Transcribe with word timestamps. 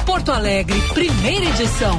Porto 0.00 0.32
Alegre, 0.32 0.80
primeira 0.92 1.46
edição. 1.46 1.98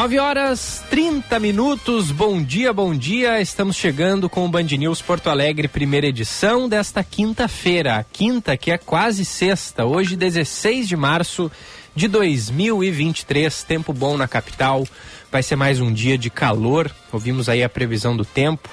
Nove 0.00 0.18
horas 0.18 0.82
30 0.88 1.38
minutos, 1.38 2.10
bom 2.10 2.42
dia, 2.42 2.72
bom 2.72 2.94
dia. 2.96 3.38
Estamos 3.38 3.76
chegando 3.76 4.30
com 4.30 4.46
o 4.46 4.48
Band 4.48 4.62
News 4.62 5.02
Porto 5.02 5.28
Alegre, 5.28 5.68
primeira 5.68 6.06
edição 6.06 6.66
desta 6.70 7.04
quinta-feira. 7.04 7.96
A 7.96 8.02
quinta 8.02 8.56
que 8.56 8.70
é 8.70 8.78
quase 8.78 9.26
sexta, 9.26 9.84
hoje 9.84 10.16
16 10.16 10.88
de 10.88 10.96
março 10.96 11.52
de 11.94 12.08
2023. 12.08 13.62
Tempo 13.64 13.92
bom 13.92 14.16
na 14.16 14.26
capital, 14.26 14.86
vai 15.30 15.42
ser 15.42 15.56
mais 15.56 15.82
um 15.82 15.92
dia 15.92 16.16
de 16.16 16.30
calor. 16.30 16.90
Ouvimos 17.12 17.50
aí 17.50 17.62
a 17.62 17.68
previsão 17.68 18.16
do 18.16 18.24
tempo 18.24 18.70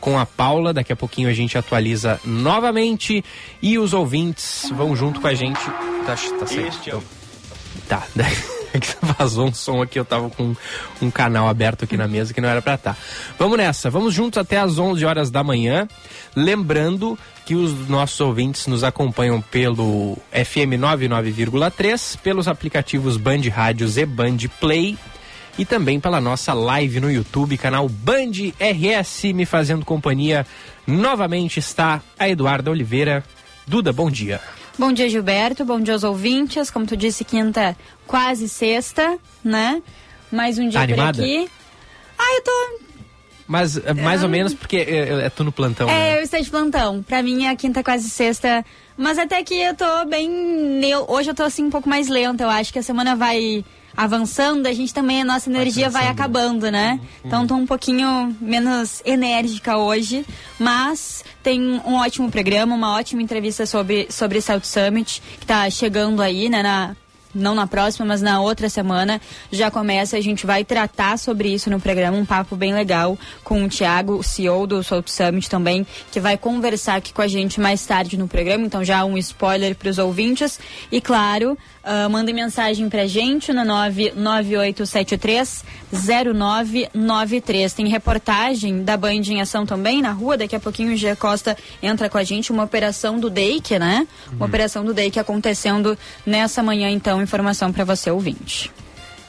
com 0.00 0.18
a 0.18 0.24
Paula. 0.24 0.72
Daqui 0.72 0.94
a 0.94 0.96
pouquinho 0.96 1.28
a 1.28 1.34
gente 1.34 1.58
atualiza 1.58 2.18
novamente 2.24 3.22
e 3.60 3.78
os 3.78 3.92
ouvintes 3.92 4.70
vão 4.74 4.96
junto 4.96 5.20
com 5.20 5.26
a 5.26 5.34
gente. 5.34 5.60
Tá, 6.06 6.16
tá 6.38 6.46
certo. 6.46 7.02
Tá. 7.86 8.06
É 8.18 8.61
que 8.80 8.96
vazou 9.18 9.48
um 9.48 9.54
som 9.54 9.82
aqui, 9.82 9.98
eu 9.98 10.04
tava 10.04 10.30
com 10.30 10.54
um 11.00 11.10
canal 11.10 11.48
aberto 11.48 11.84
aqui 11.84 11.96
na 11.96 12.08
mesa 12.08 12.32
que 12.32 12.40
não 12.40 12.48
era 12.48 12.62
para 12.62 12.74
estar. 12.74 12.94
Tá. 12.94 13.00
Vamos 13.38 13.56
nessa, 13.56 13.90
vamos 13.90 14.14
juntos 14.14 14.38
até 14.38 14.58
às 14.58 14.78
11 14.78 15.04
horas 15.04 15.30
da 15.30 15.42
manhã. 15.42 15.86
Lembrando 16.34 17.18
que 17.44 17.54
os 17.54 17.88
nossos 17.88 18.20
ouvintes 18.20 18.66
nos 18.66 18.84
acompanham 18.84 19.40
pelo 19.40 20.16
FM 20.32 20.78
99,3, 20.78 22.16
pelos 22.18 22.48
aplicativos 22.48 23.16
Band 23.16 23.42
Rádios 23.52 23.96
e 23.96 24.06
Band 24.06 24.38
Play 24.60 24.96
e 25.58 25.64
também 25.64 26.00
pela 26.00 26.20
nossa 26.20 26.54
live 26.54 27.00
no 27.00 27.10
YouTube, 27.10 27.58
canal 27.58 27.88
Band 27.88 28.32
RS, 28.58 29.24
me 29.34 29.44
fazendo 29.44 29.84
companhia. 29.84 30.46
Novamente 30.86 31.58
está 31.58 32.00
a 32.18 32.28
Eduarda 32.28 32.70
Oliveira. 32.70 33.22
Duda, 33.66 33.92
bom 33.92 34.10
dia. 34.10 34.40
Bom 34.78 34.92
dia, 34.92 35.08
Gilberto. 35.08 35.64
Bom 35.64 35.80
dia 35.80 35.94
aos 35.94 36.04
ouvintes. 36.04 36.70
Como 36.70 36.86
tu 36.86 36.96
disse, 36.96 37.24
quinta, 37.24 37.76
quase 38.06 38.48
sexta, 38.48 39.18
né? 39.44 39.82
Mais 40.30 40.58
um 40.58 40.68
dia 40.68 40.80
tá 40.80 40.94
por 40.94 41.00
aqui. 41.00 41.48
Ah, 42.18 42.34
eu 42.36 42.42
tô. 42.42 42.82
Mas 43.46 43.76
eh, 43.76 43.92
mais 43.92 44.22
ou 44.22 44.28
menos 44.28 44.54
porque 44.54 44.78
é, 44.78 45.26
é, 45.26 45.30
tu 45.30 45.44
no 45.44 45.52
plantão. 45.52 45.88
É, 45.88 45.92
né? 45.92 46.18
eu 46.18 46.22
estou 46.22 46.40
de 46.40 46.50
plantão. 46.50 47.02
Pra 47.02 47.22
mim, 47.22 47.46
a 47.46 47.54
quinta, 47.54 47.82
quase 47.82 48.08
sexta. 48.08 48.64
Mas 48.96 49.18
até 49.18 49.42
que 49.42 49.54
eu 49.54 49.74
tô 49.74 50.06
bem. 50.06 50.30
Hoje 51.06 51.30
eu 51.30 51.34
tô 51.34 51.42
assim 51.42 51.64
um 51.64 51.70
pouco 51.70 51.88
mais 51.88 52.08
lenta. 52.08 52.44
Eu 52.44 52.50
acho 52.50 52.72
que 52.72 52.78
a 52.78 52.82
semana 52.82 53.14
vai 53.14 53.64
avançando, 53.96 54.66
a 54.66 54.72
gente 54.72 54.92
também, 54.92 55.22
a 55.22 55.24
nossa 55.24 55.50
energia 55.50 55.88
vai, 55.88 56.02
vai 56.02 56.10
acabando, 56.10 56.70
né? 56.70 56.98
Uhum. 57.00 57.08
Então 57.24 57.46
tô 57.46 57.54
um 57.54 57.66
pouquinho 57.66 58.34
menos 58.40 59.02
enérgica 59.04 59.76
hoje, 59.76 60.24
mas 60.58 61.24
tem 61.42 61.60
um 61.84 61.94
ótimo 61.94 62.30
programa, 62.30 62.74
uma 62.74 62.96
ótima 62.96 63.22
entrevista 63.22 63.66
sobre, 63.66 64.06
sobre 64.10 64.40
South 64.40 64.64
Summit, 64.64 65.22
que 65.40 65.46
tá 65.46 65.68
chegando 65.68 66.22
aí, 66.22 66.48
né, 66.48 66.62
na, 66.62 66.96
não 67.34 67.54
na 67.54 67.66
próxima, 67.66 68.06
mas 68.06 68.20
na 68.20 68.40
outra 68.40 68.68
semana 68.68 69.20
já 69.50 69.70
começa. 69.70 70.16
A 70.16 70.20
gente 70.20 70.46
vai 70.46 70.64
tratar 70.64 71.18
sobre 71.18 71.52
isso 71.52 71.70
no 71.70 71.80
programa, 71.80 72.16
um 72.16 72.24
papo 72.24 72.56
bem 72.56 72.74
legal 72.74 73.18
com 73.42 73.64
o 73.64 73.68
Thiago, 73.68 74.14
o 74.14 74.22
CEO 74.22 74.66
do 74.66 74.82
South 74.82 75.04
Summit 75.06 75.48
também, 75.48 75.86
que 76.10 76.20
vai 76.20 76.36
conversar 76.36 76.96
aqui 76.96 77.12
com 77.12 77.22
a 77.22 77.28
gente 77.28 77.60
mais 77.60 77.84
tarde 77.84 78.16
no 78.16 78.28
programa. 78.28 78.64
Então 78.64 78.84
já 78.84 79.04
um 79.04 79.16
spoiler 79.18 79.74
para 79.74 79.88
os 79.88 79.98
ouvintes. 79.98 80.60
E 80.90 81.00
claro, 81.00 81.56
Uh, 81.84 82.08
mandem 82.08 82.32
mensagem 82.32 82.88
pra 82.88 83.06
gente 83.06 83.52
no 83.52 83.64
99873 83.64 85.64
0993. 85.92 87.72
Tem 87.72 87.88
reportagem 87.88 88.84
da 88.84 88.96
Band 88.96 89.22
em 89.26 89.40
ação 89.40 89.66
também 89.66 90.00
na 90.00 90.12
rua. 90.12 90.36
Daqui 90.36 90.54
a 90.54 90.60
pouquinho 90.60 90.92
o 90.92 90.96
Gia 90.96 91.16
Costa 91.16 91.56
entra 91.82 92.08
com 92.08 92.18
a 92.18 92.22
gente. 92.22 92.52
Uma 92.52 92.62
operação 92.62 93.18
do 93.18 93.28
DEIC, 93.28 93.80
né? 93.80 94.06
Uhum. 94.28 94.36
Uma 94.36 94.46
operação 94.46 94.84
do 94.84 94.94
DEIC 94.94 95.18
acontecendo 95.18 95.98
nessa 96.24 96.62
manhã, 96.62 96.88
então. 96.88 97.20
Informação 97.20 97.72
para 97.72 97.84
você, 97.84 98.12
ouvinte. 98.12 98.70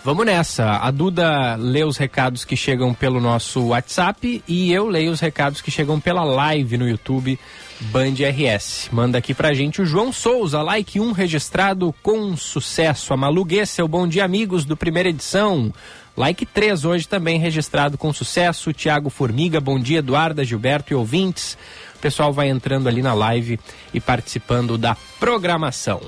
Vamos 0.03 0.25
nessa. 0.25 0.79
A 0.79 0.91
Duda 0.91 1.55
lê 1.55 1.85
os 1.85 1.95
recados 1.95 2.43
que 2.43 2.57
chegam 2.57 2.93
pelo 2.93 3.21
nosso 3.21 3.67
WhatsApp 3.67 4.43
e 4.45 4.71
eu 4.71 4.85
leio 4.85 5.11
os 5.11 5.21
recados 5.21 5.61
que 5.61 5.71
chegam 5.71 5.97
pela 5.97 6.25
live 6.25 6.77
no 6.77 6.87
YouTube 6.87 7.39
Band 7.91 8.13
RS. 8.13 8.89
Manda 8.91 9.17
aqui 9.17 9.33
pra 9.33 9.53
gente 9.53 9.81
o 9.81 9.85
João 9.85 10.11
Souza, 10.11 10.61
like 10.61 10.99
1 10.99 11.11
registrado 11.11 11.93
com 12.01 12.35
sucesso. 12.37 13.13
A 13.13 13.17
Malu 13.17 13.45
seu 13.65 13.87
bom 13.87 14.07
dia 14.07 14.23
amigos 14.23 14.65
do 14.65 14.77
primeira 14.77 15.09
edição. 15.09 15.73
Like 16.15 16.45
3 16.45 16.85
hoje 16.85 17.07
também 17.07 17.39
registrado 17.39 17.97
com 17.97 18.13
sucesso. 18.13 18.71
Tiago 18.71 19.09
Formiga, 19.09 19.59
bom 19.59 19.79
dia 19.79 19.99
Eduarda, 19.99 20.43
Gilberto 20.43 20.93
e 20.93 20.95
ouvintes. 20.95 21.57
O 21.95 21.99
pessoal 21.99 22.31
vai 22.31 22.49
entrando 22.49 22.87
ali 22.87 23.01
na 23.01 23.13
live 23.13 23.59
e 23.93 23.99
participando 23.99 24.77
da 24.77 24.95
programação. 25.19 26.01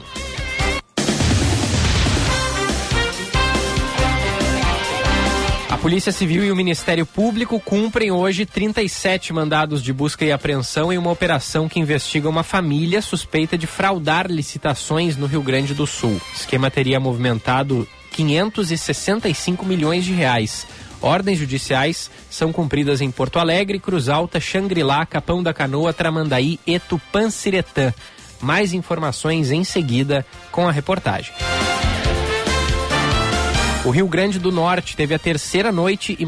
Polícia 5.85 6.11
Civil 6.11 6.43
e 6.43 6.51
o 6.51 6.55
Ministério 6.55 7.05
Público 7.05 7.59
cumprem 7.59 8.11
hoje 8.11 8.43
37 8.43 9.31
mandados 9.31 9.83
de 9.83 9.93
busca 9.93 10.25
e 10.25 10.31
apreensão 10.31 10.91
em 10.91 10.97
uma 10.97 11.11
operação 11.11 11.69
que 11.69 11.79
investiga 11.79 12.27
uma 12.27 12.41
família 12.41 13.03
suspeita 13.03 13.55
de 13.55 13.67
fraudar 13.67 14.25
licitações 14.25 15.15
no 15.15 15.27
Rio 15.27 15.43
Grande 15.43 15.75
do 15.75 15.85
Sul. 15.85 16.19
O 16.33 16.35
esquema 16.35 16.71
teria 16.71 16.99
movimentado 16.99 17.87
565 18.13 19.63
milhões 19.63 20.03
de 20.03 20.11
reais. 20.11 20.65
Ordens 21.03 21.37
judiciais 21.37 22.09
são 22.31 22.51
cumpridas 22.51 22.99
em 22.99 23.11
Porto 23.11 23.37
Alegre, 23.37 23.79
Cruz 23.79 24.09
Alta, 24.09 24.39
Xangri-Lá, 24.39 25.05
Capão 25.05 25.43
da 25.43 25.53
Canoa, 25.53 25.93
Tramandaí 25.93 26.59
e 26.65 26.79
Tupanciretã. 26.79 27.93
Mais 28.41 28.73
informações 28.73 29.51
em 29.51 29.63
seguida 29.63 30.25
com 30.51 30.67
a 30.67 30.71
reportagem. 30.71 31.31
O 33.85 33.91
Rio 33.91 34.07
Grande 34.07 34.39
do 34.39 34.51
Norte 34.51 34.95
teve 34.95 35.13
a 35.13 35.19
terceira 35.19 35.71
noite 35.71 36.17
e, 36.19 36.25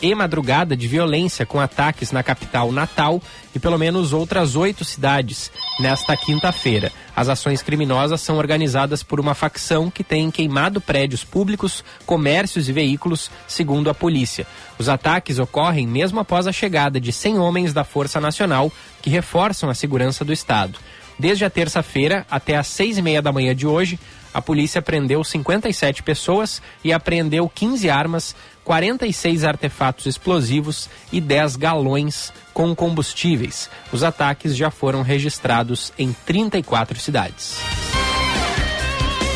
e 0.00 0.14
madrugada 0.14 0.76
de 0.76 0.86
violência 0.86 1.44
com 1.44 1.58
ataques 1.58 2.12
na 2.12 2.22
capital 2.22 2.70
Natal 2.70 3.20
e 3.52 3.58
pelo 3.58 3.76
menos 3.76 4.12
outras 4.12 4.54
oito 4.54 4.84
cidades 4.84 5.50
nesta 5.80 6.16
quinta-feira. 6.16 6.92
As 7.14 7.28
ações 7.28 7.62
criminosas 7.62 8.20
são 8.20 8.36
organizadas 8.36 9.02
por 9.02 9.18
uma 9.18 9.34
facção 9.34 9.90
que 9.90 10.04
tem 10.04 10.30
queimado 10.30 10.80
prédios 10.80 11.24
públicos, 11.24 11.82
comércios 12.06 12.68
e 12.68 12.72
veículos, 12.72 13.28
segundo 13.48 13.90
a 13.90 13.94
polícia. 13.94 14.46
Os 14.78 14.88
ataques 14.88 15.40
ocorrem 15.40 15.88
mesmo 15.88 16.20
após 16.20 16.46
a 16.46 16.52
chegada 16.52 17.00
de 17.00 17.10
100 17.10 17.40
homens 17.40 17.72
da 17.72 17.82
Força 17.82 18.20
Nacional 18.20 18.70
que 19.02 19.10
reforçam 19.10 19.68
a 19.68 19.74
segurança 19.74 20.24
do 20.24 20.32
Estado. 20.32 20.78
Desde 21.18 21.44
a 21.44 21.50
terça-feira 21.50 22.24
até 22.30 22.56
às 22.56 22.68
seis 22.68 22.96
e 22.96 23.02
meia 23.02 23.20
da 23.20 23.32
manhã 23.32 23.54
de 23.54 23.66
hoje, 23.66 23.98
a 24.32 24.40
polícia 24.40 24.80
prendeu 24.80 25.24
57 25.24 26.02
pessoas 26.02 26.62
e 26.84 26.92
apreendeu 26.92 27.48
15 27.48 27.90
armas, 27.90 28.36
46 28.64 29.44
artefatos 29.44 30.06
explosivos 30.06 30.88
e 31.12 31.20
10 31.20 31.56
galões 31.56 32.32
com 32.54 32.74
combustíveis. 32.74 33.68
Os 33.92 34.04
ataques 34.04 34.56
já 34.56 34.70
foram 34.70 35.02
registrados 35.02 35.92
em 35.98 36.12
34 36.24 36.98
cidades. 36.98 37.56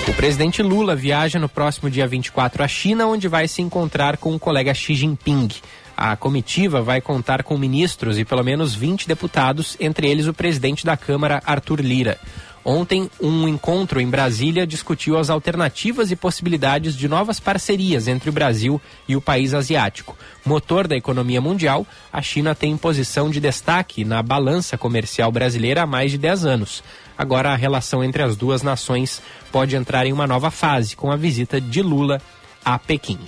O 0.07 0.13
presidente 0.15 0.63
Lula 0.63 0.95
viaja 0.95 1.39
no 1.39 1.49
próximo 1.49 1.91
dia 1.91 2.07
24 2.07 2.63
à 2.63 2.69
China, 2.69 3.07
onde 3.07 3.27
vai 3.27 3.49
se 3.49 3.63
encontrar 3.63 4.17
com 4.17 4.35
o 4.35 4.39
colega 4.39 4.73
Xi 4.73 4.95
Jinping. 4.95 5.49
A 5.97 6.15
comitiva 6.15 6.83
vai 6.83 7.01
contar 7.01 7.43
com 7.43 7.57
ministros 7.57 8.19
e 8.19 8.25
pelo 8.25 8.45
menos 8.45 8.75
20 8.75 9.09
deputados, 9.09 9.77
entre 9.81 10.09
eles 10.09 10.27
o 10.27 10.35
presidente 10.35 10.85
da 10.85 10.97
Câmara, 10.97 11.43
Arthur 11.45 11.81
Lira. 11.81 12.19
Ontem, 12.65 13.11
um 13.21 13.47
encontro 13.47 14.01
em 14.01 14.09
Brasília 14.09 14.67
discutiu 14.67 15.19
as 15.19 15.29
alternativas 15.29 16.11
e 16.11 16.17
possibilidades 16.17 16.97
de 16.97 17.07
novas 17.07 17.39
parcerias 17.39 18.09
entre 18.09 18.31
o 18.31 18.33
Brasil 18.33 18.81
e 19.07 19.15
o 19.15 19.21
país 19.21 19.53
asiático. 19.53 20.17
Motor 20.47 20.89
da 20.89 20.97
economia 20.97 21.43
mundial, 21.43 21.87
a 22.11 22.23
China 22.23 22.55
tem 22.55 22.75
posição 22.75 23.29
de 23.29 23.39
destaque 23.39 24.03
na 24.03 24.23
balança 24.23 24.79
comercial 24.79 25.31
brasileira 25.31 25.83
há 25.83 25.87
mais 25.87 26.11
de 26.11 26.17
10 26.17 26.47
anos. 26.47 26.83
Agora, 27.19 27.53
a 27.53 27.57
relação 27.57 28.03
entre 28.03 28.23
as 28.23 28.35
duas 28.35 28.63
nações 28.63 29.21
pode 29.53 29.77
entrar 29.77 30.07
em 30.07 30.13
uma 30.13 30.27
nova 30.27 30.51
fase 30.51 30.97
com 30.97 31.13
a 31.13 31.17
visita 31.17 31.61
de 31.61 31.83
Lula 31.83 32.21
a 32.65 32.79
Pequim. 32.79 33.19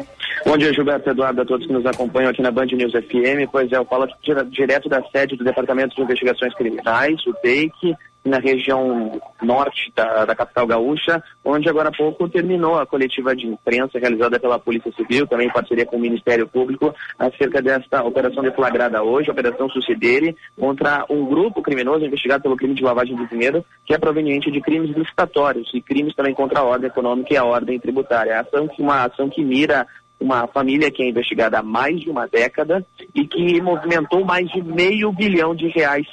Bom 0.45 0.57
dia, 0.57 0.73
Gilberto 0.73 1.09
Eduardo, 1.09 1.41
a 1.41 1.45
todos 1.45 1.67
que 1.67 1.73
nos 1.73 1.85
acompanham 1.85 2.29
aqui 2.29 2.41
na 2.41 2.51
Band 2.51 2.67
News 2.67 2.93
FM. 2.93 3.49
Pois 3.51 3.69
é, 3.71 3.77
eu 3.77 3.85
falo 3.85 4.07
direto 4.49 4.87
da 4.87 5.03
sede 5.11 5.35
do 5.35 5.43
Departamento 5.43 5.95
de 5.95 6.01
Investigações 6.01 6.53
Criminais, 6.55 7.19
o 7.27 7.33
DEIC, 7.43 7.95
na 8.23 8.39
região 8.39 9.19
norte 9.41 9.91
da, 9.95 10.25
da, 10.25 10.35
capital 10.35 10.67
gaúcha, 10.67 11.23
onde 11.43 11.69
agora 11.69 11.89
há 11.89 11.91
pouco 11.91 12.27
terminou 12.27 12.77
a 12.77 12.85
coletiva 12.85 13.35
de 13.35 13.47
imprensa 13.47 13.97
realizada 13.97 14.39
pela 14.39 14.59
Polícia 14.59 14.91
Civil, 14.91 15.25
também 15.25 15.47
em 15.47 15.51
parceria 15.51 15.85
com 15.85 15.95
o 15.95 15.99
Ministério 15.99 16.47
Público, 16.47 16.93
acerca 17.17 17.61
desta 17.61 18.03
operação 18.03 18.43
deflagrada 18.43 19.01
hoje, 19.01 19.31
Operação 19.31 19.69
Sucedere, 19.69 20.35
contra 20.57 21.05
um 21.09 21.25
grupo 21.25 21.61
criminoso 21.61 22.05
investigado 22.05 22.43
pelo 22.43 22.57
crime 22.57 22.73
de 22.73 22.83
lavagem 22.83 23.15
de 23.15 23.27
dinheiro, 23.27 23.65
que 23.85 23.93
é 23.93 23.97
proveniente 23.97 24.51
de 24.51 24.61
crimes 24.61 24.95
licitatórios 24.95 25.69
e 25.73 25.81
crimes 25.81 26.15
também 26.15 26.33
contra 26.33 26.59
a 26.59 26.63
ordem 26.63 26.87
econômica 26.87 27.33
e 27.33 27.37
a 27.37 27.45
ordem 27.45 27.79
tributária. 27.79 28.39
Ação, 28.39 28.69
uma 28.77 29.05
ação 29.05 29.29
que 29.29 29.43
mira 29.43 29.87
uma 30.19 30.47
família 30.47 30.91
que 30.91 31.01
é 31.01 31.07
investigada 31.07 31.59
há 31.59 31.63
mais 31.63 31.99
de 32.01 32.09
uma 32.09 32.27
década 32.27 32.85
e 33.15 33.25
que 33.25 33.61
movimentou 33.61 34.25
mais 34.25 34.49
de 34.49 34.61
meio 34.61 35.13
bilhão 35.13 35.55
de 35.55 35.69
reais 35.69 36.05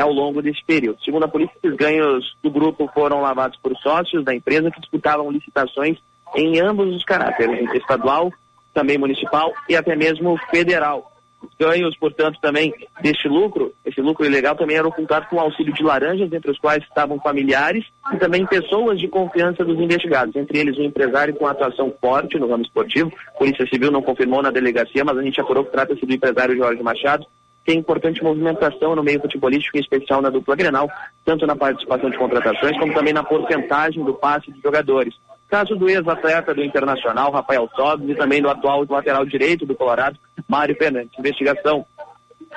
ao 0.00 0.12
longo 0.12 0.42
desse 0.42 0.64
período. 0.64 1.02
Segundo 1.02 1.24
a 1.24 1.28
polícia, 1.28 1.54
esses 1.62 1.76
ganhos 1.76 2.36
do 2.42 2.50
grupo 2.50 2.90
foram 2.94 3.20
lavados 3.20 3.58
por 3.62 3.76
sócios 3.78 4.24
da 4.24 4.34
empresa 4.34 4.70
que 4.70 4.80
disputavam 4.80 5.30
licitações 5.30 5.98
em 6.34 6.60
ambos 6.60 6.94
os 6.94 7.04
caráteres, 7.04 7.72
estadual, 7.74 8.32
também 8.74 8.98
municipal 8.98 9.52
e 9.68 9.76
até 9.76 9.96
mesmo 9.96 10.36
federal. 10.50 11.12
Os 11.42 11.50
ganhos, 11.58 11.96
portanto, 11.98 12.38
também 12.40 12.72
deste 13.00 13.28
lucro, 13.28 13.72
esse 13.84 14.00
lucro 14.00 14.24
ilegal 14.24 14.56
também 14.56 14.76
era 14.76 14.88
ocultado 14.88 15.26
com 15.28 15.38
auxílio 15.38 15.72
de 15.72 15.82
laranjas, 15.82 16.32
entre 16.32 16.50
os 16.50 16.58
quais 16.58 16.82
estavam 16.82 17.20
familiares 17.20 17.84
e 18.12 18.16
também 18.16 18.46
pessoas 18.46 18.98
de 18.98 19.06
confiança 19.06 19.64
dos 19.64 19.78
investigados, 19.78 20.34
entre 20.34 20.58
eles 20.58 20.78
um 20.78 20.82
empresário 20.82 21.34
com 21.34 21.46
atuação 21.46 21.92
forte 22.00 22.38
no 22.38 22.48
ramo 22.48 22.64
esportivo. 22.64 23.12
Polícia 23.38 23.66
Civil 23.66 23.90
não 23.90 24.02
confirmou 24.02 24.42
na 24.42 24.50
delegacia, 24.50 25.04
mas 25.04 25.16
a 25.16 25.22
gente 25.22 25.40
apurou 25.40 25.64
que 25.64 25.72
trata-se 25.72 26.04
do 26.04 26.12
empresário 26.12 26.56
Jorge 26.56 26.82
Machado, 26.82 27.26
tem 27.66 27.78
importante 27.78 28.22
movimentação 28.22 28.94
no 28.94 29.02
meio 29.02 29.20
futebolístico, 29.20 29.76
em 29.76 29.80
especial 29.80 30.22
na 30.22 30.30
dupla 30.30 30.54
Grenal, 30.54 30.88
tanto 31.24 31.44
na 31.46 31.56
participação 31.56 32.08
de 32.08 32.16
contratações 32.16 32.78
como 32.78 32.94
também 32.94 33.12
na 33.12 33.24
porcentagem 33.24 34.04
do 34.04 34.14
passe 34.14 34.52
de 34.52 34.60
jogadores. 34.62 35.14
Caso 35.48 35.74
do 35.76 35.88
ex-atleta 35.88 36.54
do 36.54 36.62
Internacional, 36.62 37.32
Rafael 37.32 37.68
Sobis, 37.74 38.08
e 38.08 38.14
também 38.14 38.40
do 38.40 38.48
atual 38.48 38.86
lateral 38.88 39.26
direito 39.26 39.66
do 39.66 39.74
Colorado, 39.74 40.18
Mário 40.48 40.76
Fernandes. 40.76 41.18
Investigação 41.18 41.84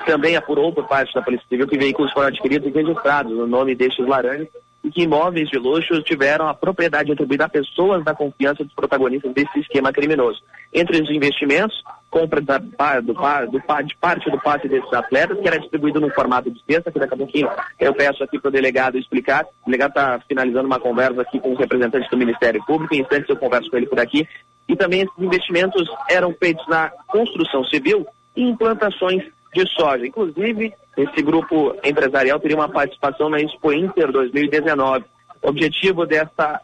também 0.05 0.35
apurou 0.35 0.71
por 0.71 0.87
parte 0.87 1.13
da 1.13 1.21
Polícia 1.21 1.45
Civil 1.49 1.67
que 1.67 1.77
veículos 1.77 2.13
foram 2.13 2.27
adquiridos 2.27 2.67
e 2.67 2.71
registrados 2.71 3.35
no 3.35 3.47
nome 3.47 3.75
destes 3.75 4.07
laranjas 4.07 4.47
e 4.83 4.89
que 4.89 5.03
imóveis 5.03 5.49
de 5.49 5.57
luxo 5.57 6.01
tiveram 6.03 6.47
a 6.47 6.53
propriedade 6.53 7.11
atribuída 7.11 7.45
a 7.45 7.49
pessoas 7.49 8.03
da 8.03 8.13
confiança 8.13 8.63
dos 8.63 8.73
protagonistas 8.73 9.33
desse 9.33 9.59
esquema 9.59 9.91
criminoso. 9.91 10.41
Entre 10.73 11.01
os 11.01 11.09
investimentos, 11.09 11.83
compra 12.09 12.41
da, 12.41 12.57
do, 12.57 13.13
do, 13.13 13.83
de 13.83 13.95
parte 13.97 14.29
do 14.29 14.39
passe 14.39 14.67
desses 14.67 14.91
atletas, 14.93 15.37
que 15.39 15.47
era 15.47 15.59
distribuído 15.59 15.99
no 15.99 16.09
formato 16.11 16.49
de 16.49 16.61
cesta, 16.65 16.91
que 16.91 16.99
daqui 16.99 17.13
a 17.13 17.17
pouquinho 17.17 17.49
eu 17.79 17.93
peço 17.93 18.23
aqui 18.23 18.39
para 18.39 18.49
o 18.49 18.51
delegado 18.51 18.97
explicar. 18.97 19.45
O 19.63 19.65
delegado 19.65 19.89
está 19.89 20.19
finalizando 20.27 20.67
uma 20.67 20.79
conversa 20.79 21.21
aqui 21.21 21.39
com 21.39 21.53
os 21.53 21.59
representantes 21.59 22.09
do 22.09 22.17
Ministério 22.17 22.63
Público, 22.65 22.95
em 22.95 23.01
instantes 23.01 23.29
eu 23.29 23.37
converso 23.37 23.69
com 23.69 23.77
ele 23.77 23.87
por 23.87 23.99
aqui. 23.99 24.27
E 24.67 24.75
também 24.75 25.01
esses 25.01 25.17
investimentos 25.17 25.89
eram 26.09 26.33
feitos 26.33 26.65
na 26.67 26.89
construção 27.07 27.63
civil 27.65 28.05
e 28.35 28.43
implantações 28.43 29.23
de 29.53 29.67
soja. 29.67 30.05
Inclusive, 30.05 30.73
esse 30.97 31.21
grupo 31.21 31.75
empresarial 31.83 32.39
teria 32.39 32.57
uma 32.57 32.69
participação 32.69 33.29
na 33.29 33.39
Expo 33.39 33.71
Inter 33.71 34.11
2019. 34.11 35.05
O 35.41 35.49
objetivo 35.49 36.05
dessa, 36.05 36.59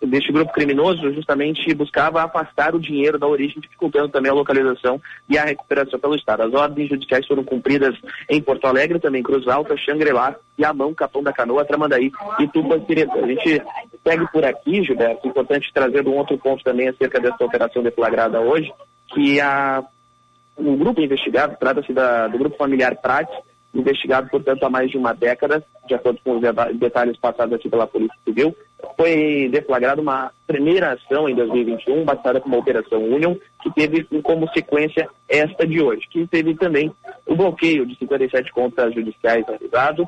deste 0.00 0.32
grupo 0.32 0.52
criminoso 0.52 1.12
justamente 1.12 1.74
buscava 1.74 2.22
afastar 2.22 2.74
o 2.74 2.80
dinheiro 2.80 3.18
da 3.18 3.26
origem, 3.26 3.60
dificultando 3.60 4.08
também 4.08 4.30
a 4.30 4.34
localização 4.34 5.00
e 5.28 5.36
a 5.36 5.44
recuperação 5.44 6.00
pelo 6.00 6.16
Estado. 6.16 6.44
As 6.44 6.54
ordens 6.54 6.88
judiciais 6.88 7.26
foram 7.26 7.44
cumpridas 7.44 7.94
em 8.28 8.40
Porto 8.40 8.66
Alegre, 8.66 8.98
também 8.98 9.22
Cruz 9.22 9.46
Alta, 9.46 9.76
Xangri-Lá, 9.76 10.34
Amão, 10.64 10.94
Capão 10.94 11.22
da 11.22 11.32
Canoa, 11.32 11.64
Tramandaí 11.64 12.10
e 12.40 12.48
Tupanciretã. 12.48 13.22
A 13.22 13.26
gente 13.26 13.62
segue 14.02 14.26
por 14.32 14.44
aqui, 14.44 14.82
Gilberto, 14.82 15.28
importante 15.28 15.72
trazer 15.72 16.06
um 16.08 16.16
outro 16.16 16.38
ponto 16.38 16.64
também 16.64 16.88
acerca 16.88 17.20
dessa 17.20 17.44
operação 17.44 17.82
deflagrada 17.82 18.40
hoje, 18.40 18.72
que 19.08 19.40
a 19.40 19.84
o 20.56 20.76
grupo 20.76 21.00
investigado 21.00 21.56
trata-se 21.58 21.92
do 21.92 22.38
grupo 22.38 22.56
familiar 22.56 22.96
Prates, 22.96 23.34
investigado, 23.74 24.30
portanto, 24.30 24.62
há 24.62 24.70
mais 24.70 24.90
de 24.90 24.96
uma 24.96 25.12
década, 25.12 25.64
de 25.86 25.94
acordo 25.94 26.20
com 26.22 26.36
os 26.36 26.42
detalhes 26.78 27.16
passados 27.16 27.54
aqui 27.54 27.68
pela 27.68 27.86
Polícia 27.86 28.16
Civil. 28.24 28.54
Foi 28.96 29.48
deflagrada 29.50 30.00
uma 30.00 30.30
primeira 30.46 30.92
ação 30.92 31.28
em 31.28 31.34
2021, 31.34 32.04
batizada 32.04 32.40
como 32.40 32.58
Operação 32.58 33.02
Union, 33.02 33.34
que 33.62 33.70
teve 33.72 34.04
como 34.22 34.48
sequência 34.52 35.08
esta 35.28 35.66
de 35.66 35.82
hoje, 35.82 36.06
que 36.08 36.26
teve 36.26 36.54
também 36.54 36.92
o 37.26 37.34
bloqueio 37.34 37.84
de 37.84 37.98
57 37.98 38.52
contas 38.52 38.94
judiciais 38.94 39.44
realizados, 39.46 40.06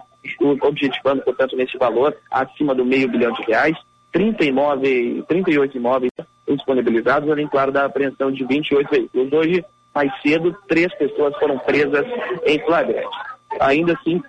objetivando, 0.62 1.22
portanto, 1.22 1.56
nesse 1.56 1.76
valor 1.76 2.16
acima 2.30 2.74
do 2.74 2.84
meio 2.84 3.08
bilhão 3.08 3.32
de 3.32 3.42
reais, 3.42 3.76
30 4.12 4.44
imóveis, 4.44 5.24
38 5.26 5.76
imóveis 5.76 6.12
disponibilizados, 6.46 7.28
além, 7.28 7.48
claro, 7.48 7.72
da 7.72 7.86
apreensão 7.86 8.30
de 8.30 8.44
28 8.44 8.88
veículos. 8.88 9.32
Hoje, 9.32 9.64
mais 9.96 10.12
cedo, 10.20 10.54
três 10.68 10.94
pessoas 10.94 11.34
foram 11.38 11.58
presas 11.58 12.04
em 12.44 12.58
flagrante. 12.60 13.16
Ainda 13.58 13.94
assim, 13.94 14.22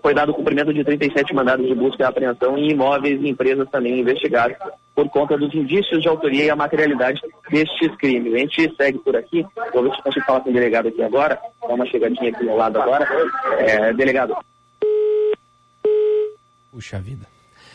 foi 0.00 0.14
dado 0.14 0.32
cumprimento 0.32 0.72
de 0.72 0.84
37 0.84 1.34
mandados 1.34 1.66
de 1.66 1.74
busca 1.74 2.04
e 2.04 2.06
apreensão 2.06 2.56
em 2.56 2.70
imóveis 2.70 3.20
e 3.20 3.28
empresas 3.28 3.68
também 3.68 3.98
investigados 3.98 4.56
por 4.94 5.08
conta 5.08 5.36
dos 5.36 5.52
indícios 5.52 6.00
de 6.00 6.08
autoria 6.08 6.44
e 6.44 6.50
a 6.50 6.54
materialidade 6.54 7.20
destes 7.50 7.96
crimes. 7.96 8.32
A 8.32 8.38
gente 8.38 8.76
segue 8.76 8.98
por 8.98 9.16
aqui, 9.16 9.44
vou 9.74 9.82
ver 9.82 9.96
se 9.96 10.02
consigo 10.02 10.24
falar 10.24 10.40
com 10.40 10.50
o 10.50 10.52
delegado 10.52 10.86
aqui 10.86 11.02
agora, 11.02 11.36
dá 11.60 11.74
uma 11.74 11.86
chegadinha 11.86 12.30
aqui 12.30 12.44
no 12.44 12.56
lado 12.56 12.80
agora. 12.80 13.08
É, 13.58 13.92
delegado. 13.92 14.36
Puxa 16.70 17.00
vida. 17.00 17.31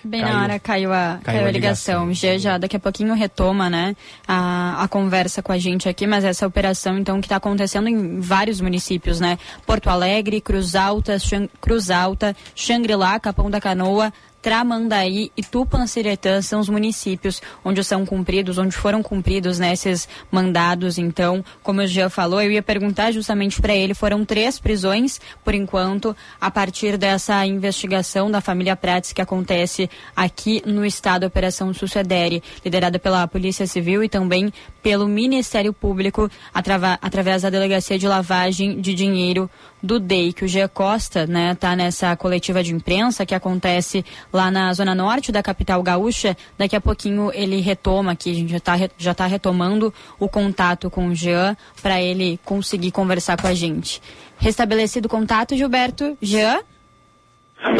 Bem 0.07 0.21
caiu, 0.21 0.33
na 0.33 0.43
hora 0.43 0.59
caiu 0.59 0.93
a, 0.93 1.19
caiu, 1.21 1.39
caiu 1.39 1.47
a 1.47 1.51
ligação. 1.51 2.13
Já, 2.13 2.37
já 2.37 2.57
daqui 2.57 2.75
a 2.75 2.79
pouquinho 2.79 3.13
retoma, 3.13 3.69
né, 3.69 3.95
a, 4.27 4.83
a 4.83 4.87
conversa 4.87 5.43
com 5.43 5.51
a 5.51 5.57
gente 5.57 5.89
aqui, 5.89 6.07
mas 6.07 6.23
essa 6.23 6.47
operação, 6.47 6.97
então, 6.97 7.19
que 7.19 7.25
está 7.25 7.35
acontecendo 7.35 7.87
em 7.87 8.19
vários 8.19 8.61
municípios, 8.61 9.19
né? 9.19 9.37
Porto 9.65 9.89
Alegre, 9.89 10.39
Cruz 10.39 10.75
Alta, 10.75 11.17
Cruz 11.59 11.89
Alta, 11.89 12.35
Xangri-Lá, 12.55 13.19
Capão 13.19 13.49
da 13.49 13.59
Canoa, 13.59 14.13
Tramandaí 14.47 15.29
e 15.35 15.43
Tupanciretã 15.43 16.41
são 16.41 16.61
os 16.61 16.69
municípios 16.69 17.41
onde 17.65 17.83
são 17.83 18.05
cumpridos, 18.05 18.57
onde 18.57 18.77
foram 18.77 19.03
cumpridos 19.03 19.59
né, 19.59 19.73
esses 19.73 20.07
mandados. 20.31 20.97
Então, 20.97 21.43
como 21.61 21.81
o 21.81 21.85
Jean 21.85 22.09
falou, 22.09 22.41
eu 22.41 22.49
ia 22.49 22.63
perguntar 22.63 23.11
justamente 23.11 23.61
para 23.61 23.75
ele, 23.75 23.93
foram 23.93 24.23
três 24.23 24.57
prisões, 24.57 25.19
por 25.43 25.53
enquanto, 25.53 26.15
a 26.39 26.49
partir 26.49 26.97
dessa 26.97 27.45
investigação 27.45 28.31
da 28.31 28.39
família 28.39 28.77
Prates 28.77 29.11
que 29.11 29.21
acontece 29.21 29.89
aqui 30.15 30.63
no 30.65 30.85
estado, 30.85 31.25
Operação 31.25 31.73
Sucedere, 31.73 32.41
liderada 32.63 32.97
pela 32.97 33.27
Polícia 33.27 33.67
Civil 33.67 34.01
e 34.01 34.07
também 34.07 34.53
pelo 34.81 35.09
Ministério 35.09 35.73
Público, 35.73 36.31
através 36.53 37.41
da 37.41 37.49
Delegacia 37.49 37.99
de 37.99 38.07
Lavagem 38.07 38.79
de 38.79 38.93
Dinheiro 38.93 39.49
do 39.81 39.99
DEI, 39.99 40.33
que 40.33 40.43
o 40.43 40.47
Gia 40.47 40.67
Costa 40.67 41.27
né, 41.27 41.53
tá 41.55 41.75
nessa 41.75 42.15
coletiva 42.15 42.63
de 42.63 42.73
imprensa 42.73 43.25
que 43.25 43.35
acontece 43.35 44.03
lá 44.33 44.49
na 44.49 44.73
zona 44.73 44.95
norte 44.95 45.31
da 45.31 45.43
capital 45.43 45.81
gaúcha. 45.83 46.35
Daqui 46.57 46.75
a 46.75 46.81
pouquinho 46.81 47.31
ele 47.33 47.61
retoma 47.61 48.11
aqui, 48.13 48.31
a 48.31 48.33
gente 48.33 48.49
já 48.51 48.57
está 48.57 48.73
já 48.97 49.13
tá 49.13 49.25
retomando 49.27 49.93
o 50.19 50.27
contato 50.27 50.89
com 50.89 51.07
o 51.07 51.15
Jean 51.15 51.55
para 51.81 52.01
ele 52.01 52.39
conseguir 52.43 52.91
conversar 52.91 53.39
com 53.39 53.47
a 53.47 53.53
gente. 53.53 54.01
Restabelecido 54.39 55.05
o 55.07 55.09
contato, 55.09 55.55
Gilberto. 55.55 56.17
Jean? 56.21 56.59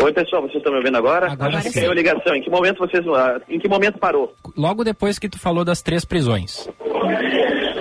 Oi 0.04 0.12
pessoal, 0.12 0.42
vocês 0.42 0.56
estão 0.58 0.72
me 0.72 0.80
ouvindo 0.80 0.98
agora? 0.98 1.32
Agora 1.32 1.58
Acho 1.58 1.68
que 1.68 1.74
sim. 1.74 1.80
caiu 1.82 1.92
a 1.92 1.96
ligação. 1.96 2.36
Em 2.36 2.42
que 2.42 2.50
momento 2.50 2.80
vocês. 2.80 3.06
ah, 3.10 3.40
Em 3.48 3.60
que 3.60 3.68
momento 3.70 4.00
parou? 4.00 4.34
Logo 4.56 4.84
depois 4.84 5.20
que 5.20 5.30
tu 5.30 5.38
falou 5.40 5.64
das 5.64 5.84
três 5.84 6.04
prisões. 6.04 6.68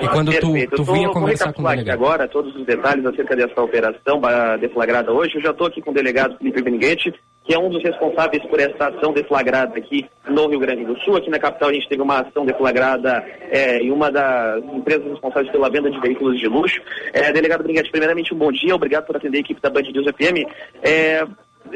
E 0.07 0.09
quando 0.09 0.33
tu, 0.33 0.53
Perfeito. 0.53 0.77
tu 0.77 0.85
vinha 0.85 1.09
conversar 1.09 1.53
com 1.53 1.63
o 1.63 1.69
delegado. 1.69 1.95
agora 1.95 2.29
todos 2.29 2.55
os 2.55 2.65
detalhes 2.65 3.05
acerca 3.05 3.37
dessa 3.37 3.61
operação 3.61 4.21
deflagrada 4.61 5.13
hoje. 5.13 5.37
Eu 5.37 5.43
já 5.43 5.51
estou 5.51 5.67
aqui 5.67 5.83
com 5.83 5.91
o 5.91 5.95
delegado 5.95 6.39
Felipe 6.39 6.63
Benguete, 6.63 7.13
que 7.45 7.55
é 7.55 7.59
um 7.59 7.69
dos 7.69 7.83
responsáveis 7.83 8.45
por 8.47 8.61
essa 8.61 8.89
ação 8.89 9.13
deflagrada 9.13 9.77
aqui 9.77 10.07
no 10.29 10.49
Rio 10.49 10.61
Grande 10.61 10.85
do 10.85 10.99
Sul. 11.01 11.17
Aqui 11.17 11.31
na 11.31 11.39
capital 11.39 11.71
a 11.71 11.73
gente 11.73 11.89
teve 11.89 12.03
uma 12.03 12.21
ação 12.21 12.47
deflagrada 12.47 13.25
é, 13.51 13.79
em 13.79 13.91
uma 13.91 14.11
das 14.11 14.63
empresas 14.65 15.07
responsáveis 15.09 15.51
pela 15.51 15.71
venda 15.71 15.91
de 15.91 16.01
veículos 16.01 16.39
de 16.39 16.47
luxo. 16.49 16.81
É, 17.13 17.33
delegado 17.33 17.65
Benguete, 17.65 17.91
primeiramente 17.91 18.33
um 18.33 18.39
bom 18.39 18.53
dia, 18.53 18.75
obrigado 18.75 19.07
por 19.07 19.17
atender 19.17 19.39
a 19.39 19.41
equipe 19.41 19.61
da 19.61 19.71
Band 19.71 19.83
News 19.83 20.07
FM. 20.07 20.49
É, 20.83 21.27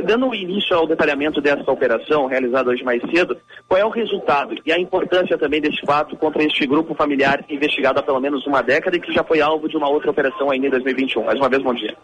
Dando 0.05 0.35
início 0.35 0.77
ao 0.77 0.87
detalhamento 0.87 1.41
dessa 1.41 1.71
operação 1.71 2.27
realizada 2.27 2.71
hoje 2.71 2.85
mais 2.85 3.03
cedo, 3.11 3.37
qual 3.69 3.81
é 3.81 3.85
o 3.85 3.89
resultado 3.91 4.55
e 4.65 4.73
a 4.73 4.79
importância 4.79 5.37
também 5.39 5.61
desse 5.61 5.81
fato 5.85 6.17
contra 6.17 6.43
este 6.43 6.67
grupo 6.67 6.95
familiar 6.95 7.45
investigado 7.49 7.99
há 7.99 8.03
pelo 8.03 8.21
menos 8.21 8.47
uma 8.47 8.63
década 8.63 8.97
e 8.97 9.01
que 9.01 9.13
já 9.13 9.25
foi 9.25 9.41
alvo 9.41 9.69
de 9.69 9.77
uma 9.77 9.89
outra 9.89 10.11
operação 10.11 10.51
ainda 10.51 10.67
em 10.67 10.71
2021? 10.71 11.25
Mais 11.25 11.39
uma 11.39 11.49
vez, 11.49 11.63
bom 11.63 11.75
dia. 11.75 11.95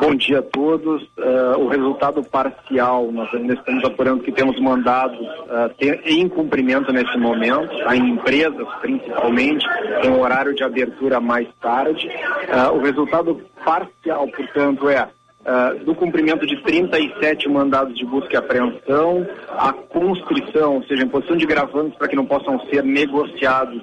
Bom 0.00 0.14
dia 0.14 0.38
a 0.38 0.42
todos. 0.42 1.02
Eh, 1.18 1.56
o 1.58 1.66
resultado 1.68 2.22
parcial, 2.24 3.12
nós 3.12 3.28
ainda 3.34 3.52
estamos 3.52 3.84
apurando 3.84 4.22
que 4.22 4.32
temos 4.32 4.58
mandados 4.58 5.18
eh, 5.50 5.68
ter- 5.78 6.00
em 6.06 6.26
cumprimento 6.26 6.90
nesse 6.90 7.18
momento, 7.18 7.68
tá? 7.84 7.94
em 7.94 8.08
empresas 8.12 8.66
principalmente, 8.80 9.66
um 10.08 10.20
horário 10.20 10.54
de 10.54 10.64
abertura 10.64 11.20
mais 11.20 11.46
tarde. 11.60 12.08
Eh, 12.08 12.68
o 12.72 12.78
resultado 12.80 13.42
parcial, 13.62 14.26
portanto, 14.28 14.88
é 14.88 15.06
eh, 15.46 15.74
do 15.84 15.94
cumprimento 15.94 16.46
de 16.46 16.56
37 16.62 17.48
mandados 17.48 17.94
de 17.94 18.04
busca 18.04 18.32
e 18.32 18.36
apreensão, 18.36 19.26
a 19.50 19.72
constrição, 19.72 20.76
ou 20.76 20.84
seja, 20.84 21.02
em 21.02 21.08
posição 21.08 21.36
de 21.36 21.44
gravantes 21.44 21.98
para 21.98 22.08
que 22.08 22.16
não 22.16 22.24
possam 22.24 22.58
ser 22.70 22.82
negociados, 22.82 23.82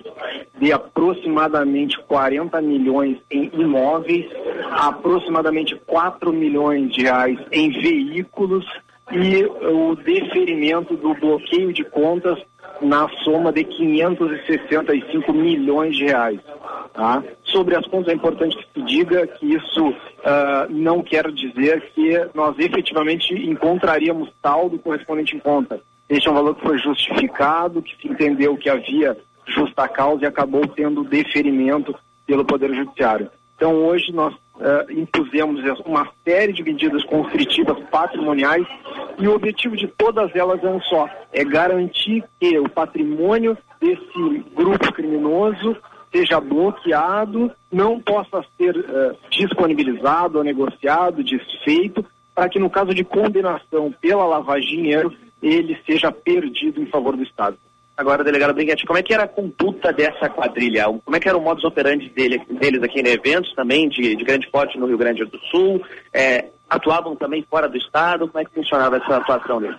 de 0.60 0.72
aproximadamente 0.72 2.00
40 2.08 2.60
milhões 2.62 3.18
em 3.30 3.51
imóveis, 3.53 4.25
aproximadamente 4.72 5.75
4 5.86 6.34
milhões 6.34 6.91
de 6.94 7.03
reais 7.03 7.38
em 7.51 7.70
veículos 7.70 8.65
e 9.12 9.44
o 9.46 9.96
deferimento 9.96 10.96
do 10.96 11.13
bloqueio 11.13 11.74
de 11.74 11.84
contas 11.84 12.39
na 12.81 13.07
soma 13.23 13.51
de 13.51 13.63
565 13.63 15.33
milhões 15.33 15.95
de 15.95 16.05
reais. 16.05 16.39
Tá? 16.93 17.23
Sobre 17.43 17.75
as 17.75 17.85
contas, 17.88 18.09
é 18.09 18.15
importante 18.15 18.57
que 18.57 18.65
se 18.73 18.85
diga 18.85 19.25
que 19.25 19.53
isso 19.53 19.95
ah, 20.25 20.67
não 20.69 21.01
quer 21.01 21.31
dizer 21.31 21.91
que 21.93 22.27
nós 22.33 22.57
efetivamente 22.59 23.33
encontraríamos 23.33 24.29
saldo 24.41 24.77
correspondente 24.79 25.35
em 25.35 25.39
conta. 25.39 25.79
Este 26.09 26.27
é 26.27 26.31
um 26.31 26.35
valor 26.35 26.55
que 26.55 26.67
foi 26.67 26.77
justificado, 26.77 27.81
que 27.81 27.95
se 27.95 28.07
entendeu 28.07 28.57
que 28.57 28.69
havia 28.69 29.17
justa 29.47 29.88
causa 29.88 30.23
e 30.23 30.27
acabou 30.27 30.67
tendo 30.67 31.03
deferimento 31.03 31.95
pelo 32.27 32.45
Poder 32.45 32.73
Judiciário. 32.73 33.29
Então, 33.55 33.75
hoje 33.75 34.11
nós 34.11 34.33
ah, 34.63 34.86
impusemos 34.89 35.60
uma 35.86 36.08
série 36.24 36.53
de 36.53 36.63
medidas 36.63 37.03
constritivas 37.06 37.77
patrimoniais 37.89 38.68
e 39.18 39.27
o 39.27 39.34
objetivo 39.34 39.75
de 39.75 39.88
todas 39.88 40.36
elas 40.36 40.63
é 40.63 40.70
um 40.70 40.82
só: 40.82 41.10
é 41.34 41.44
garantir 41.44 42.24
que 42.39 42.60
o 42.60 42.70
patrimônio 42.70 43.58
desse 43.80 44.46
grupo 44.56 44.94
criminoso 44.94 45.75
seja 46.12 46.39
bloqueado, 46.39 47.51
não 47.72 48.00
possa 48.00 48.46
ser 48.58 48.77
eh, 48.77 49.15
disponibilizado 49.32 50.38
ou 50.38 50.44
negociado, 50.44 51.24
desfeito, 51.24 52.06
para 52.36 52.50
que 52.50 52.60
no 52.60 52.70
caso 52.70 52.94
de 52.94 53.03
condenação 53.03 53.94
pela 54.01 54.25
lavagem 54.25 54.70
de 54.70 54.75
dinheiro, 54.75 55.13
ele 55.41 55.80
seja 55.86 56.12
perdido 56.12 56.82
em 56.82 56.86
favor 56.86 57.15
do 57.15 57.24
Estado. 57.24 57.58
Agora, 57.95 58.24
delegado 58.24 58.53
Brinquete, 58.53 58.86
como 58.86 58.98
é 58.98 59.03
que 59.03 59.13
era 59.13 59.24
a 59.24 59.27
conduta 59.27 59.91
dessa 59.93 60.29
quadrilha? 60.29 60.86
Como 60.86 61.15
é 61.15 61.19
que 61.19 61.27
era 61.27 61.38
o 61.38 61.41
modus 61.41 61.63
operandi 61.63 62.10
dele, 62.10 62.41
deles 62.50 62.81
aqui 62.81 63.00
em 63.00 63.07
eventos 63.07 63.53
também 63.53 63.88
de, 63.89 64.15
de 64.15 64.24
grande 64.24 64.50
porte 64.50 64.77
no 64.79 64.88
Rio 64.88 64.98
Grande 64.98 65.24
do 65.25 65.38
Sul? 65.51 65.81
É, 66.13 66.45
atuavam 66.72 67.18
também 67.18 67.46
fora 67.50 67.68
do 67.68 67.78
estado? 67.78 68.30
Como 68.30 68.42
é 68.42 68.46
que 68.46 68.56
funcionava 68.56 68.96
essa 68.96 69.18
atuação 69.18 69.60
deles? 69.60 69.78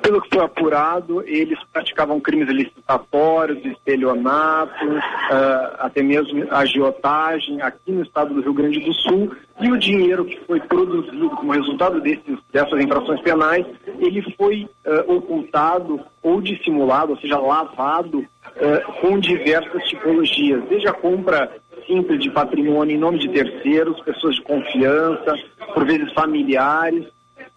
Pelo 0.00 0.22
que 0.22 0.28
foi 0.32 0.44
apurado, 0.44 1.22
eles 1.26 1.58
praticavam 1.72 2.20
crimes 2.20 2.48
licitatórios, 2.48 3.64
estelionato, 3.64 4.86
ah, 5.30 5.76
até 5.80 6.02
mesmo 6.02 6.46
agiotagem 6.52 7.60
aqui 7.60 7.90
no 7.90 8.02
estado 8.02 8.32
do 8.32 8.40
Rio 8.40 8.54
Grande 8.54 8.78
do 8.78 8.94
Sul. 8.94 9.34
E 9.60 9.70
o 9.70 9.76
dinheiro 9.76 10.24
que 10.24 10.38
foi 10.46 10.60
produzido 10.60 11.30
como 11.30 11.52
resultado 11.52 12.00
desses, 12.00 12.38
dessas 12.52 12.80
infrações 12.80 13.20
penais, 13.20 13.66
ele 13.98 14.22
foi 14.36 14.68
ah, 14.86 15.04
ocultado 15.08 16.00
ou 16.22 16.40
dissimulado, 16.40 17.12
ou 17.12 17.18
seja, 17.18 17.38
lavado 17.38 18.24
ah, 18.44 18.92
com 19.00 19.18
diversas 19.18 19.82
tipologias, 19.88 20.62
desde 20.68 20.86
a 20.86 20.92
compra 20.92 21.50
simples 21.86 22.20
de 22.20 22.30
patrimônio 22.30 22.94
em 22.94 22.98
nome 22.98 23.18
de 23.18 23.28
terceiros, 23.28 24.00
pessoas 24.00 24.36
de 24.36 24.42
confiança, 24.42 25.34
por 25.74 25.84
vezes 25.84 26.12
familiares, 26.12 27.06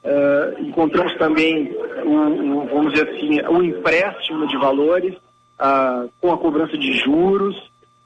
Uh, 0.03 0.63
encontramos 0.63 1.13
também, 1.17 1.75
o, 2.05 2.11
o, 2.11 2.65
vamos 2.67 2.93
dizer 2.93 3.09
assim, 3.09 3.41
o 3.41 3.61
empréstimo 3.61 4.47
de 4.47 4.55
valores 4.55 5.13
uh, 5.13 6.09
com 6.21 6.31
a 6.31 6.37
cobrança 6.37 6.77
de 6.77 6.93
juros 6.93 7.55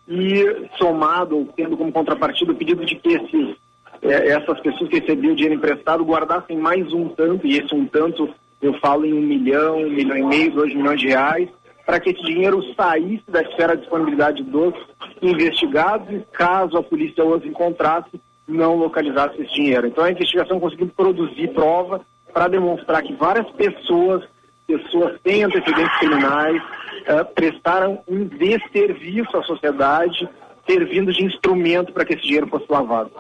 e 0.08 0.68
somado, 0.80 1.38
ou 1.38 1.46
tendo 1.56 1.78
como 1.78 1.92
contrapartida 1.92 2.54
o 2.54 2.56
pedido 2.56 2.84
de 2.86 2.96
que 2.96 3.10
esses, 3.10 3.56
eh, 4.02 4.30
essas 4.30 4.60
pessoas 4.62 4.90
que 4.90 5.00
recebiam 5.00 5.36
dinheiro 5.36 5.56
emprestado 5.56 6.04
guardassem 6.04 6.58
mais 6.58 6.92
um 6.92 7.08
tanto, 7.10 7.46
e 7.46 7.58
esse 7.58 7.74
um 7.74 7.86
tanto 7.86 8.30
eu 8.62 8.74
falo 8.80 9.06
em 9.06 9.14
um 9.14 9.22
milhão, 9.22 9.78
um 9.78 9.90
milhão 9.90 10.18
e 10.18 10.24
meio, 10.24 10.52
dois 10.52 10.74
milhões 10.74 11.00
de 11.00 11.08
reais, 11.08 11.50
para 11.86 12.00
que 12.00 12.12
esse 12.12 12.22
dinheiro 12.24 12.62
saísse 12.76 13.24
da 13.30 13.42
esfera 13.42 13.76
de 13.76 13.82
disponibilidade 13.82 14.44
dos 14.44 14.74
investigados 15.22 16.22
caso 16.32 16.78
a 16.78 16.84
polícia 16.84 17.26
os 17.26 17.44
encontrasse, 17.46 18.22
não 18.48 18.76
localizasse 18.76 19.42
esse 19.42 19.54
dinheiro. 19.54 19.88
Então 19.88 20.04
a 20.04 20.12
investigação 20.12 20.60
conseguiu 20.60 20.88
produzir 20.88 21.50
prova 21.50 22.02
para 22.34 22.48
demonstrar 22.48 23.02
que 23.04 23.14
várias 23.14 23.50
pessoas, 23.52 24.24
pessoas 24.66 25.20
sem 25.26 25.44
antecedentes 25.44 25.98
criminais, 26.00 26.62
uh, 26.62 27.26
prestaram 27.34 28.02
um 28.08 28.26
desserviço 28.26 29.36
à 29.38 29.44
sociedade, 29.44 30.28
servindo 30.68 31.12
de 31.12 31.26
instrumento 31.26 31.92
para 31.92 32.06
que 32.06 32.14
esse 32.14 32.24
dinheiro 32.24 32.48
fosse 32.48 32.66
lavado. 32.70 33.12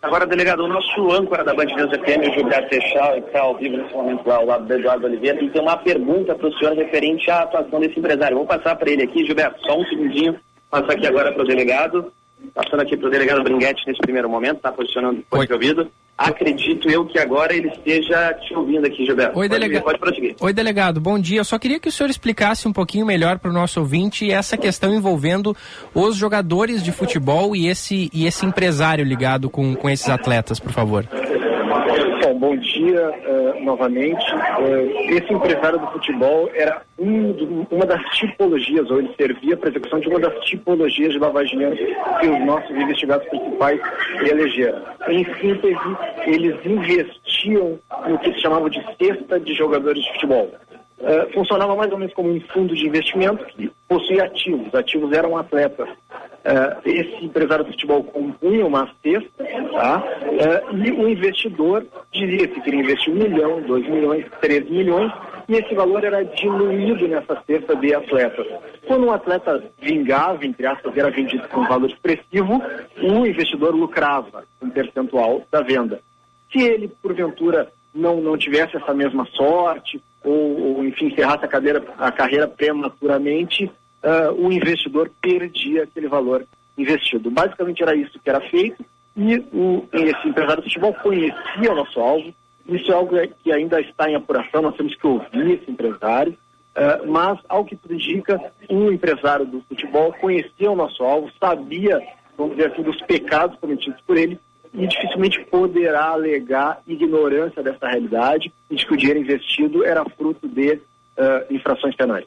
Agora, 0.00 0.24
delegado, 0.24 0.60
o 0.60 0.68
nosso 0.68 1.10
âncora 1.10 1.42
da 1.42 1.52
Band 1.52 1.64
News 1.64 1.90
FM, 1.90 2.28
o 2.28 2.32
Gilberto 2.32 2.72
Seixal, 2.72 3.14
que 3.14 3.26
está 3.26 3.40
ao 3.40 3.56
vivo 3.56 3.76
nesse 3.76 3.92
momento 3.92 4.28
lá 4.28 4.36
ao 4.36 4.46
lado 4.46 4.64
do 4.64 4.72
Eduardo 4.72 5.06
Oliveira, 5.06 5.36
tem 5.36 5.60
uma 5.60 5.76
pergunta 5.76 6.36
para 6.36 6.46
o 6.46 6.52
senhor 6.56 6.76
referente 6.76 7.28
à 7.28 7.40
atuação 7.40 7.80
desse 7.80 7.98
empresário. 7.98 8.36
Vou 8.36 8.46
passar 8.46 8.76
para 8.76 8.90
ele 8.90 9.02
aqui, 9.02 9.26
Gilberto, 9.26 9.60
só 9.66 9.76
um 9.76 9.84
segundinho. 9.86 10.38
Passar 10.70 10.92
aqui 10.92 11.04
agora 11.04 11.32
para 11.32 11.42
o 11.42 11.46
delegado. 11.46 12.12
Passando 12.54 12.80
aqui 12.80 12.96
para 12.96 13.08
o 13.08 13.10
delegado 13.10 13.42
Bringuete 13.42 13.82
nesse 13.86 14.00
primeiro 14.00 14.28
momento, 14.28 14.56
está 14.56 14.72
posicionando 14.72 15.24
o 15.30 15.44
de 15.44 15.52
ouvido. 15.52 15.90
Acredito 16.16 16.90
eu 16.90 17.06
que 17.06 17.16
agora 17.16 17.54
ele 17.54 17.68
esteja 17.68 18.34
te 18.34 18.52
ouvindo 18.52 18.84
aqui, 18.84 19.06
Gilberto. 19.06 19.38
Oi, 19.38 19.48
delegado. 19.48 19.84
Pode 19.84 20.00
prosseguir. 20.00 20.34
Oi, 20.40 20.52
delegado. 20.52 21.00
Bom 21.00 21.16
dia. 21.16 21.38
Eu 21.38 21.44
só 21.44 21.56
queria 21.60 21.78
que 21.78 21.88
o 21.88 21.92
senhor 21.92 22.10
explicasse 22.10 22.66
um 22.66 22.72
pouquinho 22.72 23.06
melhor 23.06 23.38
para 23.38 23.50
o 23.50 23.54
nosso 23.54 23.78
ouvinte 23.78 24.28
essa 24.28 24.56
questão 24.56 24.92
envolvendo 24.92 25.56
os 25.94 26.16
jogadores 26.16 26.82
de 26.82 26.90
futebol 26.90 27.54
e 27.54 27.68
esse, 27.68 28.10
e 28.12 28.26
esse 28.26 28.44
empresário 28.44 29.04
ligado 29.04 29.48
com, 29.48 29.76
com 29.76 29.88
esses 29.88 30.08
atletas, 30.08 30.58
por 30.58 30.72
favor. 30.72 31.06
Bom, 32.38 32.56
dia 32.56 33.10
uh, 33.10 33.64
novamente. 33.64 34.24
Uh, 34.32 35.12
esse 35.12 35.32
empresário 35.32 35.80
do 35.80 35.88
futebol 35.88 36.48
era 36.54 36.82
um 36.96 37.66
uma 37.68 37.84
das 37.84 38.00
tipologias, 38.16 38.88
ou 38.90 39.00
ele 39.00 39.12
servia 39.16 39.56
para 39.56 39.70
execução 39.70 39.98
de 39.98 40.08
uma 40.08 40.20
das 40.20 40.44
tipologias 40.44 41.14
de 41.14 41.18
dinheiro 41.50 41.76
que 42.20 42.28
os 42.28 42.46
nossos 42.46 42.70
investigados 42.70 43.28
principais 43.28 43.80
elegeram. 44.20 44.82
Em 45.08 45.24
síntese, 45.40 45.96
eles 46.26 46.56
investiam 46.64 47.78
no 48.06 48.18
que 48.20 48.32
se 48.32 48.40
chamava 48.40 48.70
de 48.70 48.84
cesta 49.00 49.40
de 49.40 49.54
jogadores 49.54 50.02
de 50.02 50.12
futebol. 50.12 50.50
Uh, 51.00 51.32
funcionava 51.32 51.74
mais 51.74 51.90
ou 51.90 51.98
menos 51.98 52.14
como 52.14 52.30
um 52.30 52.40
fundo 52.52 52.74
de 52.74 52.86
investimento 52.86 53.44
que 53.46 53.70
possuía 53.88 54.24
ativos. 54.24 54.72
Ativos 54.74 55.12
eram 55.12 55.36
atletas. 55.36 55.88
Uh, 56.38 56.88
esse 56.88 57.24
empresário 57.24 57.64
de 57.64 57.72
futebol 57.72 58.02
compunha 58.04 58.64
uma 58.64 58.88
cesta, 59.02 59.44
tá? 59.72 59.98
Uh, 59.98 60.76
e 60.76 60.92
o 60.92 61.08
investidor 61.08 61.84
dizia 62.12 62.48
se 62.54 62.60
queria 62.60 62.80
investir 62.80 63.12
um 63.12 63.16
milhão, 63.16 63.60
dois 63.62 63.86
milhões, 63.86 64.24
três 64.40 64.68
milhões, 64.70 65.12
e 65.48 65.54
esse 65.54 65.74
valor 65.74 66.04
era 66.04 66.24
diluído 66.24 67.08
nessa 67.08 67.42
cesta 67.46 67.74
de 67.74 67.94
atletas. 67.94 68.46
Quando 68.86 69.06
um 69.06 69.12
atleta 69.12 69.62
vingava, 69.80 70.46
entre 70.46 70.66
aspas, 70.66 70.96
era 70.96 71.10
vendido 71.10 71.46
com 71.48 71.66
valor 71.66 71.90
expressivo, 71.90 72.62
o 73.02 73.26
investidor 73.26 73.74
lucrava 73.74 74.44
um 74.62 74.70
percentual 74.70 75.44
da 75.50 75.60
venda. 75.62 76.00
Se 76.52 76.60
ele, 76.60 76.88
porventura, 77.02 77.70
não, 77.94 78.20
não 78.20 78.38
tivesse 78.38 78.76
essa 78.76 78.94
mesma 78.94 79.26
sorte, 79.32 80.00
ou, 80.24 80.76
ou 80.76 80.84
enfim, 80.84 81.06
encerrasse 81.06 81.44
a, 81.44 81.48
cadeira, 81.48 81.82
a 81.98 82.12
carreira 82.12 82.46
prematuramente, 82.46 83.70
uh, 84.02 84.32
o 84.34 84.52
investidor 84.52 85.10
perdia 85.20 85.84
aquele 85.84 86.08
valor 86.08 86.46
investido. 86.76 87.30
Basicamente 87.30 87.82
era 87.82 87.94
isso 87.94 88.18
que 88.18 88.30
era 88.30 88.40
feito, 88.40 88.84
e 89.16 89.38
o, 89.52 89.88
esse 89.92 90.28
empresário 90.28 90.62
de 90.62 90.68
futebol 90.68 90.94
conhecia 90.94 91.72
o 91.72 91.74
nosso 91.74 91.98
alvo, 92.00 92.32
isso 92.68 92.92
é 92.92 92.94
algo 92.94 93.16
que 93.42 93.50
ainda 93.50 93.80
está 93.80 94.10
em 94.10 94.14
apuração, 94.14 94.62
nós 94.62 94.76
temos 94.76 94.94
que 94.94 95.06
ouvir 95.06 95.60
esse 95.60 95.70
empresário, 95.70 96.36
uh, 96.76 97.10
mas, 97.10 97.38
ao 97.48 97.64
que 97.64 97.74
tudo 97.74 97.94
indica, 97.94 98.40
o 98.68 98.92
empresário 98.92 99.46
do 99.46 99.60
futebol 99.62 100.12
conhecia 100.20 100.70
o 100.70 100.76
nosso 100.76 101.02
alvo, 101.02 101.30
sabia, 101.40 102.00
vamos 102.36 102.56
dizer 102.56 102.72
assim, 102.72 102.82
dos 102.82 103.00
pecados 103.02 103.58
cometidos 103.58 104.00
por 104.02 104.16
ele 104.16 104.38
e 104.74 104.86
dificilmente 104.86 105.44
poderá 105.46 106.08
alegar 106.10 106.80
ignorância 106.86 107.62
dessa 107.62 107.88
realidade 107.88 108.52
e 108.70 108.76
de 108.76 108.86
que 108.86 108.92
o 108.92 108.96
dinheiro 108.96 109.20
investido 109.20 109.84
era 109.84 110.04
fruto 110.04 110.46
de 110.46 110.74
uh, 110.74 110.80
infrações 111.50 111.96
penais. 111.96 112.26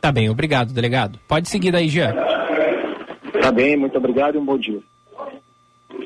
Tá 0.00 0.12
bem, 0.12 0.28
obrigado, 0.28 0.72
delegado. 0.72 1.18
Pode 1.26 1.48
seguir 1.48 1.70
daí, 1.70 1.88
Jean. 1.88 2.14
Tá 3.40 3.52
bem, 3.52 3.76
muito 3.76 3.96
obrigado 3.96 4.34
e 4.34 4.38
um 4.38 4.44
bom 4.44 4.58
dia. 4.58 4.80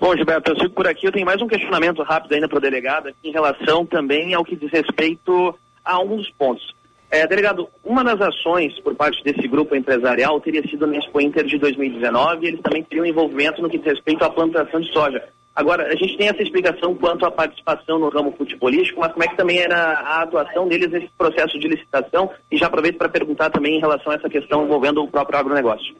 Bom, 0.00 0.16
Gilberto, 0.16 0.52
eu 0.52 0.56
sigo 0.56 0.74
por 0.74 0.86
aqui. 0.86 1.06
Eu 1.06 1.12
tenho 1.12 1.26
mais 1.26 1.40
um 1.42 1.46
questionamento 1.46 2.02
rápido 2.02 2.32
ainda 2.32 2.48
para 2.48 2.58
o 2.58 2.60
delegado 2.60 3.10
em 3.22 3.32
relação 3.32 3.84
também 3.84 4.32
ao 4.34 4.44
que 4.44 4.56
diz 4.56 4.70
respeito 4.70 5.54
a 5.84 6.00
um 6.00 6.16
dos 6.16 6.30
pontos. 6.30 6.74
É, 7.10 7.26
delegado, 7.26 7.68
uma 7.84 8.04
das 8.04 8.20
ações 8.20 8.78
por 8.80 8.94
parte 8.94 9.22
desse 9.24 9.46
grupo 9.48 9.74
empresarial 9.74 10.40
teria 10.40 10.62
sido 10.62 10.86
no 10.86 10.94
Expo 10.94 11.20
Inter 11.20 11.44
de 11.44 11.58
2019 11.58 12.44
e 12.44 12.48
eles 12.48 12.60
também 12.60 12.84
teriam 12.84 13.04
envolvimento 13.04 13.60
no 13.60 13.68
que 13.68 13.78
diz 13.78 13.86
respeito 13.88 14.24
à 14.24 14.30
plantação 14.30 14.80
de 14.80 14.92
soja. 14.92 15.22
Agora, 15.54 15.88
a 15.88 15.96
gente 15.96 16.16
tem 16.16 16.28
essa 16.28 16.42
explicação 16.42 16.94
quanto 16.94 17.26
à 17.26 17.30
participação 17.30 17.98
no 17.98 18.08
ramo 18.08 18.32
futebolístico, 18.32 19.00
mas 19.00 19.12
como 19.12 19.24
é 19.24 19.28
que 19.28 19.36
também 19.36 19.58
era 19.58 19.76
a 19.76 20.22
atuação 20.22 20.68
deles 20.68 20.90
nesse 20.90 21.10
processo 21.18 21.58
de 21.58 21.68
licitação? 21.68 22.30
E 22.50 22.56
já 22.56 22.66
aproveito 22.66 22.96
para 22.96 23.08
perguntar 23.08 23.50
também 23.50 23.76
em 23.76 23.80
relação 23.80 24.12
a 24.12 24.14
essa 24.14 24.28
questão 24.28 24.64
envolvendo 24.64 25.02
o 25.02 25.08
próprio 25.08 25.38
agronegócio. 25.38 25.94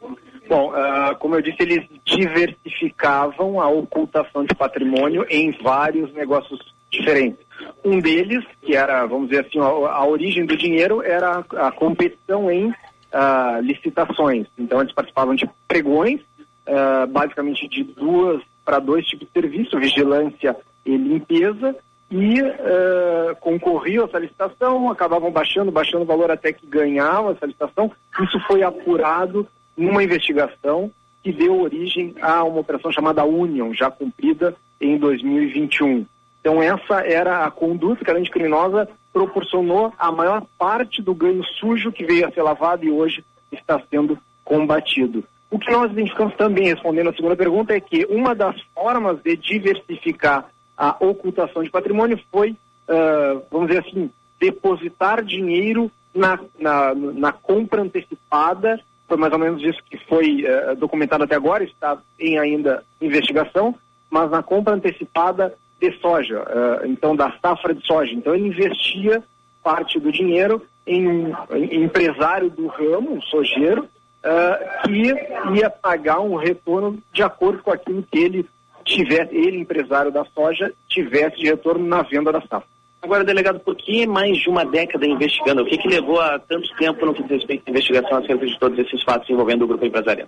Bom, 0.47 0.71
uh, 0.71 1.15
como 1.19 1.35
eu 1.35 1.41
disse, 1.41 1.57
eles 1.59 1.85
diversificavam 2.05 3.61
a 3.61 3.69
ocultação 3.69 4.43
de 4.43 4.55
patrimônio 4.55 5.25
em 5.29 5.51
vários 5.51 6.11
negócios 6.13 6.59
diferentes. 6.89 7.39
Um 7.85 7.99
deles, 7.99 8.43
que 8.61 8.75
era, 8.75 9.05
vamos 9.05 9.29
dizer 9.29 9.45
assim, 9.45 9.59
a, 9.59 9.63
a 9.63 10.05
origem 10.05 10.45
do 10.45 10.57
dinheiro, 10.57 11.01
era 11.01 11.45
a, 11.55 11.67
a 11.67 11.71
competição 11.71 12.49
em 12.49 12.67
uh, 12.67 13.61
licitações. 13.61 14.47
Então, 14.57 14.81
eles 14.81 14.93
participavam 14.93 15.35
de 15.35 15.49
pregões, 15.67 16.21
uh, 16.67 17.07
basicamente 17.07 17.67
de 17.67 17.83
duas 17.83 18.41
para 18.63 18.79
dois 18.79 19.05
tipos 19.05 19.27
de 19.27 19.33
serviço, 19.33 19.79
vigilância 19.79 20.55
e 20.85 20.95
limpeza, 20.95 21.75
e 22.09 22.41
uh, 22.41 23.35
concorriam 23.39 24.03
a 24.03 24.07
essa 24.07 24.19
licitação, 24.19 24.91
acabavam 24.91 25.31
baixando, 25.31 25.71
baixando 25.71 26.03
o 26.03 26.07
valor 26.07 26.29
até 26.29 26.51
que 26.51 26.67
ganhavam 26.67 27.31
essa 27.31 27.45
licitação. 27.45 27.89
Isso 28.21 28.39
foi 28.41 28.63
apurado 28.63 29.47
numa 29.77 30.03
investigação 30.03 30.91
que 31.23 31.31
deu 31.31 31.61
origem 31.61 32.15
a 32.21 32.43
uma 32.43 32.59
operação 32.59 32.91
chamada 32.91 33.23
Union, 33.23 33.73
já 33.73 33.89
cumprida 33.89 34.55
em 34.79 34.97
2021. 34.97 36.05
Então 36.41 36.61
essa 36.61 37.01
era 37.05 37.45
a 37.45 37.51
conduta 37.51 38.03
que 38.03 38.11
a 38.11 38.13
lei 38.13 38.25
criminosa 38.25 38.89
proporcionou 39.13 39.93
a 39.97 40.11
maior 40.11 40.43
parte 40.57 41.01
do 41.01 41.13
ganho 41.13 41.43
sujo 41.59 41.91
que 41.91 42.03
veio 42.03 42.27
a 42.27 42.31
ser 42.31 42.41
lavado 42.41 42.83
e 42.83 42.91
hoje 42.91 43.23
está 43.51 43.81
sendo 43.89 44.17
combatido. 44.43 45.23
O 45.51 45.59
que 45.59 45.69
nós 45.69 45.91
identificamos 45.91 46.33
também, 46.35 46.69
respondendo 46.69 47.09
a 47.09 47.13
segunda 47.13 47.35
pergunta, 47.35 47.73
é 47.73 47.79
que 47.81 48.05
uma 48.05 48.33
das 48.33 48.55
formas 48.73 49.21
de 49.21 49.35
diversificar 49.35 50.49
a 50.77 50.95
ocultação 51.01 51.61
de 51.61 51.69
patrimônio 51.69 52.17
foi, 52.31 52.51
uh, 52.51 53.43
vamos 53.51 53.67
dizer 53.67 53.85
assim, 53.85 54.09
depositar 54.39 55.21
dinheiro 55.23 55.91
na, 56.15 56.39
na, 56.57 56.95
na, 56.95 57.31
compra 57.33 57.81
antecipada. 57.81 58.79
Foi 59.09 59.17
mais 59.17 59.33
ou 59.33 59.39
menos 59.39 59.61
isso 59.61 59.79
que 59.89 59.97
foi 60.07 60.45
uh, 60.45 60.75
documentado 60.77 61.25
até 61.25 61.35
agora, 61.35 61.65
está 61.65 61.97
em 62.17 62.39
ainda 62.39 62.83
investigação, 63.01 63.75
mas 64.09 64.31
na 64.31 64.41
compra 64.41 64.73
antecipada 64.73 65.53
de 65.81 65.91
soja, 65.99 66.39
uh, 66.39 66.87
então 66.87 67.13
da 67.13 67.29
safra 67.41 67.75
de 67.75 67.85
soja. 67.85 68.13
Então 68.13 68.33
ele 68.33 68.47
investia 68.47 69.21
parte 69.61 69.99
do 69.99 70.13
dinheiro 70.13 70.65
em 70.87 71.07
um 71.07 71.33
em 71.51 71.83
empresário 71.83 72.49
do 72.49 72.67
ramo, 72.67 73.15
um 73.15 73.21
sojeiro, 73.21 73.87
uh, 74.23 74.87
que 74.87 75.59
ia 75.59 75.69
pagar 75.69 76.19
um 76.19 76.35
retorno 76.35 76.99
de 77.11 77.23
acordo 77.23 77.63
com 77.63 77.71
aquilo 77.71 78.03
que 78.03 78.19
ele 78.19 78.45
tivesse, 78.83 79.35
ele, 79.35 79.59
empresário 79.59 80.11
da 80.11 80.25
soja, 80.25 80.73
tivesse 80.87 81.37
de 81.37 81.45
retorno 81.45 81.85
na 81.85 82.01
venda 82.01 82.31
da 82.31 82.41
safra. 82.41 82.69
Agora, 83.01 83.23
delegado, 83.23 83.59
por 83.59 83.75
que 83.75 84.05
mais 84.05 84.37
de 84.37 84.47
uma 84.47 84.63
década 84.63 85.07
investigando? 85.07 85.63
O 85.63 85.65
que, 85.65 85.77
que 85.77 85.87
levou 85.87 86.21
a 86.21 86.37
tanto 86.37 86.69
tempo 86.75 87.03
no 87.03 87.13
que 87.13 87.23
diz 87.23 87.31
respeito 87.31 87.63
à 87.65 87.71
investigação 87.71 88.17
acerca 88.19 88.45
de 88.45 88.59
todos 88.59 88.77
esses 88.77 89.03
fatos 89.03 89.27
envolvendo 89.29 89.63
o 89.63 89.67
grupo 89.67 89.85
empresarial? 89.85 90.27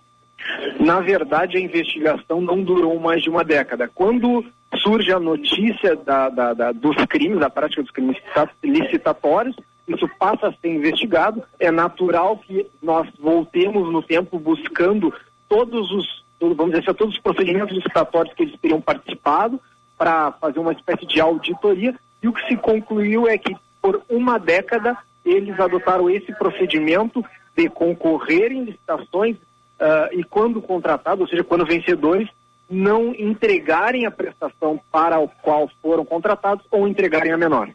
Na 0.79 0.99
verdade, 0.99 1.58
a 1.58 1.62
investigação 1.62 2.41
não 2.41 2.63
durou 2.63 2.99
mais 2.99 3.21
de 3.21 3.29
uma 3.29 3.43
década. 3.43 3.89
Quando 3.93 4.43
surge 4.77 5.12
a 5.12 5.19
notícia 5.19 5.95
da, 5.95 6.29
da, 6.29 6.53
da, 6.53 6.71
dos 6.71 6.95
crimes, 7.06 7.39
da 7.39 7.49
prática 7.49 7.82
dos 7.82 7.91
crimes 7.91 8.17
licitatórios, 8.63 9.56
isso 9.88 10.08
passa 10.19 10.48
a 10.48 10.54
ser 10.54 10.69
investigado. 10.69 11.43
É 11.60 11.72
natural 11.72 12.38
que 12.38 12.67
nós 12.82 13.08
voltemos 13.19 13.91
no 13.91 14.02
tempo 14.02 14.39
buscando 14.39 15.13
todos 15.50 15.91
os, 15.91 16.24
vamos 16.39 16.72
dizer 16.72 16.80
assim, 16.80 16.98
todos 16.98 17.15
os 17.15 17.22
procedimentos 17.22 17.76
licitatórios 17.76 18.34
que 18.34 18.43
eles 18.43 18.60
teriam 18.60 18.82
participado 18.82 19.60
para 19.98 20.32
fazer 20.34 20.60
uma 20.60 20.74
espécie 20.74 21.06
de 21.06 21.19
auditoria. 21.19 21.96
E 22.22 22.28
o 22.28 22.34
que 22.34 22.48
se 22.48 22.56
concluiu 22.58 23.28
é 23.28 23.38
que 23.38 23.56
por 23.82 24.02
uma 24.10 24.38
década 24.38 24.98
eles 25.26 25.60
adotaram 25.60 26.10
esse 26.10 26.34
procedimento 26.38 27.24
de 27.56 27.69
concorrer 27.69 28.52
em 28.52 28.63
licitações 28.63 29.36
uh, 29.36 30.17
e 30.17 30.24
quando 30.24 30.62
contratados, 30.62 31.22
ou 31.22 31.28
seja, 31.28 31.43
quando 31.43 31.65
vencedores, 31.65 32.28
não 32.69 33.13
entregarem 33.13 34.06
a 34.06 34.12
prestação 34.12 34.80
para 34.91 35.19
o 35.19 35.28
qual 35.28 35.69
foram 35.82 36.04
contratados 36.04 36.65
ou 36.72 36.88
entregarem 36.88 37.32
a 37.32 37.38
menor. 37.38 37.69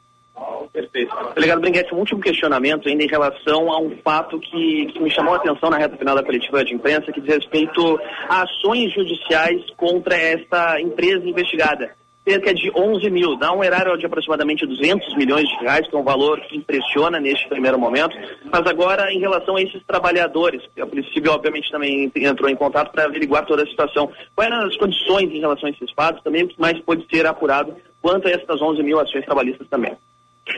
Perfeito. 0.72 1.14
Delegado 1.34 1.60
Bringuete, 1.60 1.94
um 1.94 1.98
último 1.98 2.20
questionamento 2.20 2.88
ainda 2.88 3.02
em 3.02 3.08
relação 3.08 3.72
a 3.72 3.80
um 3.80 3.96
fato 4.04 4.38
que, 4.38 4.86
que, 4.86 5.00
me 5.00 5.10
chamou 5.10 5.34
a 5.34 5.36
atenção 5.36 5.70
na 5.70 5.78
reta 5.78 5.96
final 5.96 6.14
da 6.14 6.22
coletiva 6.22 6.64
de 6.64 6.74
imprensa, 6.74 7.12
que 7.12 7.20
diz 7.20 7.36
respeito 7.36 7.98
a 8.28 8.42
ações 8.42 8.92
judiciais 8.92 9.62
contra 9.76 10.16
esta 10.16 10.80
empresa 10.80 11.26
investigada. 11.26 11.96
Cerca 12.28 12.52
de 12.52 12.70
11 12.76 13.08
mil, 13.08 13.38
dá 13.38 13.52
um 13.54 13.64
erário 13.64 13.96
de 13.96 14.04
aproximadamente 14.04 14.66
200 14.66 15.16
milhões 15.16 15.48
de 15.48 15.56
reais, 15.60 15.88
que 15.88 15.96
é 15.96 15.98
um 15.98 16.04
valor 16.04 16.38
que 16.42 16.58
impressiona 16.58 17.18
neste 17.18 17.48
primeiro 17.48 17.78
momento. 17.78 18.14
Mas 18.52 18.66
agora, 18.66 19.10
em 19.10 19.18
relação 19.18 19.56
a 19.56 19.62
esses 19.62 19.82
trabalhadores, 19.86 20.62
a 20.78 20.86
Polícia 20.86 21.10
Civil, 21.14 21.32
obviamente, 21.32 21.70
também 21.70 22.12
entrou 22.14 22.50
em 22.50 22.54
contato 22.54 22.92
para 22.92 23.04
averiguar 23.04 23.46
toda 23.46 23.62
a 23.62 23.66
situação. 23.66 24.12
Quais 24.36 24.52
eram 24.52 24.66
as 24.66 24.76
condições 24.76 25.32
em 25.32 25.40
relação 25.40 25.68
a 25.68 25.72
esses 25.72 25.90
fatos? 25.92 26.22
Também 26.22 26.44
o 26.44 26.48
que 26.48 26.60
mais 26.60 26.78
pode 26.80 27.06
ser 27.10 27.24
apurado 27.26 27.74
quanto 28.02 28.28
a 28.28 28.30
essas 28.30 28.60
11 28.60 28.82
mil 28.82 29.00
ações 29.00 29.24
trabalhistas 29.24 29.66
também. 29.68 29.96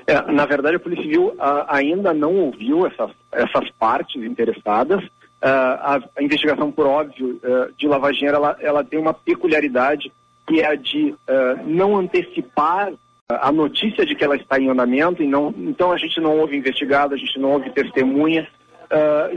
É, 0.06 0.32
na 0.32 0.46
verdade, 0.46 0.76
a 0.76 0.80
Polícia 0.80 1.04
Civil 1.04 1.34
a, 1.38 1.76
ainda 1.76 2.12
não 2.12 2.34
ouviu 2.36 2.86
essas, 2.86 3.10
essas 3.32 3.70
partes 3.78 4.22
interessadas. 4.22 5.02
Uh, 5.04 5.46
a, 5.80 6.00
a, 6.16 6.22
investigação, 6.22 6.70
por 6.70 6.86
óbvio, 6.86 7.40
uh, 7.42 7.72
de 7.76 7.88
lavageira, 7.88 8.36
ela, 8.36 8.56
ela 8.60 8.84
tem 8.84 8.98
uma 8.98 9.14
peculiaridade 9.14 10.12
que 10.46 10.60
é 10.60 10.66
a 10.66 10.74
de 10.74 11.12
uh, 11.12 11.16
não 11.64 11.96
antecipar 11.96 12.92
a 13.28 13.52
notícia 13.52 14.04
de 14.04 14.14
que 14.14 14.24
ela 14.24 14.36
está 14.36 14.58
em 14.58 14.68
andamento, 14.68 15.22
e 15.22 15.26
não, 15.26 15.54
então 15.56 15.92
a 15.92 15.96
gente 15.96 16.20
não 16.20 16.36
ouve 16.38 16.56
investigado, 16.56 17.14
a 17.14 17.16
gente 17.16 17.38
não 17.38 17.52
ouve 17.52 17.70
testemunha, 17.70 18.48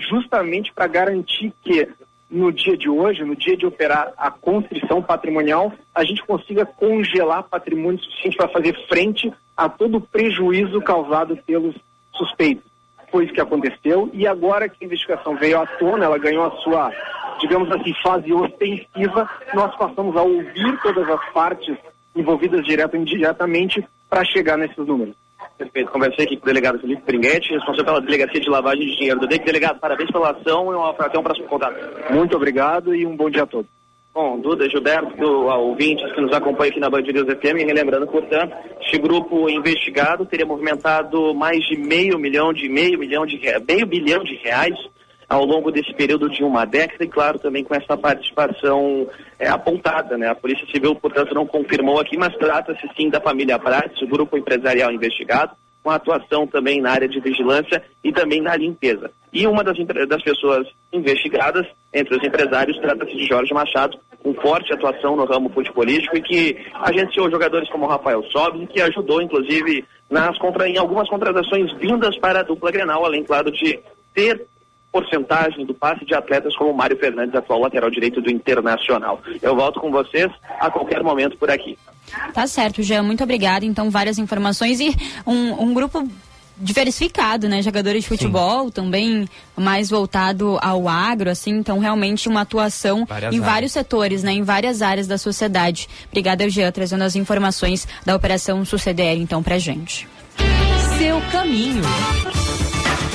justamente 0.09 0.73
para 0.73 0.87
garantir 0.87 1.53
que 1.61 1.87
no 2.33 2.51
dia 2.51 2.75
de 2.75 2.89
hoje, 2.89 3.23
no 3.23 3.35
dia 3.35 3.55
de 3.55 3.63
operar 3.63 4.11
a 4.17 4.31
constrição 4.31 5.03
patrimonial, 5.03 5.71
a 5.93 6.03
gente 6.03 6.23
consiga 6.23 6.65
congelar 6.65 7.43
patrimônio 7.43 8.01
suficiente 8.01 8.37
para 8.37 8.49
fazer 8.49 8.75
frente 8.87 9.31
a 9.55 9.69
todo 9.69 9.97
o 9.97 10.01
prejuízo 10.01 10.81
causado 10.81 11.37
pelos 11.45 11.75
suspeitos. 12.11 12.65
Foi 13.11 13.25
isso 13.25 13.33
que 13.35 13.41
aconteceu 13.41 14.09
e 14.13 14.25
agora 14.25 14.67
que 14.67 14.83
a 14.83 14.87
investigação 14.87 15.35
veio 15.35 15.61
à 15.61 15.67
tona, 15.67 16.05
ela 16.05 16.17
ganhou 16.17 16.43
a 16.43 16.51
sua, 16.57 16.91
digamos 17.39 17.71
assim, 17.71 17.93
fase 18.01 18.33
ostensiva, 18.33 19.29
nós 19.53 19.75
passamos 19.75 20.17
a 20.17 20.23
ouvir 20.23 20.81
todas 20.81 21.07
as 21.07 21.23
partes 21.31 21.77
envolvidas 22.15 22.65
direto 22.65 22.95
ou 22.95 23.01
indiretamente 23.01 23.85
para 24.09 24.23
chegar 24.23 24.57
nesses 24.57 24.77
números. 24.77 25.15
Perfeito. 25.57 25.91
Conversei 25.91 26.25
aqui 26.25 26.37
com 26.37 26.43
o 26.43 26.47
delegado 26.47 26.79
Felipe 26.79 27.03
Pringuete, 27.03 27.53
responsável 27.53 27.85
pela 27.85 28.01
delegacia 28.01 28.39
de 28.39 28.49
lavagem 28.49 28.85
de 28.87 28.95
dinheiro 28.95 29.19
do 29.19 29.27
DEC. 29.27 29.45
Delegado, 29.45 29.79
parabéns 29.79 30.11
pela 30.11 30.31
ação 30.31 30.71
e 30.71 30.75
uma, 30.75 30.89
até 30.91 31.17
um 31.17 31.23
próximo 31.23 31.47
contato. 31.47 31.75
Muito 32.11 32.35
obrigado 32.35 32.95
e 32.95 33.05
um 33.05 33.15
bom 33.15 33.29
dia 33.29 33.43
a 33.43 33.47
todos. 33.47 33.69
Bom, 34.13 34.39
Duda, 34.39 34.69
Gilberto, 34.69 35.25
ouvintes 35.25 36.11
que 36.13 36.21
nos 36.21 36.31
acompanham 36.31 36.69
aqui 36.69 36.79
na 36.79 36.87
Band 36.87 37.01
News 37.01 37.25
FM, 37.25 37.65
relembrando, 37.65 38.05
portanto, 38.05 38.55
este 38.79 38.99
grupo 38.99 39.49
investigado 39.49 40.23
teria 40.23 40.45
movimentado 40.45 41.33
mais 41.33 41.65
de 41.65 41.75
meio 41.75 42.19
milhão 42.19 42.53
de 42.53 42.69
meio 42.69 42.99
milhão 42.99 43.25
de 43.25 43.39
meio 43.67 43.87
bilhão 43.87 44.23
de 44.23 44.35
reais 44.35 44.77
ao 45.33 45.45
longo 45.45 45.71
desse 45.71 45.93
período 45.93 46.29
de 46.29 46.43
uma 46.43 46.65
década 46.65 47.03
e, 47.03 47.07
claro, 47.07 47.39
também 47.39 47.63
com 47.63 47.73
essa 47.73 47.97
participação 47.97 49.07
é, 49.39 49.47
apontada. 49.47 50.17
Né? 50.17 50.27
A 50.29 50.35
Polícia 50.35 50.65
Civil, 50.71 50.95
portanto, 50.95 51.33
não 51.33 51.45
confirmou 51.45 51.99
aqui, 51.99 52.17
mas 52.17 52.35
trata-se 52.37 52.87
sim 52.95 53.09
da 53.09 53.19
família 53.19 53.57
Prates, 53.57 54.01
o 54.01 54.07
grupo 54.07 54.37
empresarial 54.37 54.91
investigado, 54.91 55.53
com 55.83 55.89
atuação 55.89 56.47
também 56.47 56.79
na 56.79 56.91
área 56.91 57.09
de 57.09 57.19
vigilância 57.19 57.83
e 58.03 58.11
também 58.11 58.41
na 58.41 58.55
limpeza. 58.55 59.11
E 59.33 59.45
uma 59.47 59.63
das, 59.63 59.75
das 60.07 60.23
pessoas 60.23 60.67
investigadas, 60.93 61.65
entre 61.93 62.15
os 62.15 62.23
empresários, 62.23 62.79
trata-se 62.79 63.15
de 63.15 63.25
Jorge 63.25 63.53
Machado, 63.53 63.97
com 64.21 64.33
forte 64.35 64.71
atuação 64.71 65.17
no 65.17 65.25
ramo 65.25 65.49
futebolístico 65.49 66.15
e 66.15 66.21
que 66.21 66.57
agenciou 66.75 67.29
jogadores 67.29 67.69
como 67.69 67.87
Rafael 67.87 68.23
Sobis, 68.31 68.69
que 68.69 68.81
ajudou, 68.81 69.21
inclusive, 69.21 69.83
nas 70.09 70.37
em 70.65 70.77
algumas 70.77 71.09
contratações 71.09 71.73
vindas 71.73 72.17
para 72.19 72.39
a 72.39 72.43
dupla 72.43 72.71
Grenal, 72.71 73.03
além, 73.03 73.23
claro, 73.23 73.51
de 73.51 73.79
ter 74.13 74.45
porcentagem 74.93 75.65
do 75.65 75.73
passe 75.73 76.05
de 76.05 76.13
atletas 76.13 76.55
como 76.55 76.69
o 76.69 76.77
Mário 76.77 76.95
Fernandes, 76.97 77.33
atual 77.33 77.59
lateral 77.59 77.89
direito 77.89 78.21
do 78.21 78.29
Internacional. 78.29 79.19
Eu 79.41 79.55
volto 79.55 79.79
com 79.79 79.91
vocês 79.91 80.31
a 80.59 80.69
qualquer 80.69 81.01
momento 81.01 81.35
por 81.35 81.49
aqui. 81.49 81.77
Tá 82.31 82.45
certo, 82.45 82.83
Jean. 82.83 83.01
Muito 83.01 83.23
obrigada. 83.23 83.65
Então, 83.65 83.89
várias 83.89 84.19
informações 84.19 84.79
e 84.79 84.95
um, 85.25 85.63
um 85.63 85.73
grupo 85.73 86.07
diversificado, 86.55 87.49
né? 87.49 87.63
Jogadores 87.63 88.03
de 88.03 88.09
futebol 88.09 88.65
Sim. 88.65 88.71
também 88.71 89.29
mais 89.57 89.89
voltado 89.89 90.59
ao 90.61 90.87
agro, 90.87 91.31
assim, 91.31 91.51
então 91.51 91.79
realmente 91.79 92.29
uma 92.29 92.41
atuação 92.41 93.05
várias 93.05 93.33
em 93.33 93.37
áreas. 93.37 93.51
vários 93.51 93.71
setores, 93.71 94.23
né? 94.23 94.33
Em 94.33 94.43
várias 94.43 94.83
áreas 94.83 95.07
da 95.07 95.17
sociedade. 95.17 95.89
Obrigada, 96.07 96.47
Jean, 96.47 96.71
trazendo 96.71 97.03
as 97.03 97.15
informações 97.15 97.87
da 98.05 98.15
Operação 98.15 98.63
Suceder, 98.63 99.17
então, 99.17 99.41
pra 99.41 99.57
gente. 99.57 100.07
Seu 100.99 101.19
caminho. 101.31 101.81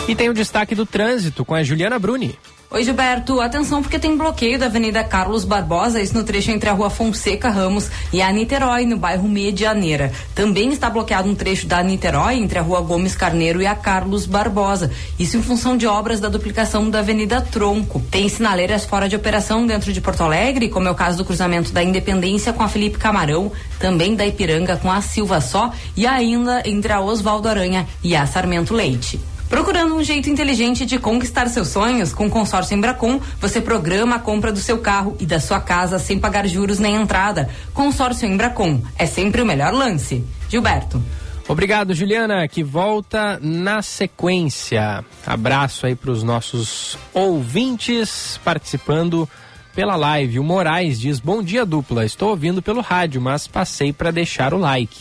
E 0.09 0.15
tem 0.15 0.31
o 0.31 0.35
destaque 0.35 0.75
do 0.75 0.87
trânsito 0.87 1.45
com 1.45 1.55
a 1.55 1.63
Juliana 1.63 1.99
Bruni. 1.99 2.35
Oi, 2.71 2.83
Gilberto. 2.83 3.43
Atenção 3.43 3.83
porque 3.83 3.99
tem 3.99 4.17
bloqueio 4.17 4.59
da 4.59 4.65
Avenida 4.67 5.05
Carlos 5.05 5.45
Barbosa, 5.45 6.01
isso 6.01 6.15
no 6.15 6.25
trecho 6.25 6.51
entre 6.51 6.71
a 6.71 6.73
Rua 6.73 6.89
Fonseca 6.89 7.51
Ramos 7.51 7.91
e 8.11 8.23
a 8.23 8.33
Niterói, 8.33 8.87
no 8.87 8.97
bairro 8.97 9.29
Medianeira. 9.29 10.11
Também 10.35 10.71
está 10.71 10.89
bloqueado 10.89 11.29
um 11.29 11.35
trecho 11.35 11.67
da 11.67 11.83
Niterói 11.83 12.37
entre 12.37 12.59
a 12.59 12.63
Rua 12.63 12.81
Gomes 12.81 13.15
Carneiro 13.15 13.61
e 13.61 13.67
a 13.67 13.75
Carlos 13.75 14.25
Barbosa. 14.25 14.91
Isso 15.19 15.37
em 15.37 15.43
função 15.43 15.77
de 15.77 15.87
obras 15.87 16.21
da 16.21 16.31
duplicação 16.31 16.89
da 16.89 17.01
Avenida 17.01 17.43
Tronco. 17.43 18.03
Tem 18.11 18.31
sinaleiras 18.31 18.87
fora 18.87 19.11
de 19.11 19.17
operação 19.17 19.67
dentro 19.67 19.93
de 19.93 20.01
Porto 20.01 20.23
Alegre, 20.23 20.71
como 20.71 20.89
é 20.89 20.91
o 20.91 20.95
caso 20.95 21.19
do 21.19 21.25
cruzamento 21.27 21.71
da 21.71 21.83
Independência 21.83 22.53
com 22.55 22.63
a 22.63 22.69
Felipe 22.69 22.97
Camarão, 22.97 23.53
também 23.79 24.15
da 24.15 24.27
Ipiranga 24.27 24.79
com 24.79 24.91
a 24.91 25.03
Silva 25.03 25.43
Só 25.43 25.71
e 25.95 26.07
ainda 26.07 26.63
entre 26.67 26.93
a 26.93 27.01
Oswaldo 27.01 27.49
Aranha 27.49 27.87
e 28.03 28.17
a 28.17 28.27
Sarmento 28.27 28.73
Leite. 28.73 29.21
Procurando 29.49 29.95
um 29.95 30.03
jeito 30.03 30.29
inteligente 30.29 30.85
de 30.85 30.99
conquistar 30.99 31.49
seus 31.49 31.69
sonhos, 31.69 32.13
com 32.13 32.27
o 32.27 32.31
consórcio 32.31 32.77
Embracon, 32.77 33.21
você 33.41 33.61
programa 33.61 34.17
a 34.17 34.19
compra 34.19 34.53
do 34.53 34.59
seu 34.59 34.79
carro 34.79 35.17
e 35.19 35.25
da 35.25 35.41
sua 35.41 35.61
casa 35.61 35.99
sem 35.99 36.19
pagar 36.19 36.47
juros 36.47 36.79
nem 36.79 36.97
entrada. 36.97 37.49
Consórcio 37.73 38.29
Embracon 38.29 38.83
é 38.99 39.07
sempre 39.07 39.41
o 39.41 39.47
melhor 39.47 39.73
lance. 39.73 40.23
Gilberto. 40.49 41.03
Obrigado, 41.49 41.95
Juliana, 41.95 42.47
que 42.47 42.63
volta 42.63 43.39
na 43.41 43.81
sequência. 43.81 45.03
Abraço 45.27 45.87
aí 45.87 45.95
para 45.95 46.11
os 46.11 46.23
nossos 46.23 46.99
ouvintes 47.15 48.39
participando 48.45 49.27
pela 49.75 49.97
live. 49.97 50.39
O 50.39 50.45
Moraes 50.45 51.01
diz: 51.01 51.21
Bom 51.21 51.43
dia, 51.43 51.65
dupla. 51.65 52.05
Estou 52.05 52.31
ouvindo 52.31 52.61
pelo 52.61 52.83
rádio, 52.83 53.19
mas 53.23 53.47
passei 53.47 53.95
para 53.95 54.11
deixar 54.11 54.53
o 54.53 54.59
like. 54.59 54.99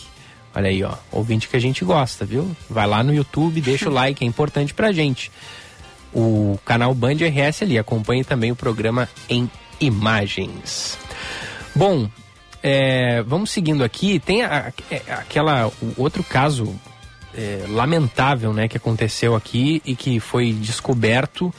Olha 0.57 0.69
aí, 0.71 0.83
ó. 0.83 0.95
Ouvinte 1.11 1.47
que 1.47 1.55
a 1.55 1.59
gente 1.59 1.85
gosta, 1.85 2.25
viu? 2.25 2.49
Vai 2.67 2.87
lá 2.87 3.03
no 3.03 3.13
YouTube, 3.13 3.61
deixa 3.61 3.87
o 3.87 3.93
like, 3.93 4.23
é 4.23 4.27
importante 4.27 4.73
pra 4.73 4.91
gente. 4.91 5.31
O 6.11 6.57
canal 6.65 6.95
Band 6.95 7.17
RS 7.17 7.61
ali, 7.61 7.77
acompanhe 7.77 8.23
também 8.23 8.51
o 8.51 8.55
programa 8.55 9.07
em 9.29 9.47
imagens. 9.79 10.97
Bom, 11.75 12.09
é, 12.63 13.21
vamos 13.21 13.51
seguindo 13.51 13.83
aqui. 13.83 14.19
Tem 14.19 14.41
a, 14.41 14.69
a, 14.69 14.95
é, 14.95 15.03
aquela 15.09 15.71
outro 15.95 16.23
caso 16.23 16.75
é, 17.35 17.65
lamentável, 17.67 18.51
né, 18.51 18.67
que 18.67 18.77
aconteceu 18.77 19.35
aqui 19.35 19.79
e 19.85 19.95
que 19.95 20.19
foi 20.19 20.53
descoberto 20.53 21.53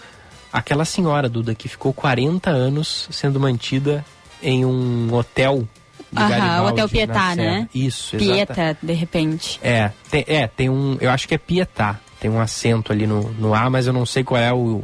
aquela 0.52 0.84
senhora 0.84 1.28
Duda 1.28 1.54
que 1.54 1.68
ficou 1.68 1.92
40 1.92 2.50
anos 2.50 3.06
sendo 3.12 3.38
mantida 3.38 4.04
em 4.42 4.64
um 4.64 5.14
hotel 5.14 5.68
Aham, 6.16 6.62
o 6.62 6.66
Hotel 6.68 6.88
Pietá, 6.88 7.34
né? 7.34 7.68
Isso, 7.74 8.16
Pieta, 8.16 8.76
de 8.82 8.92
repente. 8.92 9.60
É 9.62 9.90
tem, 10.10 10.24
é, 10.26 10.46
tem 10.46 10.68
um. 10.70 10.96
Eu 11.00 11.10
acho 11.10 11.28
que 11.28 11.34
é 11.34 11.38
Pietá. 11.38 11.98
Tem 12.20 12.30
um 12.30 12.40
acento 12.40 12.92
ali 12.92 13.06
no, 13.06 13.30
no 13.32 13.54
A, 13.54 13.70
mas 13.70 13.86
eu 13.86 13.92
não 13.92 14.04
sei 14.04 14.24
qual 14.24 14.40
é 14.40 14.52
o. 14.52 14.82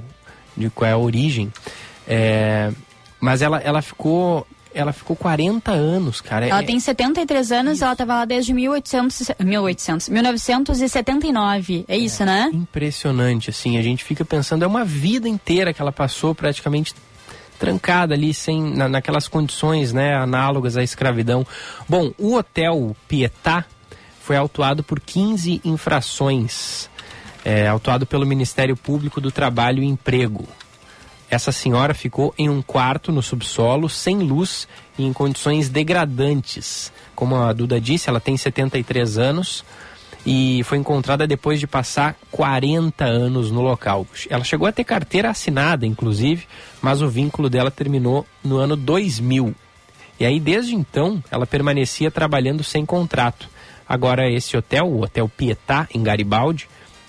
de 0.57 0.71
qual 0.71 0.89
é 0.89 0.93
a 0.93 0.99
origem. 0.99 1.53
É, 2.07 2.71
mas 3.21 3.43
ela, 3.43 3.59
ela 3.59 3.83
ficou. 3.83 4.47
Ela 4.77 4.93
ficou 4.93 5.15
40 5.15 5.71
anos, 5.71 6.21
cara. 6.21 6.49
Ela 6.49 6.61
é, 6.61 6.67
tem 6.67 6.81
73 6.81 7.53
anos, 7.53 7.75
isso. 7.75 7.85
ela 7.85 7.93
estava 7.93 8.15
lá 8.15 8.25
desde 8.25 8.53
1800, 8.53 9.31
1800, 9.39 10.09
1979. 10.09 11.85
É 11.87 11.97
isso, 11.97 12.25
é, 12.25 12.27
né? 12.27 12.51
Impressionante, 12.53 13.51
assim. 13.51 13.79
A 13.79 13.83
gente 13.83 14.03
fica 14.03 14.25
pensando, 14.25 14.65
é 14.65 14.67
uma 14.67 14.85
vida 14.85 15.29
inteira 15.29 15.73
que 15.73 15.81
ela 15.81 15.93
passou 15.93 16.35
praticamente 16.35 16.93
trancada 17.59 18.15
ali 18.15 18.35
sem 18.35 18.63
na, 18.63 18.89
naquelas 18.89 19.29
condições 19.29 19.93
né, 19.93 20.15
análogas 20.15 20.77
à 20.77 20.83
escravidão. 20.83 21.47
Bom, 21.89 22.13
o 22.19 22.35
hotel 22.35 22.97
Pietá 23.09 23.65
foi 24.21 24.37
autuado 24.37 24.83
por 24.83 25.01
15 25.01 25.61
infrações, 25.65 26.89
é, 27.45 27.69
autuado 27.69 28.07
pelo 28.07 28.27
Ministério 28.27 28.77
Público 28.77 29.21
do 29.21 29.31
Trabalho 29.31 29.83
e 29.83 29.87
Emprego. 29.87 30.49
Essa 31.31 31.53
senhora 31.53 31.95
ficou 31.95 32.33
em 32.39 32.49
um 32.49 32.63
quarto 32.63 33.11
no 33.11 33.23
subsolo, 33.23 33.89
sem 33.89 34.19
luz 34.19 34.69
e 34.99 35.05
em 35.05 35.13
condições 35.13 35.69
degradantes. 35.69 36.93
Como 37.15 37.37
a 37.37 37.53
Duda 37.53 37.81
disse, 37.81 38.09
ela 38.09 38.21
tem 38.21 38.37
73 38.37 39.19
anos 39.19 39.65
e 40.27 40.63
foi 40.65 40.79
encontrada 40.79 41.27
depois 41.27 41.61
de 41.61 41.67
passar 41.67 42.17
40 42.31 43.05
anos 43.05 43.51
no 43.51 43.61
local. 43.61 44.07
Ela 44.29 44.45
chegou 44.45 44.67
a 44.67 44.73
ter 44.73 44.85
carteira 44.85 45.31
assinada, 45.31 45.87
inclusive, 45.87 46.47
mas 46.81 47.03
o 47.03 47.09
vínculo 47.09 47.51
dela 47.51 47.71
terminou 47.71 48.27
no 48.43 48.57
ano 48.57 48.77
2000. 48.77 49.55
E 50.19 50.25
aí, 50.25 50.41
desde 50.41 50.75
então, 50.75 51.23
ela 51.31 51.47
permanecia 51.47 52.11
trabalhando 52.11 52.63
sem 52.63 52.87
contrato. 52.87 53.49
Agora, 53.87 54.31
esse 54.31 54.57
hotel, 54.57 54.87
o 54.87 55.03
Hotel 55.03 55.29
Pietá, 55.29 55.87
em 55.93 56.03
Garibaldi, 56.03 56.69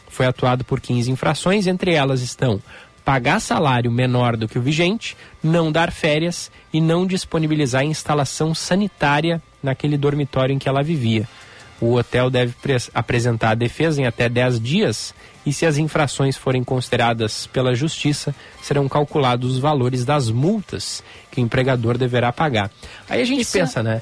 foi 0.10 0.25
atuado 0.25 0.63
por 0.63 0.82
15 0.82 1.12
infrações, 1.12 1.67
entre 1.67 1.93
elas 1.93 2.21
estão 2.21 2.62
pagar 3.06 3.39
salário 3.39 3.91
menor 3.91 4.36
do 4.36 4.47
que 4.47 4.58
o 4.58 4.62
vigente, 4.62 5.15
não 5.41 5.71
dar 5.71 5.91
férias 5.91 6.51
e 6.73 6.82
não 6.82 7.06
disponibilizar 7.06 7.84
instalação 7.84 8.56
sanitária 8.56 9.39
naquele 9.62 9.95
dormitório 9.95 10.51
em 10.51 10.58
que 10.58 10.67
ela 10.67 10.82
vivia. 10.82 11.30
O 11.79 11.93
hotel 11.95 12.29
deve 12.29 12.53
apresentar 12.93 13.51
a 13.51 13.55
defesa 13.55 14.01
em 14.01 14.05
até 14.05 14.29
10 14.29 14.59
dias 14.59 15.13
e, 15.45 15.51
se 15.51 15.65
as 15.65 15.77
infrações 15.77 16.38
forem 16.38 16.63
consideradas 16.63 17.47
pela 17.47 17.75
Justiça, 17.75 18.33
serão 18.61 18.88
calculados 18.88 19.53
os 19.53 19.59
valores 19.59 20.05
das 20.05 20.29
multas 20.29 21.03
que 21.29 21.41
o 21.41 21.43
empregador 21.43 21.97
deverá 21.97 22.31
pagar. 22.31 22.71
Aí 23.09 23.21
a 23.21 23.25
gente 23.25 23.41
Isso... 23.41 23.53
pensa, 23.53 23.83
né? 23.83 24.01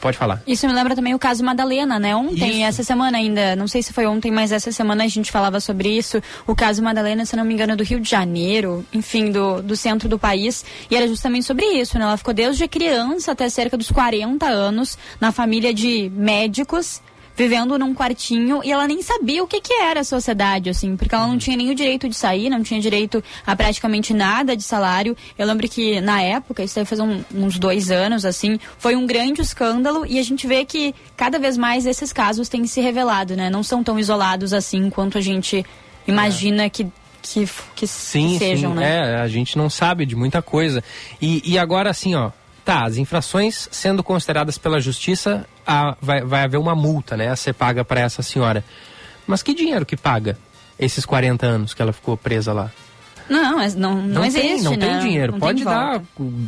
Pode 0.00 0.16
falar. 0.16 0.42
Isso 0.46 0.66
me 0.66 0.72
lembra 0.72 0.94
também 0.94 1.14
o 1.14 1.18
caso 1.18 1.44
Madalena, 1.44 1.98
né? 1.98 2.14
Ontem, 2.14 2.58
isso. 2.58 2.64
essa 2.64 2.82
semana 2.82 3.18
ainda, 3.18 3.56
não 3.56 3.68
sei 3.68 3.82
se 3.82 3.92
foi 3.92 4.06
ontem, 4.06 4.30
mas 4.30 4.52
essa 4.52 4.70
semana 4.72 5.04
a 5.04 5.08
gente 5.08 5.30
falava 5.30 5.60
sobre 5.60 5.88
isso. 5.88 6.20
O 6.46 6.54
caso 6.54 6.82
Madalena, 6.82 7.24
se 7.24 7.36
não 7.36 7.44
me 7.44 7.54
engano, 7.54 7.76
do 7.76 7.84
Rio 7.84 8.00
de 8.00 8.08
Janeiro, 8.08 8.84
enfim, 8.92 9.30
do, 9.30 9.62
do 9.62 9.76
centro 9.76 10.08
do 10.08 10.18
país. 10.18 10.64
E 10.90 10.96
era 10.96 11.06
justamente 11.06 11.46
sobre 11.46 11.66
isso, 11.66 11.98
né? 11.98 12.04
Ela 12.04 12.16
ficou 12.16 12.34
desde 12.34 12.66
criança 12.68 13.32
até 13.32 13.48
cerca 13.48 13.76
dos 13.76 13.90
40 13.90 14.46
anos 14.46 14.98
na 15.20 15.32
família 15.32 15.72
de 15.72 16.10
médicos 16.14 17.00
vivendo 17.38 17.78
num 17.78 17.94
quartinho 17.94 18.60
e 18.64 18.72
ela 18.72 18.88
nem 18.88 19.00
sabia 19.00 19.44
o 19.44 19.46
que 19.46 19.60
que 19.60 19.72
era 19.72 20.00
a 20.00 20.04
sociedade, 20.04 20.68
assim, 20.68 20.96
porque 20.96 21.14
ela 21.14 21.24
não 21.24 21.34
uhum. 21.34 21.38
tinha 21.38 21.56
nem 21.56 21.70
o 21.70 21.74
direito 21.74 22.08
de 22.08 22.16
sair, 22.16 22.50
não 22.50 22.64
tinha 22.64 22.80
direito 22.80 23.22
a 23.46 23.54
praticamente 23.54 24.12
nada 24.12 24.56
de 24.56 24.64
salário. 24.64 25.16
Eu 25.38 25.46
lembro 25.46 25.68
que 25.68 26.00
na 26.00 26.20
época, 26.20 26.64
isso 26.64 26.74
deve 26.74 26.90
fazer 26.90 27.02
um, 27.02 27.22
uns 27.32 27.56
dois 27.56 27.92
anos, 27.92 28.24
assim, 28.24 28.58
foi 28.76 28.96
um 28.96 29.06
grande 29.06 29.40
escândalo 29.40 30.04
e 30.04 30.18
a 30.18 30.22
gente 30.24 30.48
vê 30.48 30.64
que 30.64 30.92
cada 31.16 31.38
vez 31.38 31.56
mais 31.56 31.86
esses 31.86 32.12
casos 32.12 32.48
têm 32.48 32.66
se 32.66 32.80
revelado, 32.80 33.36
né? 33.36 33.48
Não 33.48 33.62
são 33.62 33.84
tão 33.84 34.00
isolados 34.00 34.52
assim 34.52 34.90
quanto 34.90 35.16
a 35.16 35.20
gente 35.20 35.64
imagina 36.08 36.64
é. 36.64 36.68
que 36.68 36.88
que, 37.20 37.48
que, 37.74 37.86
sim, 37.86 38.32
que 38.32 38.38
sejam, 38.38 38.72
sim. 38.72 38.78
né? 38.78 39.12
É, 39.12 39.16
a 39.16 39.28
gente 39.28 39.58
não 39.58 39.68
sabe 39.68 40.06
de 40.06 40.16
muita 40.16 40.40
coisa. 40.40 40.82
E, 41.20 41.42
e 41.44 41.58
agora, 41.58 41.90
assim, 41.90 42.14
ó, 42.14 42.30
tá, 42.68 42.84
as 42.84 42.98
infrações 42.98 43.66
sendo 43.72 44.02
consideradas 44.04 44.58
pela 44.58 44.78
justiça, 44.78 45.46
a, 45.66 45.96
vai, 46.02 46.20
vai 46.22 46.42
haver 46.44 46.58
uma 46.58 46.74
multa, 46.74 47.16
né, 47.16 47.28
a 47.30 47.36
ser 47.36 47.54
paga 47.54 47.82
para 47.82 48.00
essa 48.02 48.22
senhora. 48.22 48.62
Mas 49.26 49.42
que 49.42 49.54
dinheiro 49.54 49.86
que 49.86 49.96
paga 49.96 50.36
esses 50.78 51.06
40 51.06 51.46
anos 51.46 51.72
que 51.72 51.80
ela 51.80 51.94
ficou 51.94 52.14
presa 52.14 52.52
lá? 52.52 52.70
Não, 53.26 53.58
não, 53.58 53.68
não, 53.74 53.96
Não, 53.96 54.24
existe, 54.24 54.46
tem, 54.48 54.62
não 54.62 54.72
né? 54.72 54.78
tem 54.86 54.98
dinheiro. 55.00 55.32
Não 55.32 55.38
Pode 55.40 55.64
tem 55.64 55.64
dar 55.64 56.02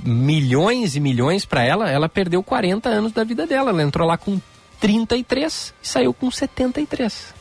milhões 0.04 0.94
e 0.94 1.00
milhões 1.00 1.44
pra 1.46 1.62
ela. 1.64 1.90
Ela 1.90 2.08
perdeu 2.08 2.42
40 2.42 2.88
anos 2.88 3.12
da 3.12 3.24
vida 3.24 3.46
dela. 3.46 3.70
Ela 3.70 3.82
entrou 3.82 4.06
lá 4.06 4.16
com 4.18 4.38
33 4.78 5.74
e 5.82 5.88
saiu 5.88 6.12
com 6.14 6.30
73. 6.30 7.34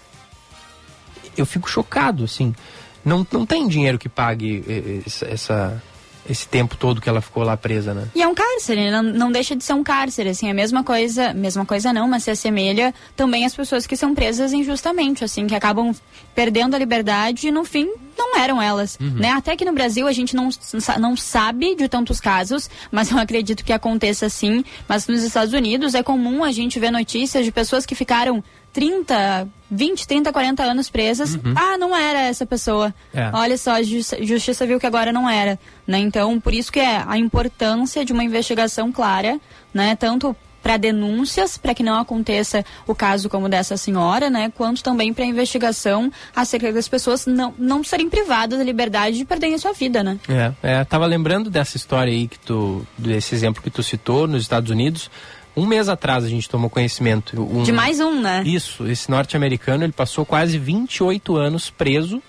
Eu 1.37 1.45
fico 1.45 1.69
chocado, 1.69 2.23
assim. 2.25 2.53
Não, 3.03 3.25
não 3.31 3.45
tem 3.45 3.67
dinheiro 3.67 3.97
que 3.97 4.09
pague 4.09 4.63
eh, 4.67 5.01
essa, 5.05 5.25
essa- 5.25 5.83
esse 6.29 6.47
tempo 6.47 6.77
todo 6.77 7.01
que 7.01 7.09
ela 7.09 7.21
ficou 7.21 7.43
lá 7.43 7.57
presa, 7.57 7.93
né? 7.93 8.07
E 8.13 8.21
é 8.21 8.27
um 8.27 8.35
cárcere, 8.35 8.91
não, 8.91 9.01
não 9.01 9.31
deixa 9.31 9.55
de 9.55 9.63
ser 9.63 9.73
um 9.73 9.83
cárcere, 9.83 10.29
assim, 10.29 10.47
é 10.47 10.51
a 10.51 10.53
mesma 10.53 10.83
coisa, 10.83 11.33
mesma 11.33 11.65
coisa 11.65 11.91
não, 11.91 12.07
mas 12.07 12.23
se 12.23 12.31
assemelha 12.31 12.93
também 13.15 13.45
às 13.45 13.55
pessoas 13.55 13.87
que 13.87 13.97
são 13.97 14.13
presas 14.13 14.53
injustamente, 14.53 15.23
assim, 15.23 15.47
que 15.47 15.55
acabam 15.55 15.93
perdendo 16.35 16.75
a 16.75 16.79
liberdade 16.79 17.47
e 17.47 17.51
no 17.51 17.65
fim 17.65 17.91
não 18.17 18.37
eram 18.37 18.61
elas, 18.61 18.97
né? 18.99 19.31
Até 19.31 19.55
que 19.55 19.63
no 19.63 19.71
Brasil 19.71 20.05
a 20.05 20.11
gente 20.11 20.35
não, 20.35 20.49
não 20.99 21.15
sabe 21.15 21.73
de 21.75 21.87
tantos 21.87 22.19
casos, 22.19 22.69
mas 22.91 23.09
eu 23.09 23.17
acredito 23.17 23.63
que 23.63 23.71
aconteça 23.71 24.25
assim, 24.25 24.63
mas 24.87 25.07
nos 25.07 25.23
Estados 25.23 25.53
Unidos 25.53 25.95
é 25.95 26.03
comum 26.03 26.43
a 26.43 26.51
gente 26.51 26.79
ver 26.79 26.91
notícias 26.91 27.45
de 27.45 27.51
pessoas 27.51 27.85
que 27.85 27.95
ficaram 27.95 28.43
30, 28.71 29.47
20, 29.69 30.07
30, 30.07 30.31
40 30.31 30.63
anos 30.63 30.89
presas. 30.89 31.37
Ah, 31.55 31.77
não 31.77 31.95
era 31.95 32.21
essa 32.21 32.45
pessoa. 32.45 32.93
É. 33.13 33.29
Olha 33.33 33.57
só, 33.57 33.71
a 33.71 33.83
justiça, 33.83 34.23
justiça 34.23 34.65
viu 34.65 34.79
que 34.79 34.85
agora 34.85 35.11
não 35.11 35.29
era, 35.29 35.59
né? 35.85 35.99
Então, 35.99 36.39
por 36.39 36.53
isso 36.53 36.71
que 36.71 36.79
é 36.79 37.03
a 37.05 37.17
importância 37.17 38.05
de 38.05 38.13
uma 38.13 38.23
investigação 38.23 38.91
clara, 38.91 39.39
né? 39.73 39.95
Tanto 39.95 40.35
para 40.61 40.77
denúncias, 40.77 41.57
para 41.57 41.73
que 41.73 41.83
não 41.83 41.99
aconteça 41.99 42.65
o 42.85 42.93
caso 42.93 43.29
como 43.29 43.47
dessa 43.47 43.77
senhora, 43.77 44.29
né? 44.29 44.51
Quanto 44.55 44.83
também 44.83 45.13
para 45.13 45.25
investigação 45.25 46.11
acerca 46.35 46.71
das 46.71 46.87
pessoas 46.87 47.25
não, 47.25 47.53
não 47.57 47.83
serem 47.83 48.09
privadas 48.09 48.59
da 48.59 48.65
liberdade 48.65 49.17
de 49.17 49.25
perderem 49.25 49.55
a 49.55 49.59
sua 49.59 49.73
vida, 49.73 50.03
né? 50.03 50.19
É, 50.27 50.53
é, 50.61 50.83
tava 50.83 51.05
lembrando 51.05 51.49
dessa 51.49 51.77
história 51.77 52.11
aí 52.11 52.27
que 52.27 52.39
tu, 52.39 52.85
desse 52.97 53.33
exemplo 53.33 53.63
que 53.63 53.69
tu 53.69 53.81
citou 53.81 54.27
nos 54.27 54.41
Estados 54.41 54.69
Unidos. 54.69 55.09
Um 55.59 55.65
mês 55.65 55.89
atrás 55.89 56.23
a 56.23 56.29
gente 56.29 56.47
tomou 56.47 56.69
conhecimento. 56.69 57.41
Um, 57.41 57.63
De 57.63 57.73
mais 57.73 57.99
um, 57.99 58.21
né? 58.21 58.43
Isso, 58.45 58.87
esse 58.87 59.11
norte-americano 59.11 59.83
ele 59.83 59.91
passou 59.91 60.25
quase 60.25 60.57
28 60.57 61.35
anos 61.35 61.69
preso 61.69 62.23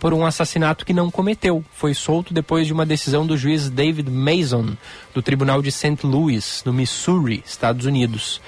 por 0.00 0.12
um 0.12 0.26
assassinato 0.26 0.84
que 0.84 0.92
não 0.92 1.08
cometeu. 1.08 1.64
Foi 1.72 1.94
solto 1.94 2.34
depois 2.34 2.66
de 2.66 2.72
uma 2.72 2.84
decisão 2.84 3.24
do 3.24 3.36
juiz 3.36 3.70
David 3.70 4.10
Mason, 4.10 4.76
do 5.14 5.22
Tribunal 5.22 5.62
de 5.62 5.70
St. 5.70 6.04
Louis, 6.04 6.64
no 6.66 6.72
Missouri, 6.72 7.40
Estados 7.46 7.86
Unidos. 7.86 8.40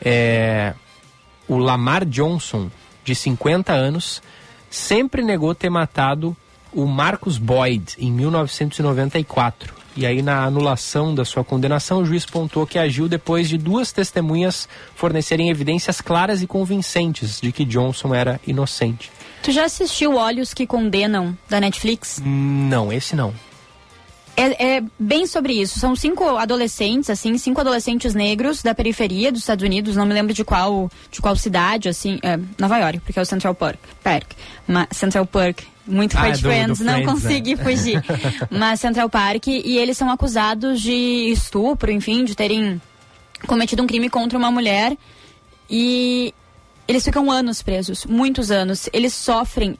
É, 0.00 0.74
o 1.46 1.56
Lamar 1.56 2.04
Johnson, 2.04 2.68
de 3.04 3.14
50 3.14 3.72
anos, 3.72 4.20
sempre 4.68 5.22
negou 5.22 5.54
ter 5.54 5.70
matado 5.70 6.36
o 6.72 6.84
Marcus 6.84 7.38
Boyd 7.38 7.94
em 7.96 8.10
1994. 8.10 9.77
E 9.98 10.06
aí, 10.06 10.22
na 10.22 10.44
anulação 10.44 11.12
da 11.12 11.24
sua 11.24 11.42
condenação, 11.42 11.98
o 11.98 12.04
juiz 12.04 12.24
pontuou 12.24 12.64
que 12.64 12.78
agiu 12.78 13.08
depois 13.08 13.48
de 13.48 13.58
duas 13.58 13.90
testemunhas 13.90 14.68
fornecerem 14.94 15.50
evidências 15.50 16.00
claras 16.00 16.40
e 16.40 16.46
convincentes 16.46 17.40
de 17.40 17.50
que 17.50 17.64
Johnson 17.64 18.14
era 18.14 18.40
inocente. 18.46 19.10
Tu 19.42 19.50
já 19.50 19.64
assistiu 19.64 20.14
Olhos 20.14 20.54
que 20.54 20.68
Condenam, 20.68 21.36
da 21.48 21.58
Netflix? 21.58 22.22
Não, 22.24 22.92
esse 22.92 23.16
não. 23.16 23.34
É, 24.40 24.76
é 24.76 24.82
bem 24.98 25.26
sobre 25.26 25.52
isso. 25.54 25.78
São 25.78 25.96
cinco 25.96 26.24
adolescentes, 26.36 27.10
assim, 27.10 27.36
cinco 27.38 27.60
adolescentes 27.60 28.14
negros 28.14 28.62
da 28.62 28.74
periferia 28.74 29.32
dos 29.32 29.40
Estados 29.40 29.64
Unidos. 29.64 29.96
Não 29.96 30.06
me 30.06 30.14
lembro 30.14 30.32
de 30.32 30.44
qual, 30.44 30.90
de 31.10 31.20
qual 31.20 31.34
cidade, 31.36 31.88
assim, 31.88 32.18
é, 32.22 32.38
Nova 32.58 32.78
York, 32.78 33.00
porque 33.00 33.18
é 33.18 33.22
o 33.22 33.26
Central 33.26 33.54
Park. 33.54 33.78
Park. 34.02 34.30
Central 34.92 35.26
Park. 35.26 35.60
Muito 35.86 36.16
Ah, 36.18 36.28
é 36.28 36.32
de 36.32 36.42
do- 36.42 36.42
do 36.42 36.48
Friends, 36.50 36.80
não 36.80 36.92
Friends, 36.94 37.12
consegui 37.12 37.54
né? 37.56 37.64
fugir. 37.64 38.04
Mas 38.50 38.78
Central 38.78 39.08
Park 39.08 39.46
e 39.48 39.78
eles 39.78 39.96
são 39.96 40.10
acusados 40.10 40.80
de 40.82 40.92
estupro, 41.32 41.90
enfim, 41.90 42.24
de 42.26 42.34
terem 42.34 42.80
cometido 43.46 43.82
um 43.82 43.86
crime 43.86 44.10
contra 44.10 44.36
uma 44.38 44.50
mulher 44.50 44.96
e 45.70 46.34
eles 46.86 47.04
ficam 47.04 47.30
anos 47.30 47.62
presos, 47.62 48.04
muitos 48.04 48.50
anos. 48.50 48.88
Eles 48.92 49.14
sofrem. 49.14 49.78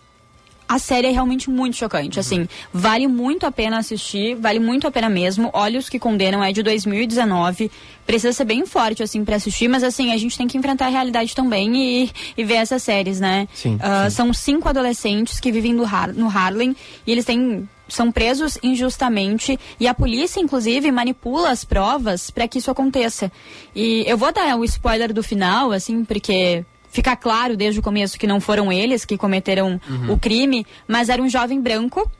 A 0.69 0.79
série 0.79 1.07
é 1.07 1.11
realmente 1.11 1.49
muito 1.49 1.77
chocante, 1.77 2.21
assim, 2.21 2.47
vale 2.73 3.07
muito 3.07 3.47
a 3.47 3.51
pena 3.51 3.79
assistir, 3.79 4.35
vale 4.35 4.59
muito 4.59 4.87
a 4.87 4.91
pena 4.91 5.09
mesmo. 5.09 5.51
Olhos 5.55 5.89
que 5.89 5.99
Condenam 5.99 6.45
é 6.45 6.53
de 6.53 6.63
2019, 6.63 7.71
precisa 8.07 8.33
ser 8.33 8.45
bem 8.45 8.67
forte, 8.67 9.03
assim, 9.03 9.25
para 9.25 9.37
assistir, 9.37 9.67
mas 9.67 9.83
assim, 9.83 10.13
a 10.13 10.17
gente 10.19 10.37
tem 10.37 10.47
que 10.47 10.59
enfrentar 10.59 10.87
a 10.87 10.91
realidade 10.91 11.35
também 11.35 11.75
e, 11.77 12.11
e 12.37 12.45
ver 12.45 12.57
essas 12.57 12.83
séries, 12.83 13.19
né? 13.19 13.49
Sim, 13.55 13.79
Ah, 13.81 14.11
sim. 14.11 14.17
São 14.17 14.33
cinco 14.35 14.69
adolescentes 14.69 15.41
que 15.41 15.51
vivem 15.51 15.73
no, 15.73 15.85
Har 15.85 16.13
no 16.13 16.29
Harlem 16.29 16.77
e 17.07 17.13
eles 17.13 17.25
têm 17.25 17.69
são 17.89 18.13
presos 18.13 18.59
injustamente 18.63 19.59
e 19.81 19.89
a 19.89 19.95
polícia 19.95 20.41
inclusive 20.41 20.93
manipula 20.93 21.51
as 21.51 21.65
provas 21.65 22.31
para 22.31 22.47
que 22.47 22.59
isso 22.59 22.71
aconteça. 22.71 23.33
E 23.75 24.05
eu 24.07 24.19
vou 24.19 24.31
dar 24.31 24.57
o 24.57 24.65
spoiler 24.65 25.13
do 25.13 25.23
final, 25.23 25.73
assim, 25.73 26.05
porque 26.05 26.65
fica 26.99 27.15
claro 27.15 27.57
desde 27.57 27.79
o 27.79 27.83
começo 27.83 28.19
que 28.19 28.27
não 28.27 28.41
foram 28.41 28.73
eles 28.73 29.05
que 29.05 29.17
cometeram 29.17 29.81
o 30.11 30.19
crime, 30.19 30.67
mas 30.89 31.09
era 31.09 31.23
um 31.23 31.29
jovem 31.29 31.61
branco 31.61 32.11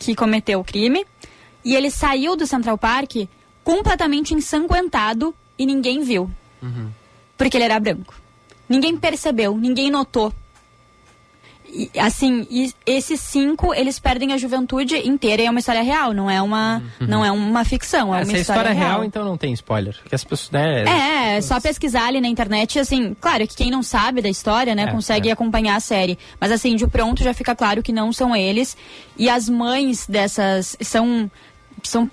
que 0.00 0.16
cometeu 0.16 0.58
o 0.58 0.64
crime 0.64 1.06
e 1.64 1.76
ele 1.76 1.92
saiu 1.92 2.34
do 2.34 2.44
Central 2.44 2.76
Park 2.76 3.28
completamente 3.62 4.34
ensanguentado 4.34 5.32
e 5.56 5.64
ninguém 5.64 6.02
viu. 6.02 6.28
Porque 7.38 7.56
ele 7.56 7.66
era 7.66 7.78
branco. 7.78 8.20
Ninguém 8.68 8.96
percebeu, 8.96 9.56
ninguém 9.56 9.92
notou. 9.92 10.32
E, 11.76 11.90
assim, 11.98 12.46
e 12.50 12.72
esses 12.86 13.20
cinco, 13.20 13.74
eles 13.74 13.98
perdem 13.98 14.32
a 14.32 14.38
juventude 14.38 14.96
inteira 14.96 15.42
e 15.42 15.44
é 15.46 15.50
uma 15.50 15.60
história 15.60 15.82
real, 15.82 16.14
não 16.14 16.30
é 16.30 16.40
uma, 16.40 16.82
não 16.98 17.22
é 17.22 17.30
uma 17.30 17.64
ficção, 17.64 18.14
é 18.14 18.22
Essa 18.22 18.30
uma 18.30 18.38
é 18.38 18.40
história, 18.40 18.60
história 18.60 18.72
real, 18.78 18.90
real. 18.92 19.04
então 19.04 19.24
não 19.24 19.36
tem 19.36 19.52
spoiler. 19.52 19.94
Porque 20.00 20.14
as 20.14 20.24
pessoas, 20.24 20.50
né? 20.50 20.84
É, 20.84 21.36
é 21.36 21.40
só 21.42 21.60
pesquisar 21.60 22.06
ali 22.06 22.20
na 22.20 22.28
internet, 22.28 22.78
assim, 22.78 23.14
claro 23.20 23.46
que 23.46 23.54
quem 23.54 23.70
não 23.70 23.82
sabe 23.82 24.22
da 24.22 24.28
história, 24.28 24.74
né, 24.74 24.84
É, 24.84 24.90
consegue 24.90 25.28
é. 25.28 25.32
acompanhar 25.32 25.76
a 25.76 25.80
série. 25.80 26.18
Mas 26.40 26.50
assim, 26.50 26.74
de 26.76 26.86
pronto 26.86 27.22
já 27.22 27.34
fica 27.34 27.54
claro 27.54 27.82
que 27.82 27.92
não 27.92 28.10
são 28.12 28.34
eles. 28.34 28.76
E 29.18 29.28
as 29.28 29.48
mães 29.48 30.06
dessas 30.06 30.76
são. 30.80 31.30
são 31.82 32.10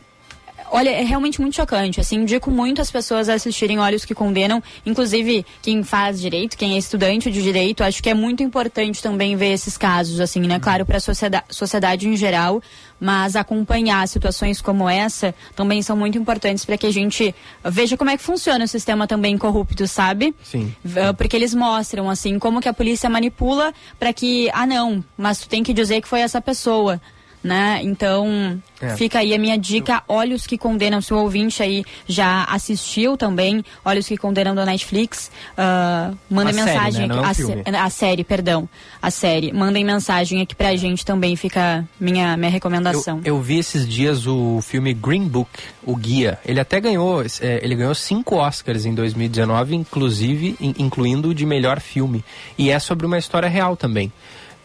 Olha, 0.72 0.90
é 0.90 1.04
realmente 1.04 1.40
muito 1.42 1.56
chocante. 1.56 2.00
Assim, 2.00 2.18
indico 2.18 2.50
muito 2.52 2.82
as 2.82 2.90
pessoas 2.90 3.30
a 3.30 3.34
assistirem 3.34 3.80
Olhos 3.80 4.06
que 4.06 4.16
Condenam. 4.16 4.62
Inclusive, 4.86 5.46
quem 5.62 5.84
faz 5.84 6.20
direito, 6.20 6.58
quem 6.58 6.76
é 6.76 6.78
estudante 6.78 7.32
de 7.32 7.42
direito, 7.42 7.84
acho 7.84 8.02
que 8.02 8.10
é 8.10 8.14
muito 8.14 8.44
importante 8.44 9.02
também 9.02 9.36
ver 9.36 9.54
esses 9.54 9.78
casos, 9.78 10.20
assim, 10.20 10.42
né? 10.42 10.60
Claro, 10.60 10.86
para 10.86 10.98
a 10.98 11.00
sociedade, 11.00 11.46
sociedade 11.50 12.08
em 12.08 12.16
geral, 12.16 12.62
mas 13.00 13.36
acompanhar 13.36 14.08
situações 14.08 14.62
como 14.62 14.90
essa 14.90 15.36
também 15.56 15.82
são 15.82 15.96
muito 15.96 16.18
importantes 16.18 16.64
para 16.64 16.78
que 16.78 16.88
a 16.88 16.92
gente 16.92 17.36
veja 17.64 17.98
como 17.98 18.10
é 18.10 18.18
que 18.18 18.24
funciona 18.24 18.66
o 18.66 18.68
sistema 18.68 19.08
também 19.08 19.38
corrupto, 19.38 19.88
sabe? 19.88 20.34
Sim. 20.44 20.74
Uh, 20.86 21.14
Porque 21.16 21.36
eles 21.36 21.54
mostram, 21.54 22.10
assim, 22.10 22.40
como 22.40 22.62
que 22.62 22.70
a 22.70 22.74
polícia 22.74 23.10
manipula 23.10 23.74
para 24.00 24.14
que, 24.14 24.50
ah, 24.54 24.66
não, 24.66 25.04
mas 25.18 25.40
tu 25.40 25.50
tem 25.50 25.64
que 25.64 25.74
dizer 25.74 26.02
que 26.02 26.08
foi 26.08 26.22
essa 26.22 26.42
pessoa. 26.42 27.02
Né? 27.44 27.82
Então, 27.84 28.58
É. 28.82 28.96
fica 28.96 29.20
aí 29.20 29.34
a 29.34 29.38
minha 29.38 29.58
dica, 29.58 30.02
Olhos 30.08 30.48
que 30.48 30.58
Condenam, 30.58 31.02
se 31.02 31.14
o 31.14 31.18
ouvinte 31.18 31.62
aí 31.62 31.84
já 32.08 32.46
assistiu 32.46 33.18
também, 33.18 33.66
Olhos 33.84 34.08
que 34.08 34.16
Condenam 34.16 34.56
da 34.56 34.66
Netflix, 34.66 35.30
uh, 35.58 36.18
manda 36.30 36.52
A 36.52 36.54
série, 36.54 36.70
mensagem 36.70 37.02
né? 37.02 37.08
Não 37.08 37.18
é 37.18 37.22
um 37.22 37.30
aqui, 37.30 37.42
a, 37.76 37.84
a 37.84 37.90
série, 37.90 38.24
perdão, 38.24 38.70
a 39.02 39.12
série, 39.12 39.52
mandem 39.52 39.84
mensagem 39.84 40.42
aqui 40.42 40.56
pra 40.56 40.74
gente 40.78 41.06
também, 41.06 41.36
fica 41.36 41.86
minha, 42.00 42.38
minha 42.38 42.50
recomendação. 42.50 43.18
Eu, 43.26 43.36
eu 43.36 43.42
vi 43.42 43.60
esses 43.60 43.86
dias 43.86 44.26
o 44.26 44.62
filme 44.62 44.94
Green 44.94 45.28
Book, 45.28 45.50
o 45.86 45.98
Guia. 45.98 46.40
Ele 46.46 46.62
até 46.62 46.80
ganhou, 46.80 47.22
é, 47.42 47.60
ele 47.62 47.76
ganhou 47.76 47.94
cinco 47.94 48.38
Oscars 48.38 48.86
em 48.86 48.96
2019, 48.96 49.76
inclusive, 49.76 50.56
in- 50.62 50.76
incluindo 50.80 51.28
o 51.30 51.34
de 51.34 51.46
melhor 51.46 51.82
filme. 51.82 52.24
E 52.58 52.70
é 52.72 52.80
sobre 52.80 53.06
uma 53.06 53.18
história 53.18 53.50
real 53.50 53.76
também. 53.76 54.14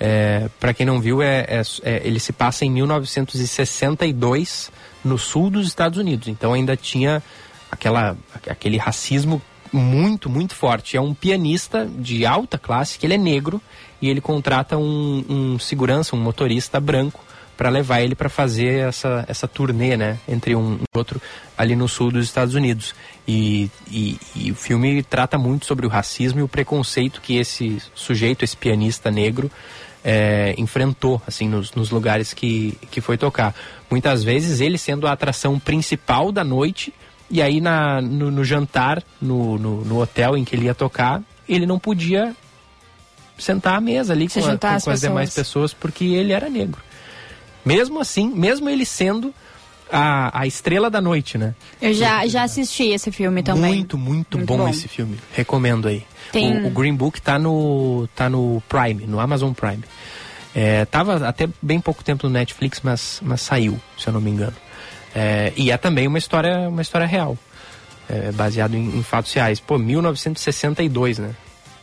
É, 0.00 0.48
para 0.60 0.72
quem 0.72 0.86
não 0.86 1.00
viu, 1.00 1.20
é, 1.20 1.44
é- 1.48 1.62
é- 1.82 2.02
ele 2.04 2.20
se 2.20 2.32
passa 2.32 2.64
em 2.64 2.70
1962 2.70 4.70
no 5.04 5.18
sul 5.18 5.50
dos 5.50 5.66
Estados 5.66 5.98
Unidos. 5.98 6.28
Então 6.28 6.52
ainda 6.52 6.76
tinha 6.76 7.22
aquela, 7.70 8.16
aquele 8.48 8.76
racismo 8.76 9.42
muito, 9.72 10.30
muito 10.30 10.54
forte. 10.54 10.96
É 10.96 11.00
um 11.00 11.14
pianista 11.14 11.86
de 11.86 12.24
alta 12.24 12.58
classe, 12.58 12.98
que 12.98 13.06
ele 13.06 13.14
é 13.14 13.18
negro, 13.18 13.60
e 14.00 14.08
ele 14.08 14.20
contrata 14.20 14.78
um, 14.78 15.24
um 15.28 15.58
segurança, 15.58 16.14
um 16.14 16.20
motorista 16.20 16.80
branco, 16.80 17.24
para 17.56 17.70
levar 17.70 18.00
ele 18.00 18.14
para 18.14 18.28
fazer 18.28 18.86
essa, 18.88 19.24
essa 19.26 19.48
turnê, 19.48 19.96
né, 19.96 20.16
entre 20.28 20.54
um 20.54 20.76
e 20.76 20.96
outro 20.96 21.20
ali 21.56 21.74
no 21.74 21.88
sul 21.88 22.12
dos 22.12 22.24
Estados 22.24 22.54
Unidos. 22.54 22.94
E, 23.26 23.68
e, 23.90 24.16
e 24.36 24.52
o 24.52 24.54
filme 24.54 25.02
trata 25.02 25.36
muito 25.36 25.66
sobre 25.66 25.84
o 25.84 25.88
racismo 25.88 26.38
e 26.38 26.42
o 26.44 26.48
preconceito 26.48 27.20
que 27.20 27.36
esse 27.36 27.82
sujeito, 27.96 28.44
esse 28.44 28.56
pianista 28.56 29.10
negro, 29.10 29.50
é, 30.04 30.54
enfrentou, 30.58 31.20
assim, 31.26 31.48
nos, 31.48 31.72
nos 31.72 31.90
lugares 31.90 32.32
que, 32.32 32.78
que 32.90 33.00
foi 33.00 33.16
tocar. 33.18 33.54
Muitas 33.90 34.22
vezes 34.24 34.60
ele 34.60 34.78
sendo 34.78 35.06
a 35.06 35.12
atração 35.12 35.58
principal 35.58 36.30
da 36.32 36.44
noite, 36.44 36.92
e 37.30 37.42
aí 37.42 37.60
na, 37.60 38.00
no, 38.00 38.30
no 38.30 38.44
jantar, 38.44 39.02
no, 39.20 39.58
no, 39.58 39.84
no 39.84 40.00
hotel 40.00 40.36
em 40.36 40.44
que 40.44 40.54
ele 40.56 40.66
ia 40.66 40.74
tocar, 40.74 41.22
ele 41.48 41.66
não 41.66 41.78
podia 41.78 42.34
sentar 43.38 43.76
à 43.76 43.80
mesa 43.80 44.12
ali 44.12 44.28
Se 44.28 44.40
com, 44.40 44.46
a- 44.48 44.58
com- 44.58 44.66
as 44.66 44.84
com 44.84 44.90
as 44.90 45.00
demais 45.00 45.28
pessoas. 45.30 45.46
pessoas, 45.46 45.74
porque 45.74 46.04
ele 46.04 46.32
era 46.32 46.48
negro. 46.48 46.80
Mesmo 47.64 48.00
assim, 48.00 48.28
mesmo 48.34 48.68
ele 48.68 48.84
sendo 48.84 49.32
a, 49.92 50.40
a 50.40 50.46
estrela 50.46 50.90
da 50.90 51.00
noite, 51.00 51.36
né? 51.38 51.54
Eu 51.80 51.92
já, 51.92 52.26
já 52.26 52.42
assisti 52.42 52.84
esse 52.88 53.10
filme 53.12 53.42
também. 53.42 53.74
Muito, 53.76 53.96
muito, 53.98 54.38
Muito 54.38 54.48
bom, 54.48 54.58
bom. 54.58 54.68
esse 54.68 54.88
filme. 54.88 55.18
Recomendo 55.32 55.88
aí. 55.88 56.04
Tem- 56.32 56.64
O, 56.64 56.66
o 56.68 56.70
Green 56.70 56.94
Book 56.94 57.20
tá 57.20 57.38
no, 57.38 58.08
tá 58.14 58.28
no 58.28 58.62
Prime, 58.68 59.06
no 59.06 59.18
Amazon 59.20 59.52
Prime. 59.52 59.82
É, 60.54 60.84
tava 60.86 61.26
até 61.28 61.48
bem 61.62 61.78
pouco 61.80 62.02
tempo 62.02 62.26
no 62.26 62.32
Netflix, 62.32 62.80
mas, 62.82 63.20
mas 63.22 63.40
saiu, 63.40 63.78
se 63.98 64.08
eu 64.08 64.12
não 64.12 64.20
me 64.20 64.30
engano. 64.30 64.54
É, 65.14 65.52
e 65.56 65.70
é 65.70 65.76
também 65.76 66.06
uma 66.06 66.18
história, 66.18 66.68
uma 66.68 66.82
história 66.82 67.06
real. 67.06 67.36
É, 68.10 68.32
baseado 68.32 68.74
em, 68.74 68.98
em 68.98 69.02
fatos 69.02 69.32
reais. 69.34 69.60
Pô, 69.60 69.76
1962, 69.78 71.18
né? 71.18 71.30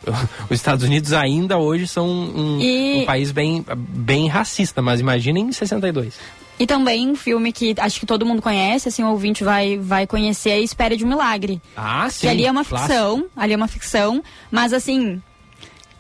Os 0.50 0.52
Estados 0.52 0.84
Unidos 0.84 1.14
ainda 1.14 1.58
hoje 1.58 1.88
são 1.88 2.08
um, 2.08 2.60
E- 2.62 3.02
um 3.02 3.06
país 3.06 3.32
bem, 3.32 3.64
bem 3.78 4.28
racista, 4.28 4.82
mas 4.82 5.00
imagina 5.00 5.40
em 5.40 5.52
62. 5.52 6.16
E 6.58 6.66
também 6.66 7.10
um 7.10 7.16
filme 7.16 7.52
que 7.52 7.76
acho 7.78 8.00
que 8.00 8.06
todo 8.06 8.26
mundo 8.26 8.42
conhece, 8.42 8.88
assim, 8.88 9.04
o 9.04 9.10
ouvinte 9.10 9.44
vai, 9.44 9.78
vai 9.78 10.08
conhecer 10.08 10.52
é 10.52 10.60
Espera 10.62 10.96
de 10.96 11.04
um 11.04 11.10
Milagre. 11.10 11.62
Ah, 11.76 12.08
que 12.18 12.28
ali 12.28 12.46
é 12.46 12.52
uma 12.52 12.64
clássico. 12.64 12.92
ficção, 12.94 13.26
ali 13.36 13.54
é 13.54 13.58
uma 13.58 13.68
ficção, 13.68 14.24
mas 14.50 14.72
assim, 14.72 15.22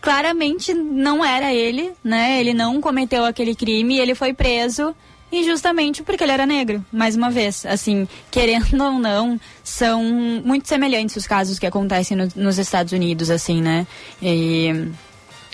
claramente 0.02 0.74
não 0.74 1.24
era 1.26 1.54
ele, 1.54 1.92
né? 2.04 2.40
Ele 2.40 2.54
não 2.54 2.80
cometeu 2.80 3.26
aquele 3.26 3.56
crime, 3.56 3.98
ele 3.98 4.16
foi 4.16 4.34
preso 4.34 4.96
injustamente 5.32 6.04
porque 6.04 6.24
ele 6.24 6.32
era 6.32 6.46
negro, 6.46 6.86
mais 6.94 7.16
uma 7.16 7.30
vez. 7.30 7.66
Assim, 7.66 8.08
querendo 8.32 8.82
ou 8.82 8.92
não, 8.94 9.38
são 9.64 10.02
muito 10.46 10.68
semelhantes 10.70 11.16
os 11.18 11.28
casos 11.28 11.60
que 11.60 11.66
acontecem 11.66 12.16
no- 12.16 12.30
nos 12.36 12.58
Estados 12.60 12.94
Unidos, 12.94 13.30
assim, 13.30 13.62
né? 13.62 13.86
E, 14.22 14.88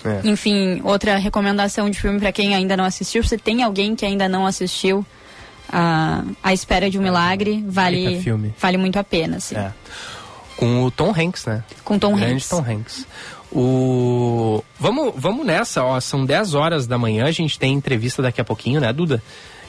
É. 0.04 0.22
enfim, 0.28 0.82
outra 0.84 1.18
recomendação 1.18 1.90
de 1.90 2.00
filme 2.00 2.20
para 2.20 2.32
quem 2.32 2.56
ainda 2.56 2.76
não 2.76 2.86
assistiu, 2.86 3.24
se 3.24 3.38
tem 3.38 3.62
alguém 3.64 3.96
que 3.96 4.06
ainda 4.06 4.28
não 4.28 4.46
assistiu 4.48 5.06
a, 5.72 6.24
a 6.44 6.54
Espera 6.54 6.90
de 6.90 6.98
um 7.00 7.02
Milagre, 7.04 7.64
vale, 7.68 8.20
vale 8.60 8.78
muito 8.78 8.98
a 8.98 9.04
pena, 9.04 9.38
assim. 9.38 9.56
É. 9.56 9.72
Com 10.58 10.84
o 10.84 10.92
Tom 10.92 11.14
Hanks, 11.18 11.46
né? 11.46 11.64
Com 11.84 11.98
Tom 11.98 12.16
Grande 12.16 12.34
Hanks. 12.34 12.48
Tom 12.50 12.64
Hanks. 12.68 13.08
O... 13.52 14.64
Vamos, 14.80 15.14
vamos 15.16 15.46
nessa, 15.46 15.84
ó. 15.84 16.00
São 16.00 16.26
10 16.26 16.54
horas 16.54 16.88
da 16.88 16.98
manhã, 16.98 17.26
a 17.26 17.32
gente 17.32 17.58
tem 17.60 17.74
entrevista 17.74 18.22
daqui 18.22 18.40
a 18.42 18.44
pouquinho, 18.44 18.80
né, 18.82 18.92
Duda? 18.94 19.22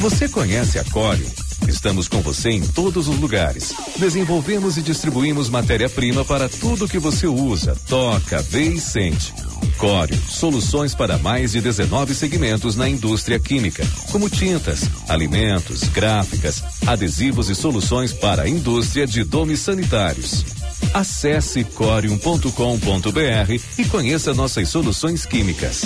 Você 0.00 0.30
conhece 0.30 0.78
a 0.78 0.84
Corium? 0.84 1.28
Estamos 1.68 2.08
com 2.08 2.22
você 2.22 2.48
em 2.48 2.66
todos 2.66 3.06
os 3.06 3.18
lugares. 3.18 3.74
Desenvolvemos 3.98 4.78
e 4.78 4.82
distribuímos 4.82 5.50
matéria-prima 5.50 6.24
para 6.24 6.48
tudo 6.48 6.88
que 6.88 6.98
você 6.98 7.26
usa, 7.26 7.76
toca, 7.86 8.40
vê 8.40 8.62
e 8.62 8.80
sente. 8.80 9.34
Corium, 9.76 10.18
soluções 10.26 10.94
para 10.94 11.18
mais 11.18 11.52
de 11.52 11.60
19 11.60 12.14
segmentos 12.14 12.76
na 12.76 12.88
indústria 12.88 13.38
química, 13.38 13.86
como 14.10 14.30
tintas, 14.30 14.88
alimentos, 15.06 15.82
gráficas, 15.82 16.64
adesivos 16.86 17.50
e 17.50 17.54
soluções 17.54 18.10
para 18.10 18.44
a 18.44 18.48
indústria 18.48 19.06
de 19.06 19.22
domes 19.22 19.60
sanitários. 19.60 20.59
Acesse 20.92 21.64
corium.com.br 21.64 22.50
e 23.78 23.84
conheça 23.84 24.34
nossas 24.34 24.68
soluções 24.68 25.24
químicas. 25.24 25.82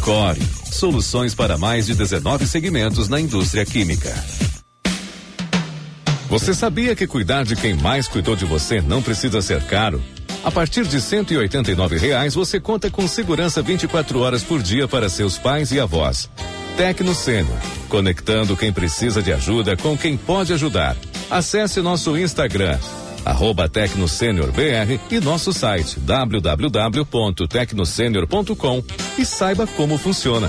Core, 0.00 0.40
soluções 0.70 1.34
para 1.34 1.58
mais 1.58 1.86
de 1.86 1.94
19 1.94 2.46
segmentos 2.46 3.08
na 3.08 3.20
indústria 3.20 3.66
química. 3.66 4.14
Você 6.28 6.52
sabia 6.52 6.94
que 6.94 7.06
cuidar 7.06 7.44
de 7.44 7.56
quem 7.56 7.74
mais 7.74 8.06
cuidou 8.06 8.36
de 8.36 8.44
você 8.44 8.80
não 8.80 9.02
precisa 9.02 9.40
ser 9.40 9.62
caro? 9.62 10.02
A 10.44 10.50
partir 10.50 10.86
de 10.86 11.00
189 11.00 11.98
reais, 11.98 12.34
você 12.34 12.60
conta 12.60 12.90
com 12.90 13.08
segurança 13.08 13.60
24 13.60 14.20
horas 14.20 14.42
por 14.42 14.62
dia 14.62 14.86
para 14.86 15.08
seus 15.08 15.36
pais 15.36 15.72
e 15.72 15.80
avós. 15.80 16.30
Tecno 16.76 17.14
Sênior, 17.14 17.58
conectando 17.88 18.56
quem 18.56 18.72
precisa 18.72 19.20
de 19.20 19.32
ajuda 19.32 19.76
com 19.76 19.96
quem 19.96 20.16
pode 20.16 20.52
ajudar. 20.52 20.96
Acesse 21.28 21.80
nosso 21.80 22.16
Instagram, 22.16 22.78
arroba 23.24 23.68
TecnoSeniorBR 23.68 25.00
e 25.10 25.20
nosso 25.20 25.52
site 25.52 25.98
www.tecnosenior.com 26.00 28.82
e 29.18 29.24
saiba 29.24 29.66
como 29.66 29.98
funciona. 29.98 30.48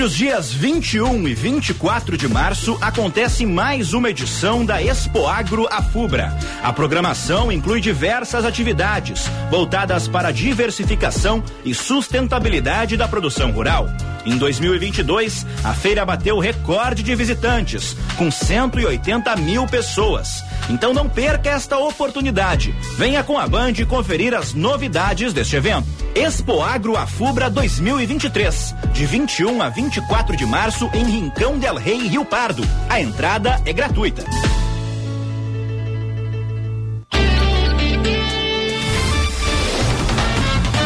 Entre 0.00 0.04
os 0.04 0.14
dias 0.14 0.52
21 0.52 1.28
e 1.28 1.34
24 1.34 2.16
de 2.16 2.28
março 2.28 2.78
acontece 2.80 3.44
mais 3.44 3.92
uma 3.92 4.08
edição 4.08 4.64
da 4.64 4.82
Expo 4.82 5.26
Agro 5.26 5.66
Afubra. 5.70 6.38
A 6.62 6.72
programação 6.72 7.50
inclui 7.50 7.80
diversas 7.80 8.44
atividades 8.44 9.26
voltadas 9.50 10.06
para 10.06 10.28
a 10.28 10.32
diversificação 10.32 11.42
e 11.64 11.74
sustentabilidade 11.74 12.96
da 12.96 13.08
produção 13.08 13.50
rural. 13.50 13.88
Em 14.24 14.36
2022, 14.36 15.46
a 15.64 15.72
feira 15.72 16.04
bateu 16.04 16.38
recorde 16.38 17.02
de 17.02 17.14
visitantes, 17.14 17.96
com 18.16 18.30
180 18.30 19.36
mil 19.36 19.66
pessoas. 19.66 20.44
Então 20.68 20.92
não 20.92 21.08
perca 21.08 21.50
esta 21.50 21.78
oportunidade. 21.78 22.74
Venha 22.96 23.24
com 23.24 23.38
a 23.38 23.46
Band 23.46 23.74
conferir 23.88 24.34
as 24.34 24.52
novidades 24.54 25.32
deste 25.32 25.56
evento. 25.56 25.86
Expo 26.14 26.60
Agro 26.60 26.96
Afubra 26.96 27.48
2023, 27.48 28.74
de 28.92 29.06
21 29.06 29.62
a 29.62 29.68
24 29.68 30.36
de 30.36 30.44
março 30.44 30.90
em 30.92 31.04
Rincão 31.04 31.58
del 31.58 31.76
Rei, 31.76 32.08
Rio 32.08 32.24
Pardo. 32.24 32.62
A 32.88 33.00
entrada 33.00 33.60
é 33.64 33.72
gratuita. 33.72 34.24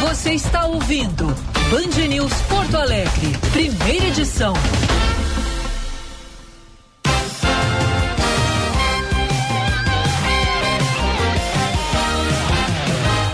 Você 0.01 0.33
está 0.33 0.67
ouvindo 0.67 1.35
Band 1.75 2.07
News 2.07 2.33
Porto 2.43 2.77
Alegre, 2.77 3.33
primeira 3.51 4.07
edição. 4.07 4.55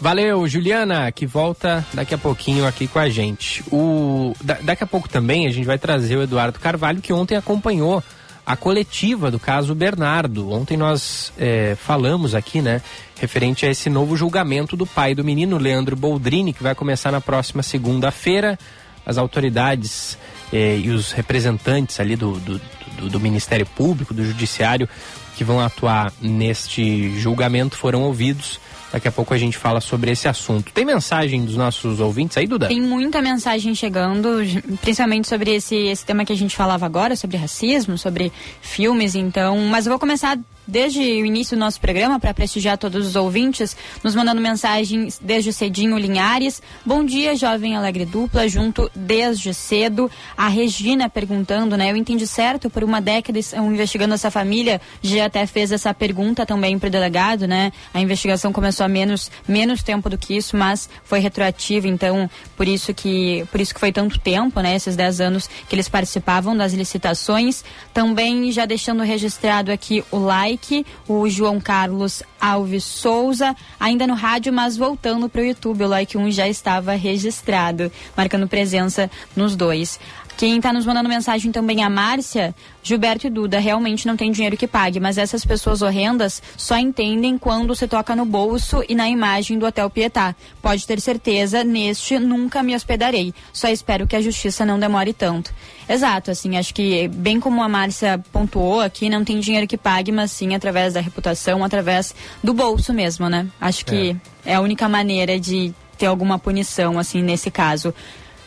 Valeu, 0.00 0.46
Juliana, 0.48 1.10
que 1.12 1.26
volta 1.26 1.84
daqui 1.92 2.14
a 2.14 2.18
pouquinho 2.18 2.66
aqui 2.66 2.86
com 2.86 3.00
a 3.00 3.10
gente. 3.10 3.62
O, 3.70 4.32
da, 4.42 4.54
daqui 4.62 4.82
a 4.82 4.86
pouco 4.86 5.08
também 5.08 5.46
a 5.46 5.50
gente 5.50 5.66
vai 5.66 5.76
trazer 5.76 6.16
o 6.16 6.22
Eduardo 6.22 6.58
Carvalho, 6.58 7.02
que 7.02 7.12
ontem 7.12 7.36
acompanhou 7.36 8.02
a 8.48 8.56
coletiva 8.56 9.30
do 9.30 9.38
caso 9.38 9.74
Bernardo. 9.74 10.50
Ontem 10.50 10.74
nós 10.74 11.30
é, 11.36 11.76
falamos 11.78 12.34
aqui, 12.34 12.62
né, 12.62 12.80
referente 13.20 13.66
a 13.66 13.70
esse 13.70 13.90
novo 13.90 14.16
julgamento 14.16 14.74
do 14.74 14.86
pai 14.86 15.14
do 15.14 15.22
menino, 15.22 15.58
Leandro 15.58 15.94
Boldrini, 15.94 16.54
que 16.54 16.62
vai 16.62 16.74
começar 16.74 17.12
na 17.12 17.20
próxima 17.20 17.62
segunda-feira 17.62 18.58
as 19.04 19.18
autoridades 19.18 20.16
eh, 20.50 20.78
e 20.78 20.88
os 20.88 21.12
representantes 21.12 22.00
ali 22.00 22.16
do, 22.16 22.38
do, 22.40 22.58
do, 22.98 23.10
do, 23.10 23.20
Ministério 23.20 23.66
Público, 23.66 24.14
do 24.14 24.24
Judiciário, 24.24 24.88
que 25.36 25.44
vão 25.44 25.60
atuar 25.60 26.10
neste 26.18 27.18
julgamento 27.18 27.76
foram 27.76 28.02
ouvidos. 28.02 28.58
Daqui 28.92 29.06
a 29.06 29.12
pouco 29.12 29.34
a 29.34 29.38
gente 29.38 29.56
fala 29.58 29.80
sobre 29.80 30.10
esse 30.10 30.28
assunto. 30.28 30.72
Tem 30.72 30.84
mensagem 30.84 31.44
dos 31.44 31.56
nossos 31.56 32.00
ouvintes 32.00 32.36
aí, 32.36 32.46
Duda? 32.46 32.68
Tem 32.68 32.80
muita 32.80 33.20
mensagem 33.20 33.74
chegando, 33.74 34.38
principalmente 34.80 35.28
sobre 35.28 35.54
esse, 35.54 35.76
esse 35.76 36.04
tema 36.04 36.24
que 36.24 36.32
a 36.32 36.36
gente 36.36 36.56
falava 36.56 36.86
agora, 36.86 37.14
sobre 37.14 37.36
racismo, 37.36 37.98
sobre 37.98 38.32
filmes, 38.62 39.14
então. 39.14 39.58
Mas 39.70 39.86
eu 39.86 39.90
vou 39.90 39.98
começar 39.98 40.38
desde 40.68 41.00
o 41.00 41.24
início 41.24 41.56
do 41.56 41.60
nosso 41.60 41.80
programa 41.80 42.20
para 42.20 42.34
prestigiar 42.34 42.76
todos 42.76 43.06
os 43.06 43.16
ouvintes, 43.16 43.74
nos 44.04 44.14
mandando 44.14 44.38
mensagens 44.38 45.18
desde 45.20 45.50
cedinho 45.50 45.96
Linhares. 45.96 46.62
Bom 46.84 47.02
dia, 47.02 47.34
jovem 47.34 47.74
alegre 47.74 48.04
dupla, 48.04 48.46
junto 48.46 48.90
desde 48.94 49.54
cedo. 49.54 50.10
A 50.36 50.48
Regina 50.48 51.08
perguntando, 51.08 51.74
né? 51.74 51.90
Eu 51.90 51.96
entendi 51.96 52.26
certo, 52.26 52.68
por 52.68 52.84
uma 52.84 53.00
década 53.00 53.38
estão 53.38 53.72
investigando 53.72 54.12
essa 54.12 54.30
família, 54.30 54.78
já 55.02 55.24
até 55.24 55.46
fez 55.46 55.72
essa 55.72 55.94
pergunta 55.94 56.44
também 56.44 56.78
para 56.78 56.88
o 56.88 56.90
delegado, 56.90 57.46
né? 57.46 57.72
A 57.94 58.00
investigação 58.00 58.52
começou 58.52 58.84
há 58.84 58.88
menos, 58.88 59.30
menos 59.46 59.82
tempo 59.82 60.10
do 60.10 60.18
que 60.18 60.36
isso, 60.36 60.54
mas 60.54 60.90
foi 61.02 61.20
retroativa, 61.20 61.88
então 61.88 62.28
por 62.56 62.68
isso 62.68 62.92
que 62.92 63.46
por 63.50 63.60
isso 63.60 63.72
que 63.72 63.80
foi 63.80 63.92
tanto 63.92 64.18
tempo, 64.18 64.60
né? 64.60 64.76
Esses 64.76 64.94
10 64.94 65.20
anos 65.22 65.48
que 65.68 65.74
eles 65.74 65.88
participavam 65.88 66.54
das 66.54 66.74
licitações. 66.74 67.64
Também 67.94 68.52
já 68.52 68.66
deixando 68.66 69.02
registrado 69.02 69.72
aqui 69.72 70.04
o 70.10 70.18
like 70.18 70.57
o 71.06 71.28
João 71.28 71.60
Carlos 71.60 72.22
Alves 72.40 72.84
Souza, 72.84 73.54
ainda 73.78 74.06
no 74.06 74.14
rádio, 74.14 74.52
mas 74.52 74.76
voltando 74.76 75.28
para 75.28 75.40
o 75.40 75.44
YouTube. 75.44 75.84
O 75.84 75.88
like 75.88 76.16
1 76.16 76.30
já 76.30 76.48
estava 76.48 76.92
registrado, 76.92 77.90
marcando 78.16 78.48
presença 78.48 79.10
nos 79.34 79.56
dois. 79.56 79.98
Quem 80.38 80.58
está 80.58 80.72
nos 80.72 80.86
mandando 80.86 81.08
mensagem 81.08 81.50
também 81.50 81.82
é 81.82 81.84
a 81.84 81.90
Márcia, 81.90 82.54
Gilberto 82.80 83.26
e 83.26 83.30
Duda, 83.30 83.58
realmente 83.58 84.06
não 84.06 84.16
tem 84.16 84.30
dinheiro 84.30 84.56
que 84.56 84.68
pague, 84.68 85.00
mas 85.00 85.18
essas 85.18 85.44
pessoas 85.44 85.82
horrendas 85.82 86.40
só 86.56 86.78
entendem 86.78 87.36
quando 87.36 87.74
se 87.74 87.88
toca 87.88 88.14
no 88.14 88.24
bolso 88.24 88.84
e 88.88 88.94
na 88.94 89.08
imagem 89.08 89.58
do 89.58 89.66
Hotel 89.66 89.90
Pietá. 89.90 90.36
Pode 90.62 90.86
ter 90.86 91.00
certeza, 91.00 91.64
neste 91.64 92.20
nunca 92.20 92.62
me 92.62 92.72
hospedarei. 92.72 93.34
Só 93.52 93.66
espero 93.66 94.06
que 94.06 94.14
a 94.14 94.22
justiça 94.22 94.64
não 94.64 94.78
demore 94.78 95.12
tanto. 95.12 95.52
Exato, 95.88 96.30
assim, 96.30 96.56
acho 96.56 96.72
que 96.72 97.08
bem 97.08 97.40
como 97.40 97.60
a 97.60 97.68
Márcia 97.68 98.22
pontuou 98.32 98.80
aqui, 98.80 99.10
não 99.10 99.24
tem 99.24 99.40
dinheiro 99.40 99.66
que 99.66 99.76
pague, 99.76 100.12
mas 100.12 100.30
sim 100.30 100.54
através 100.54 100.94
da 100.94 101.00
reputação, 101.00 101.64
através 101.64 102.14
do 102.44 102.54
bolso 102.54 102.94
mesmo, 102.94 103.28
né? 103.28 103.48
Acho 103.60 103.84
que 103.84 104.16
é, 104.46 104.52
é 104.52 104.54
a 104.54 104.60
única 104.60 104.88
maneira 104.88 105.36
de 105.36 105.74
ter 105.98 106.06
alguma 106.06 106.38
punição, 106.38 106.96
assim, 106.96 107.24
nesse 107.24 107.50
caso. 107.50 107.92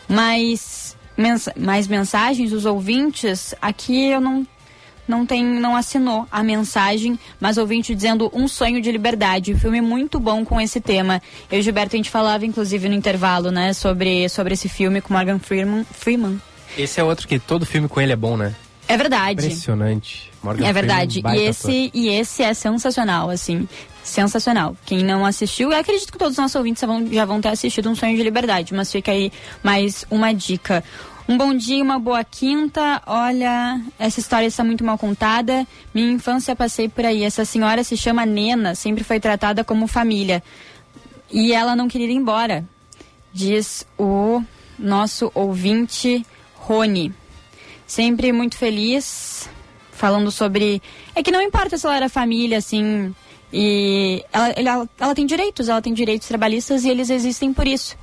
Mas 0.08 0.81
mens 1.22 1.48
mais 1.56 1.86
mensagens 1.86 2.50
dos 2.50 2.66
ouvintes, 2.66 3.54
aqui 3.60 4.10
eu 4.10 4.20
não 4.20 4.46
não 5.06 5.26
tem, 5.26 5.44
não 5.44 5.76
assinou 5.76 6.26
a 6.30 6.42
mensagem, 6.42 7.18
mas 7.40 7.58
ouvinte 7.58 7.94
dizendo 7.94 8.30
Um 8.32 8.46
Sonho 8.46 8.80
de 8.80 8.90
Liberdade, 8.90 9.54
filme 9.54 9.80
muito 9.80 10.18
bom 10.18 10.44
com 10.44 10.60
esse 10.60 10.80
tema. 10.80 11.20
Eu 11.50 11.58
e 11.58 11.62
Gilberto, 11.62 11.96
a 11.96 11.98
gente 11.98 12.10
falava, 12.10 12.46
inclusive, 12.46 12.88
no 12.88 12.94
intervalo, 12.94 13.50
né, 13.50 13.72
sobre, 13.72 14.28
sobre 14.28 14.54
esse 14.54 14.68
filme 14.68 15.00
com 15.00 15.12
Morgan 15.12 15.38
Freeman. 15.38 15.84
Freeman. 15.90 16.40
Esse 16.78 17.00
é 17.00 17.04
outro 17.04 17.28
que 17.28 17.38
todo 17.38 17.66
filme 17.66 17.88
com 17.88 18.00
ele 18.00 18.12
é 18.12 18.16
bom, 18.16 18.36
né? 18.36 18.54
É 18.88 18.96
verdade. 18.96 19.44
Impressionante. 19.44 20.30
Morgan 20.42 20.66
é 20.66 20.72
verdade. 20.72 21.20
Freeman, 21.20 21.40
e 21.40 21.44
esse, 21.46 21.90
e 21.92 22.08
esse 22.08 22.42
é 22.42 22.54
sensacional, 22.54 23.28
assim. 23.28 23.68
Sensacional. 24.02 24.76
Quem 24.84 25.04
não 25.04 25.24
assistiu, 25.24 25.70
eu 25.70 25.78
acredito 25.78 26.10
que 26.10 26.18
todos 26.18 26.32
os 26.32 26.38
nossos 26.38 26.56
ouvintes 26.56 26.80
já 26.80 26.86
vão, 26.86 27.06
já 27.06 27.24
vão 27.24 27.40
ter 27.40 27.48
assistido 27.48 27.88
Um 27.88 27.94
Sonho 27.94 28.16
de 28.16 28.22
Liberdade, 28.22 28.74
mas 28.74 28.90
fica 28.90 29.12
aí 29.12 29.30
mais 29.62 30.04
uma 30.10 30.32
dica. 30.32 30.82
Um 31.28 31.38
bom 31.38 31.54
dia, 31.54 31.82
uma 31.82 32.00
boa 32.00 32.24
quinta. 32.24 33.00
Olha, 33.06 33.80
essa 33.96 34.18
história 34.18 34.46
está 34.46 34.64
muito 34.64 34.84
mal 34.84 34.98
contada. 34.98 35.66
Minha 35.94 36.10
infância 36.12 36.56
passei 36.56 36.88
por 36.88 37.04
aí. 37.04 37.22
Essa 37.22 37.44
senhora 37.44 37.84
se 37.84 37.96
chama 37.96 38.26
Nena, 38.26 38.74
sempre 38.74 39.04
foi 39.04 39.20
tratada 39.20 39.62
como 39.62 39.86
família. 39.86 40.42
E 41.30 41.52
ela 41.52 41.76
não 41.76 41.86
queria 41.86 42.08
ir 42.08 42.14
embora, 42.14 42.64
diz 43.32 43.86
o 43.96 44.42
nosso 44.78 45.30
ouvinte 45.32 46.26
Rony. 46.56 47.14
Sempre 47.86 48.32
muito 48.32 48.56
feliz, 48.56 49.48
falando 49.92 50.30
sobre. 50.30 50.82
É 51.14 51.22
que 51.22 51.30
não 51.30 51.40
importa 51.40 51.78
se 51.78 51.86
ela 51.86 51.96
era 51.96 52.08
família, 52.08 52.58
assim. 52.58 53.14
E 53.52 54.24
ela, 54.32 54.48
ela, 54.56 54.88
ela 54.98 55.14
tem 55.14 55.24
direitos, 55.24 55.68
ela 55.68 55.80
tem 55.80 55.94
direitos 55.94 56.26
trabalhistas 56.26 56.84
e 56.84 56.90
eles 56.90 57.10
existem 57.10 57.52
por 57.52 57.66
isso, 57.66 57.96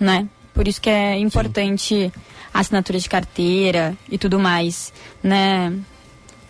né? 0.00 0.26
Por 0.54 0.68
isso 0.68 0.80
que 0.80 0.90
é 0.90 1.18
importante. 1.18 2.10
Sim 2.12 2.32
assinatura 2.52 2.98
de 2.98 3.08
carteira 3.08 3.96
e 4.10 4.18
tudo 4.18 4.38
mais, 4.38 4.92
né? 5.22 5.72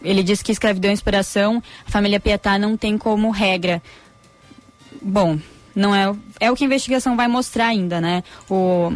Ele 0.02 0.22
diz 0.22 0.42
que 0.42 0.50
escravidão 0.50 0.90
é 0.90 0.94
inspiração, 0.94 1.62
a 1.86 1.90
família 1.90 2.18
Pietá 2.18 2.58
não 2.58 2.76
tem 2.76 2.98
como 2.98 3.30
regra. 3.30 3.80
Bom, 5.00 5.38
não 5.74 5.94
é, 5.94 6.12
é 6.40 6.50
o 6.50 6.56
que 6.56 6.64
a 6.64 6.66
investigação 6.66 7.16
vai 7.16 7.28
mostrar 7.28 7.66
ainda, 7.66 8.00
né? 8.00 8.24
O, 8.50 8.92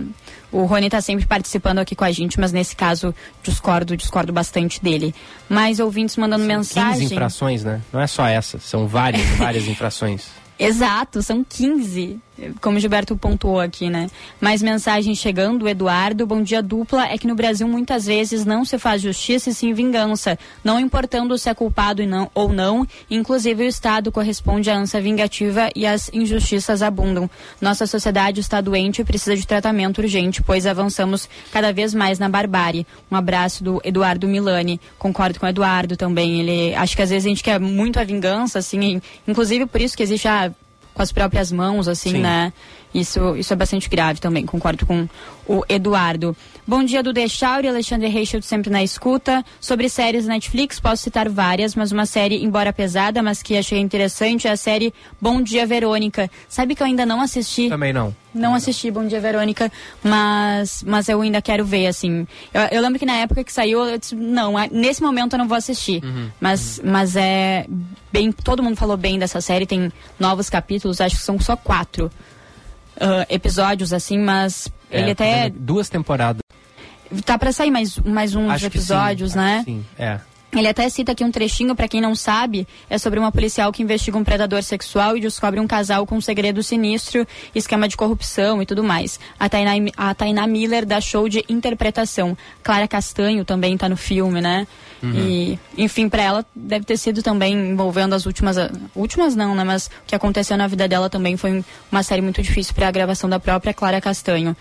o 0.51 0.65
Rony 0.65 0.87
está 0.87 1.01
sempre 1.01 1.25
participando 1.25 1.79
aqui 1.79 1.95
com 1.95 2.05
a 2.05 2.11
gente, 2.11 2.41
mas 2.41 2.51
nesse 2.51 2.75
caso 2.75 3.15
discordo, 3.41 3.97
discordo 3.97 4.33
bastante 4.33 4.83
dele. 4.83 5.15
Mas 5.49 5.79
ouvintes 5.79 6.17
mandando 6.17 6.45
são 6.45 6.57
mensagem. 6.57 7.03
15 7.03 7.15
infrações, 7.15 7.65
né? 7.65 7.81
Não 7.93 8.01
é 8.01 8.07
só 8.09 8.27
essa, 8.27 8.59
são 8.59 8.89
várias, 8.89 9.25
várias 9.37 9.67
infrações. 9.69 10.27
Exato, 10.59 11.23
são 11.23 11.45
15 11.45 12.19
como 12.61 12.77
o 12.77 12.81
Gilberto 12.81 13.17
pontuou 13.17 13.61
aqui, 13.61 13.89
né? 13.89 14.09
Mais 14.41 14.63
mensagens 14.63 15.19
chegando, 15.19 15.69
Eduardo. 15.69 16.27
Bom 16.27 16.43
dia 16.43 16.63
dupla. 16.63 17.07
É 17.07 17.19
que 17.19 17.27
no 17.27 17.35
Brasil 17.35 17.67
muitas 17.67 18.07
vezes 18.07 18.45
não 18.45 18.65
se 18.65 18.79
faz 18.79 19.03
justiça 19.03 19.51
e 19.51 19.55
sim 19.55 19.73
vingança, 19.73 20.39
não 20.63 20.79
importando 20.79 21.37
se 21.39 21.49
é 21.49 21.55
culpado 21.55 22.07
não, 22.07 22.31
ou 22.35 22.53
não. 22.53 22.87
Inclusive 23.11 23.65
o 23.65 23.69
Estado 23.69 24.13
corresponde 24.13 24.71
à 24.71 24.77
ânsia 24.77 25.01
vingativa 25.01 25.69
e 25.75 25.87
as 25.87 26.11
injustiças 26.13 26.83
abundam. 26.83 27.29
Nossa 27.61 27.87
sociedade 27.87 28.41
está 28.41 28.61
doente 28.61 29.01
e 29.01 29.05
precisa 29.05 29.37
de 29.37 29.47
tratamento 29.47 29.99
urgente, 29.99 30.43
pois 30.43 30.67
avançamos 30.67 31.29
cada 31.53 31.73
vez 31.73 31.95
mais 31.95 32.19
na 32.19 32.29
barbárie. 32.29 32.87
Um 33.11 33.17
abraço 33.17 33.65
do 33.65 33.81
Eduardo 33.83 34.29
Milani. 34.29 34.81
Concordo 34.99 35.41
com 35.41 35.47
o 35.47 35.49
Eduardo 35.49 35.97
também. 35.97 36.41
Ele 36.41 36.75
acho 36.75 36.95
que 36.97 37.03
às 37.03 37.11
vezes 37.11 37.27
a 37.27 37.29
gente 37.29 37.43
quer 37.43 37.59
muito 37.59 37.99
a 37.99 38.05
vingança, 38.05 38.59
assim, 38.59 39.01
inclusive 39.27 39.67
por 39.67 39.81
isso 39.81 39.97
que 39.97 40.03
existe 40.03 40.29
a 40.29 40.53
com 40.97 41.03
as 41.03 41.13
próprias 41.13 41.53
mãos, 41.53 41.89
assim, 41.89 42.13
Sim. 42.13 42.21
né? 42.23 42.53
Isso, 42.97 43.37
isso 43.37 43.53
é 43.53 43.57
bastante 43.57 43.91
grave 43.91 44.21
também, 44.21 44.47
concordo 44.47 44.87
com 44.87 45.07
o 45.47 45.63
Eduardo. 45.69 46.35
Bom 46.67 46.83
dia 46.83 47.03
do 47.03 47.13
Dechauri, 47.13 47.69
Alexandre 47.69 48.09
Reichelt 48.09 48.43
sempre 48.43 48.71
na 48.71 48.83
escuta. 48.83 49.45
Sobre 49.61 49.91
séries 49.91 50.27
Netflix, 50.27 50.81
posso 50.81 51.03
citar 51.03 51.29
várias, 51.29 51.75
mas 51.75 51.93
uma 51.93 52.07
série, 52.07 52.43
embora 52.43 52.73
pesada, 52.73 53.23
mas 53.23 53.43
que 53.43 53.55
achei 53.55 53.79
interessante, 53.79 54.49
é 54.49 54.51
a 54.51 54.57
série 54.57 54.95
Bom 55.21 55.43
Dia 55.43 55.67
Verônica. 55.67 56.31
Sabe 56.49 56.75
que 56.75 56.83
eu 56.83 56.87
ainda 56.87 57.05
não 57.05 57.21
assisti? 57.21 57.69
Também 57.69 57.93
não. 57.93 58.17
Não 58.35 58.55
assisti 58.55 58.91
Bom 58.91 59.07
Dia 59.07 59.21
Verônica, 59.21 59.71
mas, 60.03 60.83
mas 60.87 61.07
eu 61.11 61.21
ainda 61.21 61.43
quero 61.43 61.67
ver, 61.67 61.89
assim. 61.89 62.27
Eu, 62.53 62.63
eu 62.73 62.81
lembro 62.81 62.99
que 62.99 63.07
na 63.07 63.17
época 63.17 63.45
que 63.45 63.53
saiu, 63.53 63.85
eu 63.85 63.99
disse, 63.99 64.17
não, 64.17 64.55
nesse 64.73 65.03
momento 65.03 65.35
eu 65.35 65.39
não 65.39 65.47
vou 65.47 65.57
assistir. 65.57 66.03
Uhum, 66.03 66.31
mas, 66.41 66.79
uhum. 66.79 66.91
mas 66.91 67.15
é 67.15 67.67
bem. 68.11 68.33
Todo 68.33 68.63
mundo 68.63 68.77
falou 68.77 68.97
bem 68.97 69.19
dessa 69.19 69.43
série, 69.43 69.67
tem 69.67 69.93
novos 70.19 70.49
capítulos, 70.49 70.99
acho 70.99 71.17
que 71.17 71.23
são 71.23 71.39
só 71.39 71.57
quatro 71.57 72.11
uh, 72.97 73.27
episódios, 73.29 73.93
assim, 73.93 74.19
mas 74.19 74.69
é, 74.91 75.01
ele 75.01 75.11
até. 75.13 75.51
Duas 75.51 75.89
temporadas. 75.89 76.41
Tá 77.25 77.39
para 77.39 77.53
sair 77.53 77.71
mais, 77.71 77.99
mais 77.99 78.35
uns 78.35 78.51
Acho 78.51 78.67
episódios, 78.67 79.35
né? 79.35 79.63
Sim, 79.65 79.85
é. 79.99 80.19
Ele 80.53 80.69
até 80.69 80.89
cita 80.89 81.13
aqui 81.13 81.25
um 81.25 81.31
trechinho, 81.31 81.75
para 81.75 81.89
quem 81.89 82.01
não 82.01 82.15
sabe, 82.15 82.67
é 82.89 82.97
sobre 82.99 83.19
uma 83.19 83.31
policial 83.31 83.73
que 83.73 83.83
investiga 83.83 84.17
um 84.17 84.25
predador 84.25 84.63
sexual 84.63 85.17
e 85.17 85.21
descobre 85.21 85.61
um 85.61 85.67
casal 85.67 86.07
com 86.07 86.17
um 86.17 86.21
segredo 86.21 86.63
sinistro, 86.63 87.27
esquema 87.55 87.87
de 87.89 87.97
corrupção 87.97 88.63
e 88.63 88.67
tudo 88.67 88.83
mais. 88.83 89.21
A 89.39 89.49
Tainá, 89.49 89.73
a 89.97 90.15
Tainá 90.15 90.47
Miller 90.47 90.87
dá 90.87 91.01
show 91.01 91.29
de 91.29 91.45
interpretação. 91.49 92.37
Clara 92.63 92.89
Castanho 92.89 93.45
também 93.45 93.77
tá 93.77 93.89
no 93.89 93.97
filme, 93.97 94.41
né? 94.41 94.67
E, 95.03 95.59
enfim, 95.77 96.09
para 96.09 96.23
ela 96.23 96.47
deve 96.55 96.85
ter 96.85 96.97
sido 96.97 97.23
também 97.23 97.53
envolvendo 97.55 98.15
as 98.15 98.25
últimas. 98.25 98.57
Últimas 98.95 99.37
não, 99.37 99.55
né? 99.55 99.63
Mas 99.63 99.87
o 99.87 99.91
que 100.07 100.15
aconteceu 100.15 100.57
na 100.57 100.67
vida 100.67 100.89
dela 100.89 101.11
também 101.11 101.37
foi 101.37 101.65
uma 101.93 102.03
série 102.03 102.23
muito 102.23 102.43
difícil 102.43 102.75
para 102.75 102.89
a 102.89 102.91
gravação 102.91 103.29
da 103.29 103.39
própria 103.39 103.75
Clara 103.75 104.01
Castanho. 104.01 104.57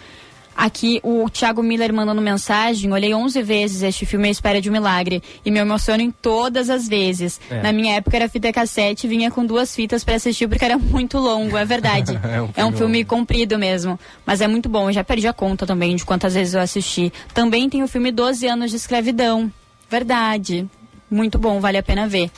Aqui 0.56 1.02
o 1.04 1.30
Thiago 1.30 1.62
Miller 1.62 1.94
mandando 1.94 2.22
mensagem, 2.22 2.92
olhei 2.94 3.14
11 3.14 3.42
vezes 3.42 3.82
este 3.84 4.06
filme 4.06 4.30
A 4.30 4.32
Espera 4.32 4.62
de 4.62 4.70
um 4.70 4.74
Milagre 4.74 5.22
e 5.44 5.52
me 5.52 5.60
emociono 5.60 6.02
em 6.02 6.12
todas 6.12 6.70
as 6.70 6.88
vezes. 6.88 7.42
É. 7.50 7.62
Na 7.62 7.74
minha 7.74 7.96
época 7.96 8.16
era 8.16 8.30
fita 8.30 8.54
cassete, 8.54 9.08
vinha 9.08 9.30
com 9.30 9.46
duas 9.46 9.76
fitas 9.76 10.04
para 10.04 10.16
assistir 10.16 10.48
porque 10.48 10.64
era 10.64 10.78
muito 10.78 11.18
longo, 11.18 11.58
é 11.58 11.66
verdade. 11.66 12.18
É 12.24 12.42
um 12.42 12.50
é 12.56 12.66
um 12.66 12.72
filme 12.72 13.00
longo. 13.00 13.10
comprido 13.10 13.60
mesmo, 13.60 14.00
mas 14.26 14.40
é 14.40 14.48
muito 14.48 14.70
bom. 14.70 14.90
Eu 14.90 14.94
já 14.94 15.04
perdi 15.04 15.28
a 15.28 15.34
conta 15.34 15.66
também 15.66 15.96
de 15.96 16.06
quantas 16.06 16.34
vezes 16.34 16.54
eu 16.54 16.62
assisti. 16.62 17.12
Também 17.34 17.70
tem 17.70 17.84
o 17.84 17.88
filme 17.88 18.12
12 18.12 18.48
anos 18.48 18.72
de 18.72 18.78
escravidão. 18.78 19.52
Verdade. 19.90 20.68
Muito 21.12 21.38
bom, 21.38 21.60
vale 21.60 21.78
a 21.78 21.84
pena 21.84 22.08
ver. 22.08 22.32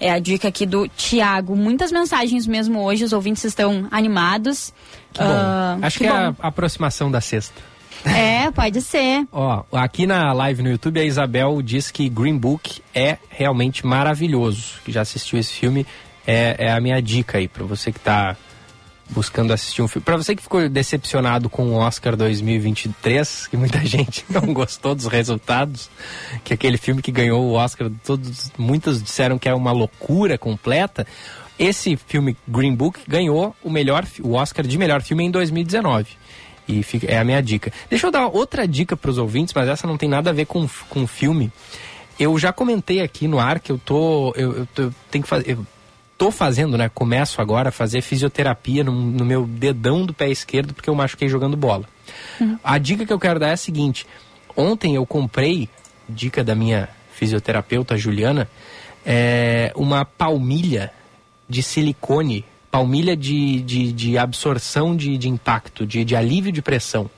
É 0.00 0.10
a 0.10 0.18
dica 0.18 0.48
aqui 0.48 0.64
do 0.64 0.86
Tiago. 0.88 1.56
Muitas 1.56 1.90
mensagens 1.90 2.46
mesmo 2.46 2.82
hoje, 2.82 3.04
os 3.04 3.12
ouvintes 3.12 3.44
estão 3.44 3.88
animados. 3.90 4.72
Que 5.12 5.20
bom. 5.20 5.28
Ah, 5.28 5.78
Acho 5.82 5.98
que, 5.98 6.06
é 6.06 6.10
a 6.10 6.34
aproximação 6.40 7.10
da 7.10 7.20
sexta. 7.20 7.60
É, 8.04 8.50
pode 8.50 8.80
ser. 8.80 9.26
Ó, 9.32 9.64
aqui 9.72 10.06
na 10.06 10.32
live 10.32 10.62
no 10.62 10.70
YouTube 10.70 11.00
a 11.00 11.04
Isabel 11.04 11.60
diz 11.62 11.90
que 11.90 12.08
Green 12.08 12.38
Book 12.38 12.80
é 12.94 13.18
realmente 13.28 13.84
maravilhoso. 13.84 14.80
Que 14.84 14.92
já 14.92 15.00
assistiu 15.00 15.38
esse 15.38 15.52
filme, 15.52 15.86
é, 16.26 16.66
é 16.66 16.72
a 16.72 16.80
minha 16.80 17.00
dica 17.02 17.38
aí 17.38 17.48
para 17.48 17.64
você 17.64 17.90
que 17.90 17.98
tá 17.98 18.36
buscando 19.10 19.52
assistir 19.52 19.80
um 19.82 19.88
filme. 19.88 20.04
Para 20.04 20.16
você 20.16 20.36
que 20.36 20.42
ficou 20.42 20.68
decepcionado 20.68 21.48
com 21.48 21.68
o 21.68 21.74
Oscar 21.76 22.14
2023, 22.16 23.46
que 23.48 23.56
muita 23.56 23.78
gente 23.86 24.24
não 24.28 24.52
gostou 24.52 24.94
dos 24.94 25.06
resultados, 25.06 25.90
que 26.44 26.52
aquele 26.52 26.76
filme 26.76 27.00
que 27.02 27.10
ganhou 27.12 27.44
o 27.44 27.52
Oscar, 27.54 27.90
todos 28.04 28.50
muitos 28.58 29.02
disseram 29.02 29.38
que 29.38 29.48
é 29.48 29.54
uma 29.54 29.72
loucura 29.72 30.36
completa. 30.36 31.06
Esse 31.58 31.96
filme 31.96 32.36
Green 32.46 32.74
Book 32.74 33.00
ganhou 33.08 33.54
o 33.64 33.70
melhor 33.70 34.06
o 34.22 34.34
Oscar 34.34 34.66
de 34.66 34.78
melhor 34.78 35.02
filme 35.02 35.24
em 35.24 35.30
2019. 35.30 36.06
E 36.68 36.82
fica- 36.82 37.06
é 37.10 37.18
a 37.18 37.24
minha 37.24 37.42
dica. 37.42 37.72
Deixa 37.88 38.06
eu 38.06 38.10
dar 38.10 38.26
outra 38.28 38.68
dica 38.68 38.96
para 38.96 39.10
os 39.10 39.16
ouvintes, 39.18 39.54
mas 39.54 39.68
essa 39.68 39.86
não 39.86 39.96
tem 39.96 40.08
nada 40.08 40.30
a 40.30 40.32
ver 40.32 40.44
com 40.44 40.68
com 40.88 41.06
filme. 41.06 41.50
Eu 42.18 42.38
já 42.38 42.52
comentei 42.52 43.00
aqui 43.00 43.26
no 43.26 43.38
ar 43.38 43.58
que 43.58 43.72
eu 43.72 43.78
tô 43.78 44.32
eu, 44.36 44.52
eu 44.58 44.66
tô- 44.66 44.82
eu 44.82 44.94
tenho 45.10 45.22
que 45.22 45.28
fazer 45.28 45.50
eu 45.52 45.66
tô 46.18 46.32
fazendo, 46.32 46.76
né? 46.76 46.90
Começo 46.92 47.40
agora 47.40 47.68
a 47.68 47.72
fazer 47.72 48.02
fisioterapia 48.02 48.82
no, 48.82 48.92
no 48.92 49.24
meu 49.24 49.46
dedão 49.46 50.04
do 50.04 50.12
pé 50.12 50.28
esquerdo 50.28 50.74
porque 50.74 50.90
eu 50.90 50.94
machuquei 50.94 51.28
jogando 51.28 51.56
bola. 51.56 51.84
A 52.62 52.76
dica 52.76 53.06
que 53.06 53.12
eu 53.12 53.18
quero 53.20 53.38
dar 53.38 53.48
é 53.48 53.52
a 53.52 53.56
seguinte: 53.56 54.04
ontem 54.56 54.96
eu 54.96 55.06
comprei, 55.06 55.68
dica 56.08 56.42
da 56.42 56.54
minha 56.54 56.88
fisioterapeuta 57.12 57.96
Juliana, 57.96 58.50
é, 59.06 59.72
uma 59.76 60.04
palmilha 60.04 60.92
de 61.48 61.62
silicone, 61.62 62.44
palmilha 62.70 63.16
de, 63.16 63.62
de, 63.62 63.92
de 63.92 64.18
absorção 64.18 64.96
de, 64.96 65.16
de 65.16 65.28
impacto, 65.28 65.86
de, 65.86 66.04
de 66.04 66.16
alívio 66.16 66.52
de 66.52 66.60
pressão. 66.60 67.08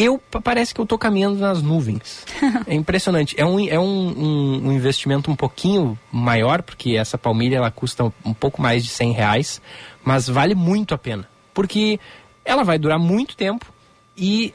Eu 0.00 0.18
pa- 0.18 0.40
parece 0.40 0.72
que 0.72 0.80
eu 0.80 0.86
tô 0.86 0.96
caminhando 0.96 1.38
nas 1.40 1.60
nuvens. 1.62 2.24
É 2.66 2.74
impressionante. 2.74 3.34
É, 3.38 3.44
um, 3.44 3.58
é 3.68 3.78
um, 3.78 3.84
um, 3.84 4.66
um 4.68 4.72
investimento 4.72 5.30
um 5.30 5.34
pouquinho 5.36 5.98
maior, 6.12 6.62
porque 6.62 6.96
essa 6.96 7.16
palmilha 7.18 7.56
ela 7.56 7.70
custa 7.70 8.04
um, 8.04 8.12
um 8.26 8.34
pouco 8.34 8.60
mais 8.62 8.84
de 8.84 8.90
100 8.90 9.12
reais, 9.12 9.60
mas 10.04 10.28
vale 10.28 10.54
muito 10.54 10.94
a 10.94 10.98
pena. 10.98 11.28
Porque 11.52 11.98
ela 12.44 12.62
vai 12.62 12.78
durar 12.78 12.98
muito 12.98 13.36
tempo 13.36 13.66
e 14.16 14.54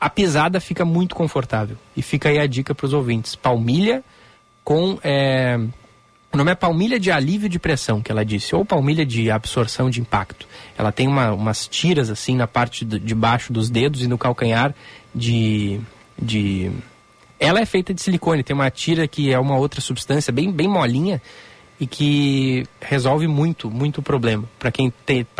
a 0.00 0.10
pisada 0.10 0.60
fica 0.60 0.84
muito 0.84 1.14
confortável. 1.14 1.76
E 1.96 2.02
fica 2.02 2.28
aí 2.28 2.38
a 2.38 2.46
dica 2.46 2.74
para 2.74 2.86
os 2.86 2.92
ouvintes: 2.92 3.36
palmilha 3.36 4.02
com. 4.64 4.98
é, 5.04 5.58
o 6.32 6.36
nome 6.36 6.50
é 6.50 6.54
palmilha 6.54 6.98
de 6.98 7.10
alívio 7.10 7.48
de 7.48 7.58
pressão, 7.58 8.00
que 8.00 8.10
ela 8.10 8.24
disse, 8.24 8.54
ou 8.54 8.64
palmilha 8.64 9.04
de 9.04 9.30
absorção 9.30 9.90
de 9.90 10.00
impacto. 10.00 10.46
Ela 10.78 10.90
tem 10.90 11.06
uma- 11.06 11.32
umas 11.32 11.66
tiras 11.68 12.08
assim 12.08 12.34
na 12.36 12.46
parte 12.46 12.84
de 12.84 13.14
baixo 13.14 13.52
dos 13.52 13.68
dedos 13.68 14.02
e 14.02 14.06
no 14.08 14.16
calcanhar 14.16 14.74
de, 15.14 15.80
de. 16.20 16.70
Ela 17.38 17.60
é 17.60 17.66
feita 17.66 17.92
de 17.92 18.00
silicone, 18.00 18.42
tem 18.42 18.54
uma 18.54 18.70
tira 18.70 19.06
que 19.06 19.32
é 19.32 19.38
uma 19.38 19.56
outra 19.56 19.80
substância 19.80 20.32
bem, 20.32 20.50
bem 20.50 20.68
molinha 20.68 21.20
e 21.78 21.86
que 21.86 22.64
resolve 22.80 23.26
muito, 23.26 23.68
muito 23.70 24.00
problema. 24.00 24.44
Para 24.58 24.70
quem 24.70 24.92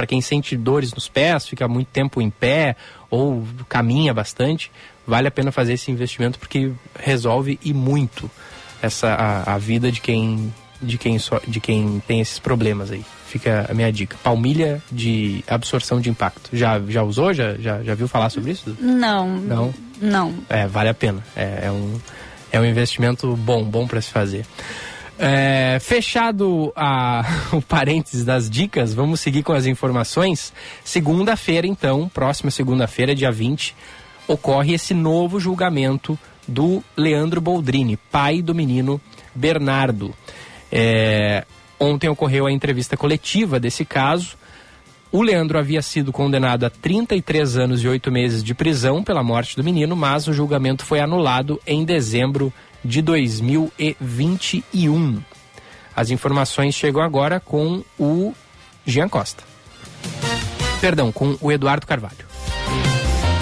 quem 0.09 0.21
sente 0.21 0.57
dores 0.57 0.93
nos 0.93 1.09
pés, 1.09 1.47
fica 1.47 1.67
muito 1.69 1.89
tempo 1.89 2.21
em 2.21 2.29
pé 2.29 2.77
ou 3.09 3.47
caminha 3.69 4.13
bastante, 4.13 4.71
vale 5.07 5.29
a 5.29 5.31
pena 5.31 5.53
fazer 5.53 5.75
esse 5.75 5.91
investimento 5.91 6.39
porque 6.39 6.73
resolve 6.99 7.59
e 7.65 7.73
muito 7.73 8.29
essa 8.83 9.15
a, 9.15 9.55
a 9.55 9.59
vida 9.59 9.93
de 9.93 10.01
quem 10.01 10.53
de 10.83 10.99
quem 10.99 11.19
só, 11.19 11.41
de 11.47 11.61
quem 11.61 12.03
tem 12.07 12.21
esses 12.21 12.39
problemas 12.39 12.91
aí. 12.91 13.05
Fica 13.27 13.67
a 13.71 13.75
minha 13.75 13.91
dica. 13.91 14.17
Palmilha 14.23 14.83
de 14.91 15.43
absorção 15.47 16.01
de 16.01 16.11
impacto. 16.11 16.51
Já 16.53 16.81
já 16.89 17.03
usou? 17.03 17.33
Já 17.33 17.55
já, 17.55 17.83
já 17.83 17.95
viu 17.95 18.09
falar 18.09 18.29
sobre 18.31 18.51
isso? 18.51 18.77
Não. 18.81 19.29
Não. 19.39 19.75
Não. 20.01 20.35
É, 20.49 20.67
vale 20.67 20.89
a 20.89 20.95
pena. 20.95 21.25
É, 21.35 21.67
é 21.67 21.71
um, 21.71 21.99
é 22.51 22.61
um 22.61 22.65
investimento 22.65 23.35
bom, 23.37 23.65
bom 23.65 23.87
para 23.87 24.01
se 24.01 24.11
fazer. 24.11 24.45
É, 25.19 25.79
fechado 25.81 26.73
a, 26.75 27.25
o 27.53 27.63
parênteses 27.63 28.25
das 28.25 28.51
dicas, 28.51 28.93
vamos 28.93 29.21
seguir 29.21 29.43
com 29.43 29.53
as 29.53 29.67
informações. 29.67 30.53
Segunda-feira, 30.85 31.67
então, 31.67 32.11
próxima 32.13 32.51
segunda-feira, 32.51 33.15
dia 33.15 33.31
20, 33.31 33.75
ocorre 34.27 34.75
esse 34.75 34.93
novo 34.93 35.39
julgamento 35.39 36.19
do 36.47 36.83
Leandro 36.97 37.41
Boldrini, 37.41 37.97
pai 38.11 38.43
do 38.43 38.55
menino 38.55 39.01
Bernardo. 39.35 40.13
É, 40.73 41.45
ontem 41.79 42.09
ocorreu 42.09 42.47
a 42.47 42.53
entrevista 42.53 42.97
coletiva 42.97 43.61
desse 43.61 43.85
caso. 43.85 44.39
O 45.13 45.21
Leandro 45.21 45.59
havia 45.59 45.83
sido 45.83 46.11
condenado 46.11 46.65
a 46.65 46.71
33 46.71 47.59
anos 47.59 47.83
e 47.83 47.89
8 47.89 48.11
meses 48.11 48.43
de 48.43 48.55
prisão 48.55 49.05
pela 49.05 49.23
morte 49.23 49.57
do 49.57 49.63
menino, 49.63 49.95
mas 49.95 50.27
o 50.27 50.33
julgamento 50.33 50.87
foi 50.87 51.01
anulado 51.01 51.61
em 51.67 51.85
dezembro 51.85 52.51
de 52.83 53.03
2021. 53.03 55.23
As 55.95 56.09
informações 56.09 56.75
chegam 56.75 57.03
agora 57.03 57.39
com 57.39 57.85
o 57.99 58.33
Jean 58.87 59.11
Costa. 59.11 59.45
Perdão, 60.81 61.13
com 61.13 61.37
o 61.43 61.53
Eduardo 61.53 61.87
Carvalho. 61.87 62.25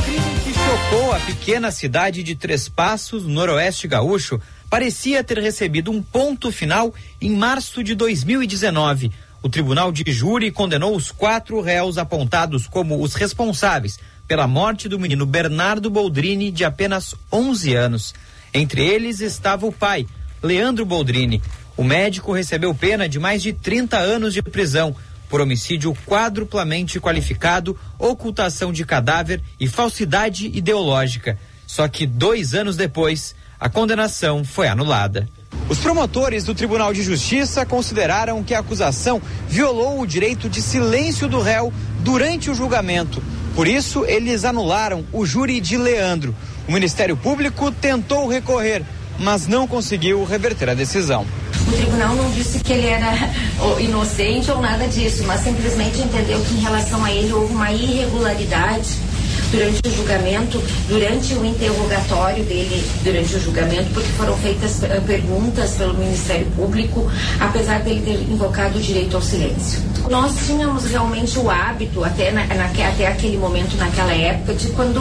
crime 0.04 0.40
que 0.44 0.52
chocou 0.52 1.12
a 1.12 1.20
pequena 1.20 1.70
cidade 1.70 2.24
de 2.24 2.34
Três 2.34 2.68
Passos, 2.68 3.22
no 3.22 3.30
noroeste 3.30 3.86
gaúcho, 3.86 4.40
parecia 4.70 5.24
ter 5.24 5.38
recebido 5.38 5.90
um 5.90 6.00
ponto 6.00 6.52
final 6.52 6.94
em 7.20 7.30
março 7.30 7.82
de 7.82 7.96
2019. 7.96 9.10
O 9.42 9.48
tribunal 9.48 9.90
de 9.90 10.04
júri 10.12 10.52
condenou 10.52 10.94
os 10.94 11.10
quatro 11.10 11.60
réus 11.60 11.98
apontados 11.98 12.68
como 12.68 13.02
os 13.02 13.14
responsáveis 13.14 13.98
pela 14.28 14.46
morte 14.46 14.88
do 14.88 15.00
menino 15.00 15.26
Bernardo 15.26 15.90
Boldrini, 15.90 16.52
de 16.52 16.64
apenas 16.64 17.16
11 17.32 17.74
anos. 17.74 18.14
Entre 18.54 18.86
eles 18.86 19.20
estava 19.20 19.66
o 19.66 19.72
pai, 19.72 20.06
Leandro 20.40 20.86
Boldrini. 20.86 21.42
O 21.76 21.82
médico 21.82 22.32
recebeu 22.32 22.72
pena 22.72 23.08
de 23.08 23.18
mais 23.18 23.42
de 23.42 23.52
30 23.52 23.98
anos 23.98 24.32
de 24.32 24.42
prisão 24.42 24.94
por 25.28 25.40
homicídio 25.40 25.96
quadruplamente 26.06 27.00
qualificado, 27.00 27.76
ocultação 27.98 28.72
de 28.72 28.84
cadáver 28.84 29.42
e 29.58 29.66
falsidade 29.66 30.46
ideológica. 30.46 31.38
Só 31.66 31.88
que 31.88 32.06
dois 32.06 32.52
anos 32.52 32.76
depois, 32.76 33.34
a 33.60 33.68
condenação 33.68 34.42
foi 34.42 34.68
anulada. 34.68 35.28
Os 35.68 35.78
promotores 35.78 36.44
do 36.44 36.54
Tribunal 36.54 36.94
de 36.94 37.02
Justiça 37.02 37.66
consideraram 37.66 38.42
que 38.42 38.54
a 38.54 38.60
acusação 38.60 39.20
violou 39.46 40.00
o 40.00 40.06
direito 40.06 40.48
de 40.48 40.62
silêncio 40.62 41.28
do 41.28 41.40
réu 41.40 41.72
durante 42.00 42.50
o 42.50 42.54
julgamento. 42.54 43.22
Por 43.54 43.68
isso, 43.68 44.04
eles 44.06 44.44
anularam 44.44 45.04
o 45.12 45.26
júri 45.26 45.60
de 45.60 45.76
Leandro. 45.76 46.34
O 46.66 46.72
Ministério 46.72 47.16
Público 47.16 47.70
tentou 47.70 48.26
recorrer, 48.26 48.82
mas 49.18 49.46
não 49.46 49.66
conseguiu 49.66 50.24
reverter 50.24 50.70
a 50.70 50.74
decisão. 50.74 51.26
O 51.68 51.72
tribunal 51.72 52.14
não 52.14 52.30
disse 52.30 52.60
que 52.60 52.72
ele 52.72 52.86
era 52.86 53.12
inocente 53.78 54.50
ou 54.50 54.60
nada 54.60 54.88
disso, 54.88 55.22
mas 55.24 55.42
simplesmente 55.42 56.00
entendeu 56.00 56.40
que 56.40 56.54
em 56.54 56.60
relação 56.60 57.04
a 57.04 57.12
ele 57.12 57.32
houve 57.32 57.52
uma 57.52 57.70
irregularidade 57.70 59.09
durante 59.50 59.80
o 59.86 59.96
julgamento, 59.96 60.62
durante 60.88 61.34
o 61.34 61.44
interrogatório 61.44 62.44
dele, 62.44 62.84
durante 63.02 63.34
o 63.34 63.40
julgamento, 63.40 63.90
porque 63.92 64.08
foram 64.10 64.36
feitas 64.38 64.82
uh, 64.82 65.00
perguntas 65.06 65.72
pelo 65.72 65.94
Ministério 65.94 66.46
Público, 66.56 67.10
apesar 67.38 67.80
dele 67.80 68.02
ter 68.02 68.32
invocado 68.32 68.78
o 68.78 68.80
direito 68.80 69.16
ao 69.16 69.22
silêncio. 69.22 69.80
Nós 70.08 70.34
tínhamos 70.46 70.84
realmente 70.86 71.38
o 71.38 71.50
hábito, 71.50 72.02
até, 72.04 72.30
na, 72.30 72.46
na, 72.46 72.64
até 72.64 73.06
aquele 73.06 73.36
momento, 73.36 73.76
naquela 73.76 74.12
época, 74.12 74.54
de 74.54 74.68
quando 74.68 75.00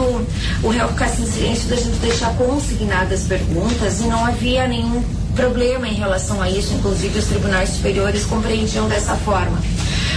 o 0.64 0.70
réu 0.70 0.88
ficasse 0.90 1.22
em 1.22 1.26
silêncio, 1.26 1.70
da 1.70 1.76
gente 1.76 1.98
deixar 1.98 2.34
consignadas 2.36 3.24
perguntas 3.24 4.02
e 4.02 4.04
não 4.04 4.26
havia 4.26 4.68
nenhum 4.68 5.04
problema 5.40 5.88
em 5.88 5.94
relação 5.94 6.42
a 6.42 6.50
isso, 6.50 6.74
inclusive 6.74 7.18
os 7.18 7.26
tribunais 7.26 7.70
superiores 7.70 8.26
compreendiam 8.26 8.90
dessa 8.90 9.16
forma. 9.16 9.58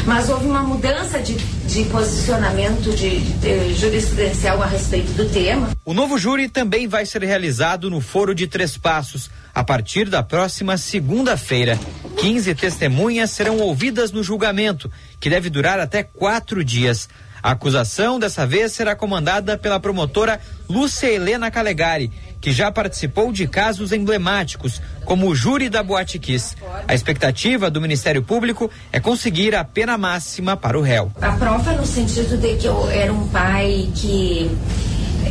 Mas 0.05 0.29
houve 0.29 0.47
uma 0.47 0.65
mudança 0.65 1.21
de, 1.21 1.37
de 1.37 1.85
posicionamento 1.85 2.91
de, 2.91 3.21
de, 3.21 3.73
jurisprudencial 3.75 4.61
a 4.61 4.67
respeito 4.67 5.13
do 5.13 5.29
tema. 5.29 5.71
O 5.85 5.95
novo 5.95 6.19
júri 6.19 6.49
também 6.49 6.89
vai 6.89 7.07
ser 7.07 7.23
realizado 7.23 7.89
no 7.89 8.01
Foro 8.01 8.35
de 8.35 8.49
Três 8.49 8.77
Passos, 8.77 9.31
a 9.55 9.63
partir 9.63 10.09
da 10.09 10.25
próxima 10.25 10.77
segunda-feira. 10.77 11.79
15 12.19 12.53
testemunhas 12.57 13.31
serão 13.31 13.59
ouvidas 13.59 14.11
no 14.11 14.25
julgamento, 14.25 14.91
que 15.21 15.31
deve 15.31 15.49
durar 15.49 15.79
até 15.79 16.03
quatro 16.03 16.65
dias. 16.65 17.09
A 17.43 17.51
acusação 17.51 18.21
dessa 18.21 18.47
vez 18.47 18.73
será 18.73 18.95
comandada 18.95 19.59
pela 19.59 19.81
promotora 19.81 20.39
Lúcia 20.69 21.09
Helena 21.09 21.51
Calegari, 21.51 22.11
que 22.41 22.53
já 22.53 22.71
participou 22.71 23.33
de 23.33 23.49
casos 23.49 23.91
emblemáticos, 23.93 24.81
como 25.05 25.29
o 25.29 25.35
júri 25.35 25.69
da 25.69 25.83
Boate 25.83 26.21
Kiss. 26.21 26.57
A 26.87 26.95
expectativa 26.95 27.69
do 27.69 27.81
Ministério 27.81 28.23
Público 28.23 28.71
é 28.93 29.01
conseguir 29.01 29.57
a 29.57 29.65
pena 29.65 29.99
máxima 29.99 30.57
para 30.57 30.79
o 30.79 30.83
réu. 30.83 31.11
A 31.21 31.33
prova 31.33 31.73
no 31.73 31.85
sentido 31.85 32.37
de 32.37 32.57
que 32.57 32.67
eu 32.67 32.89
era 32.89 33.13
um 33.13 33.27
pai 33.29 33.89
que 33.95 34.49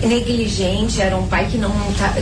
negligente, 0.06 1.02
era 1.02 1.16
um 1.16 1.28
pai 1.28 1.48
que 1.50 1.58
não, 1.58 1.72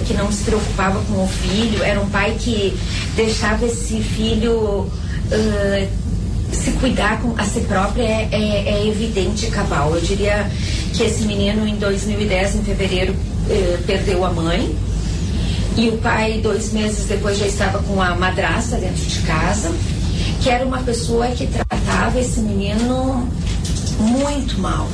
que 0.06 0.14
não 0.14 0.32
se 0.32 0.44
preocupava 0.44 1.02
com 1.06 1.24
o 1.24 1.28
filho, 1.28 1.82
era 1.84 2.00
um 2.00 2.10
pai 2.10 2.36
que 2.40 2.78
deixava 3.16 3.66
esse 3.66 4.02
filho 4.02 4.52
uh, 4.52 6.09
se 6.52 6.72
cuidar 6.72 7.22
com 7.22 7.34
a 7.38 7.44
si 7.44 7.62
própria 7.62 8.04
é, 8.04 8.30
é, 8.32 8.70
é, 8.70 8.88
evidente 8.88 9.48
cabal. 9.48 9.96
Eu 9.96 10.02
diria 10.02 10.50
que 10.94 11.04
esse 11.04 11.24
menino 11.24 11.68
em 11.68 11.76
2010, 11.76 12.56
em 12.56 12.64
fevereiro, 12.64 13.16
eh, 13.50 13.80
perdeu 13.86 14.26
a 14.26 14.32
mãe 14.32 14.76
e 15.78 15.90
o 15.90 15.98
pai, 16.00 16.40
dois 16.42 16.74
meses 16.74 17.08
depois, 17.08 17.38
já 17.38 17.48
estava 17.48 17.80
com 17.80 18.02
a 18.02 18.16
madrasta 18.16 18.78
dentro 18.78 19.02
de 19.02 19.20
casa, 19.22 19.72
que 20.42 20.50
era 20.50 20.66
uma 20.66 20.80
pessoa 20.80 21.28
que 21.28 21.48
tratava 21.48 22.20
esse 22.20 22.40
menino 22.42 23.30
muito 24.00 24.60
mal. 24.60 24.88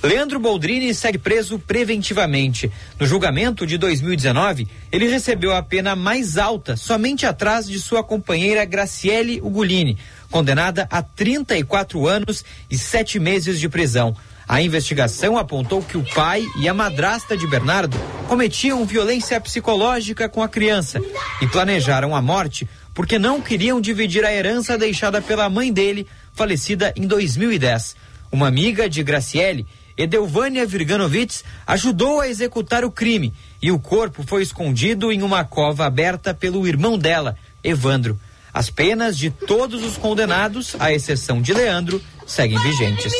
Leandro 0.00 0.38
Boldrini 0.38 0.94
segue 0.94 1.18
preso 1.18 1.58
preventivamente. 1.58 2.70
No 3.00 3.06
julgamento 3.06 3.66
de 3.66 3.76
2019, 3.76 4.68
ele 4.92 5.08
recebeu 5.08 5.52
a 5.52 5.60
pena 5.60 5.96
mais 5.96 6.38
alta, 6.38 6.76
somente 6.76 7.26
atrás 7.26 7.68
de 7.68 7.80
sua 7.80 8.04
companheira 8.04 8.64
Graciele 8.64 9.40
Ugolini, 9.40 9.98
condenada 10.30 10.86
a 10.88 11.02
34 11.02 12.06
anos 12.06 12.44
e 12.70 12.78
sete 12.78 13.18
meses 13.18 13.58
de 13.58 13.68
prisão. 13.68 14.16
A 14.46 14.62
investigação 14.62 15.36
apontou 15.36 15.82
que 15.82 15.98
o 15.98 16.04
pai 16.14 16.42
e 16.60 16.68
a 16.68 16.72
madrasta 16.72 17.36
de 17.36 17.46
Bernardo 17.46 17.98
cometiam 18.28 18.86
violência 18.86 19.38
psicológica 19.40 20.28
com 20.28 20.42
a 20.42 20.48
criança 20.48 21.02
e 21.42 21.46
planejaram 21.48 22.14
a 22.14 22.22
morte 22.22 22.68
porque 22.94 23.18
não 23.18 23.40
queriam 23.40 23.80
dividir 23.80 24.24
a 24.24 24.32
herança 24.32 24.78
deixada 24.78 25.20
pela 25.20 25.50
mãe 25.50 25.72
dele, 25.72 26.06
falecida 26.32 26.94
em 26.96 27.06
2010. 27.06 27.94
Uma 28.30 28.48
amiga 28.48 28.88
de 28.88 29.02
Graciele 29.02 29.66
Edelvânia 29.98 30.64
Virganovitz 30.64 31.44
ajudou 31.66 32.20
a 32.20 32.28
executar 32.28 32.84
o 32.84 32.90
crime 32.90 33.34
e 33.60 33.72
o 33.72 33.80
corpo 33.80 34.22
foi 34.24 34.42
escondido 34.42 35.10
em 35.10 35.22
uma 35.22 35.44
cova 35.44 35.86
aberta 35.86 36.32
pelo 36.32 36.68
irmão 36.68 36.96
dela, 36.96 37.36
Evandro. 37.64 38.16
As 38.54 38.70
penas 38.70 39.18
de 39.18 39.28
todos 39.28 39.82
os 39.82 39.98
condenados, 39.98 40.76
à 40.78 40.92
exceção 40.92 41.42
de 41.42 41.52
Leandro, 41.52 42.00
seguem 42.24 42.58
vigentes. 42.60 43.12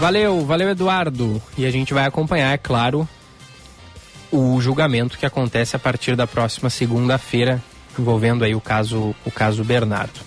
Valeu, 0.00 0.44
valeu 0.44 0.70
Eduardo. 0.70 1.40
E 1.56 1.64
a 1.64 1.70
gente 1.70 1.94
vai 1.94 2.06
acompanhar, 2.06 2.52
é 2.52 2.58
claro, 2.58 3.08
o 4.32 4.60
julgamento 4.60 5.16
que 5.16 5.26
acontece 5.26 5.76
a 5.76 5.78
partir 5.78 6.16
da 6.16 6.26
próxima 6.26 6.68
segunda-feira 6.70 7.62
envolvendo 7.98 8.44
aí 8.44 8.54
o 8.54 8.60
caso, 8.60 9.14
o 9.24 9.30
caso 9.30 9.64
Bernardo. 9.64 10.20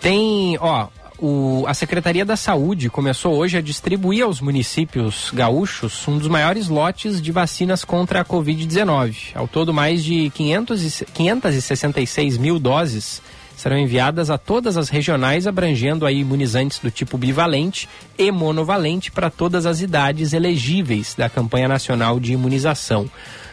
Tem, 0.00 0.56
ó, 0.60 0.88
o, 1.22 1.64
a 1.68 1.72
Secretaria 1.72 2.24
da 2.24 2.36
Saúde 2.36 2.90
começou 2.90 3.34
hoje 3.34 3.56
a 3.56 3.60
distribuir 3.60 4.24
aos 4.24 4.40
municípios 4.40 5.30
gaúchos 5.32 6.06
um 6.08 6.18
dos 6.18 6.26
maiores 6.26 6.68
lotes 6.68 7.22
de 7.22 7.30
vacinas 7.30 7.84
contra 7.84 8.20
a 8.20 8.24
Covid-19. 8.24 9.16
Ao 9.34 9.46
todo, 9.46 9.72
mais 9.72 10.02
de 10.02 10.30
500 10.30 11.00
e, 11.00 11.04
566 11.06 12.38
mil 12.38 12.58
doses 12.58 13.22
serão 13.56 13.78
enviadas 13.78 14.30
a 14.30 14.36
todas 14.36 14.76
as 14.76 14.88
regionais, 14.88 15.46
abrangendo 15.46 16.04
aí 16.04 16.18
imunizantes 16.18 16.80
do 16.80 16.90
tipo 16.90 17.16
bivalente 17.16 17.88
e 18.18 18.32
monovalente 18.32 19.12
para 19.12 19.30
todas 19.30 19.64
as 19.66 19.80
idades 19.80 20.32
elegíveis 20.32 21.14
da 21.14 21.30
campanha 21.30 21.68
nacional 21.68 22.18
de 22.18 22.32
imunização. 22.32 23.08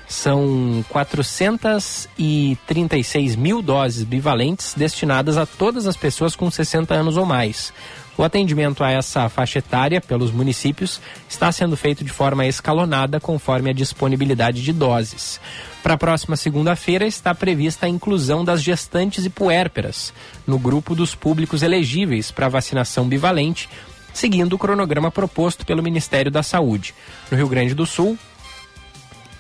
São 0.10 0.84
436 0.90 3.36
mil 3.36 3.62
doses 3.62 4.04
bivalentes 4.04 4.74
destinadas 4.74 5.38
a 5.38 5.46
todas 5.46 5.86
as 5.86 5.96
pessoas 5.96 6.36
com 6.36 6.50
60 6.50 6.96
anos 6.96 7.16
ou 7.16 7.28
mais. 7.28 7.72
O 8.18 8.24
atendimento 8.24 8.84
a 8.84 8.92
essa 8.92 9.30
faixa 9.30 9.60
etária 9.60 10.02
pelos 10.02 10.32
municípios 10.32 11.00
está 11.30 11.52
sendo 11.52 11.78
feito 11.78 12.04
de 12.04 12.12
forma 12.12 12.48
escalonada 12.48 13.20
conforme 13.20 13.70
a 13.70 13.74
disponibilidade 13.74 14.64
de 14.64 14.74
doses. 14.74 15.40
Para 15.84 15.94
a 15.94 15.98
próxima 15.98 16.36
segunda-feira 16.36 17.06
está 17.06 17.34
prevista 17.34 17.86
a 17.86 17.90
inclusão 17.90 18.44
das 18.44 18.64
gestantes 18.64 19.24
e 19.24 19.30
puérperas 19.30 20.12
no 20.46 20.58
grupo 20.58 20.96
dos 20.96 21.14
públicos 21.14 21.62
elegíveis 21.62 22.32
para 22.32 22.50
vacinação 22.50 23.08
bivalente, 23.08 23.70
seguindo 24.12 24.54
o 24.54 24.60
cronograma 24.60 25.12
proposto 25.12 25.66
pelo 25.66 25.84
Ministério 25.84 26.32
da 26.32 26.44
Saúde. 26.44 26.94
No 27.32 27.38
Rio 27.38 27.48
Grande 27.48 27.74
do 27.74 27.86
Sul, 27.86 28.18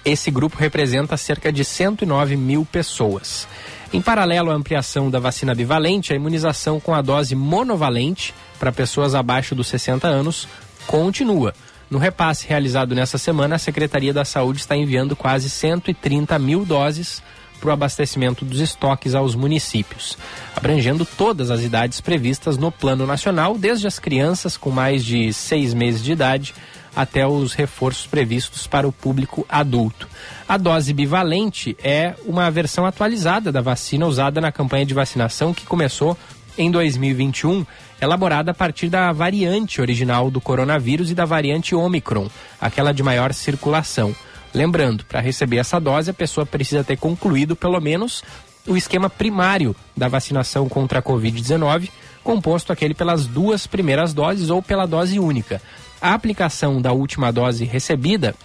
esse 0.03 0.31
grupo 0.31 0.57
representa 0.57 1.17
cerca 1.17 1.51
de 1.51 1.63
109 1.63 2.35
mil 2.35 2.65
pessoas. 2.65 3.47
Em 3.91 4.01
paralelo 4.01 4.51
à 4.51 4.53
ampliação 4.53 5.09
da 5.09 5.19
vacina 5.19 5.55
bivalente, 5.55 6.13
a 6.13 6.15
imunização 6.15 6.79
com 6.79 6.93
a 6.93 7.01
dose 7.01 7.35
monovalente 7.35 8.33
para 8.59 8.71
pessoas 8.71 9.15
abaixo 9.15 9.55
dos 9.55 9.67
60 9.67 10.07
anos 10.07 10.47
continua. 10.85 11.53
No 11.89 11.97
repasse 11.97 12.47
realizado 12.47 12.93
nessa 12.93 13.17
semana, 13.17 13.55
a 13.55 13.59
Secretaria 13.59 14.13
da 14.13 14.23
Saúde 14.23 14.59
está 14.59 14.75
enviando 14.77 15.15
quase 15.15 15.49
130 15.49 16.37
mil 16.37 16.63
doses 16.63 17.23
para 17.59 17.69
o 17.69 17.73
abastecimento 17.73 18.45
dos 18.45 18.59
estoques 18.59 19.15
aos 19.15 19.35
municípios, 19.35 20.17
abrangendo 20.55 21.03
todas 21.03 21.51
as 21.51 21.61
idades 21.61 21.99
previstas 21.99 22.57
no 22.57 22.71
Plano 22.71 23.05
Nacional, 23.05 23.57
desde 23.57 23.87
as 23.87 23.99
crianças 23.99 24.55
com 24.55 24.69
mais 24.69 25.03
de 25.03 25.33
seis 25.33 25.73
meses 25.73 26.03
de 26.03 26.11
idade 26.11 26.53
até 26.99 27.25
os 27.25 27.53
reforços 27.53 28.05
previstos 28.05 28.67
para 28.67 28.85
o 28.85 28.91
público 28.91 29.45
adulto. 29.47 30.05
A 30.45 30.57
dose 30.57 30.93
bivalente 30.93 31.77
é 31.81 32.13
uma 32.25 32.51
versão 32.51 32.85
atualizada 32.85 33.53
da 33.53 33.61
vacina 33.61 34.05
usada 34.05 34.41
na 34.41 34.51
campanha 34.51 34.85
de 34.85 34.93
vacinação 34.93 35.53
que 35.53 35.65
começou 35.65 36.17
em 36.57 36.69
2021, 36.69 37.65
elaborada 38.01 38.51
a 38.51 38.53
partir 38.53 38.89
da 38.89 39.13
variante 39.13 39.79
original 39.79 40.29
do 40.29 40.41
coronavírus 40.41 41.09
e 41.09 41.15
da 41.15 41.23
variante 41.23 41.73
Omicron, 41.73 42.27
aquela 42.59 42.93
de 42.93 43.01
maior 43.01 43.33
circulação. 43.33 44.13
Lembrando, 44.53 45.05
para 45.05 45.21
receber 45.21 45.55
essa 45.55 45.79
dose, 45.79 46.11
a 46.11 46.13
pessoa 46.13 46.45
precisa 46.45 46.83
ter 46.83 46.97
concluído 46.97 47.55
pelo 47.55 47.79
menos 47.79 48.25
o 48.67 48.77
esquema 48.77 49.09
primário 49.09 49.75
da 49.95 50.07
vacinação 50.07 50.67
contra 50.67 50.99
a 50.99 51.03
Covid-19, 51.03 51.89
composto 52.23 52.71
aquele 52.71 52.93
pelas 52.93 53.25
duas 53.25 53.65
primeiras 53.65 54.13
doses 54.13 54.49
ou 54.49 54.61
pela 54.61 54.85
dose 54.85 55.19
única. 55.19 55.61
A 56.01 56.13
aplicação 56.13 56.81
da 56.81 56.91
última 56.91 57.31
dose 57.31 57.65
recebida 57.65 58.35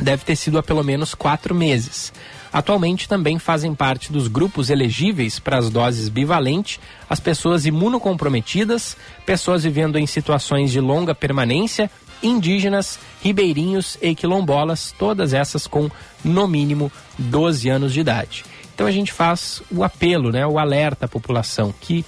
deve 0.00 0.24
ter 0.24 0.36
sido 0.36 0.58
há 0.58 0.62
pelo 0.62 0.82
menos 0.82 1.14
quatro 1.14 1.54
meses. 1.54 2.12
Atualmente 2.52 3.08
também 3.08 3.38
fazem 3.38 3.74
parte 3.74 4.12
dos 4.12 4.28
grupos 4.28 4.68
elegíveis 4.68 5.38
para 5.38 5.56
as 5.56 5.70
doses 5.70 6.08
bivalente 6.08 6.78
as 7.08 7.18
pessoas 7.18 7.64
imunocomprometidas, 7.64 8.96
pessoas 9.24 9.62
vivendo 9.62 9.98
em 9.98 10.06
situações 10.06 10.70
de 10.70 10.80
longa 10.80 11.14
permanência, 11.14 11.90
indígenas, 12.22 12.98
ribeirinhos 13.22 13.96
e 14.02 14.14
quilombolas, 14.14 14.94
todas 14.98 15.32
essas 15.32 15.66
com 15.66 15.90
no 16.22 16.46
mínimo 16.46 16.92
12 17.18 17.68
anos 17.68 17.92
de 17.92 18.00
idade. 18.00 18.44
Então 18.74 18.86
a 18.86 18.90
gente 18.90 19.12
faz 19.12 19.62
o 19.70 19.84
apelo, 19.84 20.30
né, 20.30 20.46
o 20.46 20.58
alerta 20.58 21.06
à 21.06 21.08
população 21.08 21.74
que 21.80 22.04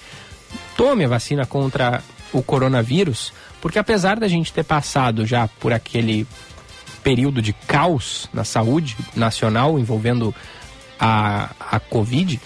tome 0.75 1.05
a 1.05 1.07
vacina 1.07 1.45
contra 1.45 2.01
o 2.33 2.41
coronavírus, 2.41 3.31
porque 3.61 3.79
apesar 3.79 4.19
da 4.19 4.27
gente 4.27 4.51
ter 4.51 4.63
passado 4.63 5.25
já 5.25 5.47
por 5.47 5.71
aquele 5.71 6.27
período 7.03 7.41
de 7.41 7.53
caos 7.53 8.27
na 8.33 8.43
saúde 8.43 8.97
nacional 9.15 9.77
envolvendo 9.79 10.33
a, 10.99 11.51
a 11.59 11.79
Covid, 11.79 12.39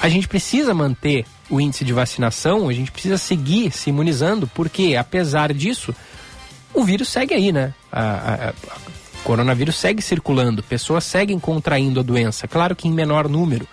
a 0.00 0.08
gente 0.08 0.26
precisa 0.26 0.72
manter 0.72 1.26
o 1.50 1.60
índice 1.60 1.84
de 1.84 1.92
vacinação, 1.92 2.68
a 2.68 2.72
gente 2.72 2.90
precisa 2.90 3.18
seguir 3.18 3.70
se 3.72 3.90
imunizando, 3.90 4.46
porque 4.46 4.96
apesar 4.96 5.52
disso, 5.52 5.94
o 6.72 6.84
vírus 6.84 7.08
segue 7.08 7.34
aí, 7.34 7.52
né? 7.52 7.74
A, 7.92 8.48
a, 8.48 8.52
a 9.20 9.26
coronavírus 9.26 9.76
segue 9.76 10.02
circulando, 10.02 10.62
pessoas 10.62 11.04
seguem 11.04 11.38
contraindo 11.38 12.00
a 12.00 12.02
doença, 12.02 12.48
claro 12.48 12.74
que 12.74 12.88
em 12.88 12.92
menor 12.92 13.28
número. 13.28 13.68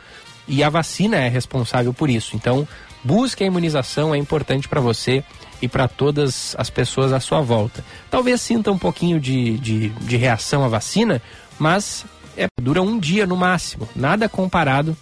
E 0.47 0.63
a 0.63 0.69
vacina 0.69 1.17
é 1.17 1.27
responsável 1.27 1.93
por 1.93 2.09
isso. 2.09 2.35
Então, 2.35 2.67
busque 3.03 3.43
a 3.43 3.47
imunização, 3.47 4.13
é 4.13 4.17
importante 4.17 4.67
para 4.67 4.79
você 4.79 5.23
e 5.61 5.67
para 5.67 5.87
todas 5.87 6.55
as 6.57 6.69
pessoas 6.69 7.11
à 7.11 7.19
sua 7.19 7.41
volta. 7.41 7.83
Talvez 8.09 8.41
sinta 8.41 8.71
um 8.71 8.77
pouquinho 8.77 9.19
de, 9.19 9.57
de, 9.57 9.89
de 9.89 10.17
reação 10.17 10.63
à 10.63 10.67
vacina, 10.67 11.21
mas 11.57 12.05
é, 12.37 12.47
dura 12.61 12.81
um 12.81 12.99
dia 12.99 13.25
no 13.25 13.35
máximo, 13.35 13.89
nada 13.95 14.29
comparado 14.29 14.95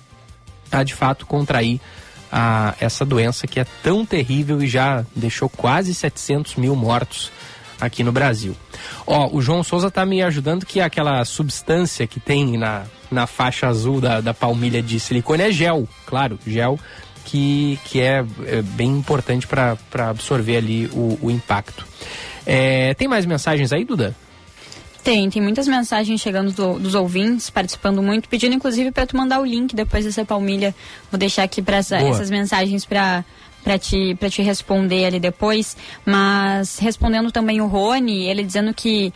a 0.71 0.83
de 0.83 0.93
fato 0.93 1.25
contrair 1.25 1.79
a, 2.31 2.73
essa 2.79 3.05
doença 3.05 3.45
que 3.45 3.59
é 3.59 3.65
tão 3.83 4.05
terrível 4.05 4.61
e 4.61 4.67
já 4.67 5.05
deixou 5.15 5.49
quase 5.49 5.93
700 5.93 6.55
mil 6.55 6.75
mortos 6.75 7.31
aqui 7.79 8.03
no 8.03 8.11
Brasil. 8.11 8.55
Ó, 9.05 9.29
o 9.31 9.41
João 9.41 9.63
Souza 9.63 9.91
tá 9.91 10.05
me 10.05 10.21
ajudando 10.21 10.65
que 10.65 10.79
aquela 10.79 11.23
substância 11.25 12.07
que 12.07 12.19
tem 12.19 12.57
na, 12.57 12.83
na 13.11 13.27
faixa 13.27 13.67
azul 13.67 14.01
da, 14.01 14.21
da 14.21 14.33
palmilha 14.33 14.81
de 14.81 14.99
silicone 14.99 15.43
é 15.43 15.51
gel, 15.51 15.87
claro, 16.05 16.39
gel 16.45 16.79
que, 17.25 17.79
que 17.85 17.99
é, 17.99 18.23
é 18.45 18.61
bem 18.61 18.89
importante 18.89 19.47
para 19.47 19.77
absorver 20.09 20.57
ali 20.57 20.87
o, 20.93 21.17
o 21.21 21.31
impacto. 21.31 21.85
É, 22.45 22.93
tem 22.93 23.07
mais 23.07 23.25
mensagens 23.25 23.73
aí, 23.73 23.83
Duda? 23.83 24.15
Tem, 25.03 25.29
tem 25.29 25.39
muitas 25.39 25.67
mensagens 25.67 26.19
chegando 26.19 26.51
do, 26.51 26.79
dos 26.79 26.95
ouvintes, 26.95 27.49
participando 27.49 28.01
muito, 28.01 28.27
pedindo 28.27 28.55
inclusive 28.55 28.91
para 28.91 29.05
tu 29.05 29.15
mandar 29.15 29.39
o 29.39 29.45
link 29.45 29.75
depois 29.75 30.03
dessa 30.03 30.25
palmilha. 30.25 30.73
Vou 31.11 31.19
deixar 31.19 31.43
aqui 31.43 31.61
para 31.61 31.77
essa, 31.77 31.97
essas 31.97 32.31
mensagens 32.31 32.85
para 32.85 33.23
para 33.65 33.79
te, 33.79 34.15
te 34.29 34.43
responder 34.43 35.05
ali 35.05 35.19
depois. 35.19 35.75
Mas 36.05 36.77
respondendo 36.77 37.31
também 37.31 37.59
o 37.59 37.65
Rony, 37.65 38.29
ele 38.29 38.43
dizendo 38.43 38.73
que 38.73 39.11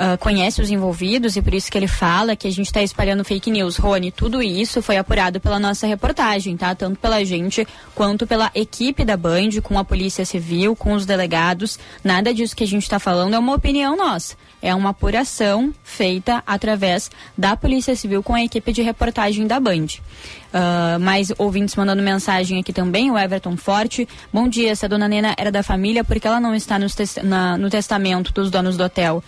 uh, 0.00 0.16
conhece 0.18 0.62
os 0.62 0.70
envolvidos 0.70 1.36
e 1.36 1.42
por 1.42 1.52
isso 1.52 1.70
que 1.70 1.76
ele 1.76 1.86
fala 1.86 2.34
que 2.34 2.48
a 2.48 2.50
gente 2.50 2.66
está 2.66 2.82
espalhando 2.82 3.24
fake 3.24 3.50
news. 3.50 3.76
Rony, 3.76 4.10
tudo 4.10 4.42
isso 4.42 4.80
foi 4.80 4.96
apurado 4.96 5.38
pela 5.38 5.58
nossa 5.58 5.86
reportagem, 5.86 6.56
tá? 6.56 6.74
Tanto 6.74 6.98
pela 6.98 7.22
gente 7.24 7.66
quanto 7.94 8.26
pela 8.26 8.50
equipe 8.54 9.04
da 9.04 9.16
Band, 9.16 9.60
com 9.62 9.78
a 9.78 9.84
Polícia 9.84 10.24
Civil, 10.24 10.74
com 10.74 10.94
os 10.94 11.04
delegados. 11.04 11.78
Nada 12.02 12.32
disso 12.32 12.56
que 12.56 12.64
a 12.64 12.66
gente 12.66 12.82
está 12.82 12.98
falando 12.98 13.34
é 13.34 13.38
uma 13.38 13.54
opinião 13.54 13.96
nossa. 13.96 14.34
É 14.62 14.74
uma 14.74 14.90
apuração 14.90 15.72
feita 15.82 16.42
através 16.46 17.10
da 17.36 17.56
Polícia 17.56 17.94
Civil 17.94 18.22
com 18.22 18.34
a 18.34 18.42
equipe 18.42 18.72
de 18.72 18.82
reportagem 18.82 19.46
da 19.46 19.60
Band. 19.60 19.86
Uh, 20.52 20.98
mais 21.00 21.32
ouvintes 21.38 21.76
mandando 21.76 22.02
mensagem 22.02 22.58
aqui 22.58 22.72
também, 22.72 23.10
o 23.10 23.18
Everton 23.18 23.56
Forte. 23.56 24.08
Bom 24.32 24.48
dia, 24.48 24.74
se 24.74 24.84
a 24.84 24.88
dona 24.88 25.08
Nena 25.08 25.34
era 25.38 25.50
da 25.50 25.62
família, 25.62 26.02
porque 26.02 26.26
ela 26.26 26.40
não 26.40 26.54
está 26.54 26.78
no, 26.78 26.86
na, 27.22 27.56
no 27.56 27.70
testamento 27.70 28.32
dos 28.32 28.50
donos 28.50 28.76
do 28.76 28.84
hotel? 28.84 29.22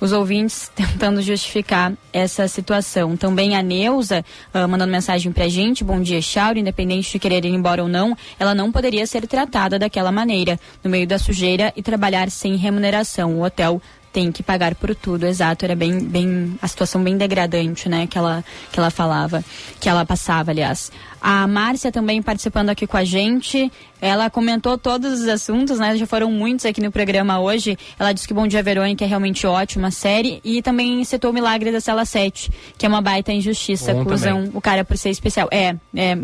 Os 0.00 0.12
ouvintes 0.12 0.70
tentando 0.74 1.20
justificar 1.22 1.92
essa 2.12 2.46
situação. 2.48 3.16
Também 3.16 3.56
a 3.56 3.62
Neuza 3.62 4.24
uh, 4.54 4.68
mandando 4.68 4.92
mensagem 4.92 5.32
pra 5.32 5.48
gente, 5.48 5.84
bom 5.84 6.00
dia, 6.00 6.20
Chauro, 6.20 6.58
independente 6.58 7.12
de 7.12 7.18
querer 7.18 7.44
ir 7.44 7.52
embora 7.52 7.82
ou 7.82 7.88
não, 7.88 8.16
ela 8.38 8.54
não 8.54 8.72
poderia 8.72 9.06
ser 9.06 9.26
tratada 9.26 9.78
daquela 9.78 10.12
maneira, 10.12 10.58
no 10.82 10.90
meio 10.90 11.06
da 11.06 11.18
sujeira 11.18 11.72
e 11.76 11.82
trabalhar 11.82 12.30
sem 12.30 12.56
remuneração. 12.56 13.36
O 13.36 13.44
hotel 13.44 13.80
tem 14.12 14.32
que 14.32 14.42
pagar 14.42 14.74
por 14.74 14.94
tudo, 14.94 15.26
exato. 15.26 15.64
Era 15.64 15.76
bem, 15.76 16.00
bem 16.00 16.58
a 16.60 16.68
situação 16.68 17.02
bem 17.02 17.16
degradante, 17.16 17.88
né, 17.88 18.06
que 18.06 18.16
ela, 18.16 18.44
que 18.72 18.78
ela 18.78 18.90
falava, 18.90 19.44
que 19.80 19.88
ela 19.88 20.04
passava, 20.04 20.50
aliás. 20.50 20.90
A 21.20 21.46
Márcia 21.46 21.90
também 21.90 22.22
participando 22.22 22.70
aqui 22.70 22.86
com 22.86 22.96
a 22.96 23.04
gente. 23.04 23.70
Ela 24.00 24.30
comentou 24.30 24.78
todos 24.78 25.20
os 25.20 25.28
assuntos, 25.28 25.78
né? 25.78 25.96
Já 25.96 26.06
foram 26.06 26.30
muitos 26.30 26.64
aqui 26.64 26.80
no 26.80 26.92
programa 26.92 27.40
hoje. 27.40 27.76
Ela 27.98 28.12
disse 28.12 28.28
que 28.28 28.32
Bom 28.32 28.46
Dia 28.46 28.62
Verônica 28.62 29.04
é 29.04 29.08
realmente 29.08 29.44
ótima 29.46 29.90
série. 29.90 30.40
E 30.44 30.62
também 30.62 31.02
citou 31.04 31.32
o 31.32 31.34
Milagre 31.34 31.72
da 31.72 31.80
Cela 31.80 32.04
7, 32.04 32.50
que 32.76 32.86
é 32.86 32.88
uma 32.88 33.02
baita 33.02 33.32
injustiça. 33.32 33.92
Bom 33.92 34.02
acusam 34.02 34.44
também. 34.44 34.52
o 34.54 34.60
cara 34.60 34.84
por 34.84 34.96
ser 34.96 35.10
especial. 35.10 35.48
É, 35.50 35.74
é 35.96 36.18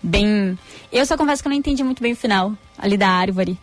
bem. 0.00 0.56
Eu 0.92 1.04
só 1.04 1.16
confesso 1.16 1.42
que 1.42 1.48
eu 1.48 1.50
não 1.50 1.58
entendi 1.58 1.82
muito 1.82 2.00
bem 2.00 2.12
o 2.12 2.16
final 2.16 2.52
ali 2.78 2.96
da 2.96 3.08
árvore. 3.08 3.58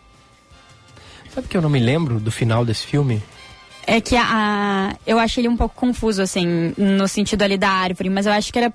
Sabe 1.34 1.48
que 1.48 1.56
eu 1.56 1.62
não 1.62 1.70
me 1.70 1.80
lembro 1.80 2.20
do 2.20 2.30
final 2.30 2.64
desse 2.64 2.86
filme? 2.86 3.22
É 3.90 4.02
que 4.02 4.14
a, 4.14 4.26
a, 4.28 4.96
eu 5.06 5.18
acho 5.18 5.40
ele 5.40 5.48
um 5.48 5.56
pouco 5.56 5.74
confuso, 5.74 6.20
assim, 6.20 6.74
no 6.76 7.08
sentido 7.08 7.40
ali 7.40 7.56
da 7.56 7.70
árvore, 7.70 8.10
mas 8.10 8.26
eu 8.26 8.32
acho 8.32 8.52
que 8.52 8.58
era. 8.58 8.70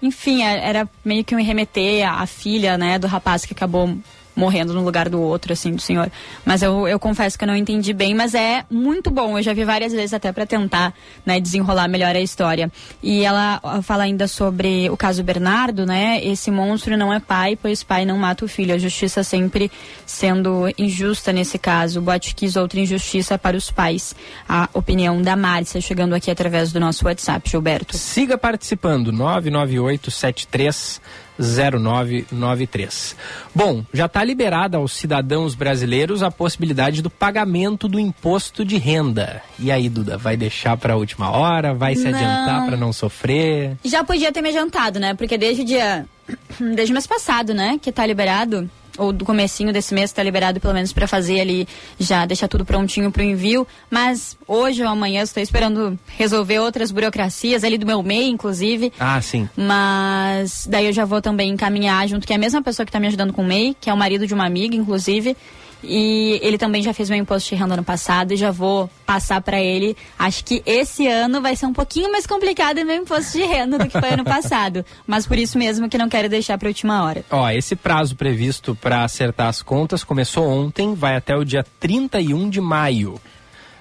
Enfim, 0.00 0.44
é, 0.44 0.68
era 0.68 0.88
meio 1.04 1.24
que 1.24 1.34
um 1.34 1.42
remeter 1.42 2.08
à 2.08 2.24
filha, 2.26 2.78
né, 2.78 2.96
do 2.96 3.08
rapaz 3.08 3.44
que 3.44 3.52
acabou 3.52 3.98
morrendo 4.40 4.72
no 4.72 4.82
lugar 4.82 5.08
do 5.08 5.20
outro, 5.20 5.52
assim, 5.52 5.72
do 5.72 5.82
senhor. 5.82 6.10
Mas 6.44 6.62
eu, 6.62 6.88
eu 6.88 6.98
confesso 6.98 7.38
que 7.38 7.44
eu 7.44 7.46
não 7.46 7.54
entendi 7.54 7.92
bem, 7.92 8.14
mas 8.14 8.34
é 8.34 8.64
muito 8.70 9.10
bom. 9.10 9.38
Eu 9.38 9.42
já 9.42 9.52
vi 9.52 9.64
várias 9.64 9.92
vezes 9.92 10.14
até 10.14 10.32
para 10.32 10.46
tentar, 10.46 10.94
né, 11.24 11.38
desenrolar 11.38 11.86
melhor 11.86 12.16
a 12.16 12.20
história. 12.20 12.72
E 13.02 13.22
ela 13.22 13.60
fala 13.82 14.04
ainda 14.04 14.26
sobre 14.26 14.88
o 14.88 14.96
caso 14.96 15.22
Bernardo, 15.22 15.84
né? 15.84 16.24
Esse 16.24 16.50
monstro 16.50 16.96
não 16.96 17.12
é 17.12 17.20
pai, 17.20 17.56
pois 17.60 17.82
pai 17.82 18.04
não 18.04 18.16
mata 18.16 18.44
o 18.44 18.48
filho. 18.48 18.74
A 18.74 18.78
justiça 18.78 19.22
sempre 19.22 19.70
sendo 20.06 20.72
injusta 20.78 21.32
nesse 21.32 21.58
caso. 21.58 22.00
Bote 22.00 22.34
quis 22.34 22.56
outra 22.56 22.80
injustiça 22.80 23.38
para 23.38 23.56
os 23.56 23.70
pais. 23.70 24.14
A 24.48 24.68
opinião 24.72 25.20
da 25.20 25.36
Márcia 25.36 25.80
chegando 25.80 26.14
aqui 26.14 26.30
através 26.30 26.72
do 26.72 26.80
nosso 26.80 27.04
WhatsApp, 27.04 27.48
Gilberto. 27.48 27.96
Siga 27.96 28.38
participando, 28.38 29.12
998 29.12 30.10
73 30.10 31.00
0993. 31.40 33.16
Bom, 33.54 33.84
já 33.92 34.06
está 34.06 34.22
liberada 34.22 34.76
aos 34.76 34.92
cidadãos 34.92 35.54
brasileiros 35.54 36.22
a 36.22 36.30
possibilidade 36.30 37.02
do 37.02 37.10
pagamento 37.10 37.88
do 37.88 37.98
imposto 37.98 38.64
de 38.64 38.76
renda. 38.76 39.42
E 39.58 39.72
aí, 39.72 39.88
Duda, 39.88 40.16
vai 40.16 40.36
deixar 40.36 40.76
para 40.76 40.94
a 40.94 40.96
última 40.96 41.30
hora? 41.30 41.74
Vai 41.74 41.96
se 41.96 42.04
não. 42.04 42.18
adiantar 42.18 42.66
para 42.66 42.76
não 42.76 42.92
sofrer? 42.92 43.76
Já 43.84 44.04
podia 44.04 44.32
ter 44.32 44.42
me 44.42 44.50
adiantado, 44.50 45.00
né? 45.00 45.14
Porque 45.14 45.38
desde 45.38 45.62
o 45.62 45.64
dia 45.64 46.06
desde 46.60 46.92
o 46.92 46.94
mês 46.94 47.06
passado, 47.06 47.54
né, 47.54 47.78
que 47.80 47.90
está 47.90 48.06
liberado 48.06 48.70
ou 49.00 49.12
do 49.12 49.24
comecinho 49.24 49.72
desse 49.72 49.94
mês 49.94 50.10
está 50.10 50.22
liberado 50.22 50.60
pelo 50.60 50.74
menos 50.74 50.92
para 50.92 51.08
fazer 51.08 51.40
ali, 51.40 51.66
já 51.98 52.26
deixar 52.26 52.48
tudo 52.48 52.64
prontinho 52.64 53.10
para 53.10 53.22
o 53.22 53.24
envio. 53.24 53.66
Mas 53.90 54.36
hoje 54.46 54.82
ou 54.82 54.88
amanhã 54.88 55.22
estou 55.22 55.42
esperando 55.42 55.98
resolver 56.18 56.58
outras 56.58 56.90
burocracias 56.90 57.64
ali 57.64 57.78
do 57.78 57.86
meu 57.86 58.02
MEI, 58.02 58.28
inclusive. 58.28 58.92
Ah, 59.00 59.20
sim. 59.22 59.48
Mas 59.56 60.66
daí 60.68 60.86
eu 60.86 60.92
já 60.92 61.06
vou 61.06 61.22
também 61.22 61.50
encaminhar 61.50 62.06
junto, 62.06 62.26
que 62.26 62.32
é 62.32 62.36
a 62.36 62.38
mesma 62.38 62.62
pessoa 62.62 62.84
que 62.84 62.90
está 62.90 63.00
me 63.00 63.06
ajudando 63.06 63.32
com 63.32 63.42
o 63.42 63.46
MEI, 63.46 63.74
que 63.80 63.88
é 63.88 63.94
o 63.94 63.96
marido 63.96 64.26
de 64.26 64.34
uma 64.34 64.44
amiga, 64.44 64.76
inclusive. 64.76 65.36
E 65.82 66.38
ele 66.42 66.58
também 66.58 66.82
já 66.82 66.92
fez 66.92 67.08
meu 67.08 67.18
imposto 67.18 67.48
de 67.48 67.54
renda 67.54 67.74
ano 67.74 67.84
passado 67.84 68.32
e 68.32 68.36
já 68.36 68.50
vou 68.50 68.90
passar 69.06 69.40
para 69.40 69.60
ele. 69.60 69.96
Acho 70.18 70.44
que 70.44 70.62
esse 70.66 71.06
ano 71.06 71.40
vai 71.40 71.56
ser 71.56 71.66
um 71.66 71.72
pouquinho 71.72 72.12
mais 72.12 72.26
complicado 72.26 72.84
meu 72.84 72.96
imposto 72.96 73.38
de 73.38 73.44
renda 73.44 73.78
do 73.78 73.88
que 73.88 73.98
foi 73.98 74.10
ano 74.10 74.24
passado. 74.24 74.84
Mas 75.06 75.26
por 75.26 75.38
isso 75.38 75.58
mesmo 75.58 75.88
que 75.88 75.96
não 75.96 76.08
quero 76.08 76.28
deixar 76.28 76.58
para 76.58 76.68
última 76.68 77.04
hora. 77.04 77.24
Ó, 77.30 77.48
esse 77.50 77.74
prazo 77.74 78.14
previsto 78.14 78.74
para 78.74 79.04
acertar 79.04 79.48
as 79.48 79.62
contas 79.62 80.04
começou 80.04 80.46
ontem, 80.48 80.94
vai 80.94 81.16
até 81.16 81.34
o 81.36 81.44
dia 81.44 81.64
31 81.78 82.50
de 82.50 82.60
maio. 82.60 83.20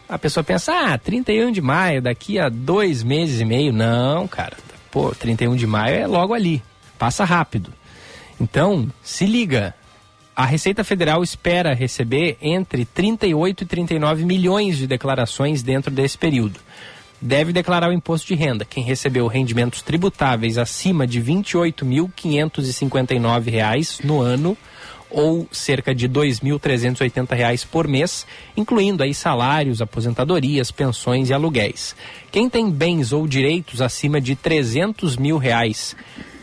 A 0.07 0.17
pessoa 0.17 0.43
pensa, 0.43 0.73
ah, 0.73 0.97
31 0.97 1.51
de 1.51 1.61
maio, 1.61 2.01
daqui 2.01 2.39
a 2.39 2.49
dois 2.49 3.03
meses 3.03 3.41
e 3.41 3.45
meio. 3.45 3.71
Não, 3.71 4.27
cara. 4.27 4.57
Pô, 4.89 5.13
31 5.13 5.55
de 5.55 5.67
maio 5.67 5.95
é 5.95 6.07
logo 6.07 6.33
ali. 6.33 6.63
Passa 6.97 7.23
rápido. 7.23 7.71
Então, 8.41 8.87
se 9.03 9.25
liga 9.25 9.75
a 10.39 10.45
Receita 10.45 10.83
Federal 10.85 11.21
espera 11.21 11.75
receber 11.75 12.37
entre 12.41 12.85
38 12.85 13.65
e 13.65 13.67
39 13.67 14.23
milhões 14.23 14.77
de 14.77 14.87
declarações 14.87 15.61
dentro 15.61 15.91
desse 15.91 16.17
período. 16.17 16.61
Deve 17.19 17.51
declarar 17.51 17.89
o 17.89 17.93
imposto 17.93 18.27
de 18.27 18.35
renda 18.35 18.63
quem 18.63 18.81
recebeu 18.81 19.27
rendimentos 19.27 19.81
tributáveis 19.81 20.57
acima 20.57 21.05
de 21.05 21.19
R$ 21.19 21.33
28.559 21.33 24.05
no 24.05 24.21
ano 24.21 24.57
ou 25.09 25.45
cerca 25.51 25.93
de 25.93 26.05
R$ 26.05 26.13
2.380 26.13 27.67
por 27.69 27.85
mês, 27.85 28.25
incluindo 28.55 29.03
aí 29.03 29.13
salários, 29.13 29.81
aposentadorias, 29.81 30.71
pensões 30.71 31.29
e 31.29 31.33
aluguéis. 31.33 31.93
Quem 32.31 32.49
tem 32.49 32.71
bens 32.71 33.11
ou 33.11 33.27
direitos 33.27 33.81
acima 33.81 34.21
de 34.21 34.37
300 34.37 35.17
mil 35.17 35.37
reais 35.37 35.97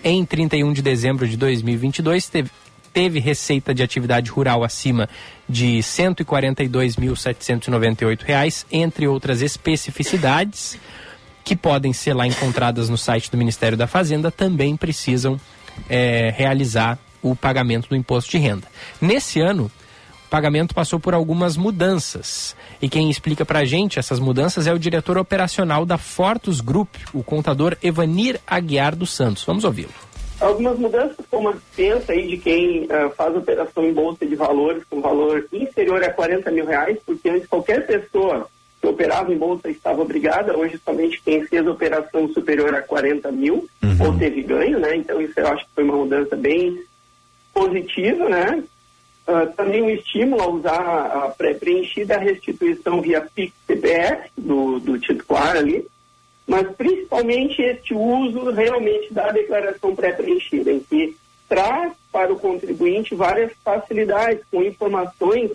em 0.05 0.23
31 0.23 0.75
de 0.75 0.83
dezembro 0.83 1.27
de 1.27 1.39
2022 1.39 2.29
teve, 2.29 2.51
teve 2.97 3.21
receita 3.21 3.73
de 3.75 3.83
atividade 3.83 4.31
rural 4.31 4.65
acima 4.65 5.07
de 5.47 5.77
R$ 5.77 5.83
142.798, 5.83 8.65
entre 8.73 9.07
outras 9.07 9.43
especificidades 9.43 10.79
que 11.45 11.55
podem 11.55 11.93
ser 11.93 12.15
lá 12.15 12.27
encontradas 12.27 12.89
no 12.89 12.97
site 12.97 13.31
do 13.31 13.37
Ministério 13.37 13.77
da 13.77 13.87
Fazenda, 13.87 14.31
também 14.31 14.79
precisam 14.79 15.39
é, 15.91 16.33
realizar 16.35 16.99
o 17.21 17.37
pagamento 17.37 17.91
do 17.91 17.97
imposto 17.97 18.31
de 18.31 18.39
renda. 18.39 18.67
Nesse 18.99 19.41
ano, 19.41 19.71
o 20.25 20.29
pagamento 20.31 20.75
passou 20.75 20.99
por 20.99 21.13
algumas 21.13 21.59
mudanças. 21.59 22.57
E 22.81 22.89
quem 22.89 23.11
explica 23.11 23.45
para 23.45 23.59
a 23.59 23.67
gente 23.67 23.99
essas 23.99 24.19
mudanças 24.19 24.67
é 24.67 24.73
o 24.73 24.79
diretor 24.79 25.19
operacional 25.19 25.85
da 25.85 25.99
Fortus 25.99 26.63
Group, 26.63 26.95
o 27.13 27.23
contador 27.23 27.77
Evanir 27.83 28.41
Aguiar 28.47 28.97
dos 28.97 29.11
Santos. 29.11 29.45
Vamos 29.45 29.65
ouvi-lo. 29.65 29.93
Algumas 30.41 30.79
mudanças, 30.79 31.25
como 31.31 31.49
a 31.49 31.53
dispensa 31.53 32.13
aí 32.13 32.27
de 32.27 32.37
quem 32.37 32.85
uh, 32.85 33.11
faz 33.17 33.35
operação 33.35 33.85
em 33.85 33.93
bolsa 33.93 34.27
de 34.27 34.35
valores 34.35 34.85
com 34.91 35.01
valor 35.01 35.47
inferior 35.53 36.03
a 36.05 36.13
40 36.13 36.51
mil 36.51 36.67
reais, 36.67 36.99
porque 37.07 37.29
antes 37.29 37.49
qualquer 37.49 37.87
pessoa 37.87 38.49
que 38.81 38.87
operava 38.87 39.33
em 39.33 39.39
bolsa 39.39 39.71
estava 39.71 40.03
obrigada, 40.03 40.57
hoje 40.57 40.79
somente 40.85 41.23
quem 41.25 41.45
fez 41.47 41.67
operação 41.67 42.29
superior 42.29 42.75
a 42.75 42.83
40 42.83 43.33
mil 43.33 43.67
Uhum. 43.83 44.09
ou 44.09 44.19
teve 44.19 44.43
ganho, 44.43 44.79
né? 44.79 44.97
Então 44.97 45.21
isso 45.21 45.39
eu 45.41 45.47
acho 45.47 45.65
que 45.65 45.71
foi 45.75 45.85
uma 45.85 45.97
mudança 45.97 46.37
bem 46.37 46.83
positiva, 47.55 48.29
né? 48.29 48.63
Ah, 49.27 49.47
também 49.57 49.83
um 49.83 49.91
estímulo 49.91 50.43
a 50.43 50.49
usar 50.49 50.81
a 50.81 51.29
pré-preenchida 51.31 52.15
a 52.15 52.21
restituição 52.21 53.01
via 53.01 53.21
PIX 53.21 53.53
CPF 53.67 54.31
do, 54.39 54.79
do 54.79 54.99
titular 54.99 55.57
ali, 55.57 55.87
mas 56.47 56.69
principalmente 56.77 57.61
este 57.61 57.95
uso 57.95 58.51
realmente 58.51 59.13
da 59.13 59.31
declaração 59.33 59.95
pré-preenchida, 59.97 60.73
em 60.73 60.81
que 60.81 61.17
traz 61.49 61.93
para 62.13 62.33
o 62.33 62.39
contribuinte 62.39 63.15
várias 63.15 63.53
facilidades 63.65 64.43
com 64.51 64.63
informações 64.63 65.51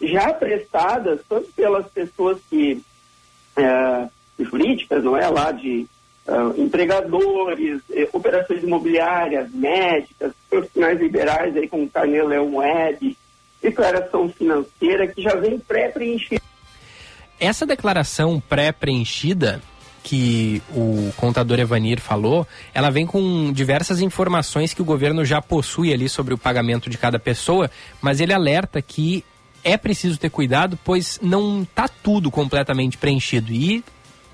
já 0.00 0.32
prestadas 0.32 1.20
tanto 1.28 1.48
pelas 1.52 1.86
pessoas 1.88 2.38
que 2.50 2.82
eh, 3.56 4.08
jurídicas, 4.38 5.04
não 5.04 5.16
é 5.16 5.28
lá 5.28 5.52
de 5.52 5.86
ah, 6.26 6.52
empregadores, 6.56 7.82
eh, 7.92 8.08
operações 8.12 8.62
imobiliárias, 8.62 9.50
médicas, 9.52 10.32
profissionais 10.48 11.00
liberais 11.00 11.56
aí 11.56 11.68
como 11.68 11.88
Carnê 11.88 12.22
Leão 12.22 12.56
Web, 12.56 13.16
declaração 13.60 14.28
financeira 14.28 15.06
que 15.06 15.22
já 15.22 15.34
vem 15.36 15.58
pré-preenchida. 15.58 16.42
Essa 17.38 17.66
declaração 17.66 18.40
pré-preenchida 18.40 19.60
que 20.02 20.60
o 20.74 21.12
contador 21.16 21.58
Evanir 21.60 22.00
falou, 22.00 22.46
ela 22.74 22.90
vem 22.90 23.06
com 23.06 23.52
diversas 23.52 24.00
informações 24.00 24.74
que 24.74 24.82
o 24.82 24.84
governo 24.84 25.24
já 25.24 25.40
possui 25.40 25.92
ali 25.92 26.08
sobre 26.08 26.34
o 26.34 26.38
pagamento 26.38 26.90
de 26.90 26.98
cada 26.98 27.18
pessoa, 27.18 27.70
mas 28.00 28.20
ele 28.20 28.32
alerta 28.32 28.82
que 28.82 29.24
é 29.62 29.76
preciso 29.76 30.18
ter 30.18 30.30
cuidado, 30.30 30.78
pois 30.84 31.20
não 31.22 31.62
está 31.62 31.86
tudo 31.86 32.30
completamente 32.30 32.98
preenchido 32.98 33.52
e 33.52 33.84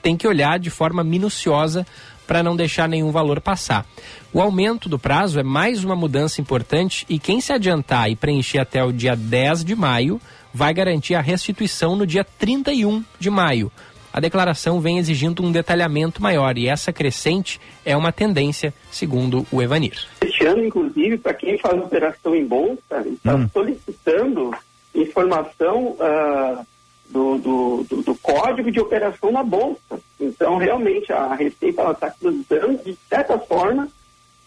tem 0.00 0.16
que 0.16 0.26
olhar 0.26 0.58
de 0.58 0.70
forma 0.70 1.04
minuciosa 1.04 1.86
para 2.26 2.42
não 2.42 2.56
deixar 2.56 2.88
nenhum 2.88 3.10
valor 3.10 3.40
passar. 3.40 3.86
O 4.32 4.40
aumento 4.40 4.88
do 4.88 4.98
prazo 4.98 5.40
é 5.40 5.42
mais 5.42 5.82
uma 5.82 5.96
mudança 5.96 6.40
importante 6.40 7.04
e 7.08 7.18
quem 7.18 7.40
se 7.40 7.52
adiantar 7.52 8.10
e 8.10 8.16
preencher 8.16 8.58
até 8.58 8.84
o 8.84 8.92
dia 8.92 9.16
10 9.16 9.64
de 9.64 9.74
maio 9.74 10.20
vai 10.52 10.72
garantir 10.72 11.14
a 11.14 11.20
restituição 11.20 11.96
no 11.96 12.06
dia 12.06 12.24
31 12.24 13.02
de 13.18 13.30
maio. 13.30 13.72
A 14.18 14.20
declaração 14.20 14.80
vem 14.80 14.98
exigindo 14.98 15.44
um 15.44 15.52
detalhamento 15.52 16.20
maior 16.20 16.58
e 16.58 16.66
essa 16.66 16.92
crescente 16.92 17.60
é 17.84 17.96
uma 17.96 18.10
tendência, 18.10 18.74
segundo 18.90 19.46
o 19.52 19.62
Evanir. 19.62 20.08
Este 20.20 20.44
ano, 20.44 20.64
inclusive, 20.64 21.16
para 21.18 21.32
quem 21.34 21.56
faz 21.56 21.80
operação 21.80 22.34
em 22.34 22.44
bolsa, 22.44 23.06
está 23.06 23.36
Hum. 23.36 23.48
solicitando 23.52 24.50
informação 24.92 25.94
ah, 26.00 26.64
do, 27.08 27.38
do, 27.38 27.84
do- 27.88 28.02
do 28.02 28.14
código 28.16 28.72
de 28.72 28.80
operação 28.80 29.30
na 29.30 29.44
bolsa. 29.44 30.00
Então, 30.18 30.56
realmente, 30.56 31.12
a 31.12 31.32
Receita 31.36 31.88
está 31.92 32.10
cruzando, 32.10 32.82
de 32.84 32.98
certa 33.08 33.38
forma, 33.38 33.88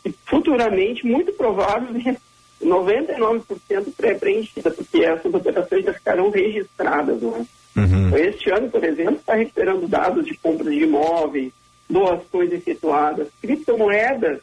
e 0.03 0.13
futuramente, 0.25 1.07
muito 1.07 1.31
provável, 1.31 1.87
99% 2.61 3.93
pré-preenchida, 3.95 4.69
porque 4.69 4.97
essas 5.01 5.33
operações 5.33 5.85
já 5.85 5.93
ficarão 5.93 6.29
registradas. 6.29 7.21
Não 7.21 7.47
é? 7.75 7.81
Então, 7.81 8.17
Este 8.17 8.51
ano, 8.51 8.69
por 8.69 8.83
exemplo, 8.83 9.15
está 9.15 9.35
recuperando 9.35 9.87
dados 9.87 10.25
de 10.25 10.37
compras 10.37 10.73
de 10.73 10.83
imóveis, 10.83 11.51
doações 11.89 12.51
efetuadas, 12.51 13.27
criptomoedas. 13.41 14.39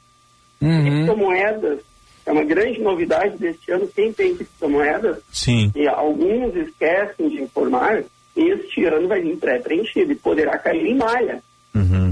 Criptomoedas 0.60 1.80
é 2.26 2.32
uma 2.32 2.44
grande 2.44 2.80
novidade 2.80 3.36
deste 3.38 3.70
ano. 3.72 3.88
Quem 3.94 4.12
tem 4.12 4.34
criptomoedas, 4.34 5.18
Sim. 5.32 5.70
e 5.74 5.86
alguns 5.88 6.54
esquecem 6.56 7.28
de 7.28 7.42
informar, 7.42 8.04
este 8.36 8.84
ano 8.84 9.08
vai 9.08 9.20
vir 9.20 9.36
pré-preenchido 9.36 10.12
e 10.12 10.16
poderá 10.16 10.58
cair 10.58 10.86
em 10.86 10.96
malha. 10.96 11.42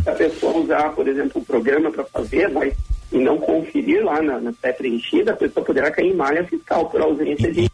Se 0.03 0.11
a 0.11 0.15
pessoa 0.15 0.59
usar, 0.59 0.95
por 0.95 1.07
exemplo, 1.09 1.41
o 1.41 1.45
programa 1.45 1.91
para 1.91 2.05
fazer, 2.05 2.49
vai 2.51 2.73
e 3.13 3.19
não 3.19 3.39
conferir 3.39 4.05
lá 4.05 4.21
na, 4.23 4.41
na 4.41 4.53
pré-preenchida, 4.53 5.33
a 5.33 5.37
pessoa 5.37 5.65
poderá 5.65 5.91
cair 5.91 6.13
em 6.13 6.17
malha 6.17 6.45
fiscal 6.45 6.89
por 6.89 7.01
ausência 7.01 7.53
de 7.53 7.69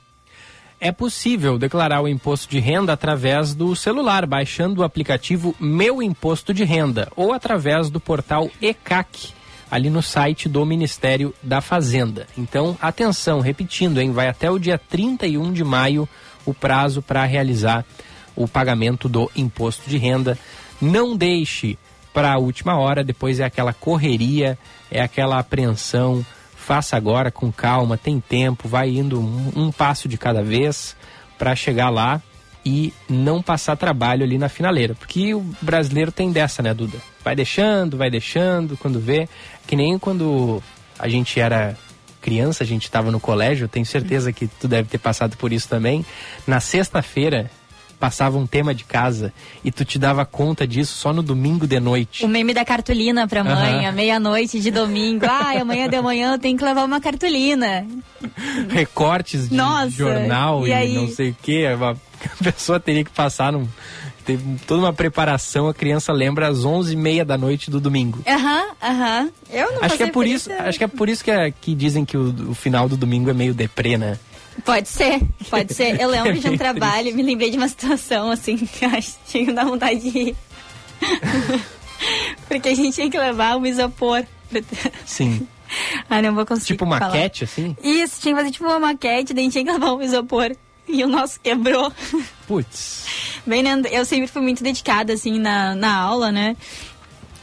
É 0.85 0.91
possível 0.91 1.61
declarar 1.61 2.03
o 2.03 2.09
imposto 2.09 2.51
de 2.51 2.59
renda 2.59 2.93
através 2.93 3.55
do 3.55 3.77
celular, 3.77 4.27
baixando 4.27 4.81
o 4.81 4.85
aplicativo 4.85 5.55
Meu 5.61 6.03
Imposto 6.03 6.53
de 6.53 6.65
Renda 6.65 7.07
ou 7.15 7.33
através 7.33 7.89
do 7.89 8.01
portal 8.01 8.51
ECAC, 8.61 9.29
ali 9.71 9.89
no 9.89 10.03
site 10.03 10.49
do 10.49 10.67
Ministério 10.67 11.33
da 11.41 11.61
Fazenda. 11.61 12.27
Então, 12.37 12.77
atenção, 12.83 13.39
repetindo, 13.39 14.01
hein, 14.01 14.11
vai 14.11 14.27
até 14.27 14.51
o 14.51 14.59
dia 14.59 14.77
31 14.77 15.53
de 15.53 15.63
maio 15.63 16.09
o 16.45 16.53
prazo 16.53 17.01
para 17.01 17.25
realizar 17.25 17.85
o 18.35 18.49
pagamento 18.49 19.09
do 19.09 19.31
imposto 19.37 19.89
de 19.89 19.99
renda. 19.99 20.37
Não 20.81 21.17
deixe 21.17 21.79
para 22.13 22.33
a 22.33 22.39
última 22.39 22.77
hora, 22.77 23.05
depois 23.05 23.39
é 23.39 23.45
aquela 23.45 23.73
correria, 23.73 24.59
é 24.91 25.01
aquela 25.01 25.39
apreensão. 25.39 26.27
Faça 26.63 26.97
agora 26.97 27.31
com 27.31 27.51
calma, 27.51 27.99
tem 27.99 28.21
tempo, 28.21 28.69
vai 28.69 28.89
indo 28.89 29.21
um, 29.21 29.53
um 29.57 29.73
passo 29.73 30.09
de 30.09 30.17
cada 30.17 30.45
vez 30.45 30.97
para 31.37 31.57
chegar 31.57 31.91
lá 31.91 32.23
e 32.65 32.95
não 33.09 33.43
passar 33.43 33.77
trabalho 33.77 34.23
ali 34.23 34.39
na 34.39 34.49
finaleira. 34.49 34.95
Porque 34.95 35.35
o 35.35 35.41
brasileiro 35.61 36.13
tem 36.13 36.31
dessa, 36.31 36.63
né, 36.63 36.73
Duda? 36.73 36.99
Vai 37.25 37.35
deixando, 37.35 37.97
vai 37.97 38.09
deixando, 38.09 38.77
quando 38.77 39.01
vê. 39.01 39.29
Que 39.67 39.75
nem 39.75 39.99
quando 39.99 40.63
a 40.97 41.09
gente 41.09 41.41
era 41.41 41.77
criança, 42.21 42.63
a 42.63 42.67
gente 42.67 42.85
estava 42.85 43.11
no 43.11 43.19
colégio, 43.19 43.67
tenho 43.67 43.85
certeza 43.85 44.33
que 44.33 44.47
tu 44.47 44.69
deve 44.69 44.89
ter 44.89 44.99
passado 44.99 45.37
por 45.37 45.53
isso 45.53 45.69
também. 45.69 46.07
Na 46.47 46.61
sexta-feira 46.61 47.51
passava 48.03 48.37
um 48.37 48.49
tema 48.49 48.75
de 48.75 48.83
casa 48.83 49.33
e 49.63 49.71
tu 49.71 49.85
te 49.85 49.97
dava 49.97 50.25
conta 50.27 50.67
disso 50.67 50.93
só 50.99 51.13
no 51.13 51.23
domingo 51.23 51.69
de 51.69 51.79
noite. 51.79 52.25
O 52.25 52.29
meme 52.29 52.53
da 52.53 52.65
cartolina 52.65 53.29
pra 53.29 53.45
mãe, 53.45 53.79
Aham. 53.79 53.89
à 53.91 53.93
meia-noite 53.93 54.59
de 54.59 54.73
domingo. 54.73 55.25
Ai, 55.31 55.59
amanhã 55.59 55.89
de 55.89 56.01
manhã 56.01 56.33
eu 56.33 56.39
tenho 56.39 56.59
que 56.59 56.65
levar 56.65 56.83
uma 56.85 57.01
cartolina. 57.01 57.87
recortes 58.69 59.49
de 59.51 59.55
Nossa, 59.55 59.91
jornal 59.91 60.67
e 60.67 60.71
e, 60.71 60.73
aí? 60.73 60.95
não 60.97 61.07
sei 61.07 61.31
o 61.31 61.37
que. 61.41 61.65
A 61.75 61.97
pessoa 62.43 62.81
teria 62.81 63.05
que 63.05 63.11
passar 63.13 63.53
num. 63.53 63.69
Tem 64.25 64.37
toda 64.67 64.83
uma 64.83 64.93
preparação, 64.93 65.69
a 65.69 65.75
criança 65.75 66.13
lembra 66.13 66.49
às 66.49 66.59
11h30 66.65 67.25
da 67.25 67.39
noite 67.39 67.71
do 67.71 67.81
domingo. 67.81 68.21
Aham, 68.27 68.65
aham. 68.83 69.31
Eu 69.51 69.73
não 69.75 69.83
Acho 69.85 69.97
que, 69.97 70.03
é 70.05 70.11
por 70.11 70.27
isso, 70.27 70.51
acho 70.53 70.79
que 70.79 70.85
é 70.85 70.89
por 70.89 71.09
isso 71.09 71.23
que, 71.25 71.31
é- 71.31 71.51
que 71.53 71.73
dizem 71.75 72.05
que 72.05 72.17
o, 72.17 72.51
o 72.51 72.55
final 72.55 72.89
do 72.89 72.97
domingo 72.97 73.31
é 73.31 73.33
meio 73.35 73.53
deprê, 73.55 73.97
né? 73.97 74.19
Pode 74.65 74.89
ser, 74.89 75.21
pode 75.49 75.75
ser. 75.75 76.01
Eu 76.01 76.09
lembro 76.11 76.35
de 76.35 76.47
É 76.47 76.51
um 76.51 76.53
bem 76.53 76.59
trabalho, 76.59 77.15
me 77.15 77.23
lembrei 77.23 77.51
de 77.51 77.57
uma 77.57 77.69
situação 77.69 78.31
assim, 78.31 78.57
que 78.67 78.85
acho 78.85 79.13
que 79.25 79.31
tinha 79.31 79.47
que 79.47 79.53
dar 79.53 79.65
vontade 79.65 80.01
de 80.01 80.09
rir. 80.09 80.37
Porque 82.49 82.69
a 82.69 82.75
gente 82.75 82.95
tinha 82.95 83.11
que 83.11 83.19
levar 83.19 83.57
um 83.57 83.65
isopor. 83.65 84.25
Sim. 85.07 85.47
Ah, 86.09 86.21
não 86.21 86.35
vou 86.35 86.45
conseguir. 86.45 86.75
Tipo 86.75 86.85
maquete, 86.85 87.45
assim? 87.45 87.77
Isso, 87.83 88.21
tinha 88.21 88.35
que 88.35 88.41
fazer 88.41 88.53
tipo 88.53 88.65
uma 88.67 88.79
maquete, 88.79 89.33
daí 89.33 89.43
a 89.43 89.45
gente 89.45 89.53
tinha 89.53 89.65
que 89.65 89.73
levar 89.73 89.95
um 89.95 90.03
isopor. 90.03 90.55
E 90.89 91.03
o 91.05 91.09
nosso 91.09 91.41
quebrou. 91.41 91.93
Putz. 92.47 93.07
Bem, 93.47 93.63
né, 93.63 93.81
eu 93.91 94.05
sempre 94.05 94.27
fui 94.27 94.43
muito 94.43 94.63
dedicada, 94.63 95.13
assim, 95.13 95.39
na, 95.39 95.75
na 95.75 95.97
aula, 95.97 96.31
né? 96.31 96.57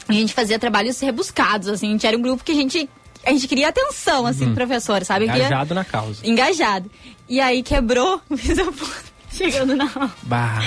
A 0.08 0.14
gente 0.14 0.34
fazia 0.34 0.60
trabalhos 0.60 1.00
rebuscados, 1.00 1.68
assim. 1.68 1.88
A 1.88 1.92
gente 1.92 2.06
era 2.06 2.18
um 2.18 2.22
grupo 2.22 2.44
que 2.44 2.52
a 2.52 2.56
gente, 2.56 2.90
a 3.26 3.32
gente 3.32 3.48
queria 3.48 3.70
atenção, 3.70 4.26
assim, 4.26 4.44
Uhum. 4.46 4.50
do 4.52 4.56
professor, 4.56 5.04
sabe? 5.06 5.26
Queria- 5.26 5.46
Engajado 5.48 5.74
na 5.76 5.84
causa. 5.86 6.26
Engajado. 6.26 6.90
E 7.28 7.40
aí 7.40 7.62
quebrou 7.64 8.22
o 8.30 8.36
isopor 8.36 8.90
chegando 9.32 9.76
na 9.76 9.84
aula. 9.94 10.12
Bah. 10.24 10.60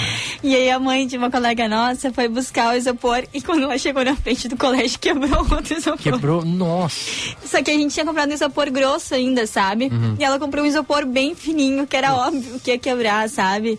E 0.42 0.54
aí 0.54 0.70
a 0.70 0.78
mãe 0.78 1.04
de 1.06 1.16
uma 1.16 1.30
colega 1.30 1.68
nossa 1.68 2.12
foi 2.12 2.28
buscar 2.28 2.72
o 2.72 2.76
isopor 2.76 3.24
e 3.34 3.42
quando 3.42 3.64
ela 3.64 3.76
chegou 3.76 4.04
na 4.04 4.14
frente 4.14 4.46
do 4.48 4.56
colégio 4.56 4.98
quebrou 5.00 5.40
outro 5.50 5.76
isopor. 5.76 5.98
Quebrou. 5.98 6.44
Nossa. 6.44 6.96
Só 7.44 7.60
que 7.62 7.70
a 7.70 7.74
gente 7.74 7.92
tinha 7.92 8.06
comprado 8.06 8.30
um 8.30 8.34
isopor 8.34 8.70
grosso 8.70 9.14
ainda, 9.14 9.46
sabe? 9.48 9.86
Uhum. 9.86 10.16
E 10.18 10.22
ela 10.24 10.38
comprou 10.38 10.62
um 10.64 10.66
isopor 10.68 11.04
bem 11.04 11.34
fininho, 11.34 11.86
que 11.86 11.96
era 11.96 12.14
óbvio 12.14 12.60
que 12.60 12.70
ia 12.70 12.78
quebrar, 12.78 13.28
sabe? 13.28 13.78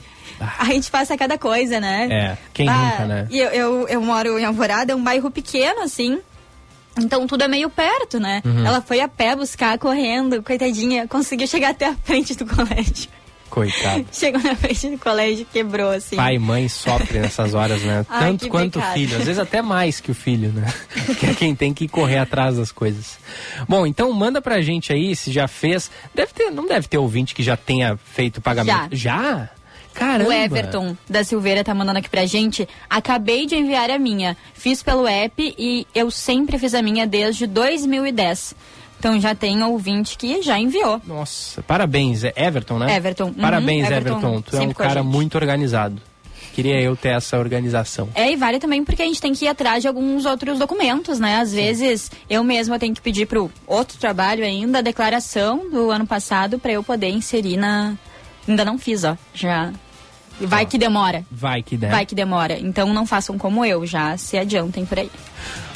A 0.60 0.66
gente 0.66 0.92
passa 0.92 1.16
cada 1.16 1.38
coisa, 1.38 1.80
né? 1.80 2.08
É, 2.12 2.38
quem 2.54 2.68
Ah, 2.68 2.74
nunca, 2.92 3.06
né? 3.06 3.28
E 3.32 3.40
eu, 3.40 3.50
eu, 3.52 3.88
eu 3.88 4.02
moro 4.02 4.38
em 4.38 4.44
Alvorada, 4.44 4.92
é 4.92 4.96
um 4.96 5.04
bairro 5.04 5.32
pequeno, 5.32 5.82
assim. 5.82 6.20
Então 7.00 7.26
tudo 7.28 7.44
é 7.44 7.48
meio 7.48 7.70
perto, 7.70 8.20
né? 8.20 8.42
Uhum. 8.46 8.66
Ela 8.66 8.82
foi 8.82 9.00
a 9.00 9.08
pé 9.08 9.36
buscar, 9.36 9.78
correndo, 9.78 10.44
coitadinha, 10.44 11.08
conseguiu 11.08 11.48
chegar 11.48 11.70
até 11.70 11.88
a 11.88 11.96
frente 11.96 12.36
do 12.36 12.46
colégio. 12.48 13.10
Coitado. 13.50 14.04
Chegou 14.12 14.42
na 14.42 14.56
frente 14.56 14.90
do 14.90 14.98
colégio, 14.98 15.46
quebrou, 15.54 15.92
assim. 15.92 16.16
Pai 16.16 16.38
e 16.38 16.40
mãe 16.40 16.68
sofrem 16.68 17.22
nessas 17.22 17.54
horas, 17.54 17.84
né? 17.84 18.04
Ai, 18.10 18.26
Tanto 18.26 18.48
quanto 18.48 18.80
o 18.80 18.82
filho, 18.82 19.16
às 19.16 19.26
vezes 19.26 19.38
até 19.38 19.62
mais 19.62 20.00
que 20.00 20.10
o 20.10 20.16
filho, 20.16 20.52
né? 20.52 20.74
que 21.20 21.28
é 21.28 21.36
quem 21.36 21.54
tem 21.54 21.72
que 21.72 21.88
correr 21.88 22.18
atrás 22.18 22.58
das 22.58 22.72
coisas. 22.72 23.20
Bom, 23.70 23.86
então 23.86 24.12
manda 24.12 24.42
pra 24.42 24.60
gente 24.64 24.92
aí 24.92 25.16
se 25.16 25.32
já 25.32 25.48
fez. 25.48 25.92
Deve 26.16 26.34
ter, 26.34 26.50
não 26.50 26.68
deve 26.68 26.88
ter 26.88 26.98
ouvinte 26.98 27.36
que 27.36 27.44
já 27.44 27.56
tenha 27.56 27.96
feito 28.04 28.38
o 28.38 28.42
pagamento. 28.42 28.96
Já? 28.96 29.52
Caramba. 29.94 30.30
O 30.30 30.34
Everton 30.34 30.98
da 31.10 31.24
Silveira 31.24 31.64
tá 31.64 31.74
mandando 31.74 32.00
aqui 32.00 32.10
pra 32.10 32.26
gente. 32.26 32.68
Acabei 32.90 33.46
de 33.46 33.56
enviar 33.56 33.90
a 33.90 34.00
minha. 34.00 34.36
Fiz 34.54 34.82
pelo 34.82 35.08
app 35.08 35.56
e 35.58 35.88
eu 35.94 36.10
sempre 36.10 36.58
fiz 36.58 36.74
a 36.74 36.82
minha 36.82 37.06
desde 37.06 37.46
2010. 37.48 38.56
Então 39.00 39.20
já 39.20 39.36
tem 39.36 39.62
ouvinte 39.62 40.18
que 40.18 40.42
já 40.42 40.58
enviou. 40.58 41.02
Nossa, 41.06 41.62
parabéns, 41.62 42.24
é 42.24 42.34
Everton, 42.38 42.80
né? 42.80 42.96
Everton, 42.96 43.26
uhum, 43.26 43.34
Parabéns, 43.34 43.86
Everton, 43.86 44.18
Everton. 44.18 44.42
Tu 44.42 44.56
é 44.56 44.62
um 44.62 44.72
cara 44.72 45.04
muito 45.04 45.36
organizado. 45.36 46.02
Queria 46.54 46.80
eu 46.80 46.96
ter 46.96 47.10
essa 47.10 47.38
organização. 47.38 48.08
É, 48.14 48.32
e 48.32 48.36
vale 48.36 48.60
também 48.60 48.86
porque 48.86 49.02
a 49.02 49.06
gente 49.06 49.20
tem 49.20 49.34
que 49.34 49.44
ir 49.44 49.48
atrás 49.48 49.82
de 49.82 49.88
alguns 49.88 50.26
outros 50.26 50.60
documentos, 50.60 51.20
né? 51.20 51.38
Às 51.38 51.52
vezes 51.52 52.12
eu 52.30 52.44
mesma 52.44 52.78
tenho 52.78 52.94
que 52.94 53.02
pedir 53.02 53.26
pro 53.26 53.52
outro 53.66 53.98
trabalho 53.98 54.46
ainda 54.46 54.78
a 54.78 54.82
declaração 54.82 55.70
do 55.70 55.90
ano 55.90 56.06
passado 56.06 56.60
para 56.60 56.72
eu 56.72 56.84
poder 56.84 57.10
inserir 57.10 57.58
na. 57.58 57.96
Ainda 58.48 58.64
não 58.64 58.78
fiz, 58.78 59.04
ó. 59.04 59.18
Já. 59.34 59.74
Vai 60.46 60.66
que 60.66 60.78
demora. 60.78 61.26
Vai 61.32 61.64
que 61.64 61.78
der. 61.78 61.92
Vai 61.92 62.06
que 62.06 62.16
demora. 62.16 62.60
Então 62.60 62.94
não 62.94 63.06
façam 63.06 63.38
como 63.38 63.66
eu, 63.66 63.86
já 63.86 64.18
se 64.18 64.38
adiantem 64.38 64.86
por 64.86 65.00
aí. 65.00 65.12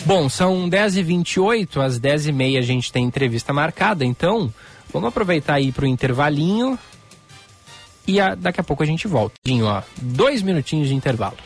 Bom, 0.05 0.29
são 0.29 0.69
10h28, 0.69 1.81
às 1.81 1.99
10h30 1.99 2.57
a 2.57 2.61
gente 2.61 2.91
tem 2.91 3.03
entrevista 3.03 3.51
marcada, 3.51 4.05
então 4.05 4.53
vamos 4.93 5.09
aproveitar 5.09 5.55
aí 5.55 5.71
pro 5.71 5.85
intervalinho 5.85 6.77
e 8.07 8.21
a, 8.21 8.35
daqui 8.35 8.61
a 8.61 8.63
pouco 8.63 8.83
a 8.83 8.85
gente 8.85 9.07
volta. 9.07 9.35
Ó, 9.63 9.81
dois 9.97 10.41
minutinhos 10.41 10.87
de 10.87 10.95
intervalo. 10.95 11.37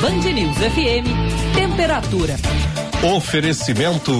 Band 0.00 0.32
News 0.32 0.56
FM, 0.56 1.54
temperatura. 1.54 2.36
Oferecimento 3.16 4.12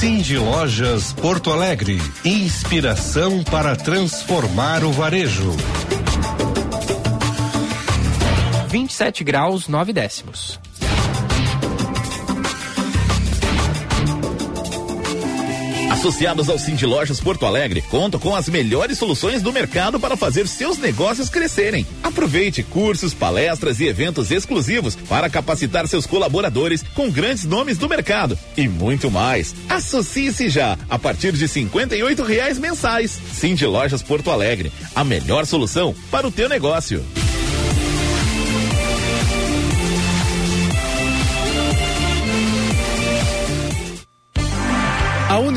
Cindy 0.00 0.38
Lojas 0.38 1.12
Porto 1.12 1.52
Alegre. 1.52 1.98
Inspiração 2.24 3.44
para 3.44 3.76
transformar 3.76 4.82
o 4.82 4.90
varejo. 4.90 5.54
27 8.70 9.22
graus, 9.22 9.68
9 9.68 9.92
décimos. 9.92 10.58
Associados 16.00 16.48
ao 16.48 16.58
Cindy 16.58 16.86
Lojas 16.86 17.20
Porto 17.20 17.44
Alegre, 17.44 17.82
contam 17.82 18.18
com 18.18 18.34
as 18.34 18.48
melhores 18.48 18.96
soluções 18.96 19.42
do 19.42 19.52
mercado 19.52 20.00
para 20.00 20.16
fazer 20.16 20.48
seus 20.48 20.78
negócios 20.78 21.28
crescerem. 21.28 21.86
Aproveite 22.02 22.62
cursos, 22.62 23.12
palestras 23.12 23.80
e 23.80 23.84
eventos 23.84 24.30
exclusivos 24.30 24.96
para 24.96 25.28
capacitar 25.28 25.86
seus 25.86 26.06
colaboradores 26.06 26.82
com 26.94 27.10
grandes 27.10 27.44
nomes 27.44 27.76
do 27.76 27.86
mercado 27.86 28.38
e 28.56 28.66
muito 28.66 29.10
mais. 29.10 29.54
Associe-se 29.68 30.48
já 30.48 30.78
a 30.88 30.98
partir 30.98 31.32
de 31.32 31.46
cinquenta 31.46 31.94
e 31.94 32.02
reais 32.26 32.58
mensais. 32.58 33.20
Cindy 33.34 33.66
Lojas 33.66 34.00
Porto 34.00 34.30
Alegre, 34.30 34.72
a 34.94 35.04
melhor 35.04 35.44
solução 35.44 35.94
para 36.10 36.26
o 36.26 36.32
teu 36.32 36.48
negócio. 36.48 37.04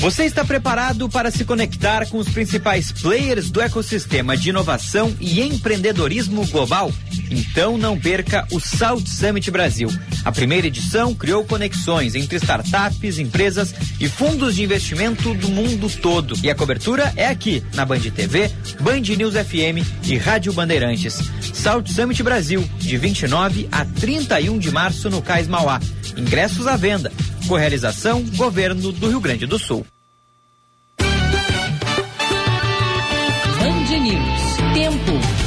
Você 0.00 0.24
está 0.24 0.42
preparado 0.42 1.10
para 1.10 1.30
se 1.30 1.44
conectar 1.44 2.08
com 2.08 2.16
os 2.16 2.26
principais 2.26 2.90
players 2.90 3.50
do 3.50 3.60
ecossistema 3.60 4.34
de 4.34 4.48
inovação 4.48 5.14
e 5.20 5.42
empreendedorismo 5.42 6.46
global? 6.46 6.90
Então 7.30 7.76
não 7.76 8.00
perca 8.00 8.46
o 8.50 8.58
Salt 8.58 9.06
Summit 9.06 9.50
Brasil. 9.50 9.90
A 10.24 10.32
primeira 10.32 10.68
edição 10.68 11.14
criou 11.14 11.44
conexões 11.44 12.14
entre 12.14 12.36
startups, 12.36 13.18
empresas 13.18 13.74
e 14.00 14.08
fundos 14.08 14.54
de 14.56 14.62
investimento 14.62 15.34
do 15.34 15.50
mundo 15.50 15.90
todo. 16.00 16.34
E 16.42 16.48
a 16.48 16.54
cobertura 16.54 17.12
é 17.14 17.26
aqui, 17.26 17.62
na 17.74 17.84
Band 17.84 18.00
TV, 18.00 18.50
Band 18.80 19.00
News 19.00 19.34
FM 19.34 19.84
e 20.04 20.16
Rádio 20.16 20.54
Bandeirantes. 20.54 21.18
Salt 21.52 21.90
Summit 21.90 22.22
Brasil, 22.22 22.66
de 22.78 22.96
29 22.96 23.68
a 23.70 23.84
31 23.84 24.58
de 24.58 24.70
março 24.70 25.10
no 25.10 25.20
Cais 25.20 25.46
Mauá. 25.46 25.78
Ingressos 26.16 26.66
à 26.66 26.76
venda. 26.76 27.12
Correalização 27.48 28.22
Governo 28.36 28.92
do 28.92 29.08
Rio 29.08 29.20
Grande 29.20 29.46
do 29.46 29.58
Sul. 29.58 29.86
Band 33.58 33.98
News. 33.98 34.74
Tempo. 34.74 35.40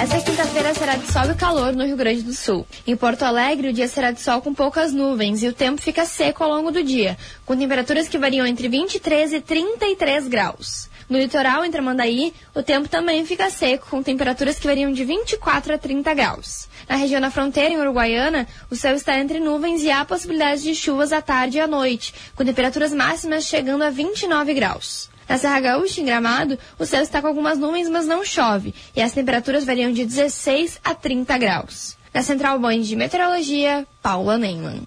Essa 0.00 0.20
quinta-feira 0.22 0.74
será 0.74 0.96
de 0.96 1.12
sol 1.12 1.30
e 1.30 1.34
calor 1.34 1.74
no 1.74 1.84
Rio 1.84 1.96
Grande 1.96 2.22
do 2.22 2.32
Sul. 2.32 2.66
Em 2.86 2.96
Porto 2.96 3.22
Alegre, 3.22 3.68
o 3.68 3.72
dia 3.72 3.86
será 3.86 4.10
de 4.10 4.20
sol 4.20 4.40
com 4.40 4.54
poucas 4.54 4.92
nuvens 4.92 5.42
e 5.42 5.48
o 5.48 5.52
tempo 5.52 5.80
fica 5.80 6.04
seco 6.04 6.42
ao 6.42 6.50
longo 6.50 6.70
do 6.70 6.82
dia, 6.82 7.16
com 7.44 7.56
temperaturas 7.56 8.08
que 8.08 8.18
variam 8.18 8.46
entre 8.46 8.68
23 8.68 9.34
e 9.34 9.40
33 9.40 10.28
graus. 10.28 10.88
No 11.10 11.18
litoral, 11.18 11.64
em 11.64 11.70
Tramandaí, 11.72 12.32
o 12.54 12.62
tempo 12.62 12.88
também 12.88 13.26
fica 13.26 13.50
seco, 13.50 13.88
com 13.90 14.00
temperaturas 14.00 14.60
que 14.60 14.66
variam 14.68 14.92
de 14.92 15.04
24 15.04 15.74
a 15.74 15.78
30 15.78 16.14
graus. 16.14 16.68
Na 16.90 16.96
região 16.96 17.20
da 17.20 17.30
fronteira, 17.30 17.72
em 17.72 17.78
Uruguaiana, 17.78 18.48
o 18.68 18.74
céu 18.74 18.96
está 18.96 19.16
entre 19.16 19.38
nuvens 19.38 19.80
e 19.84 19.92
há 19.92 20.04
possibilidade 20.04 20.62
de 20.64 20.74
chuvas 20.74 21.12
à 21.12 21.22
tarde 21.22 21.56
e 21.56 21.60
à 21.60 21.66
noite, 21.68 22.12
com 22.34 22.44
temperaturas 22.44 22.92
máximas 22.92 23.44
chegando 23.44 23.84
a 23.84 23.90
29 23.90 24.52
graus. 24.54 25.08
Na 25.28 25.38
Serra 25.38 25.60
Gaúcha, 25.60 26.00
em 26.00 26.04
Gramado, 26.04 26.58
o 26.80 26.84
céu 26.84 27.00
está 27.00 27.20
com 27.22 27.28
algumas 27.28 27.56
nuvens, 27.58 27.88
mas 27.88 28.06
não 28.06 28.24
chove, 28.24 28.74
e 28.96 29.00
as 29.00 29.12
temperaturas 29.12 29.64
variam 29.64 29.92
de 29.92 30.04
16 30.04 30.80
a 30.82 30.92
30 30.92 31.38
graus. 31.38 31.96
Na 32.12 32.24
Central 32.24 32.58
Band 32.58 32.80
de 32.80 32.96
Meteorologia, 32.96 33.86
Paula 34.02 34.36
Neyman. 34.36 34.82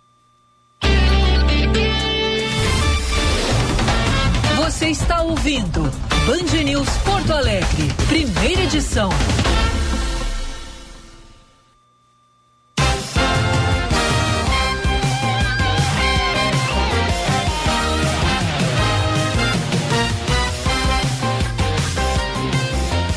Você 4.57 4.89
está 4.89 5.21
ouvindo 5.21 5.83
Band 6.27 6.63
News 6.65 6.89
Porto 7.05 7.31
Alegre, 7.31 7.87
primeira 8.09 8.63
edição. 8.63 9.09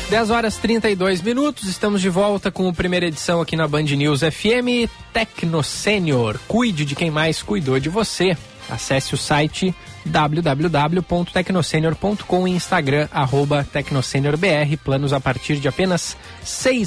Dez 0.09 0.29
horas 0.29 0.55
32 0.55 1.21
minutos, 1.21 1.67
estamos 1.67 2.01
de 2.01 2.07
volta 2.07 2.49
com 2.49 2.69
a 2.69 2.73
primeira 2.73 3.07
edição 3.07 3.41
aqui 3.41 3.57
na 3.57 3.67
Band 3.67 3.83
News 3.83 4.21
FM 4.21 4.89
Tecno 5.11 5.61
Sênior. 5.61 6.39
Cuide 6.47 6.85
de 6.85 6.95
quem 6.95 7.11
mais 7.11 7.43
cuidou 7.43 7.77
de 7.77 7.89
você. 7.89 8.37
Acesse 8.69 9.13
o 9.13 9.17
site 9.17 9.75
www.tecnosenior.com 10.05 12.47
e 12.47 12.51
Instagram 12.51 13.09
arroba 13.11 13.65
tecnosenior.br, 13.65 14.77
planos 14.81 15.11
a 15.11 15.19
partir 15.19 15.57
de 15.57 15.67
apenas 15.67 16.15
e 16.41 16.85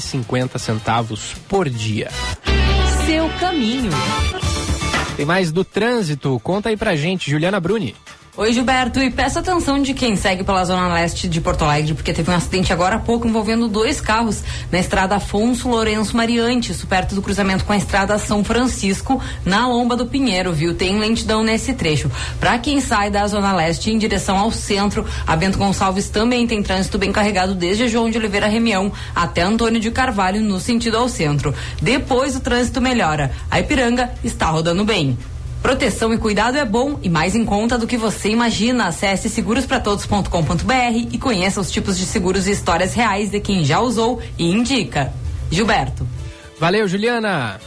cinquenta 0.00 0.58
centavos 0.58 1.34
por 1.50 1.68
dia. 1.68 2.08
Seu 3.04 3.28
caminho. 3.38 3.90
Tem 5.14 5.26
mais 5.26 5.52
do 5.52 5.62
trânsito, 5.62 6.40
conta 6.42 6.70
aí 6.70 6.76
pra 6.76 6.96
gente, 6.96 7.30
Juliana 7.30 7.60
Bruni. 7.60 7.94
Oi, 8.38 8.52
Gilberto, 8.52 9.00
e 9.00 9.10
peço 9.10 9.38
atenção 9.38 9.80
de 9.80 9.94
quem 9.94 10.14
segue 10.14 10.44
pela 10.44 10.62
zona 10.62 10.92
leste 10.92 11.26
de 11.26 11.40
Porto 11.40 11.64
Alegre, 11.64 11.94
porque 11.94 12.12
teve 12.12 12.30
um 12.30 12.34
acidente 12.34 12.70
agora 12.70 12.96
há 12.96 12.98
pouco 12.98 13.26
envolvendo 13.26 13.66
dois 13.66 13.98
carros 13.98 14.42
na 14.70 14.78
estrada 14.78 15.16
Afonso 15.16 15.70
Lourenço 15.70 16.14
Mariante, 16.14 16.70
isso 16.70 16.86
perto 16.86 17.14
do 17.14 17.22
cruzamento 17.22 17.64
com 17.64 17.72
a 17.72 17.78
estrada 17.78 18.18
São 18.18 18.44
Francisco, 18.44 19.22
na 19.42 19.66
Lomba 19.66 19.96
do 19.96 20.04
Pinheiro, 20.04 20.52
viu? 20.52 20.74
Tem 20.74 20.98
lentidão 20.98 21.42
nesse 21.42 21.72
trecho. 21.72 22.10
Para 22.38 22.58
quem 22.58 22.78
sai 22.78 23.10
da 23.10 23.26
zona 23.26 23.54
leste 23.54 23.90
em 23.90 23.96
direção 23.96 24.36
ao 24.36 24.52
centro, 24.52 25.06
a 25.26 25.34
Bento 25.34 25.56
Gonçalves 25.56 26.10
também 26.10 26.46
tem 26.46 26.62
trânsito 26.62 26.98
bem 26.98 27.12
carregado 27.12 27.54
desde 27.54 27.88
João 27.88 28.10
de 28.10 28.18
Oliveira 28.18 28.48
Remião 28.48 28.92
até 29.14 29.40
Antônio 29.40 29.80
de 29.80 29.90
Carvalho 29.90 30.42
no 30.42 30.60
sentido 30.60 30.98
ao 30.98 31.08
centro. 31.08 31.54
Depois 31.80 32.36
o 32.36 32.40
trânsito 32.40 32.82
melhora. 32.82 33.30
A 33.50 33.60
Ipiranga 33.60 34.12
está 34.22 34.50
rodando 34.50 34.84
bem. 34.84 35.16
Proteção 35.62 36.14
e 36.14 36.18
cuidado 36.18 36.56
é 36.56 36.64
bom 36.64 36.98
e 37.02 37.08
mais 37.08 37.34
em 37.34 37.44
conta 37.44 37.76
do 37.76 37.86
que 37.86 37.96
você 37.96 38.30
imagina. 38.30 38.86
Acesse 38.86 39.28
segurospratodos.com.br 39.28 41.08
e 41.12 41.18
conheça 41.18 41.60
os 41.60 41.70
tipos 41.70 41.98
de 41.98 42.04
seguros 42.04 42.46
e 42.46 42.52
histórias 42.52 42.94
reais 42.94 43.30
de 43.30 43.40
quem 43.40 43.64
já 43.64 43.80
usou 43.80 44.22
e 44.38 44.50
indica. 44.50 45.12
Gilberto. 45.50 46.06
Valeu, 46.58 46.86
Juliana. 46.86 47.60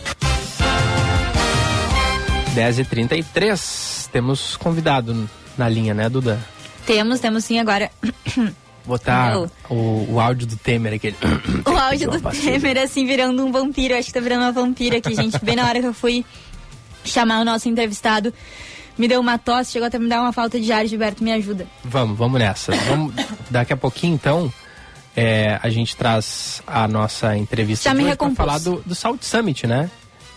10h33. 2.56 4.10
Temos 4.12 4.58
convidado 4.58 5.30
na 5.58 5.70
linha, 5.70 5.94
né, 5.94 6.10
Duda? 6.10 6.40
Temos, 6.86 7.20
temos 7.20 7.46
sim 7.46 7.60
agora. 7.60 7.92
Botar 8.86 9.38
o, 9.70 10.08
o 10.10 10.20
áudio 10.20 10.48
do 10.48 10.56
Temer, 10.56 10.94
aquele. 10.94 11.16
O 11.66 11.78
áudio 11.78 12.10
do. 12.10 12.22
Temer, 12.32 12.80
assim, 12.80 13.06
virando 13.06 13.46
um 13.46 13.52
vampiro. 13.52 13.96
Acho 13.96 14.08
que 14.08 14.14
tá 14.14 14.20
virando 14.20 14.42
uma 14.44 14.52
vampira 14.52 14.98
aqui, 14.98 15.14
gente. 15.14 15.38
Bem 15.44 15.56
na 15.56 15.68
hora 15.68 15.80
que 15.80 15.86
eu 15.86 15.94
fui 15.94 16.26
chamar 17.10 17.42
o 17.42 17.46
nosso 17.46 17.68
entrevistado. 17.68 18.34
me 18.98 19.08
deu 19.08 19.20
uma 19.20 19.38
tosse, 19.38 19.72
chegou 19.72 19.88
até 19.88 19.98
me 19.98 20.08
dar 20.08 20.22
uma 20.22 20.34
falta 20.34 20.60
de 20.60 20.72
ar, 20.72 20.86
Gilberto, 20.86 21.24
me 21.24 21.32
ajuda. 21.32 21.68
Vamos, 21.84 22.18
vamos 22.18 22.40
nessa. 22.40 22.72
Vamos, 22.74 23.14
daqui 23.50 23.72
a 23.74 23.78
pouquinho, 23.78 24.14
então, 24.14 24.52
é, 25.16 25.60
a 25.62 25.70
gente 25.70 25.96
traz 25.96 26.62
a 26.68 26.88
nossa 26.88 27.36
entrevista 27.36 27.90
Já 27.90 27.94
me 27.94 28.04
recompus. 28.04 28.38
falar 28.38 28.60
do, 28.60 28.82
do 28.86 28.94
Salt 28.94 29.24
Summit, 29.24 29.66
né? 29.68 29.90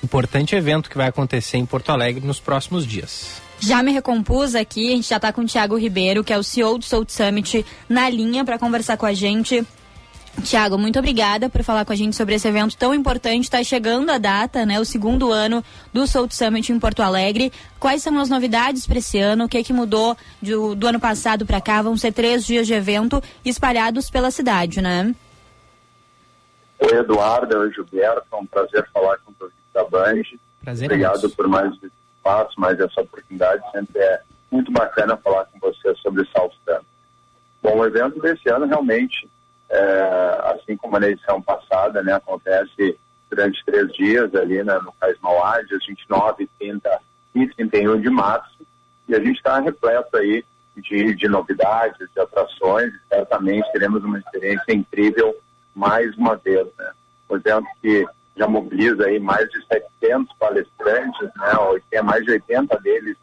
Importante 0.02 0.56
evento 0.56 0.90
que 0.90 0.96
vai 0.96 1.08
acontecer 1.08 1.56
em 1.58 1.66
Porto 1.66 1.90
Alegre 1.90 2.26
nos 2.26 2.40
próximos 2.40 2.86
dias. 2.86 3.40
Já 3.60 3.80
me 3.80 3.92
recompus 3.92 4.56
aqui, 4.56 4.88
a 4.92 4.96
gente 4.96 5.08
já 5.08 5.20
tá 5.20 5.32
com 5.32 5.42
o 5.42 5.46
Thiago 5.46 5.76
Ribeiro, 5.76 6.24
que 6.24 6.32
é 6.32 6.38
o 6.38 6.42
CEO 6.42 6.78
do 6.78 6.84
Salt 6.84 7.10
Summit, 7.10 7.64
na 7.88 8.10
linha 8.10 8.44
para 8.44 8.58
conversar 8.58 8.96
com 8.96 9.06
a 9.06 9.12
gente. 9.12 9.64
Tiago, 10.40 10.78
muito 10.78 10.98
obrigada 10.98 11.48
por 11.48 11.62
falar 11.62 11.84
com 11.84 11.92
a 11.92 11.96
gente 11.96 12.16
sobre 12.16 12.34
esse 12.34 12.48
evento 12.48 12.76
tão 12.76 12.94
importante. 12.94 13.44
Está 13.44 13.62
chegando 13.62 14.10
a 14.10 14.18
data, 14.18 14.64
né? 14.64 14.80
O 14.80 14.84
segundo 14.84 15.30
ano 15.30 15.62
do 15.92 16.06
Salt 16.06 16.32
Summit 16.32 16.72
em 16.72 16.80
Porto 16.80 17.00
Alegre. 17.00 17.52
Quais 17.78 18.02
são 18.02 18.18
as 18.18 18.28
novidades 18.28 18.86
para 18.86 18.98
esse 18.98 19.18
ano? 19.18 19.44
O 19.44 19.48
que 19.48 19.58
é 19.58 19.62
que 19.62 19.72
mudou 19.72 20.16
do, 20.40 20.74
do 20.74 20.86
ano 20.86 20.98
passado 20.98 21.44
para 21.44 21.60
cá? 21.60 21.82
Vão 21.82 21.96
ser 21.96 22.12
três 22.12 22.44
dias 22.44 22.66
de 22.66 22.72
evento 22.72 23.22
espalhados 23.44 24.10
pela 24.10 24.30
cidade, 24.30 24.80
né? 24.80 25.14
Oi, 26.80 26.98
Eduardo, 26.98 27.58
oi, 27.58 27.72
Gilberto. 27.72 28.26
É 28.32 28.36
um 28.36 28.46
prazer 28.46 28.88
falar 28.92 29.18
com 29.18 29.30
os 29.30 29.40
ouvintes 29.40 29.72
da 29.72 29.84
Band. 29.84 30.22
Prazer 30.62 30.90
é 30.90 30.94
Obrigado 30.94 31.30
por 31.30 31.46
mais 31.46 31.72
esse 31.74 31.92
espaço, 32.16 32.58
mais 32.58 32.80
essa 32.80 33.00
oportunidade. 33.00 33.62
Sempre 33.70 34.00
é 34.00 34.22
muito 34.50 34.72
bacana 34.72 35.16
falar 35.16 35.44
com 35.46 35.58
você 35.60 35.94
sobre 35.96 36.26
South 36.26 36.52
Summit. 36.64 36.86
Bom, 37.62 37.78
o 37.78 37.86
evento 37.86 38.20
desse 38.20 38.48
ano 38.48 38.66
realmente, 38.66 39.28
é, 39.72 40.52
assim 40.54 40.76
como 40.76 41.00
na 41.00 41.08
edição 41.08 41.40
passada, 41.40 42.02
né, 42.02 42.12
acontece 42.12 42.98
durante 43.30 43.64
três 43.64 43.90
dias 43.94 44.34
ali 44.34 44.62
né, 44.62 44.78
no 44.84 44.92
Cais 44.92 45.16
Mauá, 45.22 45.62
dias 45.62 45.84
29, 45.86 46.48
30 46.58 47.00
e 47.34 47.48
31 47.48 48.00
de 48.00 48.10
março. 48.10 48.66
E 49.08 49.14
a 49.14 49.18
gente 49.18 49.36
está 49.36 49.58
repleto 49.58 50.14
aí 50.18 50.44
de, 50.76 51.14
de 51.14 51.28
novidades, 51.28 52.06
de 52.14 52.20
atrações. 52.20 52.92
Certamente 53.08 53.72
teremos 53.72 54.04
uma 54.04 54.18
experiência 54.18 54.74
incrível 54.74 55.34
mais 55.74 56.14
uma 56.18 56.36
vez, 56.36 56.66
né? 56.78 56.92
Um 57.30 57.36
evento 57.36 57.66
que 57.80 58.06
já 58.36 58.46
mobiliza 58.46 59.06
aí 59.06 59.18
mais 59.18 59.48
de 59.48 59.66
700 59.66 60.36
palestrantes, 60.38 61.30
né? 61.36 61.80
Tem 61.90 62.02
mais 62.02 62.22
de 62.24 62.32
80 62.32 62.78
deles 62.80 63.16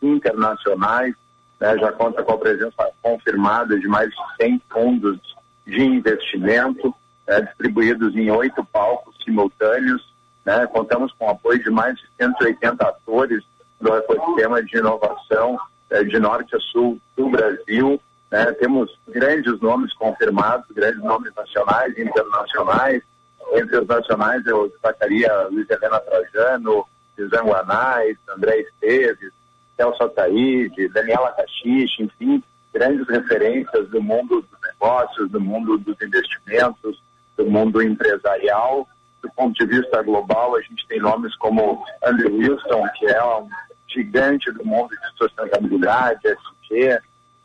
internacionais, 0.00 1.14
né? 1.60 1.76
Já 1.78 1.90
conta 1.90 2.22
com 2.22 2.32
a 2.32 2.38
presença 2.38 2.88
confirmada 3.02 3.76
de 3.78 3.88
mais 3.88 4.08
de 4.08 4.16
100 4.40 4.62
fundos 4.70 5.36
de 5.66 5.82
investimento, 5.82 6.94
né? 7.26 7.40
distribuídos 7.40 8.14
em 8.14 8.30
oito 8.30 8.64
palcos 8.64 9.16
simultâneos, 9.24 10.14
né? 10.44 10.66
Contamos 10.68 11.12
com 11.18 11.26
o 11.26 11.30
apoio 11.30 11.62
de 11.62 11.70
mais 11.70 11.96
de 11.96 12.06
180 12.18 12.84
atores 12.84 13.44
do 13.80 13.94
ecossistema 13.94 14.62
de 14.62 14.78
inovação 14.78 15.58
eh, 15.90 16.04
de 16.04 16.18
norte 16.20 16.54
a 16.54 16.60
sul 16.60 16.98
do 17.16 17.28
Brasil, 17.28 18.00
né? 18.30 18.52
Temos 18.52 18.96
grandes 19.08 19.60
nomes 19.60 19.92
confirmados, 19.94 20.66
grandes 20.70 21.02
nomes 21.02 21.34
nacionais 21.34 21.96
e 21.98 22.02
internacionais. 22.02 23.02
Entre 23.54 23.78
os 23.78 23.86
nacionais 23.86 24.46
eu 24.46 24.68
destacaria 24.68 25.32
Luiz 25.50 25.68
Helena 25.68 26.00
Trajano, 26.00 26.84
José 27.18 27.38
Guanais, 27.38 28.16
André 28.28 28.60
Esteves, 28.60 29.32
Celso 29.76 30.04
Ataíde, 30.04 30.88
Daniela 30.88 31.32
Caxixe, 31.32 32.02
enfim, 32.02 32.42
grandes 32.76 33.08
referências 33.08 33.88
do 33.88 34.02
mundo 34.02 34.42
dos 34.42 34.60
negócios, 34.60 35.30
do 35.30 35.40
mundo 35.40 35.78
dos 35.78 35.96
investimentos, 36.02 37.02
do 37.34 37.46
mundo 37.46 37.82
empresarial. 37.82 38.86
Do 39.22 39.30
ponto 39.30 39.54
de 39.54 39.64
vista 39.64 40.02
global, 40.02 40.54
a 40.54 40.60
gente 40.60 40.86
tem 40.86 41.00
nomes 41.00 41.34
como 41.36 41.82
Andrew 42.04 42.36
Wilson, 42.36 42.82
que 42.98 43.06
é 43.06 43.24
um 43.24 43.48
gigante 43.88 44.52
do 44.52 44.64
mundo 44.64 44.90
de 44.90 45.18
sustentabilidade, 45.18 46.20
SG, 46.28 46.98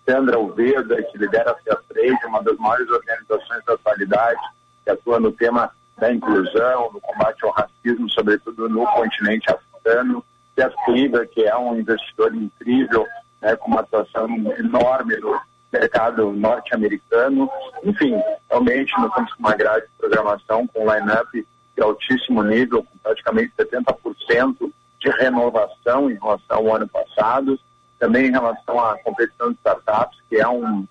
Sandra 0.06 0.36
Alveda, 0.36 1.02
que 1.02 1.18
lidera 1.18 1.52
a 1.52 1.56
FIA 1.56 1.78
Trade, 1.88 2.26
uma 2.26 2.44
das 2.44 2.58
maiores 2.58 2.90
organizações 2.90 3.64
da 3.66 3.74
atualidade, 3.74 4.42
que 4.84 4.92
atua 4.92 5.18
no 5.18 5.32
tema 5.32 5.72
da 5.98 6.12
inclusão, 6.12 6.92
no 6.92 7.00
combate 7.00 7.46
ao 7.46 7.52
racismo, 7.52 8.10
sobretudo 8.10 8.68
no 8.68 8.86
continente 8.88 9.50
africano. 9.50 10.26
Jeff 10.58 10.76
Kliber, 10.84 11.30
que 11.30 11.46
é 11.46 11.56
um 11.56 11.80
investidor 11.80 12.36
incrível, 12.36 13.08
né, 13.42 13.56
com 13.56 13.72
uma 13.72 13.82
atuação 13.82 14.28
enorme 14.58 15.18
no 15.18 15.40
mercado 15.72 16.32
norte-americano. 16.34 17.50
Enfim, 17.84 18.20
realmente 18.50 18.94
nós 18.98 19.14
com 19.14 19.40
uma 19.40 19.56
grade 19.56 19.86
de 19.86 19.92
programação 19.98 20.68
com 20.68 20.92
line-up 20.92 21.48
de 21.76 21.84
altíssimo 21.84 22.44
nível, 22.44 22.84
com 22.84 22.98
praticamente 23.02 23.54
70% 23.58 24.72
de 25.00 25.10
renovação 25.10 26.12
em 26.12 26.16
relação 26.16 26.58
ao 26.58 26.76
ano 26.76 26.88
passado 26.88 27.60
também 28.02 28.26
em 28.26 28.32
relação 28.32 28.80
à 28.80 28.98
competição 29.04 29.52
de 29.52 29.58
startups, 29.60 30.20
que 30.28 30.38
é 30.38 30.48
um, 30.48 30.88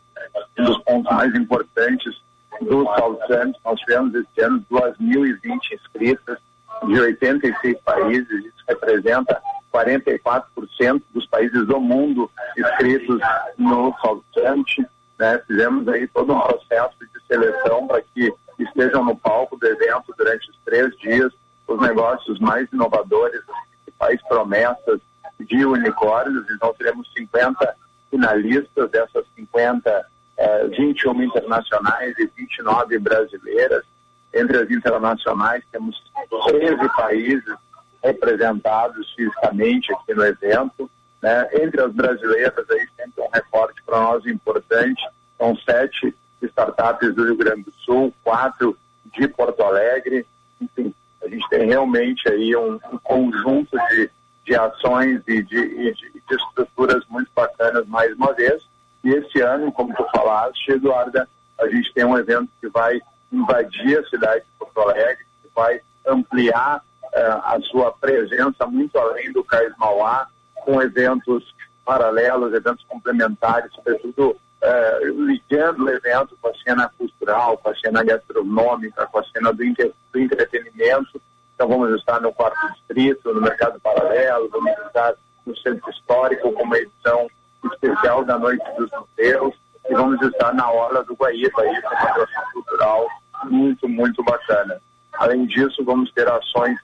um 0.59 0.65
dos 0.65 0.79
pontos 0.85 1.13
mais 1.13 1.35
importantes 1.35 2.23
do 2.61 2.85
South 2.85 3.19
Summit. 3.27 3.59
Nós 3.65 3.81
tivemos 3.81 4.15
este 4.15 4.41
ano 4.43 4.65
2.020 4.71 5.59
inscritas 5.73 6.39
de 6.87 7.01
86 7.01 7.79
países, 7.81 8.45
isso 8.45 8.65
representa 8.69 9.43
44% 9.73 11.03
dos 11.13 11.27
países 11.27 11.67
do 11.67 11.81
mundo 11.81 12.31
inscritos 12.57 13.21
no 13.57 13.95
Summit. 14.33 14.87
Né? 15.19 15.39
Fizemos 15.47 15.87
aí 15.89 16.07
todo 16.09 16.33
um 16.33 16.41
processo 16.41 16.97
de 17.01 17.27
seleção 17.27 17.87
para 17.87 18.03
que 18.03 18.33
estejam 18.59 19.05
no 19.05 19.17
palco 19.17 19.57
do 19.57 19.67
evento 19.67 20.15
durante 20.17 20.51
os 20.51 20.57
três 20.65 20.97
dias 20.99 21.33
os 21.67 21.81
negócios 21.81 22.41
mais 22.41 22.69
inovadores, 22.73 23.41
as 23.49 23.67
principais 23.85 24.21
promessas 24.29 25.01
de 25.39 25.65
unicórnios, 25.65 26.45
então 26.51 26.75
teremos 26.75 27.11
50 27.17 27.77
finalistas, 28.11 28.91
dessas 28.91 29.25
50, 29.37 30.07
eh, 30.37 30.67
21 30.69 31.23
internacionais 31.23 32.19
e 32.19 32.27
29 32.37 32.99
brasileiras. 32.99 33.85
Entre 34.35 34.59
as 34.59 34.71
internacionais 34.71 35.63
temos 35.71 35.97
13 36.49 36.89
países 36.97 37.55
representados 38.03 39.13
fisicamente 39.15 39.93
aqui 39.93 40.15
no 40.15 40.25
evento. 40.25 40.91
Né? 41.23 41.49
Entre 41.63 41.81
as 41.81 41.93
brasileiras, 41.93 42.71
aí 42.71 42.89
sempre 42.97 43.23
um 43.23 43.29
recorte 43.33 43.83
para 43.85 44.01
nós 44.01 44.25
importante, 44.27 45.03
são 45.37 45.57
sete 45.57 46.15
startups 46.43 47.15
do 47.15 47.25
Rio 47.25 47.37
Grande 47.37 47.63
do 47.63 47.73
Sul, 47.73 48.15
quatro 48.25 48.77
de 49.15 49.29
Porto 49.29 49.63
Alegre, 49.63 50.27
enfim, 50.61 50.95
a 51.23 51.29
gente 51.29 51.47
tem 51.51 51.67
realmente 51.67 52.27
aí 52.29 52.57
um, 52.57 52.79
um 52.93 52.99
conjunto 52.99 53.77
de 53.91 54.11
de 54.51 54.57
ações 54.57 55.23
e 55.29 55.43
de, 55.45 55.59
e 55.59 55.95
de, 55.95 56.11
de 56.11 56.35
estruturas 56.35 57.05
muito 57.09 57.31
bacanas 57.35 57.87
mais 57.87 58.13
uma 58.17 58.33
vez. 58.33 58.63
E 59.05 59.11
esse 59.11 59.41
ano, 59.41 59.71
como 59.71 59.95
tu 59.95 60.05
falaste, 60.13 60.73
Eduarda, 60.73 61.29
a 61.61 61.69
gente 61.69 61.93
tem 61.95 62.05
um 62.05 62.19
evento 62.19 62.49
que 62.61 62.69
vai 62.69 63.01
invadir 63.33 63.99
a 63.99 64.09
cidade 64.09 64.41
de 64.41 64.51
Porto 64.59 64.81
Alegre, 64.81 65.25
que 65.43 65.49
vai 65.55 65.81
ampliar 66.05 66.83
a 67.19 67.59
sua 67.71 67.93
presença 67.93 68.67
muito 68.67 68.99
além 68.99 69.33
do 69.33 69.43
Cais 69.45 69.73
Mauá, 69.79 70.27
com 70.55 70.81
eventos 70.81 71.55
paralelos, 71.85 72.55
eventos 72.55 72.85
complementares, 72.87 73.73
sobretudo 73.73 74.37
eh, 74.63 75.01
ligando 75.05 75.85
o 75.85 75.91
evento 75.91 76.37
com 76.41 76.49
a 76.49 76.55
cena 76.55 76.91
cultural, 76.97 77.57
com 77.59 77.71
a 77.71 77.75
cena 77.77 78.05
gastronômica, 78.05 79.07
com 79.07 79.19
a 79.19 79.25
cena 79.25 79.53
do, 79.53 79.65
inter, 79.65 79.93
do 80.13 80.21
entretenimento, 80.21 81.21
então 81.55 81.69
vamos 81.69 81.99
estar 81.99 82.21
no 82.21 82.33
quarto 82.33 82.59
distrito, 82.73 83.35
no 83.35 83.41
mercado 83.41 83.81
paralelo, 83.81 84.49
vamos 84.51 84.71
estar 84.87 85.15
no 85.45 85.57
centro 85.57 85.91
histórico 85.91 86.53
com 86.53 86.63
uma 86.63 86.79
edição 86.79 87.29
especial 87.73 88.25
da 88.25 88.39
Noite 88.39 88.65
dos 88.79 88.91
Museus 88.93 89.55
e 89.89 89.95
vamos 89.95 90.21
estar 90.23 90.55
na 90.55 90.71
Orla 90.71 91.05
do 91.05 91.15
Guaíba 91.15 91.63
aí 91.63 91.83
com 91.83 91.89
uma 91.89 92.03
atração 92.03 92.43
cultural 92.53 93.09
muito, 93.45 93.89
muito 93.89 94.23
bacana. 94.23 94.81
Além 95.15 95.45
disso, 95.47 95.85
vamos 95.85 96.11
ter 96.13 96.29
ações 96.29 96.79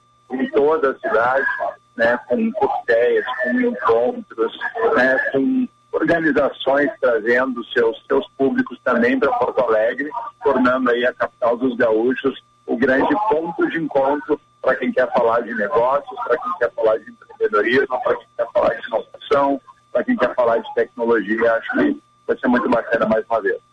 né, 1.95 2.19
com 2.27 2.51
coquetéis, 2.51 3.25
com 3.43 3.61
encontros, 3.61 4.57
né, 4.95 5.17
com 5.31 5.67
organizações 5.91 6.91
trazendo 7.01 7.63
seus, 7.65 8.03
seus 8.07 8.27
públicos 8.37 8.79
também 8.83 9.19
para 9.19 9.31
Porto 9.33 9.61
Alegre, 9.61 10.09
tornando 10.43 10.91
aí 10.91 11.05
a 11.05 11.13
capital 11.13 11.57
dos 11.57 11.75
gaúchos 11.75 12.41
o 12.67 12.77
grande 12.77 13.15
ponto 13.29 13.67
de 13.69 13.79
encontro 13.79 14.39
para 14.61 14.75
quem 14.75 14.91
quer 14.91 15.11
falar 15.13 15.41
de 15.41 15.53
negócios, 15.55 16.19
para 16.25 16.37
quem 16.37 16.51
quer 16.59 16.71
falar 16.73 16.97
de 16.97 17.09
empreendedorismo, 17.09 18.01
para 18.03 18.15
quem 18.17 18.27
quer 18.35 18.47
falar 18.53 18.73
de 18.75 18.87
inovação, 18.87 19.61
para 19.91 20.03
quem 20.03 20.17
quer 20.17 20.35
falar 20.35 20.57
de 20.57 20.73
tecnologia. 20.75 21.53
Acho 21.53 21.71
que 21.71 22.01
vai 22.27 22.37
ser 22.37 22.47
muito 22.47 22.69
bacana 22.69 23.07
mais 23.07 23.25
uma 23.29 23.41
vez. 23.41 23.66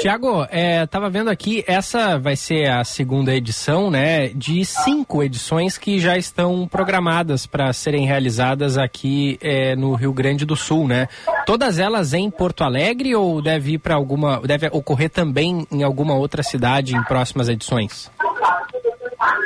Tiago, 0.00 0.46
é, 0.50 0.86
tava 0.86 1.10
vendo 1.10 1.28
aqui, 1.28 1.64
essa 1.66 2.18
vai 2.18 2.36
ser 2.36 2.70
a 2.70 2.84
segunda 2.84 3.34
edição, 3.34 3.90
né, 3.90 4.28
de 4.28 4.64
cinco 4.64 5.22
edições 5.22 5.76
que 5.76 5.98
já 5.98 6.16
estão 6.16 6.68
programadas 6.68 7.46
para 7.46 7.72
serem 7.72 8.06
realizadas 8.06 8.78
aqui 8.78 9.38
é, 9.42 9.74
no 9.74 9.94
Rio 9.94 10.12
Grande 10.12 10.46
do 10.46 10.54
Sul, 10.54 10.86
né? 10.86 11.08
Todas 11.44 11.78
elas 11.78 12.12
em 12.12 12.30
Porto 12.30 12.62
Alegre 12.62 13.14
ou 13.14 13.42
deve 13.42 13.72
ir 13.72 13.78
para 13.78 13.94
alguma, 13.94 14.40
deve 14.40 14.68
ocorrer 14.68 15.10
também 15.10 15.66
em 15.70 15.82
alguma 15.82 16.14
outra 16.14 16.42
cidade 16.42 16.94
em 16.94 17.02
próximas 17.04 17.48
edições? 17.48 18.10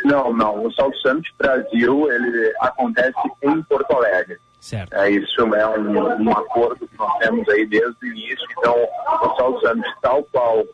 Não, 0.04 0.32
não. 0.32 0.66
O 0.66 0.72
South 0.72 0.92
Summit 1.02 1.28
Brasil 1.38 2.12
ele 2.12 2.52
acontece 2.60 3.18
em 3.42 3.62
Porto 3.62 3.92
Alegre. 3.92 4.38
Certo. 4.62 4.94
É, 4.94 5.10
isso 5.10 5.40
é 5.56 5.66
um, 5.66 6.22
um, 6.22 6.30
acordo 6.30 6.86
que 6.86 6.96
nós 6.96 7.18
temos 7.18 7.48
aí 7.48 7.66
desde 7.66 7.96
o 8.00 8.06
início. 8.06 8.46
Então, 8.56 8.76
o 9.20 9.36
South 9.36 9.58
Summit, 9.58 9.90
tal 10.00 10.22
qual 10.30 10.60
uh, 10.60 10.66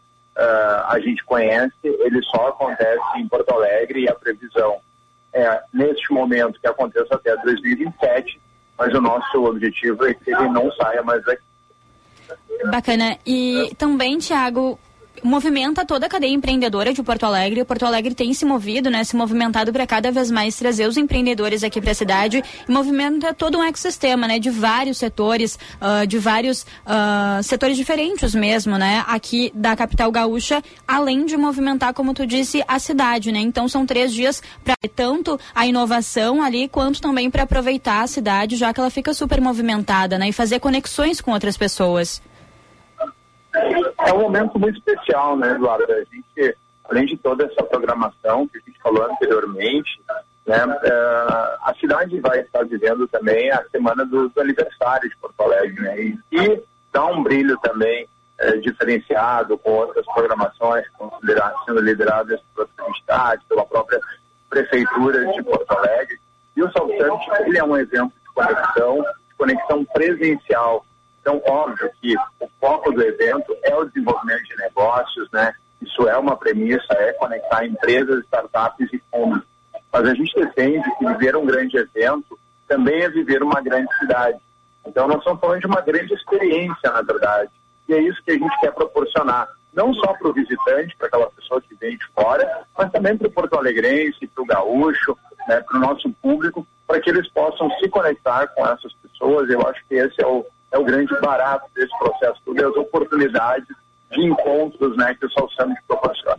a 0.88 1.00
gente 1.00 1.24
conhece, 1.24 1.72
ele 1.82 2.22
só 2.24 2.48
acontece 2.48 3.00
em 3.16 3.26
Porto 3.26 3.50
Alegre 3.50 4.02
e 4.02 4.08
a 4.10 4.14
previsão 4.14 4.76
é, 5.32 5.62
neste 5.72 6.12
momento, 6.12 6.60
que 6.60 6.68
aconteça 6.68 7.14
até 7.14 7.34
2027, 7.38 8.38
mas 8.76 8.92
o 8.92 9.00
nosso 9.00 9.42
objetivo 9.42 10.06
é 10.06 10.12
que 10.12 10.34
ele 10.34 10.48
não 10.50 10.70
saia 10.72 11.02
mais 11.02 11.24
daqui. 11.24 11.42
Bacana. 12.70 13.16
E 13.24 13.74
também, 13.78 14.18
Tiago, 14.18 14.78
movimenta 15.22 15.84
toda 15.84 16.06
a 16.06 16.08
cadeia 16.08 16.32
empreendedora 16.32 16.92
de 16.92 17.02
Porto 17.02 17.24
Alegre. 17.24 17.62
O 17.62 17.64
Porto 17.64 17.84
Alegre 17.84 18.14
tem 18.14 18.32
se 18.32 18.44
movido, 18.44 18.90
né, 18.90 19.04
se 19.04 19.16
movimentado 19.16 19.72
para 19.72 19.86
cada 19.86 20.10
vez 20.10 20.30
mais 20.30 20.56
trazer 20.56 20.86
os 20.86 20.96
empreendedores 20.96 21.62
aqui 21.62 21.80
para 21.80 21.92
a 21.92 21.94
cidade 21.94 22.42
e 22.68 22.72
movimenta 22.72 23.32
todo 23.34 23.58
um 23.58 23.62
ecossistema, 23.62 24.26
né, 24.26 24.38
de 24.38 24.50
vários 24.50 24.98
setores, 24.98 25.58
uh, 25.80 26.06
de 26.06 26.18
vários 26.18 26.62
uh, 26.62 27.42
setores 27.42 27.76
diferentes 27.76 28.34
mesmo, 28.34 28.76
né, 28.76 29.04
aqui 29.06 29.50
da 29.54 29.76
capital 29.76 30.10
gaúcha, 30.10 30.62
além 30.86 31.24
de 31.24 31.36
movimentar, 31.36 31.92
como 31.94 32.14
tu 32.14 32.26
disse, 32.26 32.62
a 32.66 32.78
cidade, 32.78 33.32
né. 33.32 33.40
Então 33.40 33.68
são 33.68 33.86
três 33.86 34.12
dias 34.12 34.42
para 34.64 34.76
tanto 34.94 35.38
a 35.54 35.66
inovação 35.66 36.42
ali 36.42 36.68
quanto 36.68 37.00
também 37.00 37.30
para 37.30 37.42
aproveitar 37.42 38.02
a 38.02 38.06
cidade, 38.06 38.56
já 38.56 38.72
que 38.72 38.80
ela 38.80 38.90
fica 38.90 39.14
super 39.14 39.40
movimentada, 39.40 40.18
né, 40.18 40.28
e 40.28 40.32
fazer 40.32 40.60
conexões 40.60 41.20
com 41.20 41.32
outras 41.32 41.56
pessoas. 41.56 42.20
É 44.06 44.12
um 44.12 44.20
momento 44.20 44.58
muito 44.58 44.78
especial, 44.78 45.36
né, 45.36 45.52
Eduardo? 45.52 45.92
A 45.92 46.04
gente, 46.04 46.56
além 46.88 47.06
de 47.06 47.16
toda 47.16 47.44
essa 47.44 47.62
programação 47.62 48.46
que 48.48 48.58
a 48.58 48.60
gente 48.60 48.78
falou 48.80 49.04
anteriormente, 49.04 50.00
né, 50.46 50.64
uh, 50.64 51.58
a 51.62 51.74
cidade 51.78 52.18
vai 52.20 52.40
estar 52.40 52.64
vivendo 52.64 53.06
também 53.08 53.50
a 53.50 53.62
semana 53.70 54.04
do, 54.04 54.28
do 54.30 54.40
aniversário 54.40 55.08
de 55.08 55.16
Porto 55.18 55.40
Alegre, 55.42 55.80
né, 55.82 56.00
e, 56.00 56.18
e 56.32 56.62
dá 56.90 57.04
um 57.04 57.22
brilho 57.22 57.58
também 57.58 58.08
uh, 58.40 58.60
diferenciado 58.60 59.58
com 59.58 59.72
outras 59.72 60.06
programações 60.06 60.84
sendo 61.66 61.80
lideradas 61.80 62.40
outras 62.56 62.88
entidades, 62.88 63.44
pela 63.46 63.66
própria 63.66 64.00
prefeitura 64.48 65.26
de 65.32 65.42
Porto 65.42 65.70
Alegre. 65.70 66.18
E 66.56 66.62
o 66.62 66.72
Summit, 66.72 66.98
ele 67.46 67.58
é 67.58 67.64
um 67.64 67.76
exemplo 67.76 68.12
de 68.22 68.34
conexão, 68.34 68.96
de 69.28 69.34
conexão 69.36 69.84
presencial 69.84 70.84
então, 71.28 71.42
óbvio 71.46 71.90
que 72.00 72.16
o 72.40 72.48
foco 72.58 72.90
do 72.90 73.02
evento 73.02 73.54
é 73.62 73.76
o 73.76 73.84
desenvolvimento 73.84 74.44
de 74.44 74.56
negócios, 74.56 75.30
né? 75.30 75.52
Isso 75.82 76.08
é 76.08 76.16
uma 76.16 76.34
premissa, 76.34 76.86
é 76.94 77.12
conectar 77.12 77.66
empresas, 77.66 78.24
startups 78.24 78.88
e 78.94 79.02
fundos. 79.10 79.42
Mas 79.92 80.08
a 80.08 80.14
gente 80.14 80.34
defende 80.34 80.88
que 80.96 81.06
viver 81.06 81.36
um 81.36 81.44
grande 81.44 81.76
evento 81.76 82.38
também 82.66 83.02
é 83.02 83.10
viver 83.10 83.42
uma 83.42 83.60
grande 83.60 83.94
cidade. 83.98 84.38
Então, 84.86 85.06
nós 85.06 85.18
estamos 85.18 85.38
falando 85.38 85.60
de 85.60 85.66
uma 85.66 85.82
grande 85.82 86.14
experiência, 86.14 86.90
na 86.90 87.02
verdade. 87.02 87.50
E 87.86 87.92
é 87.92 88.00
isso 88.00 88.22
que 88.24 88.30
a 88.30 88.38
gente 88.38 88.60
quer 88.60 88.72
proporcionar, 88.72 89.46
não 89.74 89.92
só 89.92 90.14
para 90.14 90.28
o 90.28 90.32
visitante, 90.32 90.96
para 90.96 91.08
aquela 91.08 91.30
pessoa 91.30 91.60
que 91.60 91.74
vem 91.74 91.98
de 91.98 92.06
fora, 92.14 92.64
mas 92.76 92.90
também 92.90 93.18
para 93.18 93.28
o 93.28 93.32
porto-alegrense, 93.32 94.26
para 94.28 94.42
o 94.42 94.46
gaúcho, 94.46 95.14
né, 95.46 95.60
para 95.60 95.76
o 95.76 95.80
nosso 95.80 96.10
público, 96.22 96.66
para 96.86 97.00
que 97.00 97.10
eles 97.10 97.28
possam 97.32 97.70
se 97.78 97.88
conectar 97.90 98.46
com 98.48 98.66
essas 98.66 98.94
pessoas. 98.94 99.50
Eu 99.50 99.60
acho 99.68 99.84
que 99.86 99.94
esse 99.94 100.22
é 100.22 100.26
o, 100.26 100.44
é 100.70 100.78
o 100.78 100.84
grande 100.84 101.12
barato 101.20 101.66
desse 101.74 101.96
processo, 101.98 102.40
todas 102.44 102.64
as 102.64 102.76
oportunidades 102.76 103.68
de 104.12 104.24
encontros 104.24 104.96
né, 104.96 105.14
que 105.14 105.26
o 105.26 105.30
Sol 105.30 105.48
Summit 105.50 105.80
proporciona. 105.86 106.38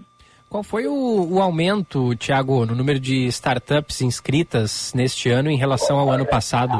Qual 0.49 0.63
foi 0.63 0.87
o, 0.87 1.27
o, 1.29 1.41
aumento, 1.41 2.15
Tiago, 2.15 2.65
no 2.65 2.73
número 2.73 2.99
de 2.99 3.27
startups 3.27 4.01
inscritas 4.01 4.91
neste 4.95 5.29
ano 5.29 5.49
em 5.49 5.57
relação 5.57 5.99
ao 5.99 6.09
ano 6.11 6.25
passado? 6.25 6.73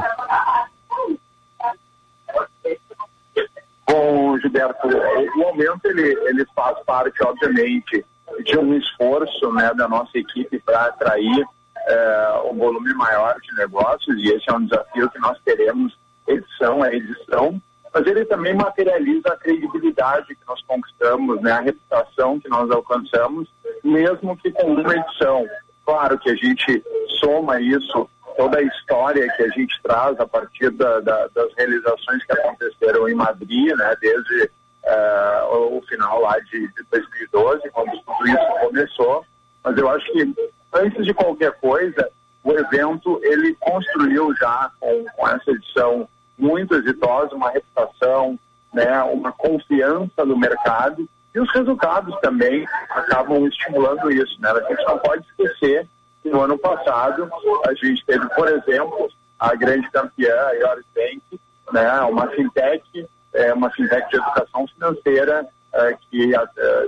Bom, 3.88 4.38
Gilberto, 4.38 4.88
o 4.88 5.42
aumento 5.44 5.84
ele, 5.84 6.18
ele 6.28 6.44
faz 6.54 6.76
parte, 6.84 7.22
obviamente, 7.24 8.04
de 8.44 8.58
um 8.58 8.74
esforço 8.76 9.52
né, 9.52 9.72
da 9.74 9.88
nossa 9.88 10.18
equipe 10.18 10.58
para 10.60 10.86
atrair 10.86 11.46
é, 11.86 12.42
um 12.50 12.56
volume 12.56 12.92
maior 12.94 13.36
de 13.40 13.54
negócios 13.56 14.16
e 14.18 14.28
esse 14.32 14.50
é 14.50 14.52
um 14.52 14.64
desafio 14.64 15.10
que 15.10 15.18
nós 15.18 15.38
teremos 15.44 15.96
edição 16.30 16.82
a 16.82 16.92
edição, 16.92 17.60
mas 17.92 18.06
ele 18.06 18.24
também 18.24 18.54
materializa 18.54 19.28
a 19.28 19.36
credibilidade 19.36 20.34
que 20.34 20.46
nós 20.46 20.62
conquistamos, 20.62 21.40
né, 21.42 21.52
a 21.52 21.60
reputação 21.60 22.38
que 22.38 22.48
nós 22.48 22.70
alcançamos, 22.70 23.48
mesmo 23.82 24.36
que 24.36 24.52
com 24.52 24.74
uma 24.74 24.94
edição. 24.94 25.46
Claro 25.84 26.18
que 26.18 26.30
a 26.30 26.36
gente 26.36 26.82
soma 27.18 27.60
isso, 27.60 28.08
toda 28.36 28.58
a 28.58 28.62
história 28.62 29.28
que 29.36 29.42
a 29.42 29.48
gente 29.48 29.80
traz 29.82 30.18
a 30.20 30.26
partir 30.26 30.70
da, 30.70 31.00
da, 31.00 31.26
das 31.28 31.52
realizações 31.56 32.24
que 32.24 32.32
aconteceram 32.32 33.08
em 33.08 33.14
Madrid, 33.14 33.74
né, 33.76 33.96
desde 34.00 34.44
uh, 34.84 35.76
o 35.76 35.82
final 35.88 36.20
lá 36.22 36.38
de, 36.38 36.68
de 36.68 36.84
2012, 36.90 37.70
quando 37.70 37.90
tudo 37.90 38.28
isso 38.28 38.60
começou. 38.60 39.24
Mas 39.64 39.76
eu 39.76 39.88
acho 39.90 40.12
que, 40.12 40.34
antes 40.72 41.04
de 41.04 41.12
qualquer 41.12 41.52
coisa, 41.60 42.08
o 42.44 42.52
evento 42.52 43.20
ele 43.22 43.54
construiu 43.56 44.34
já 44.36 44.70
com, 44.78 45.04
com 45.16 45.28
essa 45.28 45.50
edição 45.50 46.08
muito 46.40 46.74
exitosa, 46.74 47.34
uma 47.34 47.50
reputação, 47.50 48.38
né, 48.72 49.02
uma 49.02 49.32
confiança 49.32 50.24
no 50.24 50.36
mercado 50.36 51.08
e 51.34 51.40
os 51.40 51.50
resultados 51.52 52.18
também 52.20 52.66
acabam 52.90 53.46
estimulando 53.46 54.10
isso. 54.10 54.40
Né? 54.40 54.50
A 54.50 54.68
gente 54.68 54.84
não 54.84 54.98
pode 54.98 55.24
esquecer 55.26 55.86
que 56.22 56.28
no 56.28 56.40
ano 56.40 56.58
passado 56.58 57.30
a 57.66 57.74
gente 57.74 58.04
teve, 58.04 58.28
por 58.30 58.48
exemplo, 58.48 59.08
a 59.38 59.54
grande 59.54 59.90
campeã, 59.90 60.34
a 60.34 60.52
Yoris 60.52 60.84
Bank, 60.94 61.40
né, 61.72 62.00
uma 62.02 62.26
fintech, 62.28 63.08
é, 63.32 63.54
uma 63.54 63.70
fintech 63.70 64.08
de 64.10 64.16
educação 64.16 64.66
financeira 64.68 65.46
é, 65.72 65.96
que 66.10 66.34
é, 66.34 66.40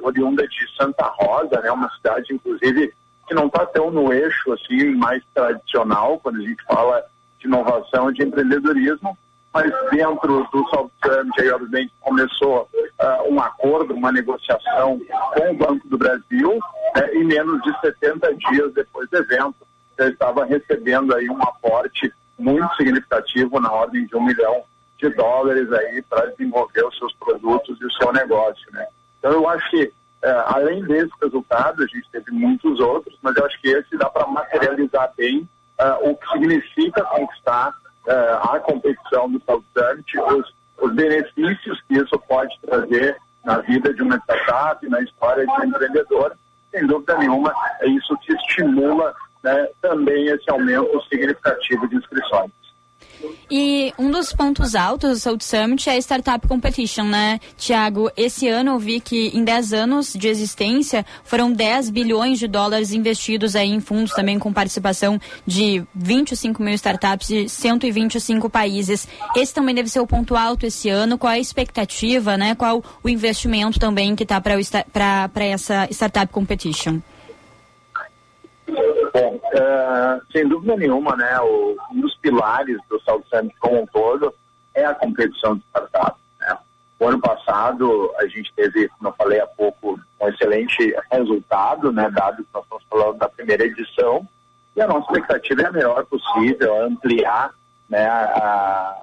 oriunda 0.02 0.46
de 0.46 0.76
Santa 0.76 1.04
Rosa, 1.18 1.60
né, 1.60 1.70
uma 1.70 1.88
cidade 1.90 2.34
inclusive 2.34 2.92
que 3.28 3.34
não 3.34 3.46
está 3.46 3.64
tão 3.64 3.90
no 3.90 4.12
eixo 4.12 4.52
assim 4.52 4.94
mais 4.96 5.22
tradicional 5.32 6.18
quando 6.18 6.40
a 6.40 6.42
gente 6.42 6.62
fala 6.64 7.02
de 7.38 7.46
inovação 7.46 8.12
de 8.12 8.22
empreendedorismo, 8.22 9.16
mas 9.52 9.70
dentro 9.90 10.46
do 10.50 10.68
South 10.68 10.90
Summit, 11.04 11.40
aí 11.40 11.50
obviamente 11.50 11.92
começou 12.00 12.68
uh, 12.72 13.32
um 13.32 13.40
acordo, 13.40 13.94
uma 13.94 14.10
negociação 14.10 15.00
com 15.34 15.50
o 15.50 15.54
Banco 15.54 15.88
do 15.88 15.98
Brasil, 15.98 16.58
né, 16.96 17.14
e 17.14 17.24
menos 17.24 17.60
de 17.62 17.80
70 17.80 18.34
dias 18.34 18.72
depois 18.72 19.08
do 19.10 19.18
evento, 19.18 19.66
já 19.98 20.08
estava 20.08 20.44
recebendo 20.44 21.14
aí 21.14 21.28
um 21.28 21.42
aporte 21.42 22.12
muito 22.38 22.74
significativo, 22.76 23.60
na 23.60 23.70
ordem 23.70 24.06
de 24.06 24.16
um 24.16 24.24
milhão 24.24 24.62
de 24.98 25.08
dólares 25.10 25.70
aí 25.72 26.02
para 26.02 26.26
desenvolver 26.26 26.84
os 26.86 26.96
seus 26.96 27.14
produtos 27.14 27.78
e 27.80 27.84
o 27.84 27.92
seu 27.92 28.12
negócio, 28.12 28.66
né? 28.72 28.86
Então 29.18 29.32
eu 29.32 29.48
acho 29.48 29.68
que 29.70 29.84
uh, 29.84 29.92
além 30.46 30.82
desse 30.84 31.12
resultado, 31.20 31.82
a 31.82 31.86
gente 31.86 32.08
teve 32.10 32.30
muitos 32.30 32.80
outros, 32.80 33.16
mas 33.20 33.36
eu 33.36 33.44
acho 33.44 33.60
que 33.60 33.68
esse 33.68 33.96
dá 33.96 34.08
para 34.08 34.26
materializar 34.26 35.12
bem 35.16 35.48
uh, 35.80 36.10
o 36.10 36.16
que 36.16 36.28
significa 36.30 37.04
conquistar 37.04 37.74
uh, 38.06 38.54
a 38.54 38.60
competição 38.60 39.30
do 39.30 39.40
Summit, 39.40 40.18
os, 40.18 40.54
os 40.80 40.94
benefícios 40.94 41.80
que 41.88 41.94
isso 41.94 42.18
pode 42.28 42.56
trazer 42.60 43.16
na 43.44 43.58
vida 43.58 43.92
de 43.92 44.02
uma 44.02 44.16
startup, 44.16 44.88
na 44.88 45.00
história 45.00 45.44
de 45.44 45.52
um 45.52 45.64
empreendedor, 45.64 46.36
sem 46.70 46.86
dúvida 46.86 47.18
nenhuma, 47.18 47.52
é 47.80 47.88
isso 47.88 48.16
que 48.18 48.32
estimula 48.32 49.14
né, 49.42 49.68
também 49.80 50.26
esse 50.26 50.48
aumento 50.50 51.02
significativo 51.08 51.88
de 51.88 51.96
inscrições. 51.96 52.50
E 53.50 53.92
um 53.98 54.10
dos 54.10 54.32
pontos 54.32 54.74
altos 54.74 55.10
do 55.10 55.18
South 55.18 55.40
Summit 55.40 55.88
é 55.88 55.92
a 55.92 55.98
Startup 55.98 56.46
Competition, 56.48 57.04
né, 57.04 57.38
Tiago? 57.56 58.10
Esse 58.16 58.48
ano 58.48 58.72
eu 58.72 58.78
vi 58.78 59.00
que 59.00 59.28
em 59.28 59.44
10 59.44 59.72
anos 59.72 60.12
de 60.14 60.28
existência 60.28 61.04
foram 61.24 61.52
10 61.52 61.90
bilhões 61.90 62.38
de 62.38 62.48
dólares 62.48 62.92
investidos 62.92 63.54
aí 63.54 63.68
em 63.68 63.80
fundos 63.80 64.12
também 64.12 64.38
com 64.38 64.52
participação 64.52 65.20
de 65.46 65.84
25 65.94 66.62
mil 66.62 66.74
startups 66.74 67.28
de 67.28 67.48
125 67.48 68.48
países. 68.48 69.06
Esse 69.36 69.52
também 69.52 69.74
deve 69.74 69.88
ser 69.88 70.00
o 70.00 70.06
ponto 70.06 70.34
alto 70.34 70.64
esse 70.64 70.88
ano. 70.88 71.18
Qual 71.18 71.30
a 71.30 71.38
expectativa, 71.38 72.36
né? 72.36 72.54
Qual 72.54 72.82
o 73.02 73.08
investimento 73.08 73.78
também 73.78 74.16
que 74.16 74.22
está 74.22 74.40
para 74.40 75.44
essa 75.44 75.86
Startup 75.90 76.32
Competition? 76.32 77.00
Bom, 78.66 79.36
uh, 79.36 80.32
sem 80.32 80.48
dúvida 80.48 80.76
nenhuma, 80.76 81.16
né, 81.16 81.38
o, 81.40 81.76
um 81.92 82.00
dos 82.00 82.16
pilares 82.16 82.78
do 82.88 83.00
South 83.00 83.22
Summit 83.28 83.54
como 83.58 83.82
um 83.82 83.86
todo 83.86 84.32
é 84.74 84.84
a 84.84 84.94
competição 84.94 85.56
de 85.56 85.62
startups. 85.68 86.20
Né? 86.40 86.56
O 86.98 87.08
ano 87.08 87.20
passado 87.20 88.12
a 88.18 88.26
gente 88.26 88.52
teve, 88.54 88.88
como 88.88 89.10
eu 89.10 89.14
falei 89.14 89.40
há 89.40 89.46
pouco, 89.46 90.00
um 90.20 90.28
excelente 90.28 90.94
resultado, 91.10 91.92
né, 91.92 92.10
dado 92.10 92.44
que 92.44 92.48
nós 92.54 92.62
estamos 92.62 92.84
falando 92.88 93.18
da 93.18 93.28
primeira 93.28 93.64
edição, 93.64 94.26
e 94.74 94.80
a 94.80 94.86
nossa 94.86 95.06
expectativa 95.12 95.62
é 95.62 95.66
a 95.66 95.72
melhor 95.72 96.06
possível, 96.06 96.82
ampliar 96.84 97.50
né, 97.88 98.06
a, 98.06 99.02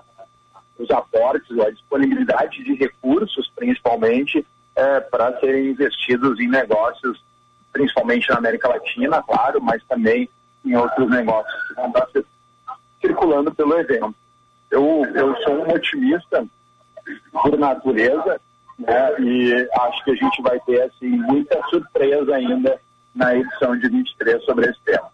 os 0.79 0.89
aportes, 0.89 1.59
a 1.59 1.69
disponibilidade 1.69 2.63
de 2.63 2.73
recursos, 2.73 3.51
principalmente, 3.55 4.45
é, 4.75 4.99
para 5.01 5.37
serem 5.39 5.67
investidos 5.67 6.39
em 6.39 6.47
negócios 6.47 7.21
principalmente 7.71 8.29
na 8.29 8.37
América 8.37 8.67
Latina, 8.67 9.21
claro, 9.23 9.61
mas 9.61 9.83
também 9.85 10.29
em 10.65 10.75
outros 10.75 11.09
negócios 11.09 11.67
que 11.67 11.73
vão 11.75 11.87
estar 11.87 12.07
circulando 13.01 13.53
pelo 13.53 13.79
evento. 13.79 14.15
eu, 14.71 15.05
eu 15.15 15.35
sou 15.43 15.65
um 15.65 15.73
otimista 15.73 16.45
por 17.31 17.57
natureza, 17.57 18.39
né? 18.77 19.21
E 19.21 19.69
acho 19.81 20.03
que 20.03 20.11
a 20.11 20.15
gente 20.15 20.41
vai 20.41 20.59
ter 20.61 20.81
assim 20.83 21.09
muita 21.09 21.61
surpresa 21.69 22.35
ainda 22.35 22.79
na 23.13 23.35
edição 23.35 23.77
de 23.77 23.89
23 23.89 24.43
sobre 24.43 24.69
esse 24.69 24.79
tema. 24.81 25.09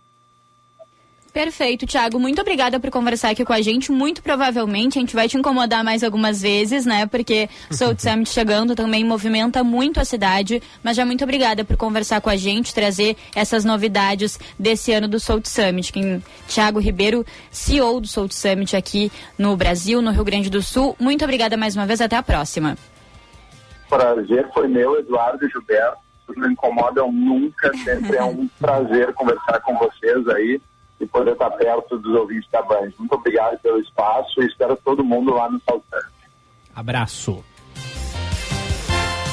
Perfeito, 1.36 1.86
Thiago. 1.86 2.18
Muito 2.18 2.40
obrigada 2.40 2.80
por 2.80 2.90
conversar 2.90 3.32
aqui 3.32 3.44
com 3.44 3.52
a 3.52 3.60
gente. 3.60 3.92
Muito 3.92 4.24
provavelmente 4.24 4.98
a 4.98 5.02
gente 5.02 5.14
vai 5.14 5.28
te 5.28 5.36
incomodar 5.36 5.84
mais 5.84 6.02
algumas 6.02 6.42
vezes, 6.42 6.86
né? 6.86 7.06
Porque 7.08 7.50
South 7.70 7.98
Summit 8.00 8.30
chegando 8.30 8.74
também 8.74 9.04
movimenta 9.04 9.62
muito 9.62 10.00
a 10.00 10.06
cidade. 10.06 10.64
Mas 10.82 10.96
já 10.96 11.06
muito 11.06 11.26
obrigada 11.26 11.66
por 11.66 11.76
conversar 11.76 12.22
com 12.22 12.30
a 12.30 12.38
gente, 12.38 12.74
trazer 12.74 13.18
essas 13.36 13.66
novidades 13.66 14.40
desse 14.58 14.94
ano 14.94 15.10
do 15.10 15.20
South 15.20 15.42
Summit. 15.44 15.92
Quem, 15.92 16.24
Thiago 16.48 16.80
Ribeiro, 16.80 17.26
CEO 17.52 18.00
do 18.00 18.08
South 18.08 18.32
Summit 18.32 18.74
aqui 18.74 19.12
no 19.38 19.58
Brasil, 19.58 20.02
no 20.02 20.12
Rio 20.12 20.24
Grande 20.24 20.50
do 20.50 20.62
Sul. 20.62 20.96
Muito 20.98 21.26
obrigada 21.26 21.58
mais 21.58 21.76
uma 21.76 21.86
vez. 21.86 22.00
Até 22.00 22.16
a 22.16 22.24
próxima. 22.24 22.78
Prazer 23.90 24.50
foi 24.54 24.70
meu, 24.70 24.98
Eduardo 24.98 25.46
e 25.46 25.50
Gilberto. 25.50 25.98
Não 26.34 26.50
incomodam 26.50 27.12
nunca. 27.12 27.74
Sempre 27.84 28.16
é 28.16 28.24
um 28.24 28.48
prazer 28.58 29.14
conversar 29.16 29.60
com 29.60 29.78
vocês 29.78 30.26
aí 30.30 30.62
e 31.00 31.06
poder 31.06 31.34
estar 31.34 31.52
perto 31.52 31.98
dos 31.98 32.16
ouvintes 32.16 32.50
da 32.52 32.62
Band. 32.62 32.92
Muito 32.98 33.14
obrigado 33.14 33.60
pelo 33.60 33.80
espaço 33.80 34.42
e 34.42 34.46
espero 34.46 34.78
todo 34.78 35.04
mundo 35.04 35.34
lá 35.34 35.50
no 35.50 35.60
Saltante. 35.62 36.08
Abraço. 36.76 37.44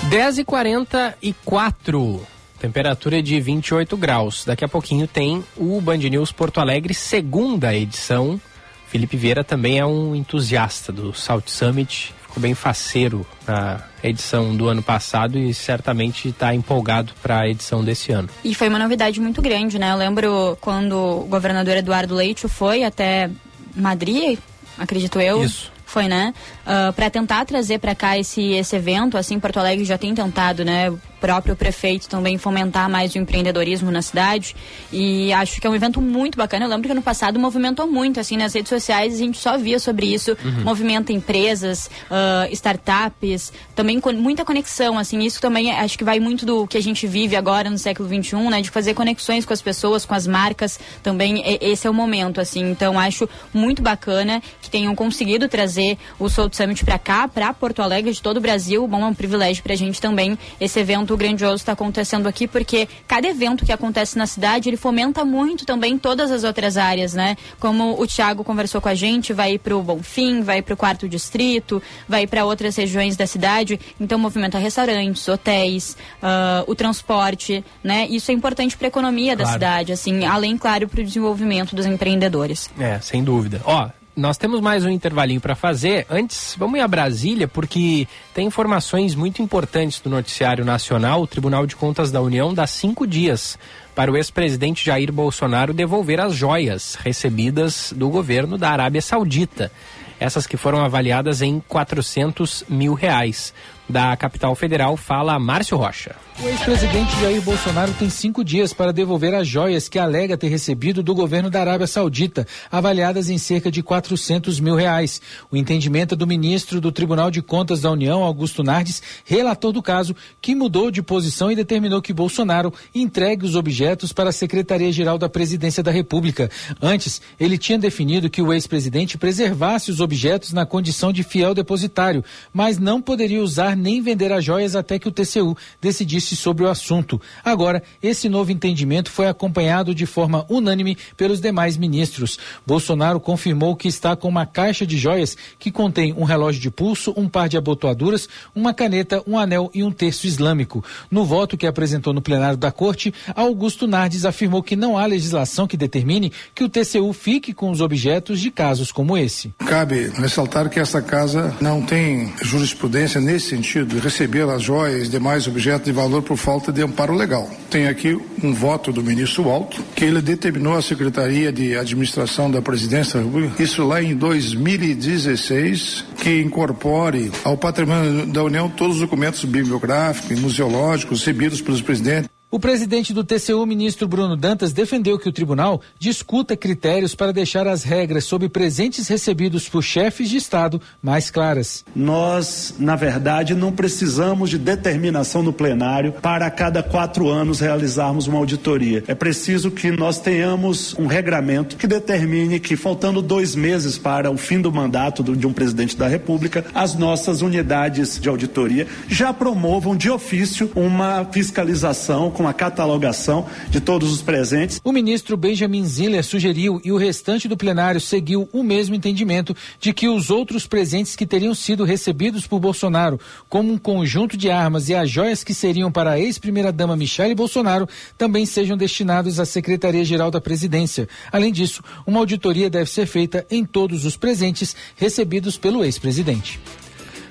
10 0.08 0.38
e 0.38 0.44
44 0.44 2.26
temperatura 2.62 3.20
de 3.20 3.40
28 3.40 3.96
graus. 3.96 4.44
Daqui 4.44 4.64
a 4.64 4.68
pouquinho 4.68 5.08
tem 5.08 5.44
o 5.56 5.80
Band 5.80 5.96
News 5.96 6.30
Porto 6.30 6.60
Alegre, 6.60 6.94
segunda 6.94 7.74
edição. 7.74 8.40
Felipe 8.86 9.16
Vieira 9.16 9.42
também 9.42 9.80
é 9.80 9.84
um 9.84 10.14
entusiasta 10.14 10.92
do 10.92 11.12
South 11.12 11.42
Summit, 11.46 12.14
ficou 12.32 12.40
bem 12.40 12.54
faceiro 12.54 13.26
na 13.46 13.80
edição 14.02 14.56
do 14.56 14.66
ano 14.66 14.82
passado 14.82 15.38
e 15.38 15.52
certamente 15.52 16.28
está 16.28 16.54
empolgado 16.54 17.12
para 17.22 17.40
a 17.40 17.48
edição 17.48 17.84
desse 17.84 18.10
ano. 18.10 18.28
E 18.42 18.54
foi 18.54 18.68
uma 18.68 18.78
novidade 18.78 19.20
muito 19.20 19.42
grande, 19.42 19.78
né? 19.78 19.92
Eu 19.92 19.96
lembro 19.96 20.56
quando 20.60 20.96
o 20.96 21.26
governador 21.26 21.76
Eduardo 21.76 22.14
Leite 22.14 22.48
foi 22.48 22.84
até 22.84 23.30
Madrid, 23.76 24.38
acredito 24.78 25.20
eu. 25.20 25.44
Isso. 25.44 25.70
Foi, 25.84 26.08
né? 26.08 26.32
Uh, 26.62 26.92
para 26.92 27.10
tentar 27.10 27.44
trazer 27.44 27.78
para 27.78 27.94
cá 27.94 28.16
esse, 28.16 28.52
esse 28.52 28.76
evento, 28.76 29.18
assim, 29.18 29.38
Porto 29.40 29.58
Alegre 29.58 29.84
já 29.84 29.98
tem 29.98 30.14
tentado, 30.14 30.64
né? 30.64 30.92
próprio 31.22 31.54
prefeito 31.54 32.08
também 32.08 32.36
fomentar 32.36 32.90
mais 32.90 33.14
o 33.14 33.18
empreendedorismo 33.18 33.92
na 33.92 34.02
cidade. 34.02 34.56
E 34.92 35.32
acho 35.32 35.60
que 35.60 35.66
é 35.66 35.70
um 35.70 35.74
evento 35.74 36.02
muito 36.02 36.36
bacana. 36.36 36.64
Eu 36.64 36.68
lembro 36.68 36.88
que 36.88 36.90
ano 36.90 37.00
passado 37.00 37.38
movimentou 37.38 37.86
muito, 37.86 38.18
assim, 38.18 38.36
nas 38.36 38.52
redes 38.52 38.68
sociais 38.68 39.14
a 39.14 39.18
gente 39.18 39.38
só 39.38 39.56
via 39.56 39.78
sobre 39.78 40.12
isso. 40.12 40.36
Uhum. 40.44 40.64
Movimenta 40.64 41.12
empresas, 41.12 41.86
uh, 41.86 42.52
startups, 42.52 43.52
também 43.72 44.02
muita 44.16 44.44
conexão, 44.44 44.98
assim. 44.98 45.20
Isso 45.20 45.40
também 45.40 45.70
acho 45.70 45.96
que 45.96 46.02
vai 46.02 46.18
muito 46.18 46.44
do 46.44 46.66
que 46.66 46.76
a 46.76 46.82
gente 46.82 47.06
vive 47.06 47.36
agora 47.36 47.70
no 47.70 47.78
século 47.78 48.08
XXI, 48.08 48.36
né? 48.50 48.60
De 48.60 48.70
fazer 48.70 48.92
conexões 48.92 49.44
com 49.44 49.52
as 49.52 49.62
pessoas, 49.62 50.04
com 50.04 50.14
as 50.14 50.26
marcas. 50.26 50.80
Também 51.04 51.40
esse 51.60 51.86
é 51.86 51.90
o 51.90 51.94
momento, 51.94 52.40
assim. 52.40 52.68
Então 52.68 52.98
acho 52.98 53.28
muito 53.54 53.80
bacana 53.80 54.42
que 54.60 54.68
tenham 54.68 54.92
conseguido 54.96 55.46
trazer 55.46 55.96
o 56.18 56.28
Soul 56.52 56.68
Summit 56.68 56.84
para 56.84 56.98
cá, 56.98 57.28
para 57.28 57.52
Porto 57.52 57.82
Alegre, 57.82 58.12
de 58.12 58.22
todo 58.22 58.36
o 58.36 58.40
Brasil. 58.40 58.86
Bom, 58.86 59.02
é 59.02 59.06
um 59.06 59.14
privilégio 59.14 59.62
para 59.62 59.72
a 59.72 59.76
gente 59.76 60.00
também 60.00 60.38
esse 60.60 60.78
evento 60.78 60.92
evento 60.92 61.16
grandioso 61.16 61.56
está 61.56 61.72
acontecendo 61.72 62.28
aqui, 62.28 62.46
porque 62.46 62.88
cada 63.06 63.26
evento 63.26 63.64
que 63.64 63.72
acontece 63.72 64.16
na 64.16 64.26
cidade, 64.26 64.68
ele 64.68 64.76
fomenta 64.76 65.24
muito 65.24 65.64
também 65.64 65.98
todas 65.98 66.30
as 66.30 66.44
outras 66.44 66.76
áreas, 66.76 67.14
né? 67.14 67.36
Como 67.58 68.00
o 68.00 68.06
Tiago 68.06 68.44
conversou 68.44 68.80
com 68.80 68.88
a 68.88 68.94
gente, 68.94 69.32
vai 69.32 69.58
para 69.58 69.76
o 69.76 69.82
Bonfim, 69.82 70.42
vai 70.42 70.62
para 70.62 70.74
o 70.74 70.76
quarto 70.76 71.08
distrito, 71.08 71.82
vai 72.08 72.26
para 72.26 72.44
outras 72.44 72.76
regiões 72.76 73.16
da 73.16 73.26
cidade, 73.26 73.80
então 74.00 74.18
movimenta 74.18 74.58
restaurantes, 74.58 75.26
hotéis, 75.28 75.96
uh, 76.22 76.70
o 76.70 76.74
transporte, 76.74 77.64
né? 77.82 78.06
Isso 78.08 78.30
é 78.30 78.34
importante 78.34 78.76
para 78.76 78.86
a 78.86 78.90
economia 78.90 79.34
claro. 79.34 79.48
da 79.48 79.52
cidade, 79.52 79.92
assim, 79.92 80.24
além, 80.24 80.56
claro, 80.56 80.88
para 80.88 81.00
o 81.00 81.04
desenvolvimento 81.04 81.74
dos 81.74 81.86
empreendedores. 81.86 82.70
É, 82.78 83.00
sem 83.00 83.24
dúvida. 83.24 83.60
Ó, 83.64 83.88
nós 84.14 84.36
temos 84.36 84.60
mais 84.60 84.84
um 84.84 84.90
intervalinho 84.90 85.40
para 85.40 85.54
fazer. 85.54 86.06
Antes, 86.10 86.54
vamos 86.58 86.78
ir 86.78 86.82
a 86.82 86.88
Brasília, 86.88 87.48
porque 87.48 88.06
tem 88.34 88.46
informações 88.46 89.14
muito 89.14 89.40
importantes 89.40 90.00
do 90.00 90.10
Noticiário 90.10 90.64
Nacional. 90.64 91.22
O 91.22 91.26
Tribunal 91.26 91.66
de 91.66 91.74
Contas 91.74 92.10
da 92.10 92.20
União 92.20 92.52
dá 92.52 92.66
cinco 92.66 93.06
dias 93.06 93.58
para 93.94 94.12
o 94.12 94.16
ex-presidente 94.16 94.84
Jair 94.84 95.10
Bolsonaro 95.10 95.72
devolver 95.72 96.20
as 96.20 96.34
joias 96.34 96.94
recebidas 96.94 97.92
do 97.96 98.08
governo 98.10 98.58
da 98.58 98.70
Arábia 98.70 99.00
Saudita. 99.00 99.72
Essas 100.20 100.46
que 100.46 100.56
foram 100.56 100.84
avaliadas 100.84 101.40
em 101.40 101.58
400 101.66 102.64
mil 102.68 102.94
reais. 102.94 103.52
Da 103.92 104.16
capital 104.16 104.54
federal, 104.54 104.96
fala 104.96 105.38
Márcio 105.38 105.76
Rocha. 105.76 106.16
O 106.40 106.48
ex-presidente 106.48 107.14
Jair 107.20 107.42
Bolsonaro 107.42 107.92
tem 107.92 108.08
cinco 108.08 108.42
dias 108.42 108.72
para 108.72 108.90
devolver 108.90 109.34
as 109.34 109.46
joias 109.46 109.86
que 109.86 109.98
alega 109.98 110.36
ter 110.36 110.48
recebido 110.48 111.02
do 111.02 111.14
governo 111.14 111.50
da 111.50 111.60
Arábia 111.60 111.86
Saudita, 111.86 112.46
avaliadas 112.70 113.28
em 113.28 113.36
cerca 113.36 113.70
de 113.70 113.82
400 113.82 114.58
mil 114.58 114.74
reais. 114.74 115.20
O 115.50 115.56
entendimento 115.58 116.14
é 116.14 116.16
do 116.16 116.26
ministro 116.26 116.80
do 116.80 116.90
Tribunal 116.90 117.30
de 117.30 117.42
Contas 117.42 117.82
da 117.82 117.90
União, 117.90 118.22
Augusto 118.22 118.64
Nardes, 118.64 119.02
relator 119.26 119.72
do 119.72 119.82
caso, 119.82 120.16
que 120.40 120.54
mudou 120.54 120.90
de 120.90 121.02
posição 121.02 121.52
e 121.52 121.54
determinou 121.54 122.00
que 122.00 122.14
Bolsonaro 122.14 122.72
entregue 122.94 123.44
os 123.44 123.54
objetos 123.54 124.10
para 124.10 124.30
a 124.30 124.32
Secretaria-Geral 124.32 125.18
da 125.18 125.28
Presidência 125.28 125.82
da 125.82 125.90
República. 125.90 126.50
Antes, 126.80 127.20
ele 127.38 127.58
tinha 127.58 127.78
definido 127.78 128.30
que 128.30 128.40
o 128.40 128.54
ex-presidente 128.54 129.18
preservasse 129.18 129.90
os 129.90 130.00
objetos 130.00 130.52
na 130.54 130.64
condição 130.64 131.12
de 131.12 131.22
fiel 131.22 131.54
depositário, 131.54 132.24
mas 132.54 132.78
não 132.78 133.02
poderia 133.02 133.42
usar 133.42 133.76
nem 133.82 134.00
vender 134.00 134.32
as 134.32 134.44
joias 134.44 134.76
até 134.76 134.98
que 134.98 135.08
o 135.08 135.12
TCU 135.12 135.56
decidisse 135.80 136.36
sobre 136.36 136.64
o 136.64 136.68
assunto. 136.68 137.20
Agora, 137.44 137.82
esse 138.02 138.28
novo 138.28 138.52
entendimento 138.52 139.10
foi 139.10 139.26
acompanhado 139.26 139.94
de 139.94 140.06
forma 140.06 140.46
unânime 140.48 140.96
pelos 141.16 141.40
demais 141.40 141.76
ministros. 141.76 142.38
Bolsonaro 142.66 143.20
confirmou 143.20 143.74
que 143.76 143.88
está 143.88 144.14
com 144.14 144.28
uma 144.28 144.46
caixa 144.46 144.86
de 144.86 144.96
joias 144.96 145.36
que 145.58 145.70
contém 145.70 146.14
um 146.16 146.24
relógio 146.24 146.60
de 146.60 146.70
pulso, 146.70 147.12
um 147.16 147.28
par 147.28 147.48
de 147.48 147.56
abotoaduras, 147.56 148.28
uma 148.54 148.72
caneta, 148.72 149.22
um 149.26 149.36
anel 149.38 149.70
e 149.74 149.82
um 149.82 149.90
terço 149.90 150.26
islâmico. 150.26 150.84
No 151.10 151.24
voto 151.24 151.56
que 151.56 151.66
apresentou 151.66 152.12
no 152.12 152.22
plenário 152.22 152.56
da 152.56 152.70
corte, 152.70 153.12
Augusto 153.34 153.86
Nardes 153.86 154.24
afirmou 154.24 154.62
que 154.62 154.76
não 154.76 154.96
há 154.96 155.04
legislação 155.06 155.66
que 155.66 155.76
determine 155.76 156.32
que 156.54 156.64
o 156.64 156.68
TCU 156.68 157.12
fique 157.12 157.52
com 157.52 157.70
os 157.70 157.80
objetos 157.80 158.40
de 158.40 158.50
casos 158.50 158.92
como 158.92 159.16
esse. 159.18 159.52
Cabe 159.66 160.08
ressaltar 160.14 160.68
que 160.70 160.78
essa 160.78 161.02
casa 161.02 161.54
não 161.60 161.82
tem 161.82 162.32
jurisprudência 162.42 163.20
nesse 163.20 163.54
sentido 163.62 164.00
receber 164.00 164.48
as 164.48 164.62
joias 164.62 165.06
e 165.06 165.10
demais 165.10 165.46
objetos 165.46 165.84
de 165.84 165.92
valor 165.92 166.22
por 166.22 166.36
falta 166.36 166.72
de 166.72 166.82
amparo 166.82 167.14
legal. 167.14 167.48
Tem 167.70 167.86
aqui 167.86 168.18
um 168.42 168.52
voto 168.52 168.92
do 168.92 169.02
ministro 169.02 169.48
Alto, 169.48 169.80
que 169.94 170.04
ele 170.04 170.20
determinou 170.20 170.76
à 170.76 170.82
Secretaria 170.82 171.52
de 171.52 171.76
Administração 171.76 172.50
da 172.50 172.60
Presidência 172.60 173.20
da 173.20 173.24
República, 173.24 173.62
isso 173.62 173.86
lá 173.86 174.02
em 174.02 174.16
2016, 174.16 176.04
que 176.20 176.42
incorpore 176.42 177.30
ao 177.44 177.56
patrimônio 177.56 178.26
da 178.26 178.42
União 178.42 178.68
todos 178.68 178.96
os 178.96 179.02
documentos 179.02 179.44
bibliográficos 179.44 180.36
e 180.36 180.40
museológicos 180.40 181.20
recebidos 181.20 181.60
pelos 181.60 181.80
presidentes. 181.80 182.28
O 182.54 182.60
presidente 182.60 183.14
do 183.14 183.24
TCU, 183.24 183.64
ministro 183.64 184.06
Bruno 184.06 184.36
Dantas, 184.36 184.74
defendeu 184.74 185.18
que 185.18 185.26
o 185.26 185.32
tribunal 185.32 185.80
discuta 185.98 186.54
critérios 186.54 187.14
para 187.14 187.32
deixar 187.32 187.66
as 187.66 187.82
regras 187.82 188.24
sobre 188.24 188.46
presentes 188.46 189.08
recebidos 189.08 189.70
por 189.70 189.82
chefes 189.82 190.28
de 190.28 190.36
Estado 190.36 190.78
mais 191.02 191.30
claras. 191.30 191.82
Nós, 191.96 192.74
na 192.78 192.94
verdade, 192.94 193.54
não 193.54 193.72
precisamos 193.72 194.50
de 194.50 194.58
determinação 194.58 195.42
no 195.42 195.50
plenário 195.50 196.12
para 196.20 196.44
a 196.44 196.50
cada 196.50 196.82
quatro 196.82 197.30
anos 197.30 197.58
realizarmos 197.58 198.26
uma 198.26 198.36
auditoria. 198.36 199.02
É 199.06 199.14
preciso 199.14 199.70
que 199.70 199.90
nós 199.90 200.18
tenhamos 200.18 200.94
um 200.98 201.06
regramento 201.06 201.78
que 201.78 201.86
determine 201.86 202.60
que, 202.60 202.76
faltando 202.76 203.22
dois 203.22 203.54
meses 203.54 203.96
para 203.96 204.30
o 204.30 204.36
fim 204.36 204.60
do 204.60 204.70
mandato 204.70 205.22
de 205.34 205.46
um 205.46 205.54
presidente 205.54 205.96
da 205.96 206.06
República, 206.06 206.66
as 206.74 206.94
nossas 206.94 207.40
unidades 207.40 208.20
de 208.20 208.28
auditoria 208.28 208.86
já 209.08 209.32
promovam 209.32 209.96
de 209.96 210.10
ofício 210.10 210.70
uma 210.76 211.24
fiscalização 211.32 212.30
com 212.30 212.41
com 212.42 212.48
a 212.48 212.52
catalogação 212.52 213.46
de 213.70 213.80
todos 213.80 214.12
os 214.12 214.20
presentes. 214.20 214.80
O 214.82 214.90
ministro 214.90 215.36
Benjamin 215.36 215.84
Ziller 215.86 216.24
sugeriu 216.24 216.80
e 216.84 216.90
o 216.90 216.96
restante 216.96 217.46
do 217.46 217.56
plenário 217.56 218.00
seguiu 218.00 218.48
o 218.52 218.64
mesmo 218.64 218.96
entendimento 218.96 219.54
de 219.78 219.92
que 219.92 220.08
os 220.08 220.28
outros 220.28 220.66
presentes 220.66 221.14
que 221.14 221.24
teriam 221.24 221.54
sido 221.54 221.84
recebidos 221.84 222.44
por 222.44 222.58
Bolsonaro, 222.58 223.20
como 223.48 223.72
um 223.72 223.78
conjunto 223.78 224.36
de 224.36 224.50
armas 224.50 224.88
e 224.88 224.94
as 224.94 225.08
joias 225.08 225.44
que 225.44 225.54
seriam 225.54 225.92
para 225.92 226.12
a 226.12 226.18
ex-primeira-dama 226.18 226.96
Michele 226.96 227.32
Bolsonaro, 227.32 227.88
também 228.18 228.44
sejam 228.44 228.76
destinados 228.76 229.38
à 229.38 229.46
Secretaria-Geral 229.46 230.32
da 230.32 230.40
Presidência. 230.40 231.08
Além 231.30 231.52
disso, 231.52 231.80
uma 232.04 232.18
auditoria 232.18 232.68
deve 232.68 232.90
ser 232.90 233.06
feita 233.06 233.46
em 233.48 233.64
todos 233.64 234.04
os 234.04 234.16
presentes 234.16 234.74
recebidos 234.96 235.56
pelo 235.56 235.84
ex-presidente. 235.84 236.58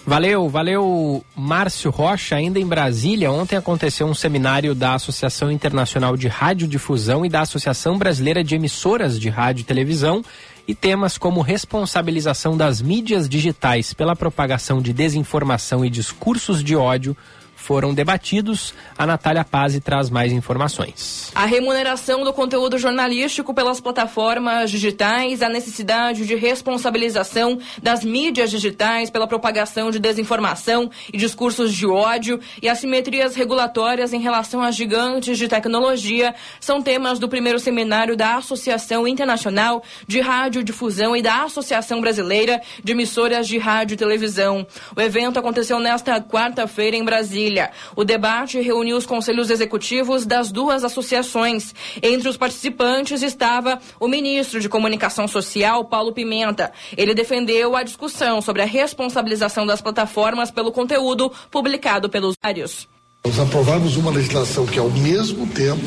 Valeu, 0.05 0.49
valeu, 0.49 1.23
Márcio 1.35 1.91
Rocha. 1.91 2.35
Ainda 2.35 2.59
em 2.59 2.65
Brasília, 2.65 3.31
ontem 3.31 3.55
aconteceu 3.55 4.07
um 4.07 4.15
seminário 4.15 4.73
da 4.73 4.95
Associação 4.95 5.51
Internacional 5.51 6.17
de 6.17 6.27
Radiodifusão 6.27 7.25
e 7.25 7.29
da 7.29 7.41
Associação 7.41 7.97
Brasileira 7.97 8.43
de 8.43 8.55
Emissoras 8.55 9.19
de 9.19 9.29
Rádio 9.29 9.61
e 9.61 9.65
Televisão 9.65 10.23
E 10.67 10.73
temas 10.73 11.17
como 11.17 11.41
responsabilização 11.41 12.57
das 12.57 12.81
mídias 12.81 13.29
digitais 13.29 13.93
pela 13.93 14.15
propagação 14.15 14.81
de 14.81 14.91
desinformação 14.91 15.85
e 15.85 15.89
discursos 15.89 16.63
de 16.63 16.75
ódio 16.75 17.15
foram 17.61 17.93
debatidos. 17.93 18.73
A 18.97 19.05
Natália 19.05 19.45
Pazzi 19.45 19.79
traz 19.79 20.09
mais 20.09 20.31
informações. 20.31 21.31
A 21.35 21.45
remuneração 21.45 22.23
do 22.23 22.33
conteúdo 22.33 22.77
jornalístico 22.77 23.53
pelas 23.53 23.79
plataformas 23.79 24.71
digitais, 24.71 25.41
a 25.41 25.47
necessidade 25.47 26.25
de 26.25 26.35
responsabilização 26.35 27.59
das 27.81 28.03
mídias 28.03 28.49
digitais 28.49 29.09
pela 29.09 29.27
propagação 29.27 29.91
de 29.91 29.99
desinformação 29.99 30.89
e 31.13 31.17
discursos 31.17 31.73
de 31.73 31.85
ódio 31.85 32.39
e 32.61 32.67
assimetrias 32.67 33.35
regulatórias 33.35 34.11
em 34.11 34.19
relação 34.19 34.61
a 34.61 34.71
gigantes 34.71 35.37
de 35.37 35.47
tecnologia 35.47 36.33
são 36.59 36.81
temas 36.81 37.19
do 37.19 37.29
primeiro 37.29 37.59
seminário 37.59 38.17
da 38.17 38.35
Associação 38.35 39.07
Internacional 39.07 39.83
de 40.07 40.19
Radiodifusão 40.19 41.15
e 41.15 41.21
da 41.21 41.43
Associação 41.43 42.01
Brasileira 42.01 42.59
de 42.83 42.91
Emissoras 42.91 43.47
de 43.47 43.57
Rádio 43.57 43.93
e 43.93 43.97
Televisão. 43.97 44.65
O 44.95 45.01
evento 45.01 45.39
aconteceu 45.39 45.79
nesta 45.79 46.19
quarta-feira 46.19 46.97
em 46.97 47.03
Brasília. 47.03 47.50
O 47.95 48.03
debate 48.03 48.59
reuniu 48.61 48.97
os 48.97 49.05
conselhos 49.05 49.49
executivos 49.49 50.25
das 50.25 50.51
duas 50.51 50.83
associações. 50.83 51.73
Entre 52.01 52.29
os 52.29 52.37
participantes 52.37 53.21
estava 53.21 53.79
o 53.99 54.07
ministro 54.07 54.59
de 54.59 54.69
Comunicação 54.69 55.27
Social, 55.27 55.85
Paulo 55.85 56.13
Pimenta. 56.13 56.71
Ele 56.95 57.13
defendeu 57.13 57.75
a 57.75 57.83
discussão 57.83 58.41
sobre 58.41 58.61
a 58.61 58.65
responsabilização 58.65 59.65
das 59.65 59.81
plataformas 59.81 60.51
pelo 60.51 60.71
conteúdo 60.71 61.31
publicado 61.49 62.09
pelos 62.09 62.35
usuários. 62.37 62.87
Nós 63.23 63.39
aprovamos 63.39 63.97
uma 63.97 64.09
legislação 64.09 64.65
que, 64.65 64.79
ao 64.79 64.89
mesmo 64.89 65.45
tempo, 65.45 65.85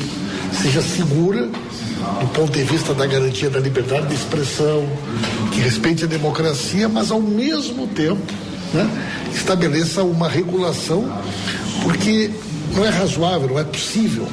seja 0.53 0.81
segura 0.81 1.47
do 1.47 2.27
ponto 2.33 2.51
de 2.51 2.63
vista 2.63 2.93
da 2.93 3.05
garantia 3.05 3.49
da 3.49 3.59
liberdade 3.59 4.07
de 4.07 4.15
expressão, 4.15 4.87
que 5.51 5.59
respeite 5.59 6.05
a 6.05 6.07
democracia, 6.07 6.87
mas, 6.87 7.11
ao 7.11 7.21
mesmo 7.21 7.87
tempo, 7.87 8.21
né, 8.75 8.89
estabeleça 9.33 10.03
uma 10.03 10.29
regulação 10.29 11.09
porque 11.81 12.29
não 12.75 12.85
é 12.85 12.89
razoável, 12.89 13.47
não 13.47 13.59
é 13.59 13.63
possível 13.63 14.27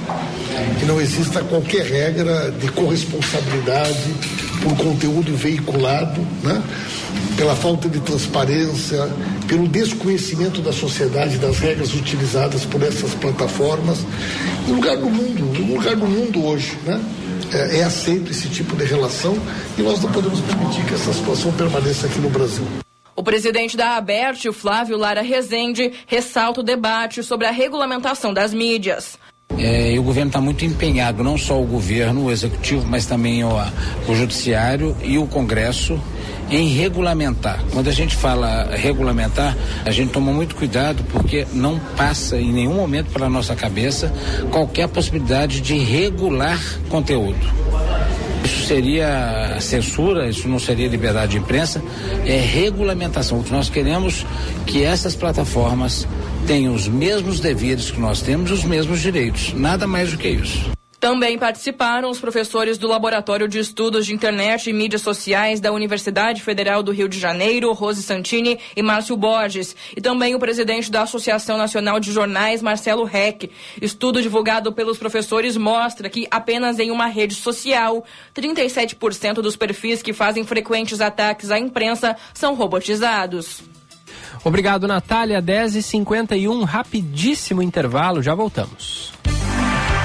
que 0.78 0.84
não 0.84 1.00
exista 1.00 1.42
qualquer 1.42 1.86
regra 1.86 2.50
de 2.50 2.70
corresponsabilidade 2.72 4.14
por 4.62 4.76
conteúdo 4.76 5.34
veiculado, 5.36 6.20
né? 6.42 6.62
pela 7.36 7.54
falta 7.54 7.88
de 7.88 8.00
transparência, 8.00 9.08
pelo 9.46 9.68
desconhecimento 9.68 10.60
da 10.60 10.72
sociedade 10.72 11.38
das 11.38 11.58
regras 11.58 11.94
utilizadas 11.94 12.64
por 12.64 12.82
essas 12.82 13.14
plataformas. 13.14 13.98
Em 14.68 14.72
lugar 14.72 14.96
do 14.96 15.08
mundo, 15.10 15.56
em 15.56 15.74
lugar 15.74 15.96
do 15.96 16.06
mundo 16.06 16.44
hoje, 16.44 16.76
né? 16.84 17.00
é, 17.52 17.78
é 17.78 17.84
aceito 17.84 18.30
esse 18.30 18.48
tipo 18.48 18.76
de 18.76 18.84
relação 18.84 19.36
e 19.78 19.82
nós 19.82 20.00
não 20.02 20.10
podemos 20.10 20.40
permitir 20.40 20.84
que 20.84 20.94
essa 20.94 21.12
situação 21.12 21.52
permaneça 21.52 22.06
aqui 22.06 22.18
no 22.20 22.30
Brasil. 22.30 22.64
O 23.22 23.24
presidente 23.24 23.76
da 23.76 23.96
ABERT, 23.96 24.50
Flávio 24.52 24.96
Lara 24.96 25.22
Rezende, 25.22 25.92
ressalta 26.08 26.58
o 26.58 26.64
debate 26.64 27.22
sobre 27.22 27.46
a 27.46 27.52
regulamentação 27.52 28.34
das 28.34 28.52
mídias. 28.52 29.16
É, 29.56 29.96
o 29.96 30.02
governo 30.02 30.30
está 30.30 30.40
muito 30.40 30.64
empenhado, 30.64 31.22
não 31.22 31.38
só 31.38 31.62
o 31.62 31.64
governo, 31.64 32.24
o 32.24 32.32
executivo, 32.32 32.84
mas 32.84 33.06
também 33.06 33.44
o, 33.44 33.50
o 34.08 34.14
judiciário 34.16 34.96
e 35.04 35.18
o 35.18 35.26
Congresso 35.28 36.00
em 36.50 36.66
regulamentar. 36.66 37.62
Quando 37.72 37.86
a 37.86 37.92
gente 37.92 38.16
fala 38.16 38.74
regulamentar, 38.74 39.56
a 39.84 39.90
gente 39.92 40.10
toma 40.10 40.32
muito 40.32 40.56
cuidado 40.56 41.04
porque 41.04 41.46
não 41.52 41.78
passa 41.96 42.40
em 42.40 42.52
nenhum 42.52 42.74
momento 42.74 43.12
pela 43.12 43.28
nossa 43.28 43.54
cabeça 43.54 44.12
qualquer 44.50 44.88
possibilidade 44.88 45.60
de 45.60 45.78
regular 45.78 46.60
conteúdo. 46.88 47.38
Isso 48.44 48.66
seria 48.66 49.58
censura, 49.60 50.28
isso 50.28 50.48
não 50.48 50.58
seria 50.58 50.88
liberdade 50.88 51.32
de 51.32 51.38
imprensa, 51.38 51.82
é 52.26 52.40
regulamentação. 52.40 53.40
O 53.40 53.44
que 53.44 53.52
nós 53.52 53.70
queremos 53.70 54.26
que 54.66 54.82
essas 54.82 55.14
plataformas 55.14 56.06
tenham 56.46 56.74
os 56.74 56.88
mesmos 56.88 57.40
deveres 57.40 57.90
que 57.90 58.00
nós 58.00 58.20
temos, 58.20 58.50
os 58.50 58.64
mesmos 58.64 59.00
direitos. 59.00 59.52
Nada 59.54 59.86
mais 59.86 60.10
do 60.10 60.18
que 60.18 60.28
isso. 60.28 60.70
Também 61.02 61.36
participaram 61.36 62.08
os 62.10 62.20
professores 62.20 62.78
do 62.78 62.86
Laboratório 62.86 63.48
de 63.48 63.58
Estudos 63.58 64.06
de 64.06 64.14
Internet 64.14 64.70
e 64.70 64.72
Mídias 64.72 65.02
Sociais 65.02 65.58
da 65.58 65.72
Universidade 65.72 66.40
Federal 66.40 66.80
do 66.80 66.92
Rio 66.92 67.08
de 67.08 67.18
Janeiro, 67.18 67.72
Rose 67.72 68.04
Santini 68.04 68.56
e 68.76 68.82
Márcio 68.82 69.16
Borges, 69.16 69.74
e 69.96 70.00
também 70.00 70.36
o 70.36 70.38
presidente 70.38 70.92
da 70.92 71.02
Associação 71.02 71.58
Nacional 71.58 71.98
de 71.98 72.12
Jornais, 72.12 72.62
Marcelo 72.62 73.02
Reck. 73.02 73.50
Estudo 73.80 74.22
divulgado 74.22 74.72
pelos 74.72 74.96
professores 74.96 75.56
mostra 75.56 76.08
que 76.08 76.28
apenas 76.30 76.78
em 76.78 76.92
uma 76.92 77.06
rede 77.06 77.34
social, 77.34 78.04
37% 78.32 79.42
dos 79.42 79.56
perfis 79.56 80.02
que 80.02 80.12
fazem 80.12 80.44
frequentes 80.44 81.00
ataques 81.00 81.50
à 81.50 81.58
imprensa 81.58 82.16
são 82.32 82.54
robotizados. 82.54 83.60
Obrigado, 84.44 84.86
Natália. 84.86 85.42
10h51, 85.42 86.62
rapidíssimo 86.62 87.60
intervalo, 87.60 88.22
já 88.22 88.36
voltamos. 88.36 89.12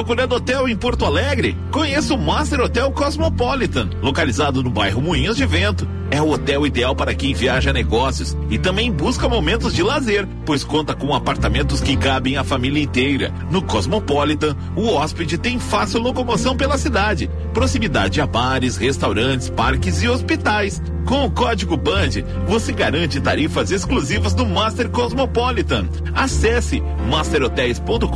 Procurando 0.00 0.34
hotel 0.34 0.66
em 0.66 0.74
Porto 0.74 1.04
Alegre? 1.04 1.54
Conheça 1.70 2.14
o 2.14 2.18
Master 2.18 2.60
Hotel 2.60 2.90
Cosmopolitan, 2.90 3.90
localizado 4.00 4.62
no 4.62 4.70
bairro 4.70 5.02
Moinhos 5.02 5.36
de 5.36 5.44
Vento. 5.44 5.86
É 6.10 6.22
o 6.22 6.30
hotel 6.30 6.66
ideal 6.66 6.96
para 6.96 7.14
quem 7.14 7.34
viaja 7.34 7.68
a 7.68 7.72
negócios 7.74 8.34
e 8.48 8.58
também 8.58 8.90
busca 8.90 9.28
momentos 9.28 9.74
de 9.74 9.82
lazer, 9.82 10.26
pois 10.46 10.64
conta 10.64 10.94
com 10.94 11.14
apartamentos 11.14 11.82
que 11.82 11.98
cabem 11.98 12.38
a 12.38 12.42
família 12.42 12.82
inteira. 12.82 13.30
No 13.50 13.60
Cosmopolitan, 13.60 14.56
o 14.74 14.86
hóspede 14.86 15.36
tem 15.36 15.58
fácil 15.60 16.00
locomoção 16.00 16.56
pela 16.56 16.78
cidade, 16.78 17.30
proximidade 17.52 18.22
a 18.22 18.26
bares, 18.26 18.78
restaurantes, 18.78 19.50
parques 19.50 20.02
e 20.02 20.08
hospitais. 20.08 20.80
Com 21.10 21.26
o 21.26 21.30
código 21.32 21.76
BAND, 21.76 22.24
você 22.46 22.72
garante 22.72 23.20
tarifas 23.20 23.72
exclusivas 23.72 24.32
do 24.32 24.46
Master 24.46 24.88
Cosmopolitan. 24.88 25.88
Acesse 26.14 26.80
masterhotels.com.br 27.10 28.06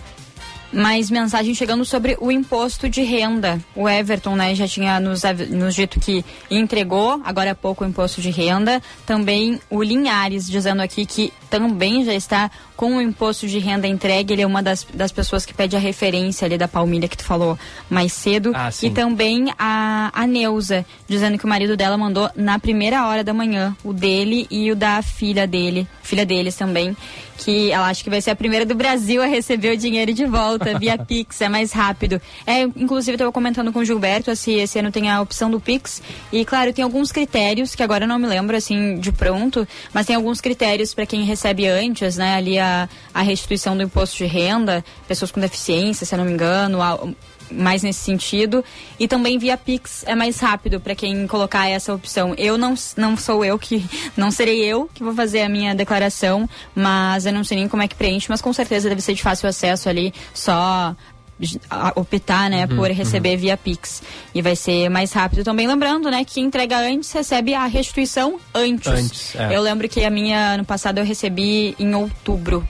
Mais 0.75 1.09
mensagem 1.09 1.55
chegando 1.55 1.85
sobre 1.85 2.17
o 2.19 2.29
imposto 2.29 2.89
de 2.89 3.01
renda. 3.01 3.59
O 3.73 3.87
Everton, 3.87 4.35
né, 4.35 4.53
já 4.53 4.67
tinha 4.67 4.99
nos, 4.99 5.21
nos 5.49 5.73
dito 5.73 5.99
que 5.99 6.23
entregou 6.51 7.21
agora 7.23 7.51
há 7.51 7.55
pouco 7.55 7.83
o 7.83 7.87
imposto 7.87 8.21
de 8.21 8.29
renda. 8.29 8.81
Também 9.05 9.59
o 9.69 9.81
Linhares 9.81 10.47
dizendo 10.47 10.81
aqui 10.81 11.05
que 11.05 11.31
também 11.49 12.03
já 12.03 12.13
está 12.13 12.51
com 12.75 12.97
o 12.97 13.01
imposto 13.01 13.47
de 13.47 13.57
renda 13.57 13.87
entregue. 13.87 14.33
Ele 14.33 14.41
é 14.41 14.47
uma 14.47 14.61
das, 14.61 14.85
das 14.93 15.11
pessoas 15.11 15.45
que 15.45 15.53
pede 15.53 15.75
a 15.75 15.79
referência 15.79 16.45
ali 16.45 16.57
da 16.57 16.67
Palmilha 16.67 17.07
que 17.07 17.17
tu 17.17 17.23
falou 17.23 17.57
mais 17.89 18.11
cedo. 18.11 18.51
Ah, 18.53 18.69
e 18.83 18.89
também 18.89 19.53
a, 19.57 20.11
a 20.13 20.27
Neuza, 20.27 20.85
dizendo 21.07 21.37
que 21.37 21.45
o 21.45 21.47
marido 21.47 21.77
dela 21.77 21.97
mandou 21.97 22.29
na 22.35 22.59
primeira 22.59 23.07
hora 23.07 23.23
da 23.23 23.33
manhã, 23.33 23.75
o 23.83 23.93
dele 23.93 24.45
e 24.51 24.69
o 24.71 24.75
da 24.75 25.01
filha 25.01 25.47
dele, 25.47 25.87
filha 26.03 26.25
deles 26.25 26.55
também, 26.55 26.95
que 27.37 27.71
ela 27.71 27.87
acha 27.87 28.03
que 28.03 28.09
vai 28.09 28.21
ser 28.21 28.31
a 28.31 28.35
primeira 28.35 28.65
do 28.65 28.75
Brasil 28.75 29.21
a 29.21 29.25
receber 29.25 29.73
o 29.73 29.77
dinheiro 29.77 30.13
de 30.13 30.25
volta 30.25 30.77
via 30.79 30.97
Pix, 30.97 31.41
é 31.41 31.49
mais 31.49 31.71
rápido. 31.71 32.21
É, 32.45 32.61
inclusive, 32.61 33.11
eu 33.11 33.15
estava 33.15 33.31
comentando 33.31 33.71
com 33.71 33.79
o 33.79 33.85
Gilberto 33.85 34.35
se 34.35 34.53
esse 34.53 34.79
ano 34.79 34.91
tem 34.91 35.09
a 35.09 35.21
opção 35.21 35.49
do 35.49 35.59
Pix. 35.59 36.01
E, 36.31 36.45
claro, 36.45 36.73
tem 36.73 36.83
alguns 36.83 37.11
critérios, 37.11 37.75
que 37.75 37.83
agora 37.83 38.05
eu 38.05 38.07
não 38.07 38.19
me 38.19 38.27
lembro, 38.27 38.55
assim, 38.55 38.97
de 38.97 39.11
pronto, 39.11 39.67
mas 39.93 40.05
tem 40.05 40.15
alguns 40.15 40.41
critérios 40.41 40.93
para 40.93 41.05
quem 41.05 41.23
recebe 41.23 41.67
antes, 41.67 42.17
né, 42.17 42.35
ali 42.35 42.57
a, 42.57 42.89
a 43.13 43.21
restituição 43.21 43.75
do 43.75 43.83
imposto 43.83 44.17
de 44.17 44.25
renda, 44.25 44.83
pessoas 45.07 45.31
com 45.31 45.39
deficiência, 45.39 46.05
se 46.05 46.13
eu 46.13 46.17
não 46.17 46.25
me 46.25 46.31
engano, 46.31 46.81
a, 46.81 46.99
mais 47.51 47.83
nesse 47.83 47.99
sentido. 47.99 48.63
E 48.99 49.07
também 49.07 49.37
via 49.37 49.57
Pix 49.57 50.03
é 50.05 50.15
mais 50.15 50.39
rápido 50.39 50.79
para 50.79 50.95
quem 50.95 51.27
colocar 51.27 51.67
essa 51.67 51.93
opção. 51.93 52.33
Eu 52.37 52.57
não, 52.57 52.75
não 52.97 53.17
sou 53.17 53.43
eu 53.43 53.57
que. 53.57 53.85
Não 54.15 54.31
serei 54.31 54.63
eu 54.63 54.89
que 54.93 55.03
vou 55.03 55.13
fazer 55.13 55.41
a 55.41 55.49
minha 55.49 55.75
declaração, 55.75 56.49
mas 56.73 57.25
eu 57.25 57.33
não 57.33 57.43
sei 57.43 57.57
nem 57.57 57.67
como 57.67 57.83
é 57.83 57.87
que 57.87 57.95
preenche, 57.95 58.27
mas 58.29 58.41
com 58.41 58.53
certeza 58.53 58.87
deve 58.87 59.01
ser 59.01 59.13
de 59.13 59.21
fácil 59.21 59.47
acesso 59.49 59.89
ali, 59.89 60.13
só 60.33 60.95
optar, 61.95 62.49
né, 62.49 62.65
Uhum, 62.65 62.77
por 62.77 62.91
receber 62.91 63.35
via 63.35 63.57
Pix. 63.57 64.01
E 64.33 64.41
vai 64.41 64.55
ser 64.55 64.89
mais 64.89 65.11
rápido 65.11 65.43
também. 65.43 65.67
Lembrando, 65.67 66.09
né, 66.09 66.23
que 66.23 66.39
entrega 66.39 66.79
antes 66.79 67.11
recebe 67.11 67.53
a 67.53 67.65
restituição 67.65 68.39
antes. 68.53 68.87
Antes, 68.87 69.35
é. 69.35 69.55
Eu 69.55 69.61
lembro 69.61 69.87
que 69.89 70.03
a 70.03 70.09
minha, 70.09 70.53
ano 70.53 70.65
passado, 70.65 70.99
eu 70.99 71.05
recebi 71.05 71.75
em 71.77 71.93
outubro. 71.93 72.67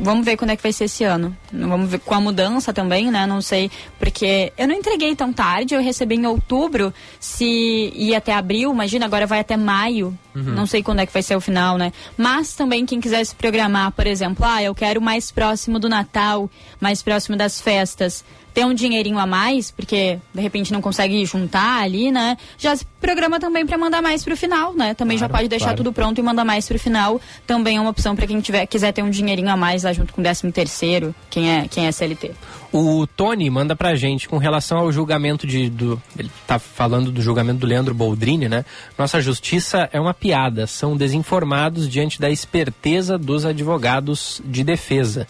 Vamos 0.00 0.24
ver 0.24 0.36
quando 0.36 0.50
é 0.50 0.56
que 0.56 0.62
vai 0.62 0.72
ser 0.72 0.84
esse 0.84 1.04
ano. 1.04 1.36
Vamos 1.52 1.90
ver 1.90 2.00
com 2.00 2.14
a 2.14 2.20
mudança 2.20 2.72
também, 2.72 3.10
né? 3.10 3.26
Não 3.26 3.40
sei, 3.40 3.70
porque 3.98 4.52
eu 4.58 4.68
não 4.68 4.74
entreguei 4.74 5.16
tão 5.16 5.32
tarde, 5.32 5.74
eu 5.74 5.80
recebi 5.80 6.16
em 6.16 6.26
outubro, 6.26 6.92
se 7.18 7.92
ia 7.94 8.18
até 8.18 8.34
abril, 8.34 8.70
imagina, 8.72 9.06
agora 9.06 9.26
vai 9.26 9.40
até 9.40 9.56
maio. 9.56 10.16
Uhum. 10.34 10.42
Não 10.42 10.66
sei 10.66 10.82
quando 10.82 11.00
é 11.00 11.06
que 11.06 11.12
vai 11.12 11.22
ser 11.22 11.36
o 11.36 11.40
final, 11.40 11.78
né? 11.78 11.92
Mas 12.16 12.54
também 12.54 12.84
quem 12.84 13.00
quiser 13.00 13.24
se 13.24 13.34
programar, 13.34 13.92
por 13.92 14.06
exemplo, 14.06 14.44
ah, 14.46 14.62
eu 14.62 14.74
quero 14.74 15.00
mais 15.00 15.30
próximo 15.30 15.78
do 15.78 15.88
Natal, 15.88 16.50
mais 16.80 17.02
próximo 17.02 17.36
das 17.36 17.60
festas, 17.60 18.24
ter 18.52 18.64
um 18.64 18.74
dinheirinho 18.74 19.18
a 19.18 19.26
mais, 19.26 19.70
porque 19.70 20.18
de 20.34 20.40
repente 20.40 20.72
não 20.72 20.80
consegue 20.80 21.24
juntar 21.24 21.82
ali, 21.82 22.10
né? 22.10 22.36
Já 22.58 22.76
se 22.76 22.84
programa 23.02 23.40
também 23.40 23.66
para 23.66 23.76
mandar 23.76 24.00
mais 24.00 24.22
pro 24.22 24.36
final, 24.36 24.72
né? 24.74 24.94
Também 24.94 25.18
já 25.18 25.28
pode 25.28 25.48
deixar 25.48 25.66
claro. 25.66 25.78
tudo 25.78 25.92
pronto 25.92 26.18
e 26.18 26.22
mandar 26.22 26.44
mais 26.44 26.68
pro 26.68 26.78
final. 26.78 27.20
Também 27.46 27.76
é 27.76 27.80
uma 27.80 27.90
opção 27.90 28.14
para 28.14 28.26
quem 28.26 28.40
tiver, 28.40 28.64
quiser 28.66 28.92
ter 28.92 29.02
um 29.02 29.10
dinheirinho 29.10 29.50
a 29.50 29.56
mais 29.56 29.82
lá 29.82 29.92
junto 29.92 30.12
com 30.12 30.20
o 30.20 30.24
13 30.24 30.52
terceiro, 30.52 31.14
quem 31.28 31.50
é, 31.50 31.66
quem 31.68 31.86
é 31.86 31.92
CLT. 31.92 32.30
O 32.72 33.06
Tony 33.06 33.50
manda 33.50 33.76
pra 33.76 33.94
gente 33.94 34.28
com 34.28 34.38
relação 34.38 34.78
ao 34.78 34.92
julgamento 34.92 35.46
de. 35.46 35.68
Do, 35.68 36.00
ele 36.18 36.30
tá 36.46 36.58
falando 36.58 37.10
do 37.10 37.20
julgamento 37.20 37.58
do 37.58 37.66
Leandro 37.66 37.92
Boldrini, 37.92 38.48
né? 38.48 38.64
Nossa 38.96 39.20
justiça 39.20 39.90
é 39.92 40.00
uma 40.00 40.14
piada. 40.14 40.66
São 40.66 40.96
desinformados 40.96 41.88
diante 41.88 42.20
da 42.20 42.30
esperteza 42.30 43.18
dos 43.18 43.44
advogados 43.44 44.40
de 44.44 44.64
defesa. 44.64 45.26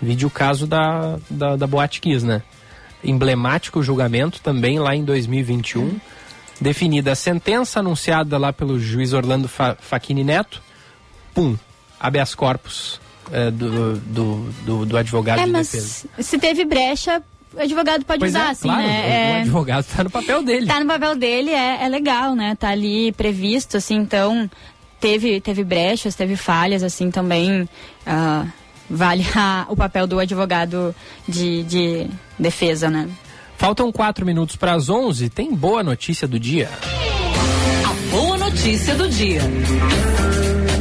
Vide 0.00 0.24
o 0.24 0.30
caso 0.30 0.66
da, 0.66 1.18
da, 1.28 1.56
da 1.56 1.66
Boate 1.66 2.00
Kiss, 2.00 2.24
né? 2.24 2.42
Emblemático 3.04 3.82
julgamento 3.82 4.40
também 4.40 4.78
lá 4.78 4.94
em 4.96 5.04
2021. 5.04 5.98
Definida 6.60 7.12
a 7.12 7.14
sentença 7.14 7.80
anunciada 7.80 8.38
lá 8.38 8.52
pelo 8.52 8.78
juiz 8.80 9.12
Orlando 9.12 9.46
Fa 9.48 9.76
Facchini 9.80 10.24
Neto. 10.24 10.62
Pum, 11.34 11.56
habeas 12.00 12.34
corpus 12.34 12.98
é, 13.30 13.50
do, 13.50 13.96
do, 13.98 14.36
do, 14.64 14.86
do 14.86 14.96
advogado 14.96 15.40
é, 15.40 15.44
de 15.44 15.50
mas 15.52 15.70
defesa. 15.70 16.08
se 16.18 16.38
teve 16.38 16.64
brecha, 16.64 17.22
o 17.54 17.60
advogado 17.60 18.04
pode 18.06 18.20
Pois 18.20 18.32
usar, 18.32 18.48
é, 18.48 18.50
assim, 18.52 18.68
claro, 18.68 18.82
né? 18.82 18.88
o- 18.88 19.12
É- 19.12 19.40
advogado 19.42 19.84
tá 19.94 20.04
no 20.04 20.10
papel 20.10 20.42
dele. 20.42 20.66
Tá 20.66 20.80
no 20.80 20.86
papel 20.86 21.14
dele, 21.16 21.50
é, 21.50 21.84
é 21.84 21.88
legal, 21.88 22.34
né? 22.34 22.54
Tá 22.58 22.70
ali 22.70 23.12
previsto, 23.12 23.76
assim, 23.76 23.96
então 23.96 24.50
teve, 24.98 25.40
teve 25.42 25.62
brechas, 25.62 26.14
teve 26.14 26.36
falhas, 26.36 26.82
assim, 26.82 27.10
também 27.10 27.68
ah, 28.06 28.46
vale 28.88 29.26
a- 29.36 29.66
o 29.68 29.76
papel 29.76 30.06
do 30.06 30.18
advogado 30.18 30.94
de, 31.28 31.62
de 31.64 32.06
defesa, 32.38 32.90
né? 32.90 33.08
Faltam 33.56 33.90
quatro 33.90 34.26
minutos 34.26 34.56
para 34.56 34.74
as 34.74 34.88
11. 34.88 35.30
Tem 35.30 35.54
boa 35.54 35.82
notícia 35.82 36.28
do 36.28 36.38
dia. 36.38 36.68
A 37.84 38.10
boa 38.10 38.36
notícia 38.36 38.94
do 38.94 39.08
dia. 39.08 39.40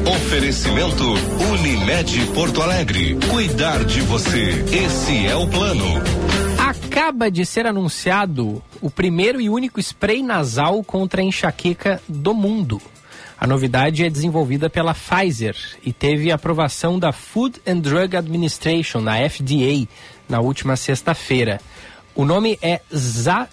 Oferecimento 0.05 1.03
Unimed 1.53 2.25
Porto 2.33 2.61
Alegre. 2.61 3.17
Cuidar 3.31 3.83
de 3.85 4.01
você. 4.01 4.65
Esse 4.71 5.25
é 5.25 5.35
o 5.35 5.47
plano. 5.47 5.85
Acaba 6.59 7.31
de 7.31 7.45
ser 7.45 7.65
anunciado 7.65 8.61
o 8.81 8.89
primeiro 8.89 9.39
e 9.39 9.49
único 9.49 9.79
spray 9.79 10.21
nasal 10.21 10.83
contra 10.83 11.21
a 11.21 11.23
enxaqueca 11.23 12.01
do 12.07 12.33
mundo. 12.33 12.81
A 13.37 13.45
novidade 13.45 14.03
é 14.03 14.09
desenvolvida 14.09 14.69
pela 14.69 14.93
Pfizer 14.93 15.55
e 15.83 15.91
teve 15.91 16.31
aprovação 16.31 16.97
da 16.97 17.11
Food 17.11 17.61
and 17.67 17.79
Drug 17.79 18.15
Administration, 18.15 19.01
na 19.01 19.17
FDA, 19.29 19.87
na 20.27 20.39
última 20.39 20.75
sexta-feira. 20.75 21.59
O 22.15 22.25
nome 22.25 22.57
é 22.61 22.81
Za 22.93 23.47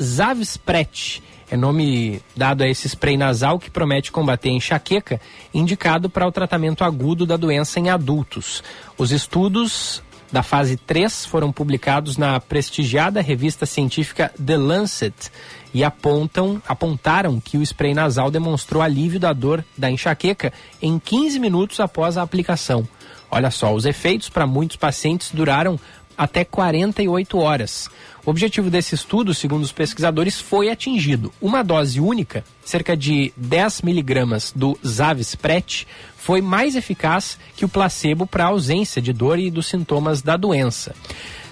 Zavspret. 0.00 1.22
É 1.48 1.56
nome 1.56 2.20
dado 2.36 2.62
a 2.62 2.68
esse 2.68 2.88
spray 2.88 3.16
nasal 3.16 3.58
que 3.58 3.70
promete 3.70 4.10
combater 4.10 4.48
a 4.48 4.52
enxaqueca, 4.52 5.20
indicado 5.54 6.10
para 6.10 6.26
o 6.26 6.32
tratamento 6.32 6.82
agudo 6.82 7.24
da 7.24 7.36
doença 7.36 7.78
em 7.78 7.88
adultos. 7.88 8.64
Os 8.98 9.12
estudos 9.12 10.02
da 10.30 10.42
fase 10.42 10.76
3 10.76 11.26
foram 11.26 11.52
publicados 11.52 12.16
na 12.16 12.40
prestigiada 12.40 13.20
revista 13.20 13.64
científica 13.64 14.32
The 14.44 14.56
Lancet 14.56 15.30
e 15.72 15.84
apontam, 15.84 16.60
apontaram 16.66 17.38
que 17.38 17.56
o 17.56 17.62
spray 17.62 17.94
nasal 17.94 18.30
demonstrou 18.30 18.82
alívio 18.82 19.20
da 19.20 19.32
dor 19.32 19.64
da 19.76 19.90
enxaqueca 19.90 20.52
em 20.82 20.98
15 20.98 21.38
minutos 21.38 21.78
após 21.78 22.18
a 22.18 22.22
aplicação. 22.22 22.86
Olha 23.30 23.50
só, 23.50 23.74
os 23.74 23.84
efeitos 23.84 24.28
para 24.28 24.46
muitos 24.46 24.76
pacientes 24.76 25.30
duraram 25.32 25.78
até 26.16 26.44
48 26.44 27.38
horas. 27.38 27.88
O 28.24 28.30
objetivo 28.30 28.70
desse 28.70 28.94
estudo, 28.94 29.32
segundo 29.32 29.62
os 29.62 29.72
pesquisadores, 29.72 30.40
foi 30.40 30.70
atingido. 30.70 31.32
Uma 31.40 31.62
dose 31.62 32.00
única, 32.00 32.44
cerca 32.64 32.96
de 32.96 33.32
10 33.36 33.82
miligramas 33.82 34.52
do 34.54 34.78
Zavspret, 34.84 35.86
foi 36.16 36.40
mais 36.40 36.74
eficaz 36.74 37.38
que 37.56 37.64
o 37.64 37.68
placebo 37.68 38.26
para 38.26 38.44
a 38.44 38.48
ausência 38.48 39.00
de 39.00 39.12
dor 39.12 39.38
e 39.38 39.50
dos 39.50 39.66
sintomas 39.66 40.22
da 40.22 40.36
doença. 40.36 40.94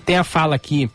Tem 0.04 0.16
a 0.16 0.24
fala 0.24 0.56
aqui 0.56 0.90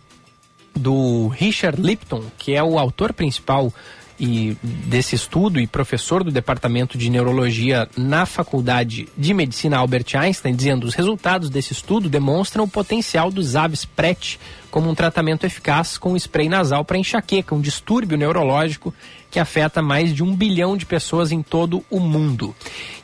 do 0.75 1.27
Richard 1.29 1.81
Lipton, 1.81 2.23
que 2.37 2.53
é 2.53 2.63
o 2.63 2.77
autor 2.77 3.13
principal 3.13 3.73
e 4.19 4.57
desse 4.61 5.15
estudo 5.15 5.59
e 5.59 5.65
professor 5.67 6.23
do 6.23 6.31
departamento 6.31 6.97
de 6.97 7.09
neurologia 7.09 7.87
na 7.95 8.25
Faculdade 8.25 9.07
de 9.17 9.33
Medicina 9.33 9.77
Albert 9.77 10.15
Einstein, 10.15 10.55
dizendo 10.55 10.85
os 10.85 10.93
resultados 10.93 11.49
desse 11.49 11.71
estudo 11.71 12.09
demonstram 12.09 12.65
o 12.65 12.67
potencial 12.67 13.31
do 13.31 13.41
Zavspret 13.41 14.37
como 14.69 14.89
um 14.89 14.95
tratamento 14.95 15.45
eficaz 15.45 15.97
com 15.97 16.15
spray 16.15 16.49
nasal 16.49 16.83
para 16.85 16.97
enxaqueca, 16.97 17.55
um 17.55 17.61
distúrbio 17.61 18.17
neurológico 18.17 18.93
que 19.31 19.39
afeta 19.39 19.81
mais 19.81 20.13
de 20.13 20.23
um 20.23 20.35
bilhão 20.35 20.75
de 20.75 20.85
pessoas 20.85 21.31
em 21.31 21.41
todo 21.41 21.83
o 21.89 21.99
mundo. 21.99 22.55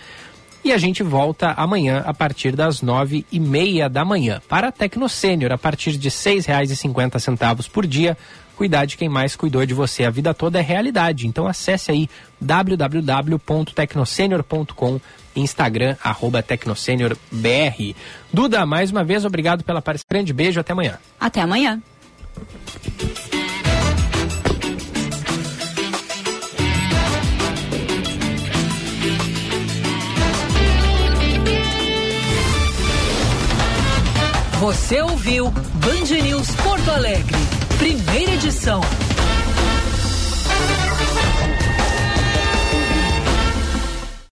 E 0.64 0.72
a 0.72 0.78
gente 0.78 1.04
volta 1.04 1.52
amanhã 1.58 2.02
a 2.06 2.14
partir 2.14 2.56
das 2.56 2.82
nove 2.82 3.26
e 3.32 3.42
meia 3.42 3.90
da 3.90 4.06
manhã. 4.06 4.42
Para 4.48 4.70
a 4.70 4.72
Tecno 4.72 5.10
Sênior, 5.10 5.52
a 5.52 5.58
partir 5.58 5.98
de 5.98 6.08
e 6.08 6.76
cinquenta 6.76 7.20
centavos 7.20 7.68
por 7.68 7.86
dia. 7.86 8.18
Cuidar 8.56 8.86
de 8.86 8.96
quem 8.96 9.10
mais 9.10 9.36
cuidou 9.36 9.66
de 9.66 9.74
você 9.74 10.06
a 10.06 10.10
vida 10.12 10.36
toda 10.36 10.60
é 10.60 10.62
realidade. 10.62 11.28
Então 11.28 11.48
acesse 11.48 11.92
aí 11.92 12.08
www.tecnosenior.com 12.40 15.02
Instagram, 15.36 15.96
arroba 16.04 16.42
TecnoSeniorBR. 16.44 17.96
Duda, 18.32 18.66
mais 18.66 18.92
uma 18.92 19.04
vez, 19.04 19.26
obrigado 19.26 19.64
pela 19.64 19.82
participação. 19.82 20.12
Grande 20.18 20.34
beijo, 20.34 20.60
até 20.60 20.74
amanhã. 20.74 20.98
Até 21.20 21.42
amanhã. 21.42 21.82
Você 34.60 35.02
ouviu 35.02 35.50
Band 35.50 36.22
News 36.24 36.52
Porto 36.56 36.92
Alegre, 36.92 37.36
primeira 37.80 38.34
edição. 38.34 38.80